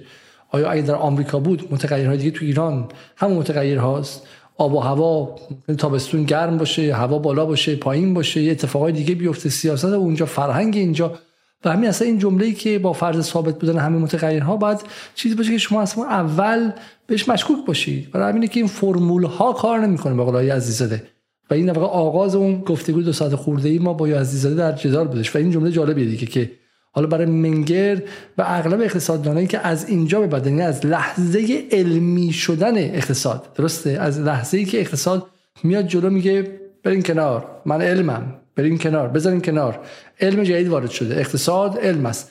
آیا 0.50 0.70
اگر 0.70 0.82
در 0.82 0.94
آمریکا 0.94 1.38
بود 1.38 1.68
متغیرهای 1.70 2.18
دیگه 2.18 2.30
تو 2.30 2.44
ایران 2.44 2.88
همون 3.16 3.36
متغیرهاست 3.36 4.26
آب 4.56 4.74
و 4.74 4.80
هوا 4.80 5.36
تابستون 5.78 6.24
گرم 6.24 6.58
باشه 6.58 6.94
هوا 6.94 7.18
بالا 7.18 7.46
باشه 7.46 7.76
پایین 7.76 8.14
باشه 8.14 8.42
یه 8.42 8.50
اتفاقای 8.50 8.92
دیگه 8.92 9.14
بیفته 9.14 9.48
سیاست 9.48 9.84
اونجا 9.84 10.26
فرهنگ 10.26 10.76
اینجا. 10.76 11.18
و 11.64 11.72
همین 11.72 11.88
اصلا 11.88 12.08
این 12.08 12.18
جمله‌ای 12.18 12.52
که 12.52 12.78
با 12.78 12.92
فرض 12.92 13.24
ثابت 13.24 13.58
بودن 13.58 13.78
همه 13.78 13.98
متغیرها 13.98 14.56
باید 14.56 14.80
چیزی 15.14 15.34
باشه 15.34 15.50
که 15.50 15.58
شما 15.58 15.82
اصلا 15.82 16.04
اول 16.04 16.70
بهش 17.06 17.28
مشکوک 17.28 17.66
باشید. 17.66 18.10
برای 18.10 18.30
همینه 18.30 18.48
که 18.48 18.60
این 18.60 18.66
فرمول 18.66 19.24
ها 19.24 19.52
کار 19.52 19.78
نمی‌کنه 19.78 20.14
به 20.14 20.24
قول 20.24 20.50
عزیزاده. 20.50 21.02
و 21.50 21.54
این 21.54 21.70
واقعا 21.70 21.88
آغاز 21.88 22.34
اون 22.34 22.60
گفتگو 22.60 23.02
دو 23.02 23.12
ساعت 23.12 23.34
خورده 23.34 23.68
ای 23.68 23.78
ما 23.78 23.92
با 23.92 24.06
عزیزاده 24.06 24.54
در 24.54 24.72
جدال 24.72 25.08
بودش. 25.08 25.34
و 25.34 25.38
این 25.38 25.50
جمله 25.50 25.70
جالبیه 25.70 26.04
دیگه 26.04 26.26
که 26.26 26.50
حالا 26.94 27.06
برای 27.06 27.26
منگر 27.26 28.02
و 28.38 28.44
اغلب 28.46 28.80
اقتصاددانایی 28.80 29.46
که 29.46 29.66
از 29.66 29.88
اینجا 29.88 30.20
به 30.20 30.26
بعد 30.26 30.46
یعنی 30.46 30.62
از 30.62 30.86
لحظه 30.86 31.68
علمی 31.70 32.32
شدن 32.32 32.78
اقتصاد. 32.78 33.48
درسته؟ 33.54 33.90
از 33.90 34.20
لحظه 34.20 34.58
ای 34.58 34.64
که 34.64 34.80
اقتصاد 34.80 35.26
میاد 35.64 35.86
جلو 35.86 36.10
میگه 36.10 36.60
برین 36.84 37.02
کنار 37.02 37.46
من 37.66 37.82
علمم 37.82 38.34
برین 38.56 38.78
کنار 38.78 39.08
بذارین 39.08 39.42
کنار. 39.42 39.80
علم 40.20 40.42
جدید 40.42 40.68
وارد 40.68 40.90
شده 40.90 41.16
اقتصاد 41.16 41.78
علم 41.78 42.06
است. 42.06 42.30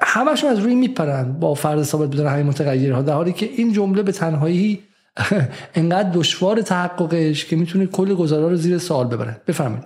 همشون 0.00 0.50
از 0.50 0.58
روی 0.58 0.74
میپرن 0.74 1.32
با 1.32 1.54
فرض 1.54 1.86
ثابت 1.86 2.10
بودن 2.10 2.26
همین 2.26 2.46
متغیرها 2.46 3.02
در 3.02 3.12
حالی 3.12 3.32
که 3.32 3.46
این 3.46 3.72
جمله 3.72 4.02
به 4.02 4.12
تنهایی 4.12 4.82
انقدر 5.74 6.10
دشوار 6.10 6.62
تحققش 6.62 7.44
که 7.44 7.56
می‌تونه 7.56 7.86
کل 7.86 8.14
گزارا 8.14 8.48
رو 8.48 8.56
زیر 8.56 8.78
سوال 8.78 9.06
ببره. 9.06 9.40
بفرمایید. 9.46 9.84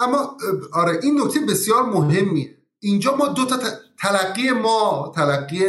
اما 0.00 0.36
آره 0.72 0.98
این 1.02 1.20
نکته 1.20 1.40
بسیار 1.48 1.82
مهمیه. 1.82 2.57
اینجا 2.80 3.16
ما 3.16 3.28
دو 3.28 3.46
تا 3.46 3.56
تلقی 4.00 4.50
ما 4.50 5.12
تلقی 5.16 5.64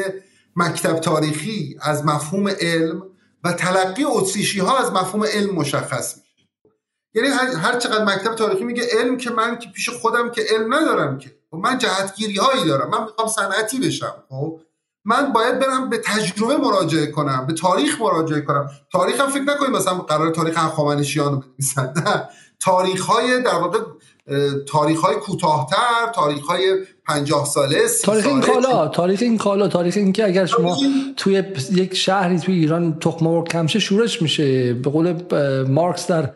مکتب 0.55 0.99
تاریخی 0.99 1.77
از 1.81 2.05
مفهوم 2.05 2.47
علم 2.47 3.03
و 3.43 3.53
تلقی 3.53 4.03
اتریشی 4.03 4.59
ها 4.59 4.77
از 4.77 4.91
مفهوم 4.91 5.23
علم 5.23 5.55
مشخص 5.55 6.15
میشه. 6.17 6.47
یعنی 7.13 7.27
هر 7.57 7.79
چقدر 7.79 8.03
مکتب 8.03 8.35
تاریخی 8.35 8.63
میگه 8.63 8.83
علم 8.91 9.17
که 9.17 9.29
من 9.29 9.59
که 9.59 9.69
پیش 9.69 9.89
خودم 9.89 10.31
که 10.31 10.45
علم 10.49 10.73
ندارم 10.73 11.17
که. 11.17 11.35
خب 11.51 11.57
من 11.57 11.77
جهتگیری 11.77 12.37
هایی 12.37 12.65
دارم. 12.65 12.89
من 12.89 13.03
می‌خوام 13.03 13.27
صنعتی 13.27 13.79
بشم. 13.79 14.23
خب 14.29 14.59
من 15.05 15.33
باید 15.33 15.59
برم 15.59 15.89
به 15.89 15.97
تجربه 15.97 16.57
مراجعه 16.57 17.07
کنم 17.07 17.47
به 17.47 17.53
تاریخ 17.53 18.01
مراجعه 18.01 18.41
کنم. 18.41 18.69
تاریخ 18.91 19.19
هم 19.19 19.29
فکر 19.29 19.41
نکنیم 19.41 19.71
مثلا 19.71 19.93
قرار 19.93 20.31
تاریخ 20.31 20.57
هخامنشیان 20.57 21.31
رو 21.31 21.39
بنویسن. 21.39 21.93
تاریخ 22.59 23.05
های 23.05 23.41
در 23.41 23.55
واقع 23.55 23.79
تاریخ 24.67 24.99
های 24.99 25.15
کوتاهتر 25.15 26.11
تاریخ 26.15 26.45
های 26.45 26.85
پنجاه 27.09 27.45
ساله 27.45 27.77
تاریخ 28.03 28.27
این 28.27 28.41
کالا 28.41 28.87
تاریخ 28.87 29.19
این 29.21 29.37
کالا 29.37 29.67
تاریخ 29.67 29.97
این 29.97 30.13
که 30.13 30.25
اگر 30.25 30.45
شما 30.45 30.77
توی 31.17 31.43
یک 31.73 31.95
شهری 31.95 32.39
توی 32.39 32.55
ایران 32.55 32.97
تخم 32.99 33.25
مرغ 33.25 33.47
کمشه 33.47 33.79
شورش 33.79 34.21
میشه. 34.21 34.73
به 34.73 34.89
قول 34.89 35.13
مارکس 35.67 36.07
در 36.07 36.29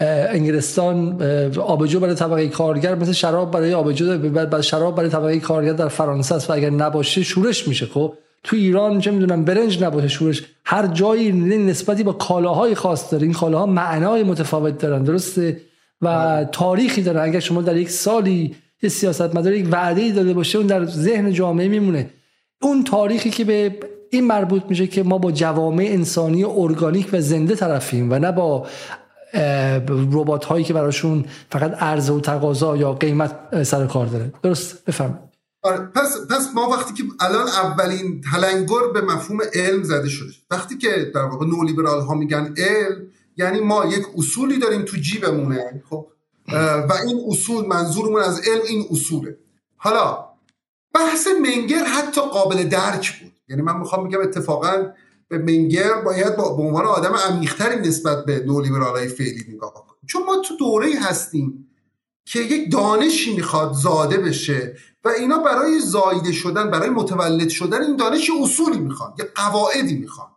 انگلستان 0.00 1.22
آبجو 1.58 2.00
برای 2.00 2.14
طبقه 2.14 2.48
کارگر 2.48 2.94
مثل 2.94 3.12
شراب 3.12 3.50
برای 3.50 3.74
آبجو 3.74 4.18
برای 4.18 4.62
شراب 4.62 4.94
برای 4.94 5.08
طبقه 5.08 5.40
کارگر 5.40 5.72
در 5.72 5.88
فرانسه 5.88 6.34
است 6.34 6.50
و 6.50 6.52
اگر 6.52 6.70
نباشه 6.70 7.22
شورش 7.22 7.68
میشه. 7.68 7.86
خب 7.86 8.14
تو 8.44 8.56
ایران 8.56 9.00
چه 9.00 9.10
می‌دونم 9.10 9.44
برنج 9.44 9.82
نباشه 9.82 10.08
شورش. 10.08 10.42
هر 10.64 10.86
جایی 10.86 11.32
نسبتی 11.32 12.02
با 12.02 12.12
کالاهای 12.12 12.74
خاص 12.74 13.12
داره. 13.12 13.24
این 13.24 13.32
کالاها 13.32 13.66
معنای 13.66 14.22
متفاوت 14.22 14.78
دارن 14.78 15.02
درسته؟ 15.02 15.60
و 16.02 16.06
بله. 16.06 16.48
تاریخی 16.52 17.02
دارن. 17.02 17.22
اگر 17.22 17.40
شما 17.40 17.62
در 17.62 17.76
یک 17.76 17.90
سالی 17.90 18.54
یه 18.82 18.88
سیاست 18.88 19.36
مدار 19.36 19.52
یک 19.52 19.68
وعده 19.70 20.00
ای 20.00 20.12
داده 20.12 20.34
باشه 20.34 20.58
اون 20.58 20.66
در 20.66 20.86
ذهن 20.86 21.32
جامعه 21.32 21.68
میمونه. 21.68 22.10
اون 22.62 22.84
تاریخی 22.84 23.30
که 23.30 23.44
به 23.44 23.80
این 24.10 24.26
مربوط 24.26 24.62
میشه 24.68 24.86
که 24.86 25.02
ما 25.02 25.18
با 25.18 25.32
جوامع 25.32 25.84
انسانی 25.88 26.44
ارگانیک 26.44 27.08
و 27.12 27.20
زنده 27.20 27.54
طرفیم 27.54 28.12
و 28.12 28.18
نه 28.18 28.32
با 28.32 28.66
ربات 29.88 30.44
هایی 30.44 30.64
که 30.64 30.74
براشون 30.74 31.24
فقط 31.50 31.82
عرضه 31.82 32.12
و 32.12 32.20
تقاضا 32.20 32.76
یا 32.76 32.92
قیمت 32.92 33.62
سر 33.62 33.86
کار 33.86 34.06
داره. 34.06 34.32
درست؟ 34.42 34.84
بفهم 34.84 35.18
آره 35.62 35.78
پس 35.78 36.16
پس 36.30 36.48
ما 36.54 36.68
وقتی 36.68 36.94
که 36.94 37.02
الان 37.20 37.48
اولین 37.48 38.20
تلنگر 38.32 38.92
به 38.94 39.00
مفهوم 39.00 39.38
علم 39.54 39.82
زده 39.82 40.08
شده. 40.08 40.32
وقتی 40.50 40.78
که 40.78 41.10
در 41.14 41.22
واقع 41.22 41.46
نولیبرال 41.46 42.00
ها 42.00 42.14
میگن 42.14 42.54
علم 42.56 43.06
یعنی 43.36 43.60
ما 43.60 43.86
یک 43.86 44.06
اصولی 44.18 44.58
داریم 44.58 44.82
تو 44.82 44.96
جیبمونه 44.96 45.82
خب؟ 45.90 46.06
و 46.52 46.92
این 47.06 47.24
اصول 47.28 47.66
منظورمون 47.66 48.20
از 48.20 48.40
علم 48.48 48.62
این 48.68 48.86
اصوله. 48.90 49.38
حالا 49.76 50.28
بحث 50.94 51.26
منگر 51.26 51.84
حتی 51.84 52.20
قابل 52.20 52.62
درک 52.62 53.20
بود. 53.20 53.32
یعنی 53.48 53.62
من 53.62 53.76
می‌خوام 53.76 54.08
بگم 54.08 54.20
اتفاقا 54.20 54.92
به 55.28 55.38
منگر 55.38 56.02
باید 56.04 56.36
با 56.36 56.54
به 56.54 56.62
عنوان 56.62 56.86
آدم 56.86 57.14
عمیقتری 57.14 57.88
نسبت 57.88 58.24
به 58.24 58.44
های 58.92 59.08
فعلی 59.08 59.44
نگاه 59.48 59.72
کنیم 59.74 60.00
چون 60.06 60.22
ما 60.22 60.36
تو 60.36 60.56
دوره 60.56 60.92
هستیم 61.00 61.70
که 62.26 62.40
یک 62.40 62.72
دانشی 62.72 63.36
می‌خواد 63.36 63.72
زاده 63.72 64.16
بشه 64.16 64.76
و 65.04 65.08
اینا 65.08 65.38
برای 65.38 65.80
زایده 65.80 66.32
شدن 66.32 66.70
برای 66.70 66.90
متولد 66.90 67.48
شدن 67.48 67.82
این 67.82 67.96
دانش 67.96 68.30
اصولی 68.42 68.78
می‌خوان 68.78 69.14
یه 69.18 69.24
قواعدی 69.34 69.94
می‌خوان. 69.94 70.28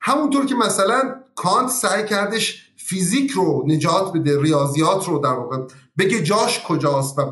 همونطور 0.00 0.46
که 0.46 0.54
مثلا 0.54 1.20
کانت 1.34 1.70
سعی 1.70 2.04
کردش 2.04 2.69
فیزیک 2.90 3.30
رو 3.30 3.64
نجات 3.66 4.12
بده 4.12 4.42
ریاضیات 4.42 5.08
رو 5.08 5.18
در 5.18 5.32
واقع 5.32 5.56
بگه 5.98 6.22
جاش 6.22 6.62
کجاست 6.64 7.18
و, 7.18 7.22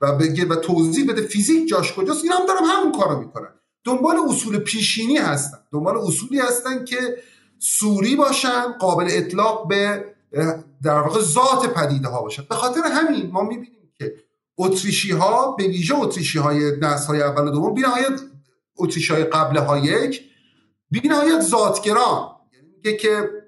و 0.00 0.16
بگه 0.16 0.44
و 0.44 0.56
توضیح 0.56 1.08
بده 1.08 1.22
فیزیک 1.22 1.68
جاش 1.68 1.92
کجاست. 1.92 2.24
اینا 2.24 2.36
هم 2.36 2.46
دارم 2.46 2.64
همون 2.64 2.92
کارو 2.92 3.18
می‌کنن. 3.18 3.48
دنبال 3.84 4.16
اصول 4.28 4.58
پیشینی 4.58 5.16
هستن. 5.16 5.58
دنبال 5.72 5.96
اصولی 5.96 6.38
هستن 6.38 6.84
که 6.84 7.16
سوری 7.58 8.16
باشن 8.16 8.72
قابل 8.80 9.06
اطلاق 9.08 9.68
به 9.68 10.04
در 10.82 10.98
واقع 11.00 11.20
ذات 11.20 11.66
پدیده 11.74 12.08
ها 12.08 12.22
باشن. 12.22 12.44
به 12.48 12.54
خاطر 12.54 12.80
همین 12.84 13.30
ما 13.30 13.42
می‌بینیم 13.42 13.92
که 13.98 14.14
اتریشی 14.58 15.12
ها 15.12 15.52
به 15.52 15.64
ویژه 15.64 15.94
اتریشی 15.94 16.38
های 16.38 16.72
نسل 16.80 17.06
های 17.06 17.22
اول 17.22 17.48
و 17.48 17.50
دوم 17.50 17.74
بینهایت 17.74 18.20
اتریشی 18.78 19.12
های 19.12 19.24
قبل 19.24 19.56
ها 19.56 19.78
یک 19.78 20.22
بینهایت 20.90 21.40
ذاتگران. 21.40 22.28
یعنی 22.52 22.68
میگه 22.76 22.96
که 22.96 23.43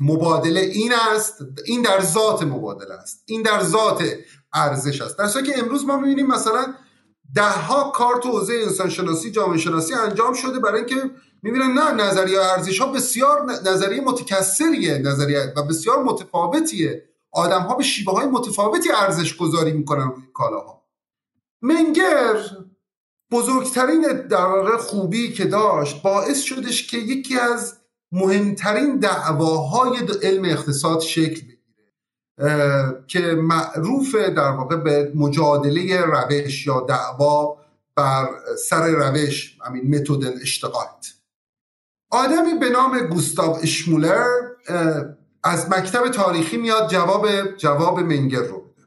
مبادله 0.00 0.60
این 0.60 0.92
است 1.12 1.34
این 1.66 1.82
در 1.82 2.00
ذات 2.00 2.42
مبادله 2.42 2.94
است 2.94 3.22
این 3.26 3.42
در 3.42 3.62
ذات 3.62 4.04
ارزش 4.54 5.00
است. 5.00 5.18
در 5.18 5.42
که 5.42 5.58
امروز 5.58 5.84
ما 5.84 5.96
می‌بینیم 5.96 6.26
مثلا 6.26 6.74
ده 7.34 7.50
ها 7.50 7.90
کار 7.90 8.20
تو 8.22 8.28
حوزه 8.28 8.54
انسان 8.54 8.88
شناسی 8.88 9.30
جامعه 9.30 9.58
شناسی 9.58 9.94
انجام 9.94 10.34
شده 10.34 10.58
برای 10.58 10.78
اینکه 10.78 11.10
می‌بینن 11.42 11.72
نه 11.72 11.92
نظریه 11.92 12.40
ارزش 12.40 12.80
ها 12.80 12.86
بسیار 12.86 13.50
نظریه 13.64 14.00
متکثریه 14.00 14.98
نظریه 14.98 15.52
و 15.56 15.62
بسیار 15.62 16.02
متفاوتیه. 16.02 17.08
آدم 17.32 17.60
ها 17.60 17.74
به 17.74 17.84
شیوه 17.84 18.12
های 18.12 18.26
متفاوتی 18.26 18.88
ارزش 18.92 19.36
گذاری 19.36 19.72
می‌کنن 19.72 20.06
روی 20.06 20.24
کالاها. 20.34 20.82
منگر 21.62 22.36
بزرگترین 23.30 24.00
در 24.30 24.76
خوبی 24.76 25.32
که 25.32 25.44
داشت 25.44 26.02
باعث 26.02 26.42
شدش 26.42 26.86
که 26.86 26.98
یکی 26.98 27.38
از 27.38 27.76
مهمترین 28.12 28.98
دعواهای 28.98 29.98
علم 30.22 30.44
اقتصاد 30.44 31.00
شکل 31.00 31.40
که 33.06 33.20
معروف 33.20 34.14
در 34.14 34.50
واقع 34.50 34.76
به 34.76 35.12
مجادله 35.14 36.00
روش 36.00 36.66
یا 36.66 36.80
دعوا 36.80 37.58
بر 37.96 38.28
سر 38.68 38.88
روش 38.88 39.58
همین 39.66 39.94
متد 39.94 40.40
اشتقاقت 40.42 41.06
آدمی 42.10 42.54
به 42.60 42.68
نام 42.68 42.98
گوستاو 42.98 43.56
اشمولر 43.62 44.26
از 45.44 45.70
مکتب 45.70 46.08
تاریخی 46.08 46.56
میاد 46.56 46.90
جواب 46.90 47.56
جواب 47.56 48.00
منگر 48.00 48.42
رو 48.42 48.60
بده. 48.60 48.86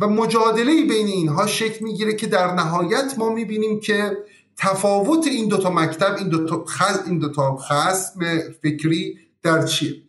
و 0.00 0.08
مجادله 0.08 0.84
بین 0.88 1.06
اینها 1.06 1.46
شکل 1.46 1.84
می‌گیره 1.84 2.14
که 2.14 2.26
در 2.26 2.54
نهایت 2.54 3.14
ما 3.18 3.28
می‌بینیم 3.28 3.80
که 3.80 4.16
تفاوت 4.58 5.26
این 5.26 5.48
دوتا 5.48 5.70
مکتب 5.70 6.14
این 6.18 6.28
دوتا 6.28 6.64
خز 6.68 7.06
این 7.06 7.18
دوتا 7.18 7.56
خصم 7.56 8.20
فکری 8.62 9.18
در 9.42 9.66
چیه؟ 9.66 10.02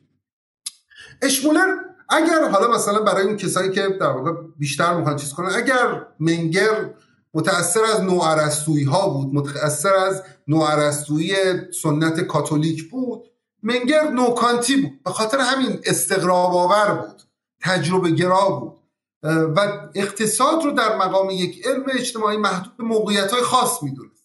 اشمولر 1.21 1.67
اگر 2.09 2.49
حالا 2.49 2.71
مثلا 2.75 2.99
برای 3.01 3.27
این 3.27 3.37
کسایی 3.37 3.71
که 3.71 3.87
در 3.99 4.07
واقع 4.07 4.31
بیشتر 4.57 4.97
می‌خوان 4.97 5.15
چیز 5.15 5.33
کنن 5.33 5.55
اگر 5.55 6.05
منگر 6.19 6.93
متأثر 7.33 7.83
از 7.83 8.01
نوعرستویی 8.01 8.83
ها 8.83 9.09
بود 9.09 9.33
متأثر 9.33 9.95
از 9.95 10.23
نوعرستویی 10.47 11.35
سنت 11.83 12.21
کاتولیک 12.21 12.89
بود 12.89 13.23
منگر 13.63 14.09
نوکانتی 14.09 14.81
بود. 14.81 15.03
به 15.03 15.11
خاطر 15.11 15.39
همین 15.39 15.79
استقراب 15.85 16.55
آور 16.55 16.91
بود 16.91 17.21
تجربه 17.61 18.11
گرا 18.11 18.49
بود. 18.49 18.77
و 19.23 19.89
اقتصاد 19.95 20.63
رو 20.63 20.71
در 20.71 20.97
مقام 20.97 21.29
یک 21.29 21.67
علم 21.67 21.83
اجتماعی 21.93 22.37
محدود 22.37 22.77
به 22.77 22.83
موقعیت 22.83 23.31
های 23.31 23.41
خاص 23.41 23.83
می‌دونست 23.83 24.16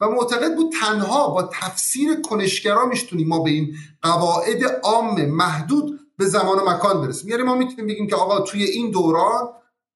و 0.00 0.08
معتقد 0.08 0.56
بود 0.56 0.72
تنها 0.80 1.28
با 1.28 1.50
تفسیر 1.52 2.20
کنشگرا 2.20 2.86
میشتونیم 2.86 3.28
ما 3.28 3.38
به 3.42 3.50
این 3.50 3.74
قواعد 4.02 4.64
عام 4.82 5.24
محدود 5.24 6.00
به 6.18 6.26
زمان 6.26 6.58
و 6.58 6.70
مکان 6.70 7.00
برسیم. 7.00 7.30
یعنی 7.30 7.42
ما 7.42 7.54
می‌تونیم 7.54 7.86
بگیم 7.86 8.06
که 8.06 8.16
آقا 8.16 8.40
توی 8.40 8.64
این 8.64 8.90
دوران 8.90 9.48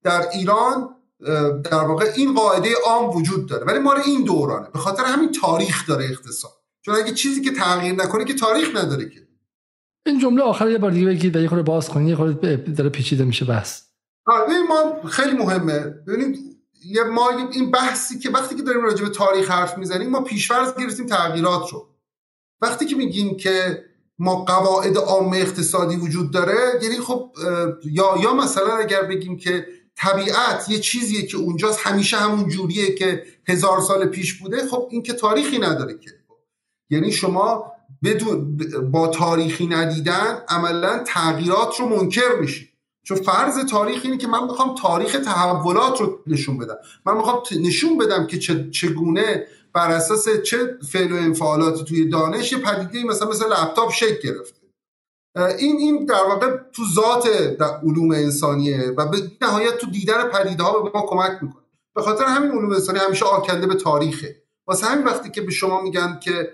در 0.02 0.28
ایران 0.32 0.89
در 1.64 1.85
واقع 1.85 2.06
این 2.16 2.35
قاعده 2.35 2.68
عام 2.86 3.16
وجود 3.16 3.48
داره 3.48 3.64
ولی 3.64 3.78
مال 3.78 3.97
این 4.06 4.24
دورانه. 4.24 4.68
به 4.72 4.78
خاطر 4.78 5.05
همین 5.05 5.32
تاریخ 5.32 5.89
داره 5.89 6.05
اقتصاد. 6.05 6.52
چون 6.82 6.94
اگه 6.94 7.12
چیزی 7.12 7.43
که 7.43 7.51
تغییر 7.51 7.94
نکنه 7.94 8.24
که 8.24 8.35
تاریخ 8.35 8.76
نداره 8.76 9.09
که. 9.09 9.20
این 10.06 10.18
جمله 10.18 10.43
آخر 10.43 10.70
یه 10.70 10.78
بار 10.78 10.90
دیگه 10.90 11.06
بگید 11.06 11.36
یه 11.36 11.48
خورده 11.48 11.62
باز 11.62 11.89
کنید 11.89 12.09
یه 12.09 12.16
خورده 12.16 12.56
داره 12.56 12.90
پیچیده 12.90 13.24
میشه 13.24 13.44
بحث. 13.44 13.82
آره 14.26 14.62
ما 14.68 15.09
خیلی 15.09 15.32
مهمه. 15.32 15.78
ببینید 16.06 16.53
یه 16.85 17.02
ما 17.05 17.31
این 17.52 17.70
بحثی 17.70 18.19
که 18.19 18.31
وقتی 18.31 18.55
که 18.55 18.62
داریم 18.62 18.82
راجع 18.82 19.05
به 19.05 19.11
تاریخ 19.11 19.51
حرف 19.51 19.78
می‌زنیم 19.78 20.11
ما 20.11 20.20
پیشورز 20.20 20.74
گرفتیم 20.78 21.06
تغییرات 21.06 21.70
رو. 21.70 21.89
وقتی 22.61 22.86
که 22.86 22.97
میگیم 22.97 23.36
که 23.36 23.85
ما 24.19 24.44
قواعد 24.44 24.97
عام 24.97 25.32
اقتصادی 25.32 25.97
وجود 25.97 26.32
داره 26.32 26.81
یعنی 26.82 26.97
خب 26.97 27.31
یا 27.85 28.19
یا 28.23 28.35
مثلا 28.35 28.77
اگر 28.77 29.02
بگیم 29.02 29.36
که 29.36 29.66
طبیعت 29.97 30.69
یه 30.69 30.78
چیزیه 30.78 31.27
که 31.27 31.36
اونجاست 31.36 31.86
همیشه 31.86 32.16
همون 32.16 32.48
جوریه 32.48 32.94
که 32.94 33.24
هزار 33.48 33.81
سال 33.81 34.06
پیش 34.06 34.35
بوده 34.35 34.66
خب 34.69 34.89
این 34.90 35.02
که 35.02 35.12
تاریخی 35.12 35.59
نداره 35.59 35.98
که. 35.98 36.11
یعنی 36.90 37.12
شما 37.12 37.73
بدون 38.05 38.56
با 38.90 39.09
تاریخی 39.09 39.66
ندیدن 39.66 40.43
عملا 40.48 41.05
تغییرات 41.06 41.81
رو 41.81 41.89
منکر 41.89 42.35
میشید. 42.40 42.73
چون 43.05 43.16
فرض 43.16 43.66
تاریخ 43.66 44.01
اینه 44.05 44.16
که 44.16 44.26
من 44.26 44.44
می‌خوام 44.44 44.74
تاریخ 44.74 45.20
تحولات 45.24 46.01
رو 46.01 46.18
نشون 46.26 46.59
بدم. 46.59 46.76
من 47.06 47.16
می‌خوام 47.16 47.43
نشون 47.60 47.98
بدم 47.98 48.26
که 48.26 48.39
چگونه 48.70 49.47
بر 49.72 49.90
اساس 49.90 50.28
چه 50.28 50.78
فعل 50.93 51.12
و 51.12 51.16
انفعالاتی 51.16 51.85
توی 51.85 52.09
دانش 52.09 52.52
یه 52.52 52.59
پدیده 52.59 53.05
مثلا 53.05 53.28
مثل 53.28 53.47
لپتاپ 53.47 53.93
شکل 53.93 54.28
گرفته. 54.28 54.60
این 55.59 55.76
این 55.76 56.05
در 56.05 56.24
واقع 56.28 56.56
تو 56.72 56.82
ذات 56.94 57.28
علوم 57.82 58.10
انسانیه 58.10 58.93
و 58.97 59.06
به 59.06 59.18
نهایت 59.43 59.78
تو 59.78 59.90
دیدن 59.90 60.28
پدیده 60.28 60.62
ها 60.62 60.81
به 60.81 60.90
ما 60.94 61.06
کمک 61.06 61.39
می‌کنه. 61.43 61.64
به 61.94 62.02
خاطر 62.02 62.24
همین 62.24 62.51
علوم 62.51 62.72
انسانی 62.72 62.98
همیشه 62.98 63.24
آکنده 63.24 63.66
به 63.66 63.74
تاریخه. 63.74 64.43
واسه 64.66 64.86
همین 64.86 65.05
وقتی 65.05 65.31
که 65.31 65.40
به 65.40 65.51
شما 65.51 65.82
میگن 65.82 66.20
که 66.22 66.51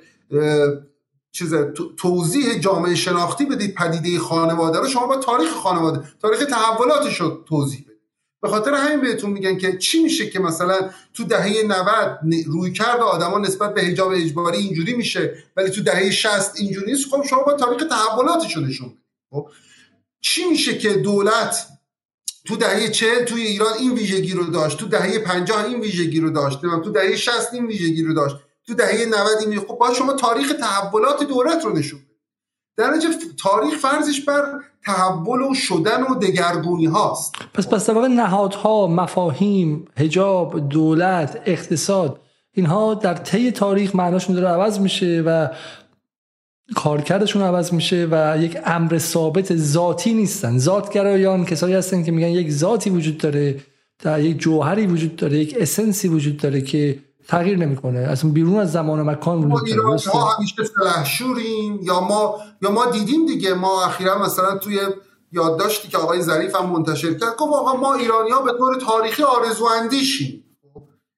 چیز 1.32 1.55
توضیح 1.97 2.59
جامعه 2.59 2.94
شناختی 2.94 3.44
بدید 3.44 3.74
پدیده 3.74 4.19
خانواده 4.19 4.78
رو. 4.78 4.89
شما 4.89 5.07
با 5.07 5.16
تاریخ 5.16 5.51
خانواده 5.51 6.02
تاریخ 6.23 6.44
تحولاتش 6.44 7.20
رو 7.20 7.44
توضیح 7.48 7.81
بدید. 7.81 8.01
به 8.43 8.48
خاطر 8.48 8.74
همین 8.74 9.01
بهتون 9.01 9.31
میگن 9.31 9.59
که 9.59 9.78
چی 9.78 10.02
میشه 10.02 10.31
که 10.31 10.39
مثلا 10.39 10.90
تو 11.15 11.24
دهه 11.24 11.62
90 11.66 12.20
روی 12.47 12.73
کرد 12.73 13.01
آدما 13.01 13.39
نسبت 13.39 13.74
به 13.74 13.82
حجاب 13.82 14.12
اجباری 14.12 14.59
اینجوری 14.59 14.93
میشه 14.94 15.44
ولی 15.57 15.70
تو 15.70 15.82
دهه 15.82 16.11
60 16.11 16.52
اینجوری 16.57 16.93
نیست. 16.93 17.11
خب 17.11 17.23
شما 17.23 17.43
با 17.43 17.52
تاریخ 17.52 17.85
تحولاتش 17.89 18.57
نشون 18.57 18.97
خب 19.31 19.48
چی 20.20 20.44
میشه 20.44 20.78
که 20.78 20.94
دولت 20.94 21.66
تو 22.47 22.57
دهه 22.57 22.89
40 22.89 23.24
توی 23.24 23.43
ایران 23.43 23.73
این 23.78 23.93
ویژگی 23.93 24.32
رو 24.32 24.44
داشت 24.44 24.78
تو 24.78 24.86
دهه 24.86 25.19
50 25.19 25.65
این 25.65 25.81
ویژگی 25.81 26.20
رو 26.20 26.31
داشت 26.31 26.61
تو 26.61 26.90
دهه 26.90 27.16
60 27.16 27.55
این 27.55 27.66
ویژگی 27.66 28.02
رو 28.02 28.15
داشت. 28.15 28.36
تو 28.70 28.76
دهه 28.76 29.06
90 29.06 29.51
این 29.51 29.60
خب 29.60 29.74
با 29.74 29.94
شما 29.94 30.12
تاریخ 30.12 30.52
تحولات 30.60 31.22
دولت 31.22 31.64
رو 31.64 31.72
نشون 31.72 32.01
در 32.76 32.92
تاریخ 33.42 33.78
فرضش 33.78 34.20
بر 34.20 34.44
تحول 34.86 35.42
و 35.42 35.55
شدن 35.55 36.02
و 36.02 36.14
دگرگونی 36.14 36.86
هاست. 36.86 37.34
پس 37.55 37.68
پس 37.68 37.86
طبق 37.86 38.05
نهادها 38.05 38.86
مفاهیم 38.86 39.84
حجاب 39.97 40.68
دولت 40.68 41.42
اقتصاد 41.47 42.20
اینها 42.52 42.94
در 42.94 43.14
طی 43.14 43.51
تاریخ 43.51 43.94
معناشون 43.94 44.36
داره 44.36 44.48
عوض 44.48 44.78
میشه 44.78 45.22
و 45.26 45.48
کارکردشون 46.76 47.42
عوض 47.42 47.72
میشه 47.72 48.09
و 48.10 48.38
یک 48.40 48.59
امر 48.64 48.98
ثابت 48.98 49.56
ذاتی 49.56 50.14
نیستن. 50.14 50.59
ذاتگرایان 50.59 51.44
کسایی 51.44 51.74
هستن 51.74 52.02
که 52.02 52.12
میگن 52.12 52.28
یک 52.28 52.51
ذاتی 52.51 52.90
وجود 52.90 53.18
داره 53.18 53.60
در 54.02 54.20
یک 54.20 54.38
جوهری 54.38 54.86
وجود 54.86 55.16
داره 55.16 55.38
یک 55.38 55.56
اسنسی 55.60 56.09
وجود 56.09 56.36
داره 56.36 56.60
که 56.60 56.98
تغییر 57.31 57.59
نمی‌کنه. 57.59 57.98
اصلا 57.98 58.31
بیرون 58.31 58.61
از 58.61 58.73
زمان 58.73 59.01
و 59.01 59.05
مکان 59.05 59.44
ما 59.44 59.61
ایران 59.61 59.98
ها 60.12 60.31
همیشه 60.31 60.65
سلحشوریم 60.65 61.81
یا 61.82 62.01
ما 62.01 62.40
یا 62.62 62.70
ما 62.70 62.86
دیدیم 62.86 63.27
دیگه. 63.27 63.55
ما 63.55 63.85
اخیرا 63.85 64.19
مثلا 64.23 64.59
توی 64.59 64.81
یادداشتی 65.32 65.89
که 65.89 65.98
آقای 65.98 66.23
ظریف 66.23 66.57
هم 66.57 66.66
منتشر 66.70 67.15
کرد 67.15 67.36
گفت 67.36 67.52
آقا 67.55 67.73
ما 67.74 67.94
ایرانی 67.94 68.31
ها 68.31 68.43
به 68.43 68.52
طور 68.59 68.81
تاریخی 68.81 69.23
آرزو 69.23 69.65
اندیشیم 69.65 70.44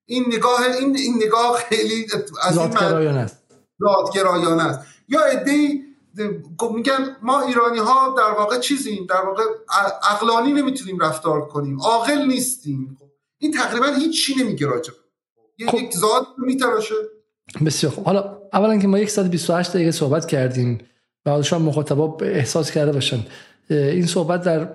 این 0.08 0.24
نگاه 0.26 0.60
این, 0.80 0.96
این 0.96 1.14
نگاه 1.26 1.56
خیلی 1.56 2.06
از 2.42 2.58
این 2.58 3.08
است. 3.08 3.42
ذاتگرایانه 3.82 4.62
است. 4.62 4.86
یا 5.08 5.20
ادعی 5.24 5.82
میگن 6.74 7.16
ما 7.22 7.40
ایرانی 7.40 7.78
ها 7.78 8.14
در 8.18 8.38
واقع 8.38 8.58
چیزیم. 8.58 9.06
در 9.06 9.22
واقع 9.26 9.42
عقلانی 10.02 10.52
نمی‌تونیم 10.52 10.98
رفتار 10.98 11.48
کنیم. 11.48 11.80
عاقل 11.80 12.26
نیستیم. 12.26 12.98
این 13.38 13.52
تقریبا 13.52 13.86
هیچ 13.86 14.26
چی 14.26 14.34
نمیگه 14.44 14.66
راجب 14.66 14.92
خب. 15.68 15.78
یک 15.78 15.96
ذات 15.96 16.26
میتراشه. 16.38 16.94
بسیار 17.66 17.92
خوب. 17.92 18.04
حالا 18.04 18.38
اولا 18.52 18.78
که 18.78 18.88
ما 18.88 18.98
یک 18.98 19.10
ساعت 19.10 19.30
28 19.30 19.72
دقیقه 19.72 19.90
صحبت 19.90 20.26
کردیم 20.26 20.78
و 21.26 21.42
شما 21.42 21.58
مخاطبا 21.58 22.16
احساس 22.22 22.70
کرده 22.70 22.92
باشن. 22.92 23.18
این 23.70 24.06
صحبت 24.06 24.42
در 24.42 24.68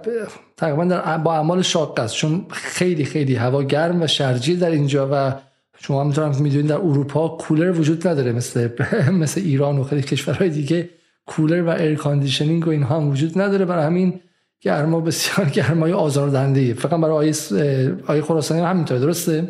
تقریبا 0.58 0.86
در 0.86 1.18
با 1.18 1.34
اعمال 1.34 1.62
شاق 1.62 2.00
است 2.00 2.16
چون 2.16 2.46
خیلی 2.50 3.06
خیلی 3.06 3.36
هوا 3.36 3.64
گرم 3.64 4.02
و 4.02 4.08
شرجی 4.08 4.56
در 4.56 4.72
اینجا 4.72 5.10
و 5.12 5.34
شما 5.80 6.02
هم 6.02 6.08
می‌تونم 6.08 6.36
می‌دونید 6.40 6.68
در 6.68 6.76
اروپا 6.76 7.28
کولر 7.28 7.80
وجود 7.80 8.08
نداره 8.08 8.32
مثل 8.32 8.70
مثل 9.22 9.42
ایران 9.42 9.80
و 9.80 9.84
خیلی 9.84 10.02
کشورهای 10.02 10.50
دیگه 10.50 10.90
کولر 11.26 11.62
و 11.62 11.70
air 11.70 11.96
conditioning 11.96 12.68
و 12.68 12.70
اینها 12.70 12.96
هم 12.96 13.10
وجود 13.10 13.42
نداره. 13.42 13.66
برای 13.66 13.86
همین 13.86 14.20
گرما 14.62 15.00
بسیار 15.00 15.50
گرمای 15.60 15.94
آزاردهنده 15.94 16.74
فقط 16.74 17.00
برای 17.02 17.12
آقای 17.12 17.96
آقای 18.08 18.22
خراسانی 18.22 18.62
هم 18.62 18.70
همینطوره 18.70 19.00
درسته؟ 19.00 19.48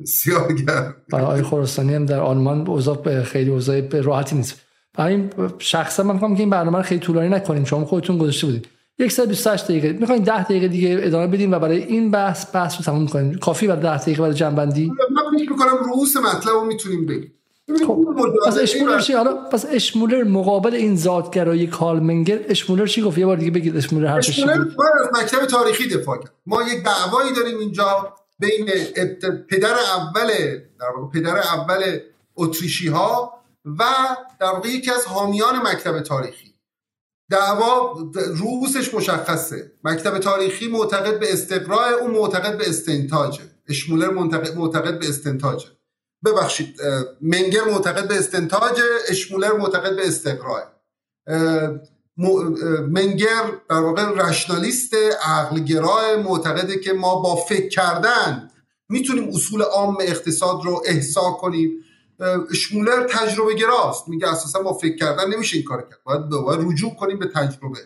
بسیار 0.00 0.52
گرم. 0.52 0.94
برای 1.12 1.24
آقای 1.24 1.42
خراسانی 1.42 1.94
هم 1.94 2.06
در 2.06 2.20
آلمان 2.20 2.66
اوضاع 2.66 3.22
خیلی 3.22 3.50
اوضاع 3.50 4.00
راحتی 4.00 4.36
نیست. 4.36 4.60
برای 4.94 5.14
این 5.14 5.30
شخصا 5.58 6.02
من 6.02 6.14
میگم 6.14 6.34
که 6.34 6.40
این 6.40 6.50
برنامه 6.50 6.78
رو 6.78 6.84
خیلی 6.84 7.00
طولانی 7.00 7.28
نکنیم. 7.28 7.64
شما 7.64 7.84
خودتون 7.84 8.18
گذاشته 8.18 8.46
بودید. 8.46 8.68
128 9.10 9.64
دقیقه. 9.64 9.92
می‌خواین 9.92 10.22
10 10.22 10.44
دقیقه 10.44 10.68
دیگه 10.68 10.98
ادامه 11.02 11.26
بدیم 11.26 11.52
و 11.52 11.58
برای 11.58 11.82
این 11.82 12.10
بحث 12.10 12.54
بحث 12.54 12.76
رو 12.76 12.84
تموم 12.84 13.06
کنیم. 13.06 13.34
کافیه 13.38 13.66
برای 13.66 13.82
10 13.82 13.98
دقیقه 13.98 14.22
برای 14.22 14.34
جمع 14.34 14.56
بندی 14.56 14.86
من 14.86 15.38
فکر 15.38 15.50
می‌کنم 15.50 15.76
رؤوس 15.84 16.16
مطلب 16.16 16.54
رو 16.54 16.64
می‌تونیم 16.64 17.06
بگیم 17.06 17.32
خب. 17.86 18.04
پس 18.46 18.58
اشمولر 18.58 19.00
چی؟ 19.00 19.12
حالا 19.12 19.34
پس 19.34 19.66
اشمولر 19.70 20.24
مقابل 20.24 20.74
این 20.74 20.96
ذاتگرایی 20.96 21.66
کالمنگر 21.66 22.38
اشمولر 22.48 22.86
چی 22.86 23.02
گفت؟ 23.02 23.18
یه 23.18 23.26
بار 23.26 23.36
دیگه 23.36 23.50
بگید 23.50 23.76
اشمولر 23.76 24.06
هر 24.06 24.18
اشمولر 24.18 24.52
از 24.52 25.22
مکتب 25.22 25.46
تاریخی 25.46 25.88
دفاع 25.88 26.18
کرد. 26.18 26.32
ما 26.46 26.62
یک 26.62 26.84
دعوایی 26.84 27.34
داریم 27.36 27.58
اینجا. 27.58 28.14
بین 28.40 28.66
پدر 29.48 29.74
اول 29.74 30.28
در 30.80 30.90
واقع 30.96 31.20
پدر 31.20 31.38
اول 31.38 32.00
اتریشی 32.36 32.88
ها 32.88 33.42
و 33.64 33.84
در 34.40 34.46
واقع 34.46 34.68
یکی 34.68 34.90
از 34.90 35.06
حامیان 35.06 35.56
مکتب 35.56 36.00
تاریخی. 36.00 36.54
دعوا 37.30 37.98
روسش 38.14 38.94
مشخصه. 38.94 39.72
مکتب 39.84 40.18
تاریخی 40.18 40.68
معتقد 40.68 41.20
به 41.20 41.32
استقراء 41.32 41.90
او 41.92 42.08
معتقد 42.08 42.58
به 42.58 42.68
استنتاجه 42.68 43.42
اشمولر 43.68 44.10
معتقد 44.54 44.98
به 44.98 45.08
استنتاجه 45.08 45.68
ببخشید 46.24 46.80
منگر 47.20 47.64
معتقد 47.64 48.08
به 48.08 48.18
استنتاج 48.18 48.80
اشمولر 49.08 49.52
معتقد 49.52 49.96
به 49.96 50.08
استقراء. 50.08 50.62
منگر 52.88 53.42
در 53.68 53.80
واقع 53.80 54.02
رشنالیست 54.02 54.94
عقلگراه 55.22 56.16
معتقده 56.16 56.78
که 56.78 56.92
ما 56.92 57.20
با 57.20 57.36
فکر 57.36 57.68
کردن 57.68 58.50
می‌تونیم 58.88 59.28
اصول 59.28 59.62
عام 59.62 59.96
اقتصاد 60.00 60.64
رو 60.64 60.82
احسا 60.86 61.30
کنیم. 61.30 61.70
شمولر 62.54 63.06
تجربه 63.06 63.54
گراست. 63.54 64.08
میگه 64.08 64.28
اساسا 64.28 64.62
با 64.62 64.72
فکر 64.72 64.96
کردن 64.96 65.34
نمیشه 65.34 65.56
این 65.56 65.66
کار 65.66 65.82
کرد. 65.82 66.00
باید, 66.04 66.28
باید 66.28 66.72
رجوع 66.72 66.94
کنیم 66.94 67.18
به 67.18 67.26
تجربه. 67.26 67.78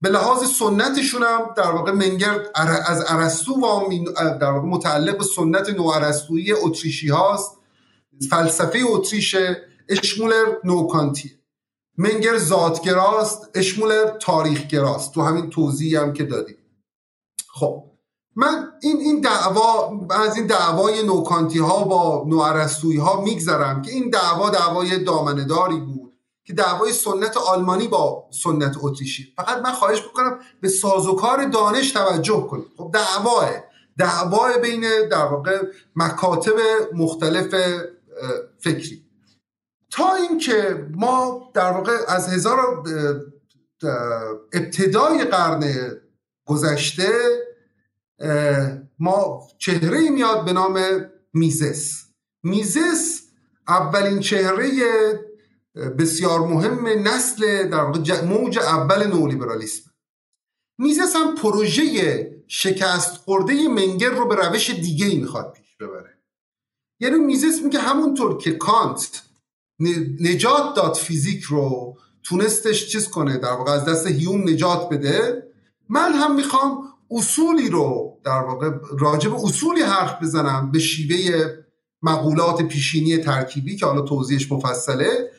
به 0.00 0.08
لحاظ 0.08 0.50
سنتشون 0.50 1.22
هم 1.22 1.40
در 1.56 1.70
واقع 1.70 1.92
منگر 1.92 2.46
از 2.86 3.04
ارسطو 3.08 3.52
و 3.52 4.04
در 4.14 4.50
واقع 4.50 4.66
متعلق 4.66 5.18
به 5.18 5.24
سنت 5.24 5.70
نو 5.70 5.86
ارسطویی 5.86 6.52
اتریشی 6.52 7.08
هاست. 7.08 7.50
فلسفه 8.30 8.78
اتریش 8.88 9.36
اشمولر 9.88 10.46
نوکانتیه. 10.64 11.35
منگر 11.98 12.38
ذاتگراست 12.38 13.50
اشمولر 13.54 14.10
تاریخگراست 14.10 15.12
تو 15.12 15.22
همین 15.22 15.50
توضیحی 15.50 15.96
هم 15.96 16.12
که 16.12 16.24
دادیم 16.24 16.56
خب 17.54 17.84
من 18.36 18.72
این 18.82 18.96
این 18.96 19.20
دعوا 19.20 20.00
از 20.10 20.36
این 20.36 20.46
دعوای 20.46 21.02
نوکانتی 21.02 21.58
ها 21.58 21.84
با 21.84 22.24
نوارستوی 22.26 22.96
ها 22.96 23.20
میگذرم 23.20 23.82
که 23.82 23.90
این 23.90 24.10
دعوا 24.10 24.50
دعوای 24.50 25.04
دامنداری 25.04 25.80
بود 25.80 26.12
که 26.44 26.52
دعوای 26.52 26.92
سنت 26.92 27.36
آلمانی 27.36 27.88
با 27.88 28.28
سنت 28.30 28.76
اتریشی. 28.80 29.34
فقط 29.36 29.58
من 29.62 29.72
خواهش 29.72 30.02
بکنم 30.02 30.38
به 30.60 30.68
سازوکار 30.68 31.44
دانش 31.44 31.92
توجه 31.92 32.46
کنید. 32.50 32.66
خب 32.76 32.90
دعواه. 32.94 33.50
دعوای 33.98 34.58
بین 34.58 35.08
در 35.10 35.24
واقع 35.24 35.62
مکاتب 35.96 36.54
مختلف 36.94 37.54
فکری. 38.58 39.05
تا 39.96 40.14
اینکه 40.14 40.86
ما 40.94 41.50
در 41.54 41.70
واقع 41.70 41.96
از 42.08 42.28
هزار 42.28 42.84
ابتدای 44.52 45.24
قرن 45.24 45.90
گذشته 46.46 47.08
ما 48.98 49.48
چهره 49.58 50.10
میاد 50.10 50.44
به 50.44 50.52
نام 50.52 50.80
میزس. 51.34 52.04
میزس 52.42 53.22
اولین 53.68 54.20
چهره 54.20 54.70
بسیار 55.98 56.40
مهم 56.40 56.86
نسل 57.08 57.68
در 57.68 57.80
واقع 57.80 58.24
موج 58.24 58.58
اول 58.58 59.06
نولیبرالیسم. 59.06 59.90
میزس 60.78 61.16
هم 61.16 61.34
پروژه 61.34 61.84
شکست 62.48 63.16
خورده 63.16 63.68
منگر 63.68 64.10
رو 64.10 64.28
به 64.28 64.34
روش 64.34 64.70
دیگه 64.70 65.06
ای 65.06 65.18
می‌خواد 65.18 65.52
پیش 65.52 65.76
ببره. 65.76 66.18
یعنی 67.00 67.18
میزس 67.18 67.62
میگه 67.62 67.78
همونطور 67.78 68.38
که 68.38 68.52
کانت 68.52 69.22
نجات 70.20 70.74
داد 70.76 70.94
فیزیک 70.94 71.42
رو. 71.42 71.96
تونستش 72.22 72.88
چیز 72.88 73.08
کنه 73.08 73.36
در 73.36 73.52
واقع 73.52 73.72
از 73.72 73.84
دست 73.84 74.06
هیوم 74.06 74.48
نجات 74.48 74.88
بده. 74.88 75.42
من 75.88 76.12
هم 76.12 76.34
می‌خوام 76.34 76.88
اصولی 77.10 77.68
رو 77.68 78.18
در 78.24 78.38
واقع 78.38 78.70
راجب 78.98 79.34
اصولی 79.34 79.82
حرف 79.82 80.22
بزنم 80.22 80.70
به 80.70 80.78
شیوه 80.78 81.54
مقولات 82.02 82.62
پیشینی 82.62 83.18
ترکیبی 83.18 83.76
که 83.76 83.86
حالا 83.86 84.00
توضیحش 84.00 84.52
مفصله. 84.52 85.30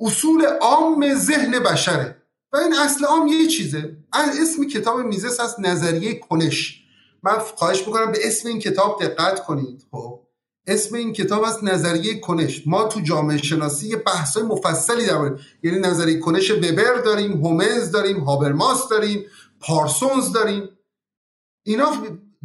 اصول 0.00 0.46
عام 0.60 1.14
ذهن 1.14 1.58
بشره. 1.58 2.22
و 2.52 2.56
این 2.56 2.74
اصل 2.74 3.04
عام 3.04 3.26
یه 3.26 3.46
چیزه. 3.46 3.96
اسم 4.12 4.64
کتاب 4.64 5.00
میزس 5.00 5.40
هست 5.40 5.60
نظریه 5.60 6.14
کنش. 6.14 6.82
من 7.22 7.38
خواهش 7.38 7.86
می‌کنم 7.86 8.12
به 8.12 8.18
اسم 8.22 8.48
این 8.48 8.58
کتاب 8.58 9.02
دقت 9.02 9.44
کنید. 9.44 9.84
خب. 9.90 10.25
اسم 10.66 10.96
این 10.96 11.12
کتاب 11.12 11.44
از 11.44 11.64
نظریه 11.64 12.20
کنش. 12.20 12.62
ما 12.66 12.84
تو 12.84 13.00
جامعه 13.00 13.36
شناسی 13.36 13.88
یه 13.88 13.96
بحثای 13.96 14.42
مفصلی 14.42 15.06
داریم 15.06 15.38
یعنی 15.62 15.78
نظریه 15.78 16.18
کنش 16.18 16.50
وبر 16.50 16.94
داریم 17.04 17.32
هومز 17.32 17.90
داریم 17.90 18.20
هابرماس 18.20 18.88
داریم 18.88 19.24
پارسونز 19.60 20.32
داریم. 20.32 20.68
اینا 21.62 21.92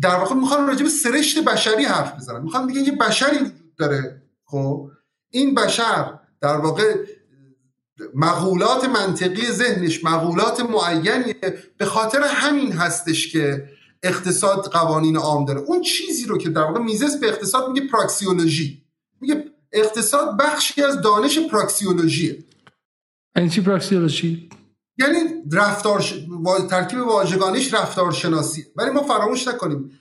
در 0.02 0.16
واقع 0.16 0.36
می‌خوان 0.36 0.68
راجع 0.68 0.84
به 0.84 0.90
سرشت 0.90 1.44
بشری 1.44 1.84
حرف 1.84 2.16
بزنن. 2.16 2.42
می‌خوان 2.44 2.68
بگن 2.68 2.80
یه 2.80 2.92
بشری 2.92 3.38
وجود 3.38 3.76
داره. 3.78 4.22
خب؟ 4.46 4.90
این 5.30 5.56
بشر 5.56 6.20
در 6.42 6.58
واقع 6.58 6.96
مقولات 8.16 8.86
منطقی 8.86 9.52
ذهنش 9.52 10.04
مقولات 10.04 10.60
معینیه. 10.60 11.64
به 11.78 11.86
خاطر 11.86 12.24
همین 12.24 12.72
هستش 12.72 13.32
که 13.32 13.70
اقتصاد 14.04 14.66
قوانین 14.66 15.18
عام 15.18 15.46
داره. 15.46 15.60
اون 15.60 15.82
چیزی 15.82 16.26
رو 16.26 16.38
که 16.38 16.50
در 16.50 16.62
واقع 16.62 16.80
میزس 16.80 17.20
به 17.20 17.28
اقتصاد 17.28 17.70
میگه 17.70 17.88
پراکسیولوژی. 17.88 18.84
میگه 19.22 19.46
اقتصاد 19.72 20.38
بخشی 20.38 20.82
از 20.82 21.02
دانش 21.02 21.40
پراکسیولوژیه. 21.40 22.32
این 22.32 22.46
یعنی 23.36 23.50
چی 23.50 23.62
پراکسیولوژی؟ 23.62 24.50
یعنی 24.98 25.20
رفتار 25.52 26.04
ترکیب 26.70 27.00
واژگانیش 27.00 27.74
رفتارشناسی 27.74 28.66
ولی 28.76 28.90
ما 28.90 29.04
فراموش 29.04 29.48
نکنیم. 29.48 30.00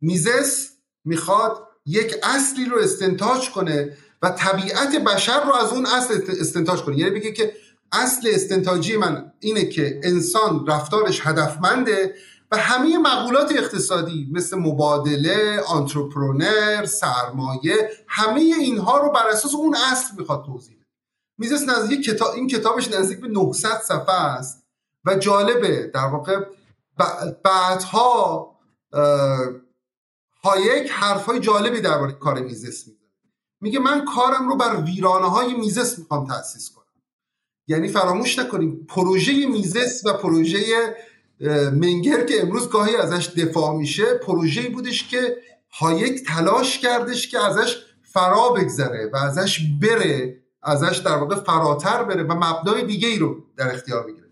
میزس 0.00 0.70
می‌خواد 1.04 1.68
یک 1.86 2.14
اصلی 2.22 2.64
رو 2.64 2.78
استنتاج 2.78 3.50
کنه 3.50 3.96
و 4.22 4.30
طبیعت 4.30 4.96
بشر 4.96 5.44
رو 5.44 5.54
از 5.54 5.72
اون 5.72 5.86
اصل 5.86 6.20
استنتاج 6.40 6.80
کنه. 6.80 6.98
یعنی 6.98 7.10
بگه 7.10 7.32
که 7.32 7.52
اصل 7.92 8.28
استنتاجی 8.32 8.96
من 8.96 9.32
اینه 9.40 9.64
که 9.64 10.00
انسان 10.02 10.66
رفتارش 10.66 11.20
هدفمنده 11.26 12.14
همه 12.54 12.98
مقولات 12.98 13.52
اقتصادی 13.52 14.28
مثل 14.32 14.58
مبادله، 14.58 15.60
آنترپرونر، 15.60 16.86
سرمایه 16.86 17.90
همه 18.08 18.40
اینها 18.40 18.98
رو 18.98 19.10
بر 19.10 19.28
اساس 19.28 19.54
اون 19.54 19.76
اصل 19.92 20.16
می‌خواد 20.18 20.44
توضیح 20.44 20.76
بده. 20.76 20.86
میزس 21.38 21.68
نزدیک 21.68 22.04
کتاب 22.04 22.34
این 22.34 22.48
کتابش 22.48 22.88
نزدیک 22.88 23.20
به 23.20 23.28
900 23.28 23.80
صفحه 23.80 24.14
است 24.14 24.66
و 25.04 25.14
جالبه. 25.14 25.90
در 25.94 26.06
واقع 26.06 26.44
بعدها 27.44 28.50
هایک 30.42 30.90
حرفهای 30.90 31.40
جالبی 31.40 31.80
درباره 31.80 32.12
کار 32.12 32.40
میزس 32.40 32.86
می‌زنه. 32.86 33.08
میگه 33.60 33.78
من 33.78 34.04
کارم 34.04 34.48
رو 34.48 34.56
بر 34.56 34.76
ویرانه 34.76 35.30
های 35.30 35.54
میزس 35.54 35.98
می‌خوام 35.98 36.26
تاسیس 36.26 36.70
کنم. 36.70 36.84
یعنی 37.68 37.88
فراموش 37.88 38.38
نکنیم 38.38 38.86
پروژه 38.88 39.46
میزس 39.46 40.06
و 40.06 40.12
پروژه 40.12 40.96
منگر 41.52 42.24
که 42.24 42.42
امروز 42.42 42.68
گاهی 42.68 42.96
ازش 42.96 43.28
دفاع 43.28 43.76
میشه 43.76 44.14
پروژه‌ای 44.14 44.68
بودش 44.68 45.08
که 45.08 45.36
هایک 45.70 46.26
تلاش 46.26 46.78
کردش 46.78 47.28
که 47.28 47.38
ازش 47.38 47.76
فرا 48.02 48.48
بگذره 48.48 49.10
و 49.12 49.16
ازش 49.16 49.60
بره 49.80 50.42
ازش 50.62 50.96
در 50.96 51.16
واقع 51.16 51.36
فراتر 51.36 52.04
بره 52.04 52.22
و 52.22 52.32
مبنای 52.32 52.84
دیگه 52.84 53.08
ای 53.08 53.18
رو 53.18 53.36
در 53.56 53.74
اختیار 53.74 54.06
بگیره. 54.06 54.28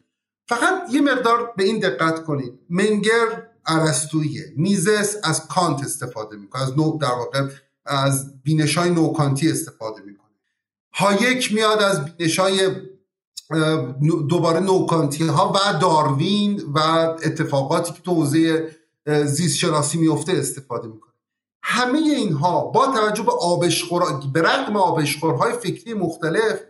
فقط 0.48 0.82
یه 0.90 1.00
مقدار 1.00 1.52
به 1.56 1.64
این 1.64 1.78
دقت 1.78 2.24
کنید. 2.24 2.58
منگر 2.70 3.48
ارسطویه 3.66 4.52
میزس 4.56 5.16
از 5.24 5.48
کانت 5.48 5.80
استفاده 5.80 6.36
می‌کنه 6.36 6.62
از 6.62 6.78
نو 6.78 6.98
در 6.98 7.08
واقع 7.08 7.48
از 7.86 8.42
بینش 8.42 8.78
های 8.78 8.90
نوکانتی 8.90 9.50
استفاده 9.50 10.00
می‌کنه. 10.00 10.30
هایک 10.92 11.54
میاد 11.54 11.82
از 11.82 12.04
بینش 12.04 12.38
های 12.38 12.70
دوباره 14.28 14.60
نوکانتی 14.60 15.26
ها 15.26 15.52
و 15.52 15.78
داروین 15.78 16.62
و 16.74 16.78
اتفاقاتی 17.24 17.92
که 17.92 18.02
تو 18.02 18.14
حوزه 18.14 18.76
زیست 19.24 19.56
شناسی 19.56 19.98
میفته 19.98 20.32
استفاده 20.32 20.88
می‌کنه. 20.88 21.12
همه 21.62 21.98
اینها 21.98 22.64
با 22.64 22.86
توجه 22.86 23.22
به 23.22 23.32
آبشخور 23.32 24.02
به 24.32 24.42
رغم 24.42 24.76
آبشخورهای 24.76 25.52
فکری 25.52 25.94
مختلف 25.94 26.60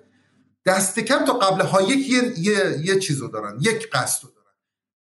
دست 0.66 1.00
کم 1.00 1.24
تا 1.24 1.32
قبل 1.32 1.60
ها 1.60 1.82
یک 1.82 2.10
یه, 2.10 2.32
یه،, 2.38 2.78
یه 2.84 2.98
چیزو 2.98 3.28
دارن. 3.28 3.58
یک 3.60 3.90
قصد 3.90 4.22
دارن. 4.22 4.54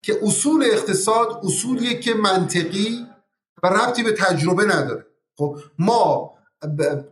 که 0.02 0.18
اصول 0.22 0.64
اقتصاد 0.64 1.40
اصولیه 1.44 2.00
که 2.00 2.14
منطقی 2.14 3.06
و 3.62 3.66
ربطی 3.66 4.02
به 4.02 4.12
تجربه 4.12 4.64
نداره. 4.64 5.06
خب 5.38 5.58
ما 5.78 6.34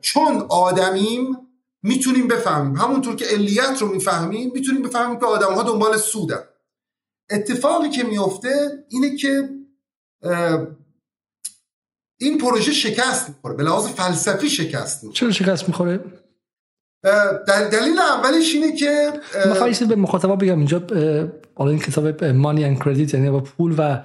چون 0.01 0.47
آدمیم 0.49 1.37
می‌تونیم 1.83 2.29
بفهمیم. 2.29 2.77
همونطور 2.77 3.17
که 3.17 3.25
علیت 3.25 3.77
رو 3.81 3.89
می‌فهمیم 3.89 4.51
می‌تونیم 4.55 4.83
بفهمیم 4.83 5.19
که 5.19 5.27
آدم 5.27 5.55
ها 5.55 5.63
دنبال 5.63 5.97
سودن. 5.97 6.41
اتفاقی 7.31 7.91
که 7.91 8.03
میفته 8.05 8.85
اینه 8.89 9.17
که 9.17 9.49
این 12.21 12.39
پروژه 12.39 12.73
شکست 12.73 13.29
می‌خوره 13.29 13.55
به 13.55 13.63
لحاظ 13.63 13.87
فلسفی 13.87 14.51
شکست 14.51 15.05
می‌خوره. 15.05 15.15
چرا 15.15 15.31
شکست 15.31 15.69
می‌خوره؟ 15.69 16.05
دلیل 17.47 17.99
اولش 17.99 18.55
اینه 18.55 18.77
که 18.77 19.13
میخوایی 19.49 19.75
به 19.89 19.97
مخاطبا 19.97 20.37
بگم. 20.37 20.59
اینجا 20.59 20.83
حالا 21.55 21.71
این 21.71 21.79
کتاب 21.79 22.25
مانی 22.25 22.65
ان 22.65 22.77
کردیت 22.77 23.15
یعنی 23.15 23.31
با 23.31 23.41
پول 23.41 23.75
و 23.79 24.01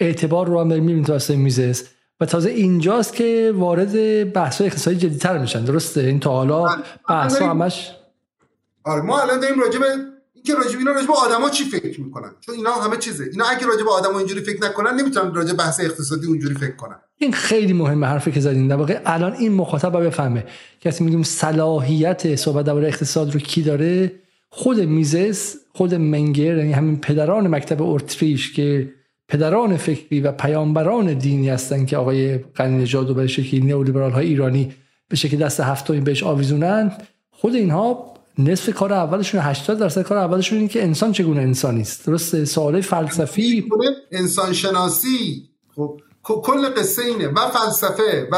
اعتبار 0.00 0.46
رو 0.46 0.60
هم 0.60 0.66
می‌بینیم 0.66 1.04
تو 1.04 1.36
میزه 1.36 1.74
و 2.20 2.26
تازه 2.26 2.50
اینجاست 2.50 3.14
که 3.14 3.52
وارد 3.56 4.32
بحث 4.32 4.60
اقتصادی 4.60 4.96
جدیتر 4.96 5.38
میشن. 5.38 5.64
درسته؟ 5.64 6.00
این 6.00 6.20
تا 6.20 6.30
حالا 6.30 6.62
بله. 6.62 6.76
بحث 7.08 7.42
همش 7.42 7.90
آره 8.84 9.02
ما 9.02 9.20
الان 9.20 9.40
داریم 9.40 9.60
راجع 9.60 9.78
به 9.78 9.86
اینکه 10.34 10.54
راجع 10.54 10.78
اینا 10.78 10.92
راجع 10.92 11.06
به 11.06 11.12
آدما 11.12 11.50
چی 11.50 11.64
فکر 11.64 12.00
می‌کنن؟ 12.00 12.30
چون 12.40 12.54
اینا 12.54 12.72
همه 12.72 12.96
چیزه. 12.96 13.24
اینا 13.32 13.44
اگه 13.44 13.66
راجع 13.66 13.82
به 13.84 13.90
آدما 13.90 14.18
اینجوری 14.18 14.40
فکر 14.40 14.64
نکنن 14.64 15.00
نمی‌تونن 15.00 15.34
راجع 15.34 15.52
بحث 15.52 15.80
اقتصادی 15.80 16.26
اونجوری 16.26 16.54
فکر 16.54 16.76
کنن. 16.76 16.96
این 17.18 17.32
خیلی 17.32 17.72
مهمه 17.72 18.06
حرفی 18.06 18.32
که 18.32 18.40
زدین. 18.40 18.68
در 18.68 18.76
واقع 18.76 19.00
الان 19.06 19.32
این 19.32 19.52
مخاطب 19.52 20.06
بفهمه. 20.06 20.44
کسی 20.80 21.04
میگیم 21.04 21.22
صلاحیت 21.22 22.36
صحبت 22.36 22.64
درباره 22.64 22.88
اقتصاد 22.88 23.34
رو 23.34 23.40
کی 23.40 23.62
داره؟ 23.62 24.12
خود 24.48 24.80
میزس 24.80 25.56
خود 25.74 25.94
منگر 25.94 26.56
یعنی 26.56 26.72
همین 26.72 27.00
پدران 27.00 27.48
مکتب 27.48 27.82
اورتریش 27.82 28.52
که 28.52 28.92
پدران 29.28 29.76
فکری 29.76 30.20
و 30.20 30.32
پیامبران 30.32 31.14
دینی 31.14 31.48
هستن 31.48 31.84
که 31.84 31.96
آقای 31.96 32.38
غنی 32.38 32.82
نژاد 32.82 33.10
و 33.10 33.14
به 33.14 33.26
شکلی 33.26 33.60
نئولیبرال 33.60 34.10
های 34.10 34.26
ایرانی 34.26 34.74
به 35.08 35.16
شکل 35.16 35.36
دست 35.36 35.60
هفتمی 35.60 36.00
بهش 36.00 36.22
آویزونن 36.22 36.92
خود 37.30 37.54
اینها 37.54 38.14
نصف 38.38 38.74
کار 38.74 38.92
اولشون 38.92 39.40
80 39.40 39.78
درصد 39.78 40.02
کار 40.02 40.18
اولشون 40.18 40.58
این 40.58 40.68
که 40.68 40.82
انسان 40.82 41.12
چگونه 41.12 41.40
انسانی 41.40 41.80
است. 41.80 42.06
درست 42.06 42.44
سوال 42.44 42.80
فلسفی. 42.80 43.68
انسان 44.12 44.52
شناسی 44.52 45.48
خب 46.22 46.42
کل 46.44 46.68
قصه 46.68 47.02
اینه. 47.02 47.28
و 47.28 47.50
فلسفه 47.50 48.28
و 48.32 48.36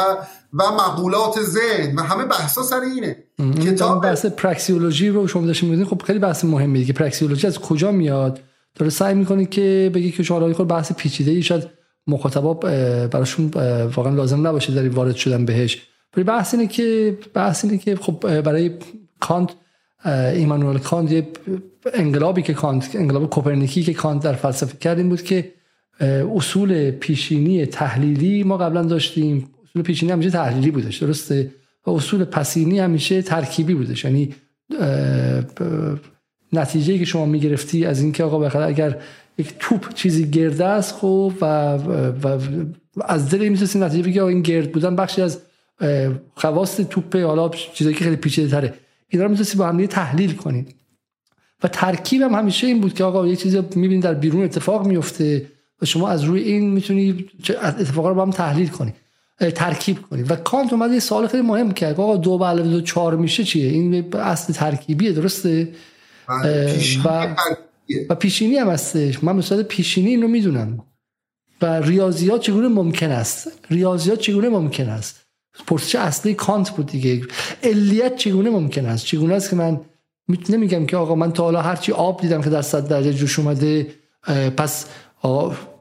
و 0.53 0.63
مقولات 0.71 1.41
ذهن 1.43 1.97
و 1.97 2.03
همه 2.03 2.25
بحثا 2.25 2.63
سر 2.63 2.81
اینه. 2.81 3.25
کتاب 3.65 4.03
بحث 4.03 4.27
پراکسیولوژی 4.27 5.09
رو 5.09 5.27
شما 5.27 5.47
داشتین 5.47 5.85
خب 5.85 6.03
خیلی 6.03 6.19
بحث 6.19 6.45
مهمیه 6.45 6.85
که 6.85 6.93
پراکسیولوژی 6.93 7.47
از 7.47 7.59
کجا 7.59 7.93
میاد؟ 7.93 8.41
داره 8.79 8.91
سعی 8.91 9.15
می‌کنه 9.15 9.45
که 9.47 9.91
بگه 9.95 10.11
که 10.11 10.23
شما 10.23 10.53
خود 10.53 10.69
بحث 10.69 10.93
پیچیده 10.93 11.31
ای 11.31 11.43
شاید 11.43 11.65
مخاطبا 12.07 12.55
براشون 13.07 13.51
واقعا 13.97 14.15
لازم 14.15 14.47
نباشه 14.47 14.75
در 14.75 14.89
وارد 14.89 15.17
شدن 15.17 15.45
بهش. 15.45 15.83
ولی 16.17 16.25
بحث 16.25 16.55
اینه 16.55 16.67
که 16.67 17.19
بحث 17.35 17.65
اینه 17.65 17.79
که 17.79 17.97
خب 17.97 18.41
برای 18.41 18.71
کانت 19.21 19.51
ایمانوئل 20.35 20.79
کانت 20.79 21.13
یه 21.13 21.29
انقلابی 21.95 22.43
که 22.43 22.55
کانت 22.55 22.91
انقلاب 22.95 23.31
کوپرنیکی 23.31 23.83
که 23.83 23.95
کانت 23.95 24.23
در 24.23 24.33
فلسفه 24.33 24.79
کرد 24.79 25.09
بود 25.09 25.23
که 25.23 25.53
اصول 26.35 26.91
پیشینی 26.91 27.67
تحلیلی 27.67 28.45
ما 28.45 28.57
قبلا 28.57 28.83
داشتیم. 28.83 29.51
اصول 29.69 29.83
پیشینی 29.83 30.13
همیشه 30.13 30.31
تحلیلی 30.31 30.71
بودش 30.71 30.97
درسته؟ 30.97 31.51
و 31.87 31.91
اصول 31.91 32.25
پسینی 32.25 32.79
همیشه 32.79 33.23
ترکیبی 33.23 33.75
بودش. 33.75 34.05
یعنی 34.05 34.35
نتیجه 36.53 36.99
که 36.99 37.05
شما 37.05 37.27
می‌گرفتی 37.27 37.85
از 37.85 38.01
اینکه 38.01 38.25
آقا 38.25 38.39
بخاطر 38.39 38.67
اگر 38.67 38.99
یک 39.39 39.55
توپ 39.59 39.95
چیزی 39.95 40.31
گرده 40.31 40.65
است 40.65 40.95
خب 40.95 41.33
و, 41.41 41.77
و, 42.23 42.39
از 43.01 43.31
دل 43.31 43.49
می‌تونستی 43.49 43.79
نتیجه 43.79 44.03
بگی 44.03 44.21
این 44.21 44.43
گرد 44.43 44.73
بودن 44.73 44.97
بخشی 44.97 45.23
از 45.23 45.39
خواست 46.35 46.83
توپ 46.83 47.17
حالا 47.17 47.49
چیزایی 47.49 47.97
که 47.97 48.05
خیلی 48.05 48.17
پیچیده 48.17 48.49
تره. 48.49 48.75
اینا 49.09 49.25
رو 49.25 49.31
می‌تونستی 49.31 49.59
با 49.59 49.67
هم 49.67 49.87
تحلیل 49.87 50.35
کنید. 50.35 50.75
و 51.63 51.69
ترکیب 51.69 52.23
هم 52.23 52.35
همیشه 52.35 52.67
این 52.67 52.81
بود 52.81 52.95
که 52.95 53.05
آقا 53.05 53.27
یه 53.27 53.37
چیزی 53.37 53.63
می‌بینی 53.75 54.01
در 54.01 54.15
بیرون 54.15 54.45
اتفاق 54.45 54.87
میفته 54.87 55.47
و 55.83 55.87
شما 55.87 56.09
از 56.09 56.25
روی 56.25 56.43
این 56.43 56.71
می‌تونی 56.71 57.27
اتفاقا 57.63 58.09
رو 58.09 58.15
با 58.15 58.23
هم 58.23 58.31
تحلیل 58.31 58.69
کنی 58.69 58.93
ترکیب 59.55 60.03
کنی. 60.03 60.23
و 60.23 60.37
کانت 60.37 60.73
اومد 60.73 60.93
یه 60.93 61.01
سوال 61.01 61.27
خیلی 61.27 61.43
مهم 61.43 61.73
کرد 61.73 62.01
آقا 62.01 62.17
دو 62.17 62.39
به 62.39 62.63
دو 62.63 62.81
چهار 62.81 63.17
میشه 63.17 63.45
چیه؟ 63.45 63.71
این 63.71 64.15
اصل 64.17 64.53
ترکیبیه 64.53 65.13
درسته؟ 65.13 65.69
و, 67.05 67.37
و 68.11 68.15
پیشینی 68.15 68.57
هم 68.57 68.69
هستش. 68.69 69.25
من 69.25 69.37
مثلا 69.37 69.63
پیشینی 69.63 70.09
این 70.09 70.23
رو 70.23 70.29
می‌دونم. 70.29 70.85
و 71.63 71.81
ریاضیات 71.81 72.41
چگونه 72.41 72.69
ممکن 72.69 73.11
است؟ 73.11 73.49
ریاضیات 73.71 74.19
چگونه 74.19 74.49
ممکن 74.49 74.89
است؟ 74.89 75.21
پرسش 75.67 75.95
اصلی 75.95 76.35
کانت 76.35 76.71
بود 76.71 76.87
دیگه. 76.87 77.21
علیت 77.63 78.17
چگونه 78.17 78.51
ممکن 78.51 78.87
است؟ 78.87 79.05
چگونه 79.05 79.35
است 79.35 79.51
که 79.51 79.57
من 79.57 79.81
نمیگم 80.49 80.87
که 80.87 80.97
آقا 80.97 81.15
من 81.15 81.33
تا 81.33 81.43
حالا 81.43 81.63
هرچی 81.63 81.93
آب 81.93 82.21
دیدم 82.21 82.43
که 82.43 82.51
در 82.51 82.63
صد 82.63 82.89
درجه 82.89 83.13
جوش 83.13 83.39
اومده 83.39 83.87
پس 84.57 84.87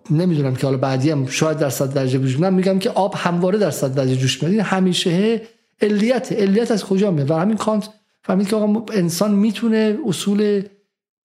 نمی‌دونم 0.10 0.56
که 0.56 0.68
حالا 0.68 0.78
بعدی 0.78 1.10
هم 1.10 1.28
شاید 1.28 1.58
در 1.58 1.70
صد 1.70 1.94
درجه 1.94 2.20
جوش 2.20 2.40
من 2.40 2.54
میگم 2.54 2.80
که 2.80 2.90
آب 2.90 3.14
همواره 3.18 3.60
در 3.60 3.72
صد 3.72 3.96
درجه 3.96 4.16
جوش 4.16 4.44
میاد 4.44 4.66
همیشه 4.66 5.42
علیت 5.82 6.32
علیت 6.32 6.72
از 6.72 6.84
کجا 6.84 7.12
میاد؟ 7.12 7.32
و 7.32 7.36
همین 7.36 7.58
کانت 7.58 7.90
فهمید 8.28 8.48
که 8.48 8.56
آقا 8.56 8.94
انسان 8.94 9.34
می‌تونه 9.34 10.00
اصول 10.06 10.64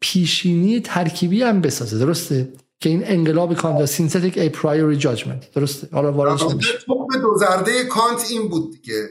پیشینی 0.00 0.80
ترکیبی 0.80 1.42
هم 1.42 1.60
بسازه 1.60 1.98
درسته؟ 1.98 2.52
که 2.80 2.88
این 2.88 3.02
انقلاب 3.04 3.54
کانت 3.54 3.84
synthetic 3.84 4.38
a 4.38 4.48
priori 4.48 4.96
judgment 4.96 5.52
درسته؟ 5.52 5.88
حالا 5.92 6.12
واردش 6.12 6.42
نمیشه 6.42 6.78
دو 7.22 7.36
زرده 7.38 7.84
کانت 7.84 8.30
این 8.30 8.48
بود 8.48 8.72
دیگه. 8.72 9.08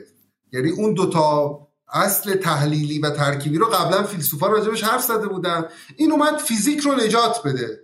یعنی 0.54 0.70
اون 0.70 0.94
دوتا 0.94 1.60
اصل 1.94 2.36
تحلیلی 2.36 3.00
و 3.00 3.10
ترکیبی 3.10 3.58
رو 3.58 3.66
قبلا 3.66 4.04
فیلسوفا 4.04 4.48
راجبش 4.48 4.84
حرف 4.84 5.04
زده 5.04 5.28
بودن. 5.28 5.66
این 5.96 6.12
اومد 6.12 6.38
فیزیک 6.38 6.80
رو 6.80 6.96
نجات 6.96 7.42
بده. 7.46 7.80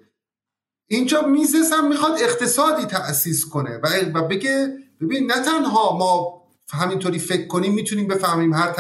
اینجا 0.90 1.22
میزس 1.22 1.74
هم 1.74 1.90
می‌خواد 1.90 2.12
اقتصادی 2.22 2.86
تأسیس 2.86 3.46
کنه 3.46 3.80
و 4.14 4.28
بگه 4.28 4.74
ببین 5.02 5.32
نه 5.32 5.42
تنها 5.44 5.98
ما 5.98 6.42
همینطوری 6.74 7.20
فکر 7.20 7.48
کنیم 7.48 7.74
می‌تونیم 7.74 8.08
بفهمیم 8.08 8.54
هر 8.54 8.72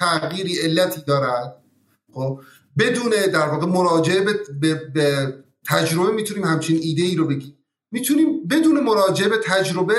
تغییری 0.00 0.58
علتی 0.58 1.00
دارد. 1.06 1.56
خب 2.12 2.40
بدون 2.78 3.10
در 3.32 3.48
واقع 3.48 3.66
مراجعه 3.66 4.20
به, 4.60 4.74
به 4.94 5.34
تجربه 5.66 6.12
می‌تونیم 6.12 6.44
همچین 6.44 6.78
ایده 6.82 7.02
ای 7.02 7.16
رو 7.16 7.26
بگیم. 7.26 7.58
می‌تونیم 7.92 8.46
بدون 8.48 8.80
مراجعه 8.80 9.28
به 9.28 9.38
تجربه 9.44 9.94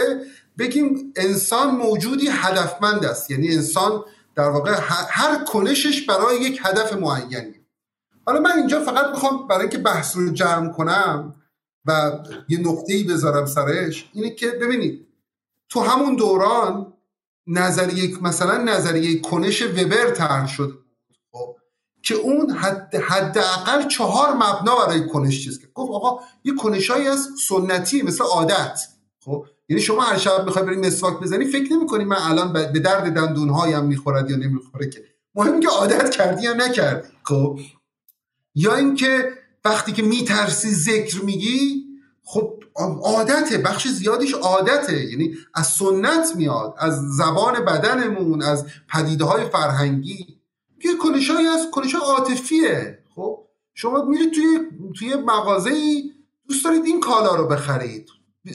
بگیم 0.57 1.13
انسان 1.15 1.75
موجودی 1.75 2.27
هدفمند 2.31 3.05
است. 3.05 3.31
یعنی 3.31 3.55
انسان 3.55 4.03
در 4.35 4.49
واقع 4.49 4.75
هر 5.09 5.45
کنشش 5.45 6.05
برای 6.05 6.41
یک 6.41 6.59
هدف 6.63 6.93
معینی 6.93 7.61
حالا 8.25 8.39
من 8.39 8.51
اینجا 8.57 8.83
فقط 8.83 9.05
می‌خوام 9.09 9.47
برای 9.47 9.61
اینکه 9.61 9.77
بحث 9.77 10.17
رو 10.17 10.29
جمع 10.29 10.71
کنم 10.73 11.35
و 11.85 12.19
یه 12.49 12.59
نقطه 12.59 12.93
ای 12.93 13.03
بذارم 13.03 13.45
سرش 13.45 14.09
اینه 14.13 14.29
که 14.29 14.47
ببینید 14.47 15.07
تو 15.69 15.79
همون 15.79 16.15
دوران 16.15 16.93
نظریه 17.47 18.21
مثلا 18.21 18.57
نظریه 18.57 19.19
کنش 19.19 19.61
وبر 19.61 20.11
طرح 20.11 20.47
شده 20.47 20.73
خب. 21.31 21.55
که 22.03 22.15
اون 22.15 22.51
حد 22.51 22.95
حداقل 22.95 23.87
چهار 23.87 24.33
مبنا 24.33 24.75
برای 24.85 25.07
کنش 25.07 25.43
چیز 25.43 25.59
که 25.59 25.67
گفت 25.73 25.91
آقا 25.91 26.23
یه 26.43 26.55
کنشایی 26.55 27.07
از 27.07 27.27
سنتی 27.47 28.01
مثل 28.01 28.23
عادت. 28.23 28.79
خب. 29.19 29.45
یعنی 29.69 29.81
شما 29.81 30.01
هر 30.01 30.17
شب 30.17 30.45
می‌خوای 30.45 30.65
بری 30.65 30.75
مسواک 30.75 31.19
بزنی 31.19 31.45
فکر 31.45 31.73
نمی‌کنی 31.73 32.05
من 32.05 32.17
الان 32.17 32.53
به 32.53 32.79
درد 32.79 33.13
دندون 33.13 33.49
هایم 33.49 33.85
می‌خورد 33.85 34.29
یا 34.31 34.37
نمی‌خوره 34.37 34.89
که. 34.89 35.03
مهم 35.35 35.59
که 35.59 35.67
عادت 35.67 36.09
کردی 36.09 36.43
یا 36.43 36.53
نکردی. 36.53 37.07
خب. 37.23 37.59
یا 38.55 38.75
اینکه 38.75 39.31
وقتی 39.65 39.91
که 39.91 40.03
میترسی 40.03 40.71
ذکر 40.71 41.25
میگی 41.25 41.85
خب 42.23 42.60
عادته 42.81 43.57
بخش 43.57 43.87
زیادیش 43.87 44.33
عادته. 44.33 45.05
یعنی 45.05 45.35
از 45.53 45.67
سنت 45.67 46.35
میاد 46.35 46.75
از 46.77 46.99
زبان 47.17 47.65
بدنمون 47.65 48.41
از 48.41 48.65
پدیده 48.89 49.25
های 49.25 49.45
فرهنگی. 49.49 50.41
که 50.81 50.89
کنشایی 51.03 51.47
از 51.47 51.71
کنش 51.71 51.95
عاطفیه. 51.95 52.99
خب 53.15 53.39
شما 53.73 54.05
میرید 54.05 54.33
توی 54.33 54.59
توی 54.99 55.15
مغازه 55.15 55.71
دوست 56.47 56.65
دارید 56.65 56.85
این 56.85 56.99
کالا 56.99 57.35
رو 57.35 57.47
بخرید. 57.47 58.09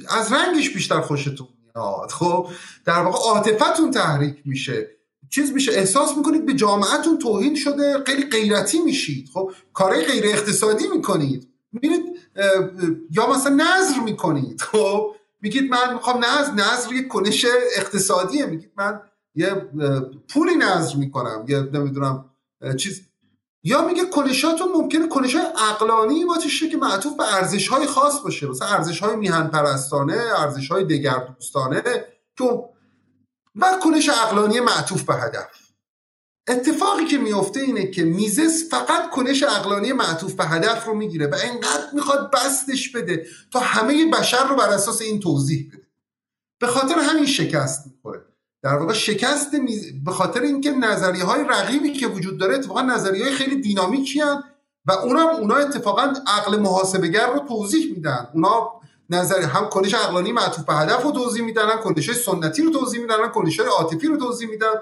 از 0.09 0.33
رنگش 0.33 0.71
بیشتر 0.71 1.01
خوشتون 1.01 1.49
میاد. 1.65 2.11
خب 2.11 2.49
در 2.85 3.01
واقع 3.01 3.19
عاطفتون 3.19 3.91
تحریک 3.91 4.37
میشه. 4.45 4.91
چیز 5.31 5.53
میشه 5.53 5.73
احساس 5.73 6.17
می‌کنید 6.17 6.47
به 6.47 6.55
جامعتون 6.55 7.19
توهین 7.19 7.55
شده 7.55 8.05
خیلی 8.07 8.25
غیرتی 8.25 8.79
میشید. 8.79 9.29
خب 9.35 9.53
کارهای 9.73 10.05
غیر 10.05 10.27
اقتصادی 10.27 10.89
می‌کنید. 10.89 11.49
میرید 11.73 12.03
یا 13.11 13.31
مثلا 13.31 13.55
نظر 13.55 14.01
می‌کنید 14.01 14.61
خب؟ 14.61 15.17
میگید 15.41 15.71
من 15.71 15.95
می‌خوام 15.95 16.25
نظر 16.25 16.53
نظر 16.53 16.93
یک 16.93 17.09
کنش 17.09 17.47
اقتصادیه. 17.77 18.47
میگید 18.47 18.73
من 18.77 19.01
یه 19.35 19.55
پولی 20.29 20.57
نظر 20.57 20.97
می‌کنم 20.97 21.45
یا 21.49 21.63
نمی‌دونم 21.63 22.31
چیز. 22.77 23.03
یا 23.65 23.87
میگه 23.87 24.05
کنشاتون 24.05 24.73
ممکنه 24.73 25.09
کنش 25.09 25.35
های 25.35 25.47
عقلانی 25.71 26.25
باشه 26.25 26.69
که 26.69 26.77
معطوف 26.77 27.17
به 27.17 27.35
ارزش 27.35 27.69
های 27.69 27.87
خاص 27.87 28.21
باشه. 28.21 28.47
مثلا 28.47 28.69
ارزش 28.69 29.01
های 29.01 29.17
میهن 29.17 29.49
پرستانه 29.49 30.17
ارزش 30.39 30.71
های 30.71 30.85
دگر 30.85 31.29
دوستانه 31.39 31.83
که 32.39 32.45
و 33.57 33.81
کنش 33.83 34.09
عقلانی 34.09 34.61
معطوف 34.61 35.03
به 35.03 35.15
هدف. 35.15 35.66
اتفاقی 36.49 37.05
که 37.05 37.19
میفته 37.19 37.61
اینه 37.61 37.87
که 37.87 38.05
میزس 38.05 38.71
فقط 38.71 39.11
کنش 39.11 39.43
عقلانی 39.43 39.93
معطوف 39.93 40.33
به 40.33 40.45
هدف 40.45 40.87
رو 40.87 40.95
می‌گیره 40.95 41.27
و 41.27 41.37
انقدر 41.45 41.87
می‌خواد 41.93 42.31
بستش 42.31 42.93
بده 42.93 43.27
تا 43.53 43.61
همه 43.61 44.11
بشر 44.11 44.49
رو 44.49 44.57
بر 44.57 44.69
اساس 44.69 45.03
این 45.03 45.21
توضیح 45.21 45.71
بده. 45.73 45.87
به 46.59 46.67
خاطر 46.67 46.99
همین 46.99 47.27
شکست 47.27 47.87
می‌خوره. 47.87 48.23
در 48.63 48.75
واقع 48.75 48.93
شکست 48.93 49.51
به 50.05 50.11
خاطر 50.11 50.41
اینکه 50.41 50.71
نظریه 50.71 51.25
های 51.25 51.45
رقیبی 51.49 51.93
که 51.93 52.07
وجود 52.07 52.39
داره 52.39 52.55
اتفاقا 52.55 52.83
نظریه 52.83 53.25
های 53.25 53.33
خیلی 53.33 53.61
دینامیکی 53.61 54.21
هن 54.21 54.43
و 54.87 54.93
اونم 54.93 55.27
اونا 55.27 55.55
اتفاقا 55.55 56.15
عقل 56.27 56.59
محاسبگر 56.59 57.33
رو 57.33 57.39
توضیح 57.39 57.93
میدن. 57.95 58.29
اونا 58.35 58.71
نظر 59.11 59.43
هم 59.43 59.69
کنش 59.69 59.95
عقلانی 59.95 60.33
معطوف 60.33 60.65
به 60.65 60.75
هدف 60.75 61.03
رو 61.03 61.11
توضیح 61.11 61.45
میدن 61.45 61.69
هم 61.69 61.81
کنش 61.81 62.13
سنتی 62.13 62.63
رو 62.63 62.71
توضیح 62.71 63.01
میدن 63.01 63.21
هم 63.23 63.33
کنش 63.33 63.61
عاطفی 63.61 64.07
رو 64.07 64.17
توضیح 64.17 64.49
میدن. 64.49 64.75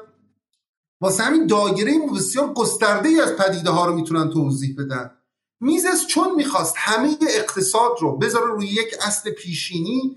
واسه 1.05 1.23
همین 1.23 1.47
دایره 1.47 1.93
بسیار 2.17 2.53
گسترده 2.53 3.09
ای 3.09 3.21
از 3.21 3.37
پدیده 3.37 3.71
ها 3.71 3.87
رو 3.87 3.95
می‌تونن 3.95 4.31
توضیح 4.31 4.77
بدن. 4.79 5.11
میزس 5.61 6.07
چون 6.07 6.35
می‌خواست 6.35 6.75
همه 6.77 7.17
اقتصاد 7.37 7.91
رو 8.01 8.19
بذاره 8.19 8.47
روی 8.47 8.67
یک 8.67 8.95
اصل 9.07 9.31
پیشینی 9.31 10.17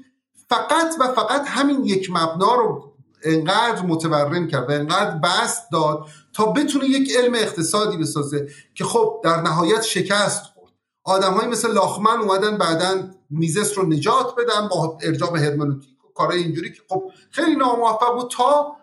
فقط 0.50 0.96
و 1.00 1.08
فقط 1.08 1.42
همین 1.48 1.86
یک 1.86 2.10
مبنا 2.10 2.56
رو 2.56 2.94
انقدر 3.24 3.82
متورم 3.82 4.48
کرد 4.48 4.70
و 4.70 4.72
انقدر 4.72 5.18
بست 5.18 5.72
داد 5.72 6.06
تا 6.34 6.46
بتونه 6.46 6.86
یک 6.86 7.16
علم 7.16 7.36
اقتصادی 7.36 7.98
بسازه 7.98 8.48
که 8.76 8.84
خب 8.84 9.22
در 9.24 9.42
نهایت 9.42 9.82
شکست 9.82 10.44
خورد. 10.44 10.74
آدم 11.04 11.50
مثل 11.50 11.74
لاخمن 11.74 12.22
اومدن 12.22 12.58
بعدا 12.58 13.12
میزس 13.30 13.78
رو 13.78 13.86
نجات 13.86 14.36
بدن 14.38 14.68
با 14.68 14.98
ارجاع 15.02 15.32
به 15.32 15.40
هرمنوتیک 15.40 16.06
و 16.06 16.08
کارهای 16.16 16.44
اینجوری 16.44 16.74
که 16.74 16.82
خب 16.90 17.12
خیلی 17.32 17.56
ناموفق 17.56 18.14
بود 18.16 18.32
تا 18.32 18.76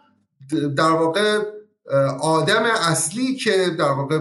در 0.77 0.91
واقع 0.91 1.54
آدم 2.21 2.63
اصلی 2.65 3.37
که 3.37 3.71
در 3.79 3.91
واقع 3.91 4.19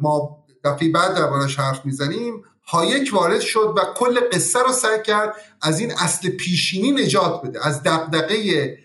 ما 0.00 0.44
دفعه 0.64 0.88
بعد 0.88 1.14
دربارش 1.14 1.58
حرف 1.58 1.86
می‌زنیم 1.86 2.42
هایک 2.64 3.10
وارد 3.14 3.40
شد 3.40 3.74
و 3.76 3.80
کل 3.94 4.20
قصه 4.32 4.58
رو 4.66 4.72
سعی 4.72 5.02
کرد 5.06 5.34
از 5.62 5.80
این 5.80 5.92
اصل 5.92 6.28
پیشینی 6.28 6.92
نجات 6.92 7.42
بده. 7.42 7.66
از 7.66 7.82
دقدقه 7.82 8.78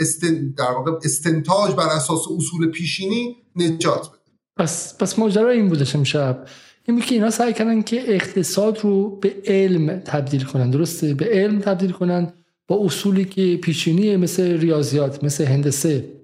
استن 0.00 0.54
در 0.58 0.70
واقع 0.70 0.92
استنتاج 1.04 1.74
بر 1.74 1.86
اساس 1.88 2.20
اصول 2.36 2.70
پیشینی 2.70 3.36
نجات 3.56 4.08
بده. 4.08 4.18
پس 4.56 4.98
پس 4.98 5.18
ماجرا 5.18 5.50
این 5.50 5.68
بودش 5.68 5.96
امشب 5.96 6.46
این 6.84 7.00
که 7.00 7.14
اینا 7.14 7.30
سعی 7.30 7.52
کردن 7.52 7.82
که 7.82 8.14
اقتصاد 8.14 8.78
رو 8.78 9.16
به 9.16 9.36
علم 9.44 9.98
تبدیل 9.98 10.44
کنن. 10.44 10.70
درسته؟ 10.70 11.14
به 11.14 11.24
علم 11.24 11.60
تبدیل 11.60 11.92
کنن 11.92 12.32
با 12.66 12.84
اصولی 12.84 13.24
که 13.24 13.56
پیشینی 13.56 14.16
مثل 14.16 14.60
ریاضیات 14.60 15.24
مثل 15.24 15.44
هندسه. 15.44 16.19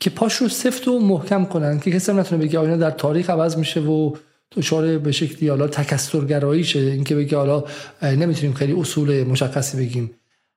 که 0.00 0.10
پاش 0.10 0.36
رو 0.36 0.48
سفت 0.48 0.88
و 0.88 0.98
محکم 0.98 1.44
کنن 1.44 1.80
که 1.80 1.90
کسی 1.90 2.12
نتونه 2.12 2.44
بگه 2.44 2.60
اینا 2.60 2.76
در 2.76 2.90
تاریخ 2.90 3.30
عوض 3.30 3.56
میشه 3.56 3.80
و 3.80 4.16
دچار 4.56 4.98
به 4.98 5.12
شکلی 5.12 5.48
حالا 5.48 5.66
تکثرگرایی 5.66 6.64
شه 6.64 6.78
اینکه 6.78 7.14
بگه 7.14 7.36
حالا 7.36 7.64
نمی‌تونیم 8.02 8.54
خیلی 8.54 8.72
اصول 8.72 9.24
مشخصی 9.24 9.76
بگیم. 9.76 10.10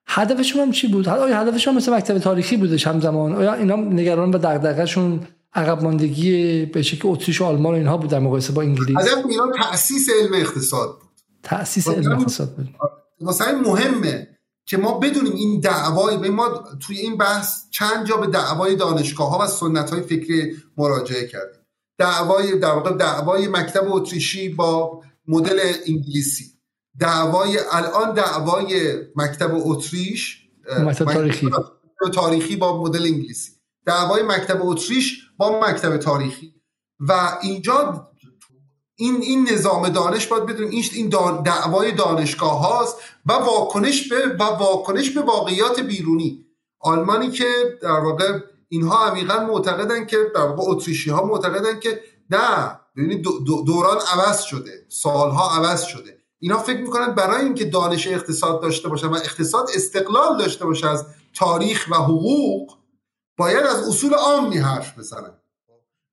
هدفشون 0.07 0.61
هم 0.61 0.71
چی 0.71 0.87
بود؟ 0.87 1.09
آیا 1.09 1.41
هدفشون 1.41 1.75
مثل 1.75 1.93
مکتب 1.93 2.17
تاریخی 2.17 2.57
بودش 2.57 2.87
همزمان؟ 2.87 3.35
آیا 3.35 3.53
اینا 3.53 3.75
نگران 3.75 4.31
و 4.31 4.37
دغدغه‌شون 4.37 5.19
عقب 5.53 5.83
ماندگی 5.83 6.65
به 6.65 6.81
شکل 6.81 7.07
اتریش 7.07 7.41
و 7.41 7.45
آلمان 7.45 7.73
و 7.73 7.77
اینها 7.77 7.97
بود 7.97 8.09
در 8.09 8.19
مقایسه 8.19 8.53
با 8.53 8.61
انگلیس؟ 8.61 8.97
هدف 8.97 9.25
ایران 9.29 9.51
تأسیس 9.51 10.09
علم 10.21 10.33
اقتصاد 10.33 10.89
بود. 10.89 11.09
تأسیس 11.43 11.87
علم 11.87 12.11
اقتصاد 12.11 12.55
بود. 12.55 12.69
مثلا 13.21 13.61
مهمه 13.65 14.27
که 14.65 14.77
ما 14.77 14.97
بدونیم 14.97 15.33
این 15.33 15.59
دعوای 15.59 16.29
ما 16.29 16.49
توی 16.79 16.97
این 16.97 17.17
بحث 17.17 17.69
چند 17.69 18.05
جا 18.05 18.17
به 18.17 18.27
دعوای 18.27 18.75
دانشگاه 18.75 19.29
ها 19.29 19.43
و 19.43 19.47
سنت 19.47 19.89
های 19.89 20.01
فکری 20.01 20.57
مراجعه 20.77 21.27
کردیم. 21.27 21.61
دعوای 21.97 22.59
در 22.59 22.71
واقع 22.71 22.93
دعوای 22.93 23.47
مکتب 23.47 23.83
اتریشی 23.87 24.49
با 24.49 25.01
مدل 25.27 25.59
انگلیسی. 25.87 26.45
دعوای 26.99 27.59
الان 27.71 28.13
دعوای 28.13 28.97
مکتب 29.15 29.51
اتریش 29.53 30.49
مکتب 30.79 31.13
تاریخی. 31.13 31.49
تاریخی 32.13 32.55
با 32.55 32.83
مدل 32.83 33.03
انگلیسی. 33.03 33.51
دعوای 33.85 34.23
مکتب 34.23 34.59
اتریش 34.61 35.21
با 35.37 35.59
مکتب 35.59 35.97
تاریخی. 35.97 36.53
و 36.99 37.37
اینجا 37.41 38.09
این 38.95 39.21
این 39.21 39.49
نظام 39.51 39.89
دانش 39.89 40.27
باید 40.27 40.45
بدونیم 40.45 40.69
این 40.69 40.83
این 40.93 41.09
دعوای 41.43 41.91
دانشگاه 41.91 42.59
هاست 42.59 42.95
و 43.25 43.33
واکنش 43.33 44.09
به 44.09 44.27
و 44.39 44.43
واکنش 44.43 45.09
به 45.09 45.21
واقعیات 45.21 45.79
بیرونی. 45.79 46.45
آلمانی 46.79 47.31
که 47.31 47.45
در 47.81 47.99
واقع 47.99 48.39
اینها 48.69 49.05
عمیقا 49.05 49.39
معتقدن 49.39 50.05
که 50.05 50.17
در 50.35 50.41
واقع 50.41 50.71
اتریشی 50.71 51.09
ها 51.09 51.25
معتقدن 51.25 51.79
که 51.79 52.01
نه 52.29 52.79
ببینید 52.97 53.25
دوران 53.65 53.97
عوض 54.13 54.41
شده 54.41 54.85
سالها 54.89 55.49
عوض 55.51 55.83
شده. 55.83 56.17
اینا 56.39 56.57
فکر 56.57 56.81
می‌کنن 56.81 57.15
برای 57.15 57.43
اینکه 57.43 57.65
دانش 57.65 58.07
اقتصاد 58.07 58.61
داشته 58.61 58.89
باشن 58.89 59.07
و 59.07 59.15
اقتصاد 59.15 59.69
استقلال 59.75 60.37
داشته 60.37 60.65
باشه 60.65 60.89
از 60.89 61.05
تاریخ 61.35 61.87
و 61.91 61.95
حقوق 61.95 62.77
باید 63.37 63.63
از 63.63 63.87
اصول 63.87 64.13
عامی 64.13 64.57
حرف 64.57 64.99
بزنن. 64.99 65.39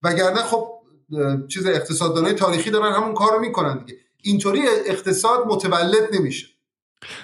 وگرنه 0.02 0.42
خب 0.42 0.79
چیز 1.48 1.66
اقتصاددانای 1.66 2.32
تاریخی 2.32 2.70
دارن 2.70 2.92
همون 2.92 3.14
کار 3.14 3.32
رو 3.32 3.40
می‌کنن 3.40 3.78
دیگه. 3.78 3.98
اینطوری 4.22 4.62
اقتصاد 4.86 5.46
متولد 5.46 6.14
نمیشه. 6.14 6.46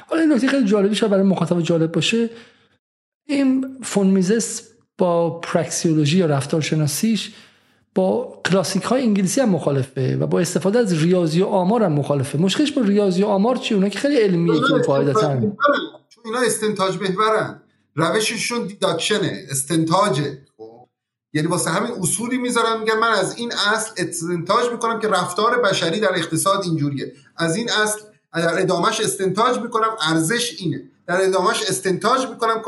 حالا 0.06 0.22
این 0.22 0.32
نکته 0.32 0.48
خیلی 0.48 0.66
جالبی 0.66 0.94
شد 0.94 1.08
برای 1.08 1.22
مخاطب 1.22 1.60
جالب 1.60 1.92
باشه. 1.92 2.30
این 3.26 3.78
فون 3.82 4.06
میزس 4.06 4.62
با 4.98 5.40
پرکسیولوژی 5.40 6.18
یا 6.18 6.26
رفتارشناسیش 6.26 7.32
با 7.94 8.40
کلاسیک 8.46 8.82
های 8.82 9.02
انگلیسی 9.02 9.40
هم 9.40 9.48
مخالفه 9.48 10.16
و 10.16 10.26
با 10.26 10.40
استفاده 10.40 10.78
از 10.78 11.02
ریاضی 11.02 11.42
و 11.42 11.46
آمار 11.46 11.82
هم 11.82 11.92
مخالفه. 11.92 12.38
مشکلش 12.38 12.72
با 12.72 12.82
ریاضی 12.82 13.22
و 13.22 13.26
آمار 13.26 13.56
چی 13.56 13.74
اونا 13.74 13.88
که 13.88 13.98
خیلی 13.98 14.16
علمیه 14.16 14.60
که 14.60 14.74
قاعدتا 14.86 15.40
چون 16.08 16.24
اینا 16.24 16.40
استنتاج 16.40 16.96
محورن 17.00 17.62
روششون 17.94 18.66
deduction 18.66 19.32
ه. 19.32 19.46
استنتاجه. 19.50 20.38
یعنی 21.32 21.48
واسه 21.48 21.70
همین 21.70 21.92
اصولی 21.92 22.38
می‌ذارم 22.38 22.80
میگن 22.80 22.98
من 22.98 23.12
از 23.12 23.36
این 23.36 23.52
اصل 23.52 23.90
استنتاج 23.96 24.70
می‌کنم 24.70 25.00
که 25.00 25.08
رفتار 25.08 25.58
بشری 25.58 26.00
در 26.00 26.14
اقتصاد 26.14 26.64
اینجوریه. 26.64 27.12
از 27.36 27.56
این 27.56 27.70
اصل 27.70 28.00
در 28.32 28.60
ادامش 28.60 29.00
استنتاج 29.00 29.58
می‌کنم 29.58 29.96
ارزش 30.00 30.56
اینه. 30.58 30.90
در 31.06 31.24
ادامش 31.24 31.62
استنتاج 31.62 32.26
می‌کنم 32.26 32.62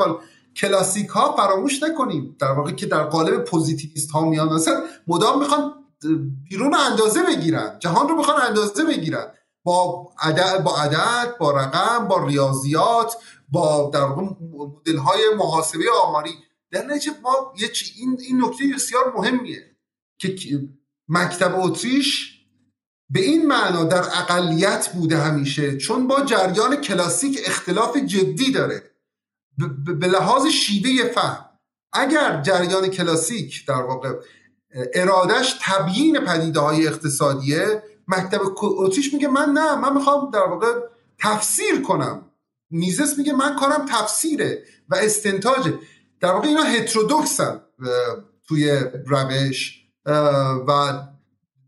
کلاسیک 0.55 1.07
ها 1.07 1.35
فراموش 1.35 1.83
نکنیم. 1.83 2.35
در 2.39 2.51
واقع 2.51 2.71
که 2.71 2.85
در 2.85 3.03
قالب 3.03 3.43
پوزیتیویست 3.43 4.11
ها 4.11 4.25
میان. 4.25 4.53
مثلا 4.53 4.83
مدام 5.07 5.39
می‌خوان 5.39 5.73
بیرون 6.49 6.75
اندازه 6.75 7.23
بگیرن 7.23 7.75
جهان 7.79 8.09
رو 8.09 8.15
می‌خوان 8.15 8.41
اندازه 8.41 8.83
بگیرن. 8.83 9.27
با 9.63 10.09
عدد 10.19 10.63
با 10.63 10.77
عدد 10.77 11.37
با 11.39 11.51
رقم 11.51 12.07
با 12.07 12.25
ریاضیات 12.25 13.15
با 13.49 13.91
در 13.93 14.01
واقع 14.01 14.21
مدل 14.57 14.97
های 14.97 15.21
محاسبه 15.37 15.83
آماری. 16.03 16.31
در 16.71 16.85
نتیجه 16.85 17.11
ما 17.23 17.53
یه 17.59 17.71
این 17.97 18.17
این 18.21 18.43
نکته 18.43 18.63
بسیار 18.75 19.13
مهمیه 19.15 19.75
که 20.17 20.69
مکتب 21.07 21.59
اتریش 21.59 22.39
به 23.09 23.19
این 23.19 23.47
معنا 23.47 23.83
در 23.83 23.99
اقلیت 24.01 24.93
بوده 24.93 25.17
همیشه 25.17 25.77
چون 25.77 26.07
با 26.07 26.21
جریان 26.21 26.75
کلاسیک 26.75 27.39
اختلاف 27.45 27.97
جدی 27.97 28.51
داره. 28.51 28.83
به 29.99 30.07
لحاظ 30.07 30.47
شیوه 30.47 31.09
فهم. 31.09 31.45
اگر 31.93 32.41
جریان 32.41 32.87
کلاسیک 32.87 33.65
در 33.65 33.81
واقع 33.81 34.13
ارادش 34.93 35.55
تبیین 35.61 36.19
پدیده 36.19 36.59
های 36.59 36.87
اقتصادیه 36.87 37.83
مکتب 38.07 38.41
اتریش 38.61 39.13
میگه 39.13 39.27
من 39.27 39.49
نه 39.49 39.75
من 39.75 39.93
می‌خوام 39.93 40.31
در 40.31 40.43
واقع 40.43 40.73
تفسیر 41.19 41.81
کنم. 41.81 42.25
میزس 42.69 43.17
میگه 43.17 43.33
من 43.33 43.55
کارم 43.55 43.85
تفسیره 43.85 44.63
و 44.89 44.95
استنتاجه. 44.95 45.79
در 46.21 46.31
واقع 46.31 46.47
اینا 46.47 46.63
هترودوکسن 46.63 47.61
توی 48.47 48.79
روش 49.05 49.85
و 50.67 50.93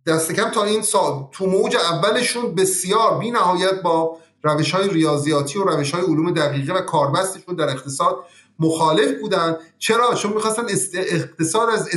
دست 0.07 0.31
کم 0.31 0.49
تا 0.49 0.63
این 0.63 0.81
سال 0.81 1.27
تو 1.31 1.45
موج 1.45 1.75
اولشون 1.75 2.55
بسیار 2.55 3.19
بی 3.19 3.31
نهایت 3.31 3.81
با 3.83 4.17
روش 4.43 4.71
های 4.71 4.89
ریاضیاتی 4.89 5.59
و 5.59 5.63
روش 5.63 5.91
های 5.91 6.03
علوم 6.03 6.33
دقیقه 6.33 6.73
و 6.73 6.81
کاربستشون 6.81 7.55
در 7.55 7.69
اقتصاد 7.69 8.15
مخالف 8.59 9.19
بودن. 9.21 9.55
چرا؟ 9.79 10.13
چون 10.15 10.33
می‌خواستن 10.33 10.63
اقتصاد 10.93 11.69
از, 11.69 11.89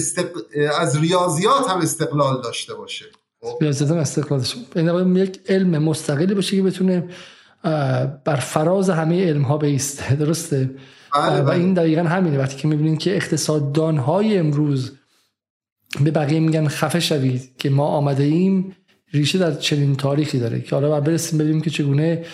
از 0.81 0.99
ریاضیات 1.01 1.71
هم 1.71 1.79
استقلال 1.79 2.43
داشته 2.43 2.75
باشه. 2.75 3.05
خب؟ 3.41 3.59
ریاضیات 3.61 3.91
هم 3.91 3.99
استقلال 3.99 4.39
داشته 4.39 4.61
یک 5.17 5.41
علم 5.49 5.83
مستقلی 5.83 6.35
باشه 6.35 6.57
که 6.57 6.63
بتونه 6.63 7.11
بر 8.25 8.37
فراز 8.37 8.91
همه 8.91 9.27
علم 9.27 9.43
ها 9.43 9.59
بیسته. 9.59 10.15
درسته؟ 10.17 10.71
بله 11.15 11.41
و 11.41 11.45
بله. 11.45 11.59
این 11.59 11.75
دقیقا 11.75 12.03
همینه. 12.03 12.39
وقتی 12.39 12.57
که 12.57 12.69
می‌بینید 12.69 12.99
که 12.99 13.17
اقتصاددان 13.17 13.97
های 13.97 14.39
امروز 14.39 14.93
به 16.05 16.11
بقیه 16.11 16.41
میگن 16.41 16.69
خفه 16.69 17.01
شوید 17.01 17.57
که 17.59 17.71
ما 17.71 17.87
آمده 17.87 18.25
ایم 18.25 18.77
ریشه 19.13 19.39
در 19.39 19.55
چنین 19.55 19.97
تاریخی 19.97 20.39
داره 20.39 20.61
که 20.61 20.75
حالا 20.77 21.01
برسیم 21.01 21.39
ببینیم 21.39 21.61
که 21.61 21.71
چگونه 21.71 22.25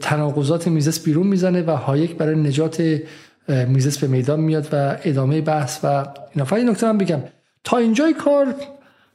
تناقضات 0.00 0.68
میزس 0.68 1.04
بیرون 1.04 1.26
می‌زنه 1.26 1.62
و 1.62 1.70
هایک 1.70 2.16
برای 2.16 2.36
نجات 2.36 3.00
میزس 3.48 3.98
به 3.98 4.06
میدان 4.06 4.40
میاد 4.40 4.68
و 4.72 4.96
ادامه 5.04 5.40
بحث 5.40 5.84
و 5.84 6.06
اینا. 6.32 6.44
فقط 6.44 6.58
این 6.58 6.70
نکته 6.70 6.86
هم 6.86 6.98
بگم. 6.98 7.22
تا 7.64 7.76
اینجای 7.76 8.14
کار 8.14 8.54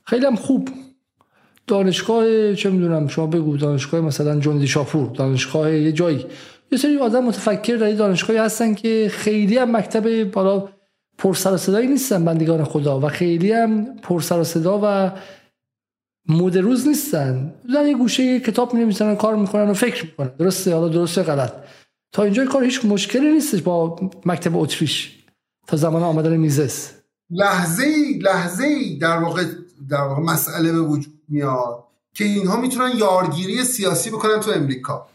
خیلی 0.04 0.26
هم 0.26 0.36
خوب. 0.36 0.70
دانشگاه 1.68 2.54
چه 2.54 2.70
می‌دونم 2.70 3.08
شما 3.08 3.28
بگو 3.28 3.58
دانشگاه 3.58 4.02
مثلا 4.02 4.40
جندی 4.40 4.68
شاپور 4.68 5.10
دانشگاه 5.10 5.74
یه 5.76 5.92
جایی. 5.92 6.26
یه 6.72 6.78
سری 6.78 6.98
آدم 6.98 7.24
متفکر 7.24 7.76
در 7.76 7.92
دانشگاهی 7.92 8.40
هستن 8.40 8.74
که 8.74 9.12
خیلی 9.12 9.58
هم 9.58 9.78
مکتب 9.78 10.32
بالا 10.32 10.70
پر 11.18 11.34
سر 11.34 11.54
و 11.54 11.58
صدایی 11.58 11.88
نیستن 11.88 12.26
بندگان 12.26 12.64
خدا 12.64 13.00
و 13.00 13.08
خیلی 13.08 13.52
هم 13.52 13.96
پر 13.96 14.22
سر 14.22 14.40
و 14.40 14.44
صدا 14.44 14.80
و 14.84 15.12
مود 16.28 16.58
روز 16.58 16.88
نیستن. 16.88 17.54
در 17.76 17.86
یه 17.86 17.98
گوشه 17.98 18.40
کتاب 18.40 18.74
می 18.74 18.80
نویسن 18.80 19.16
کار 19.16 19.36
می‌کنن 19.36 19.70
و 19.70 19.74
فکر 19.74 20.06
می‌کنن. 20.06 20.32
درسته 20.40 20.74
حالا 20.74 20.88
درسته 20.88 21.24
غلط. 21.24 21.54
تا 22.12 22.24
اینجا 22.24 22.46
کار 22.46 22.64
هیچ 22.64 22.86
مشکلی 22.86 23.32
نیستش 23.32 23.62
با 23.62 23.96
مکتب 24.26 24.58
اتریش. 24.58 25.18
تا 25.68 25.78
زمان 25.78 26.04
آمدن 26.04 26.38
میزس. 26.38 26.92
لحظه 27.30 27.84
ای 27.84 28.20
لحظه 28.20 28.98
در 29.02 29.18
واقع 29.18 29.44
در 29.90 30.02
واقع 30.02 30.22
مسئله 30.22 30.72
به 30.72 30.82
وجود 30.82 31.14
میاد 31.28 31.84
که 32.16 32.24
اینها 32.24 32.62
می‌تونن 32.62 32.92
یارگیری 32.98 33.64
سیاسی 33.64 34.10
بکنن 34.10 34.40
تو 34.40 34.52
امریکا. 34.52 35.11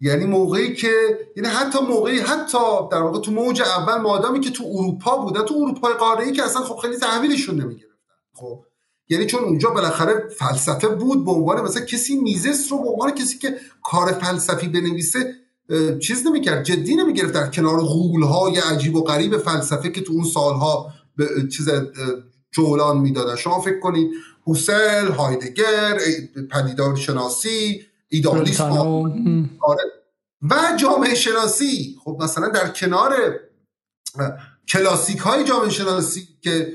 یعنی 0.00 0.24
موقعی 0.24 0.74
که 0.74 0.90
یعنی 1.36 1.48
حتی 1.48 1.78
موقعی 1.80 2.18
حتی 2.18 2.58
در 2.92 3.02
واقع 3.02 3.20
تو 3.20 3.30
موج 3.30 3.62
اول 3.62 4.00
مادامی 4.00 4.40
که 4.40 4.50
تو 4.50 4.64
اروپا 4.66 5.16
بودن 5.16 5.42
تو 5.42 5.54
اروپای 5.54 5.94
قاره 5.94 6.24
ای 6.24 6.32
که 6.32 6.44
اصلا 6.44 6.62
خب 6.62 6.76
خیلی 6.76 6.96
تحویلشون 6.96 7.54
نمی‌گرفتن. 7.54 8.14
خب 8.32 8.64
یعنی 9.08 9.26
چون 9.26 9.44
اونجا 9.44 9.70
بالاخره 9.70 10.28
فلسفه 10.38 10.88
بود 10.88 11.24
به 11.24 11.30
عنوان 11.30 11.60
مثلا 11.60 11.84
کسی 11.84 12.16
میزس 12.16 12.72
رو 12.72 12.82
به 12.82 12.88
عنوان 12.88 13.10
کسی 13.10 13.38
که 13.38 13.56
کار 13.82 14.12
فلسفی 14.12 14.68
بنویسه 14.68 15.34
چیز 16.02 16.26
نمی‌کرد 16.26 16.64
جدی 16.64 16.96
نمی‌گرفت 16.96 17.32
در 17.32 17.50
کنار 17.50 17.80
غول 17.80 18.22
های 18.22 18.58
عجیب 18.58 18.96
و 18.96 19.02
غریب 19.02 19.36
فلسفه 19.36 19.90
که 19.90 20.00
تو 20.00 20.12
اون 20.12 20.24
سالها 20.24 20.92
به 21.16 21.26
چیز 21.52 21.68
جولان 22.52 22.98
می‌دادن. 22.98 23.36
شما 23.36 23.60
فکر 23.60 23.80
کنید 23.80 24.10
هوسل 24.46 25.12
هایدگر 25.12 25.98
پدیدار 26.50 26.96
شناسی 26.96 27.82
ایدالیسم 28.10 28.72
آره. 29.60 29.82
و 30.50 30.76
جامعه 30.76 31.14
شناسی. 31.14 31.96
خب 32.04 32.18
مثلا 32.22 32.48
در 32.48 32.68
کنار 32.68 33.14
کلاسیک 34.68 35.18
های 35.18 35.44
جامعه 35.44 35.70
شناسی 35.70 36.28
که 36.40 36.74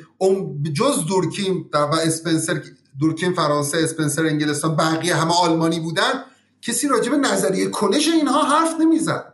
جز 0.73 1.05
دورکیم 1.05 1.69
و 1.73 1.77
اسپنسر 1.77 2.61
دورکیم 2.99 3.33
فرانسه 3.33 3.77
اسپنسر 3.77 4.25
انگلستان 4.25 4.75
بقیه 4.75 5.15
همه 5.15 5.33
آلمانی 5.41 5.79
بودن 5.79 6.23
کسی 6.61 6.87
راجع 6.87 7.11
به 7.11 7.17
نظریه 7.17 7.67
کنش 7.67 8.07
اینها 8.07 8.43
حرف 8.43 8.79
نمی‌زد. 8.79 9.33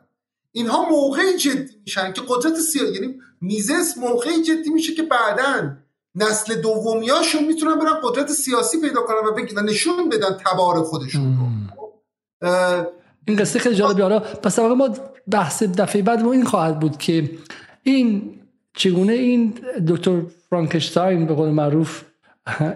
اینها 0.51 0.89
موقعی 0.89 1.37
جدی 1.37 1.75
میشن 1.85 2.13
که 2.13 2.21
قدرت 2.27 2.59
سیاسی 2.59 2.93
یعنی 2.93 3.15
میزس 3.41 3.97
موقعی 3.97 4.43
جدی 4.43 4.69
میشه 4.69 4.93
که 4.93 5.03
بعدا 5.03 5.77
نسل 6.15 6.61
دومیاشون 6.61 7.43
می‌تونن 7.43 7.79
برن 7.79 7.99
قدرت 8.03 8.31
سیاسی 8.31 8.81
پیدا 8.81 9.01
کنن 9.01 9.27
و 9.27 9.33
بگیرن 9.33 9.65
نشون 9.65 10.09
بدن 10.09 10.37
تبار 10.45 10.83
خودشون 10.83 11.50
این 13.27 13.37
قصه 13.37 13.59
خیلی 13.59 13.75
جالبی 13.75 14.01
حالا 14.01 14.19
پس 14.19 14.59
ما 14.59 14.89
بحث 15.31 15.63
دفعه 15.63 16.01
بعد 16.01 16.21
ما 16.21 16.31
این 16.31 16.45
خواهد 16.45 16.79
بود 16.79 16.97
که 16.97 17.29
این 17.83 18.21
چگونه 18.73 19.13
این 19.13 19.53
دکتر 19.87 20.21
فرانکشتاین 20.49 21.25
به 21.25 21.33
قول 21.33 21.49
معروف 21.49 22.03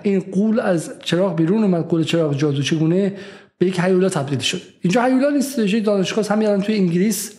این 0.03 0.19
غول 0.19 0.59
از 0.59 0.93
چراغ 1.03 1.35
بیرون 1.35 1.63
اومد 1.63 1.87
غول 1.87 2.03
چراغ 2.03 2.37
جادو 2.37 2.61
چگونه 2.61 3.17
به 3.57 3.65
یک 3.65 3.79
هیولا 3.79 4.09
تبدیل 4.09 4.39
شد. 4.39 4.61
اینجا 4.81 5.03
هیولا 5.03 5.29
نیست 5.29 5.59
دانشگاه 5.59 6.27
همین 6.27 6.47
الان 6.47 6.61
توی 6.61 6.75
انگلیس 6.75 7.33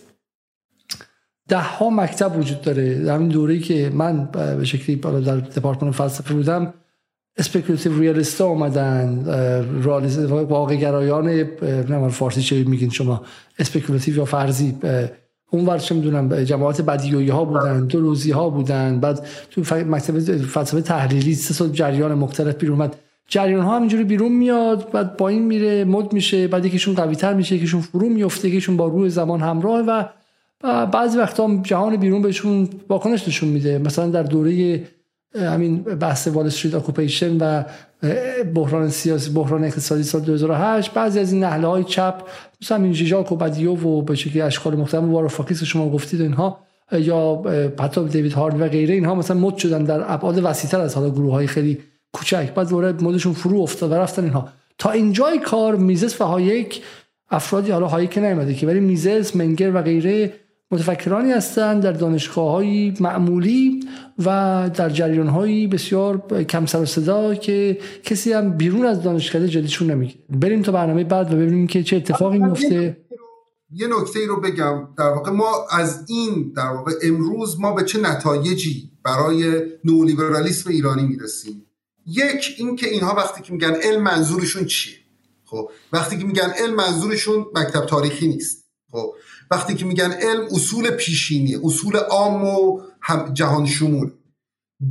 ده 1.48 1.58
ها 1.58 1.90
مکتب 1.90 2.38
وجود 2.38 2.60
داره. 2.60 3.04
در 3.04 3.14
همین 3.14 3.28
دوره‌ای 3.28 3.60
که 3.60 3.90
من 3.94 4.24
به 4.24 4.64
شکلی 4.64 4.96
در 4.96 5.36
دپارتمان 5.36 5.92
فلسفه 5.92 6.34
بودم 6.34 6.74
speculative 7.38 8.00
realist 8.00 8.40
اومدن 8.40 9.24
واقع 10.48 10.74
گرایان 10.74 11.44
فارسی 12.08 12.42
چه 12.42 12.64
میگین 12.64 12.90
شما 12.90 13.22
speculative 13.58 14.16
یا 14.16 14.24
فرضی 14.24 14.74
اون 15.50 15.66
ور 15.66 15.78
چه 15.78 15.94
می‌دونم 15.94 16.44
جماعت 16.44 16.80
بدیویی 16.80 17.28
ها 17.28 17.44
بودن 17.44 17.86
دلوزی 17.86 18.30
ها 18.30 18.50
بودن 18.50 19.00
بعد 19.00 19.26
تو 19.50 19.60
مکتب 19.74 20.18
فلسفه 20.44 20.80
تحلیلی 20.80 21.34
سه 21.34 21.54
سال 21.54 21.68
جریان 21.68 22.14
مختلف 22.14 22.54
بیرون 22.54 22.80
اومد. 22.80 22.96
جریان 23.28 23.64
ها 23.64 23.76
همینجوری 23.76 24.04
بیرون 24.04 24.32
میاد 24.32 24.90
بعد 24.92 25.16
با 25.16 25.28
این 25.28 25.42
میره 25.42 25.84
مد 25.84 26.12
میشه 26.12 26.48
بعد 26.48 26.64
یکیشون 26.64 26.94
قوی 26.94 27.14
تر 27.14 27.34
میشه 27.34 27.54
یکیشون 27.54 27.80
فرو 27.80 28.08
میفته 28.08 28.48
یکیشون 28.48 28.76
با 28.76 28.86
روح 28.86 29.10
زمان 29.10 29.40
همراه 29.40 29.84
و 29.86 30.04
بعضی 30.86 31.18
وقتا 31.18 31.60
جهان 31.62 31.96
بیرون 31.96 32.22
بهشون 32.22 32.68
واکنش 32.88 33.28
نشون 33.28 33.48
میده. 33.48 33.78
مثلا 33.78 34.06
در 34.06 34.22
دوره 34.22 34.82
همین 35.36 35.82
بحث 35.82 36.28
Wall 36.28 36.46
Street 36.46 36.74
occupation 36.74 37.36
و 37.36 37.62
بحران 38.54 38.88
سیاسی 38.88 39.30
بحران 39.30 39.64
اقتصادی 39.64 40.02
سال 40.02 40.20
2008 40.20 40.92
بعضی 40.92 41.20
از 41.20 41.32
این 41.32 41.44
نحله 41.44 41.66
های 41.66 41.84
چپ 41.84 42.14
مثلا 42.62 42.76
این 42.76 42.92
ژیژک 42.92 43.32
و 43.32 43.36
و 43.74 44.02
به 44.02 44.14
شکلی 44.14 44.42
اشکال 44.42 44.76
مختلف 44.76 45.04
واروفاکیس 45.04 45.64
شما 45.64 45.90
گفتید 45.90 46.20
اینها 46.20 46.58
یا 46.92 47.42
حتی 47.80 48.04
دیوید 48.04 48.32
هاروی 48.32 48.60
و 48.60 48.68
غیره 48.68 48.94
اینها 48.94 49.14
مثلا 49.14 49.36
مد 49.36 49.56
شدن 49.56 49.84
در 49.84 50.12
ابعاد 50.12 50.44
وسیعتر 50.44 50.80
از 50.80 50.94
حالا 50.94 51.10
گروه 51.10 51.32
های 51.32 51.46
خیلی 51.46 51.78
کوچک 52.12 52.54
بعد 52.54 52.68
دوره 52.68 52.92
مدشون 52.92 53.32
فرو 53.32 53.60
افتاد 53.60 53.90
و 53.90 53.94
رفتن 53.94 54.24
اینها. 54.24 54.48
تا 54.78 54.90
اینجای 54.90 55.38
کار 55.38 55.76
میزس 55.76 56.20
و 56.20 56.24
هایک 56.24 56.82
افرادی 57.30 57.70
حالا 57.70 57.86
هایک 57.86 58.18
نیومده 58.18 58.54
که 58.54 58.66
ولی 58.66 58.80
میزس 58.80 59.36
منگر 59.36 59.70
و 59.74 59.82
غیره 59.82 60.32
متفکرانی 60.70 61.32
هستند 61.32 61.82
در 61.82 61.93
دانشگاه 61.93 62.51
های 62.51 62.94
معمولی 63.01 63.80
و 64.18 64.70
در 64.74 64.90
جریان 64.90 65.28
های 65.28 65.66
بسیار 65.66 66.44
کم 66.44 66.66
سر 66.66 66.80
و 66.80 66.86
صدا 66.86 67.34
که 67.34 67.78
کسی 68.02 68.32
هم 68.32 68.51
بیرون 68.51 68.86
از 68.86 69.02
دانشکده 69.02 69.48
جدیشون 69.48 69.90
نمیگه. 69.90 70.14
بریم 70.28 70.62
تا 70.62 70.72
برنامه 70.72 71.05
بعد 71.05 71.32
و 71.32 71.36
ببینیم 71.36 71.66
که 71.66 71.82
چه 71.82 71.97
اتفاقی 71.97 72.38
میفته 72.38 73.06
یه 73.70 73.86
نکته 73.86 74.18
ای 74.18 74.26
رو 74.26 74.40
بگم. 74.40 74.88
در 74.98 75.09
واقع 75.09 75.30
ما 75.30 75.66
از 75.70 76.05
این 76.09 76.52
در 76.56 76.68
واقع 76.68 76.93
امروز 77.02 77.60
ما 77.60 77.72
به 77.72 77.84
چه 77.84 78.01
نتایجی 78.01 78.90
برای 79.05 79.62
نولیبرالیسم 79.84 80.70
ایرانی 80.70 81.02
می‌رسیم؟ 81.02 81.66
یک 82.06 82.55
اینکه 82.59 82.88
اینها 82.88 83.14
وقتی 83.14 83.43
که 83.43 83.52
میگن 83.52 83.74
علم 83.74 84.02
منظورشون 84.02 84.64
چیه؟ 84.64 84.94
خب 85.44 85.70
وقتی 85.93 86.18
که 86.18 86.24
میگن 86.24 86.52
علم 86.59 86.74
منظورشون 86.74 87.47
مکتب 87.55 87.86
تاریخی 87.86 88.28
نیست. 88.28 88.66
خب 88.90 89.14
وقتی 89.51 89.74
که 89.74 89.85
میگن 89.85 90.12
علم 90.12 90.44
اصول 90.44 90.90
پیشینی 90.90 91.56
اصول 91.64 91.97
عام 91.97 92.44
و 92.44 92.81
جهان 93.32 93.66
شمول. 93.66 94.10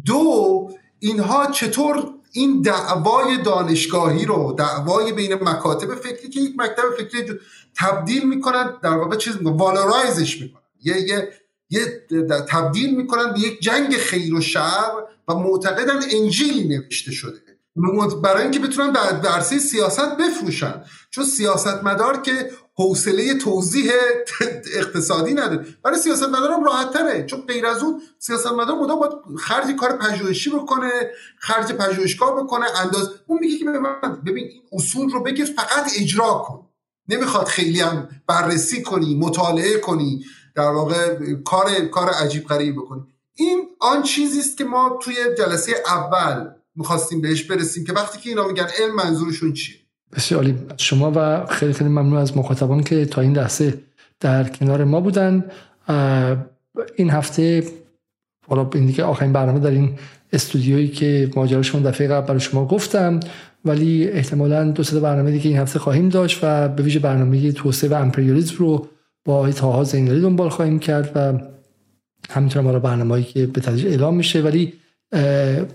دو 0.06 0.70
اینها 1.00 1.52
چطور 1.52 2.12
این 2.32 2.62
دعوای 2.62 3.38
دانشگاهی 3.38 4.26
رو 4.26 4.56
دعوای 4.58 5.14
بین 5.14 5.34
مکاتب 5.34 5.96
فکری 5.96 6.30
که 6.30 6.40
یک 6.40 6.54
مکتب 6.58 6.84
فکری 6.98 7.40
تبدیل 7.78 8.28
می‌کنن 8.30 8.74
در 8.84 8.98
واقع 8.98 9.16
چیز 9.16 9.36
می‌کنن 9.38 9.58
والورایزش 9.58 10.42
می‌کنن. 10.42 10.62
یه 10.84 11.02
یه 11.02 11.30
یه 11.70 12.08
تبدیل 12.50 12.96
می‌کنن 12.96 13.34
به 13.34 13.40
یک 13.40 13.60
جنگ 13.60 13.94
خیر 13.94 14.36
و 14.36 14.42
شر 14.42 14.92
و 15.28 15.36
معتقدن 15.36 16.00
انجیلی 16.12 16.68
نوشته 16.68 17.12
شده. 17.12 17.40
برای 18.24 18.42
اینکه 18.42 18.60
بتونن 18.60 18.92
در 18.92 19.30
عرصه 19.30 19.60
سیاست 19.60 20.18
بفروشن. 20.18 20.84
چون 21.10 21.26
سیاستمدار 21.26 22.22
که 22.22 22.52
حوصله 22.78 23.38
توضیح 23.38 23.92
اقتصادی 24.74 25.34
نداره. 25.34 25.66
برای 25.84 25.98
سیاستمدار 25.98 26.52
هم 26.52 26.64
راحت 26.64 26.94
تره 26.94 27.26
چون 27.26 27.42
غیر 27.42 27.66
از 27.66 27.84
اون 27.84 28.02
سیاستمدار 28.20 28.76
مدام 28.76 29.00
باید 29.00 29.12
خرج 29.40 29.76
کار 29.76 29.98
پژوهشی 29.98 30.50
بکنه 30.50 30.92
خرج 31.40 31.72
پژوهشگاه 31.72 32.44
بکنه 32.44 32.66
انداز. 32.80 33.10
اون 33.28 33.40
میگه 33.42 33.58
که 33.58 33.66
ببین 34.26 34.44
این 34.48 34.62
اصول 34.72 35.10
رو 35.10 35.24
بگیر 35.24 35.46
فقط 35.46 35.92
اجرا 36.00 36.44
کن. 36.48 36.70
نمی‌خواد 37.10 37.48
خیلی 37.48 37.82
هم 37.82 38.10
بررسی 38.28 38.84
کنی 38.84 39.16
مطالعه 39.16 39.78
کنی 39.78 40.26
در 40.56 40.70
واقع 40.70 41.34
کار 41.34 41.80
کار 41.80 42.10
عجیب 42.10 42.48
غریب 42.48 42.76
بکنی. 42.76 43.02
این 43.34 43.68
آن 43.80 44.04
چیزی 44.04 44.40
است 44.40 44.58
که 44.58 44.64
ما 44.64 45.00
توی 45.02 45.16
جلسه 45.38 45.72
اول 45.86 46.48
می‌خواستیم 46.76 47.22
بهش 47.22 47.44
برسیم 47.44 47.86
که 47.86 47.94
وقتی 47.94 48.20
که 48.20 48.30
اینا 48.30 48.48
میگن 48.48 48.68
علم 48.80 48.96
منظورشون 48.96 49.54
چیه؟ 49.54 49.85
بسیار 50.16 50.42
عالی. 50.42 50.56
شما 50.78 51.12
و 51.16 51.46
خیلی 51.46 51.74
خیلی 51.74 51.90
ممنون 51.90 52.18
از 52.18 52.38
مخاطبان 52.38 52.84
که 52.84 53.06
تا 53.06 53.22
این 53.22 53.38
لحظه 53.38 53.74
در 54.20 54.44
کنار 54.44 54.84
ما 54.84 55.02
بودن. 55.02 55.46
این 56.96 57.10
هفته 57.10 57.64
حالا 58.48 58.70
این 58.74 58.86
دیگه 58.86 59.04
آخرین 59.04 59.34
برنامه 59.34 59.60
در 59.60 59.70
این 59.70 59.90
استودیویی 60.34 60.88
که 60.88 61.32
ماجراشون 61.36 61.82
دفعه 61.82 62.08
قبل 62.08 62.28
برای 62.28 62.40
شما 62.40 62.66
گفتم 62.66 63.20
ولی 63.66 64.08
احتمالا 64.08 64.72
دو 64.72 64.84
سه 64.84 65.00
برنامه 65.00 65.32
دیگه 65.32 65.50
این 65.50 65.60
هفته 65.60 65.80
خواهیم 65.80 66.10
داشت 66.10 66.40
و 66.44 66.68
به 66.68 66.84
ویژه 66.84 67.00
برنامه 67.00 67.52
توسعه 67.52 67.90
و 67.90 67.94
امپریالیسم 67.94 68.56
رو 68.58 68.88
با 69.26 69.52
تاها 69.52 69.84
زنگلی 69.84 70.22
دنبال 70.22 70.50
خواهیم 70.50 70.80
کرد 70.80 71.12
و 71.16 71.40
همینطور 72.30 72.62
ما 72.62 72.80
برنامه‌ای 72.80 73.24
که 73.24 73.48
به 73.48 73.62
تدریج 73.62 73.88
اعلام 73.88 74.16
میشه. 74.16 74.42
ولی 74.42 74.74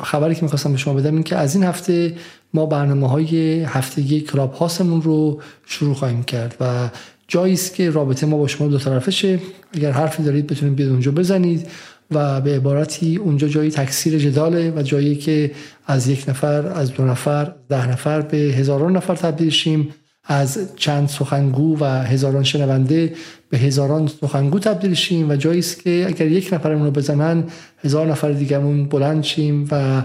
خبری 0.00 0.34
که 0.34 0.42
می‌خواستم 0.42 0.72
به 0.72 0.78
شما 0.78 0.94
بدم 0.94 1.14
این 1.14 1.22
که 1.22 1.36
از 1.36 1.54
این 1.54 1.64
هفته 1.64 2.14
ما 2.54 2.66
برنامه 2.66 3.08
های 3.08 3.62
هفتگی 3.62 4.20
کلاب 4.20 4.52
هاسمون 4.52 5.02
رو 5.02 5.40
شروع 5.66 5.94
خواهیم 5.94 6.22
کرد 6.22 6.56
و 6.60 6.88
جایی 7.28 7.52
است 7.52 7.74
که 7.74 7.90
رابطه 7.90 8.26
ما 8.26 8.36
با 8.36 8.46
شما 8.46 8.68
دو 8.68 8.78
طرفه 8.78 9.10
شه 9.10 9.38
اگر 9.72 9.90
حرفی 9.92 10.22
دارید 10.22 10.46
بتونید 10.46 10.76
بیاد 10.76 10.90
اونجا 10.90 11.10
بزنید 11.10 11.66
و 12.10 12.40
به 12.40 12.56
عبارتی 12.56 13.16
اونجا 13.16 13.48
جایی 13.48 13.70
تکثیر 13.70 14.18
جداله 14.18 14.72
و 14.76 14.82
جایی 14.82 15.16
که 15.16 15.50
از 15.86 16.08
یک 16.08 16.24
نفر 16.28 16.66
از 16.66 16.92
دو 16.92 17.04
نفر 17.04 17.52
ده 17.68 17.90
نفر 17.90 18.20
به 18.20 18.36
هزاران 18.36 18.96
نفر 18.96 19.14
تبدیل 19.14 19.50
شیم. 19.50 19.88
از 20.24 20.58
چند 20.76 21.08
سخنگو 21.08 21.78
و 21.80 21.84
هزاران 21.84 22.42
شنونده 22.42 23.12
به 23.48 23.58
هزاران 23.58 24.06
سخنگو 24.06 24.58
تبدیل 24.58 24.94
شیم 24.94 25.30
و 25.30 25.36
جایی 25.36 25.58
است 25.58 25.82
که 25.82 26.04
اگر 26.08 26.26
یک 26.26 26.48
نفرمون 26.52 26.84
رو 26.84 26.90
بزنن 26.90 27.44
هزار 27.84 28.06
نفر 28.06 28.32
دیگهمون 28.32 28.88
بلند 28.88 29.24
شیم 29.24 29.68
و 29.70 30.02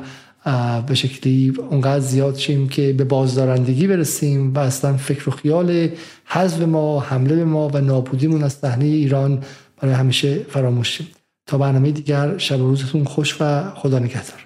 به 0.87 0.95
شکلی 0.95 1.53
اونقدر 1.69 1.99
زیاد 1.99 2.35
شیم 2.35 2.69
که 2.69 2.93
به 2.93 3.03
بازدارندگی 3.03 3.87
برسیم 3.87 4.53
و 4.53 4.59
اصلا 4.59 4.97
فکر 4.97 5.29
و 5.29 5.31
خیال 5.31 5.89
حذف 6.25 6.61
ما 6.61 6.99
حمله 6.99 7.35
به 7.35 7.45
ما 7.45 7.67
و 7.67 7.77
نابودیمون 7.77 8.43
از 8.43 8.53
صحنه 8.53 8.85
ایران 8.85 9.43
برای 9.77 9.93
همیشه 9.95 10.35
فراموش 10.35 10.97
شیم. 10.97 11.07
تا 11.47 11.57
برنامه 11.57 11.91
دیگر 11.91 12.37
شب 12.37 12.59
و 12.61 12.67
روزتون 12.67 13.03
خوش 13.03 13.37
و 13.41 13.71
خدا 13.75 13.99
نگهدار. 13.99 14.44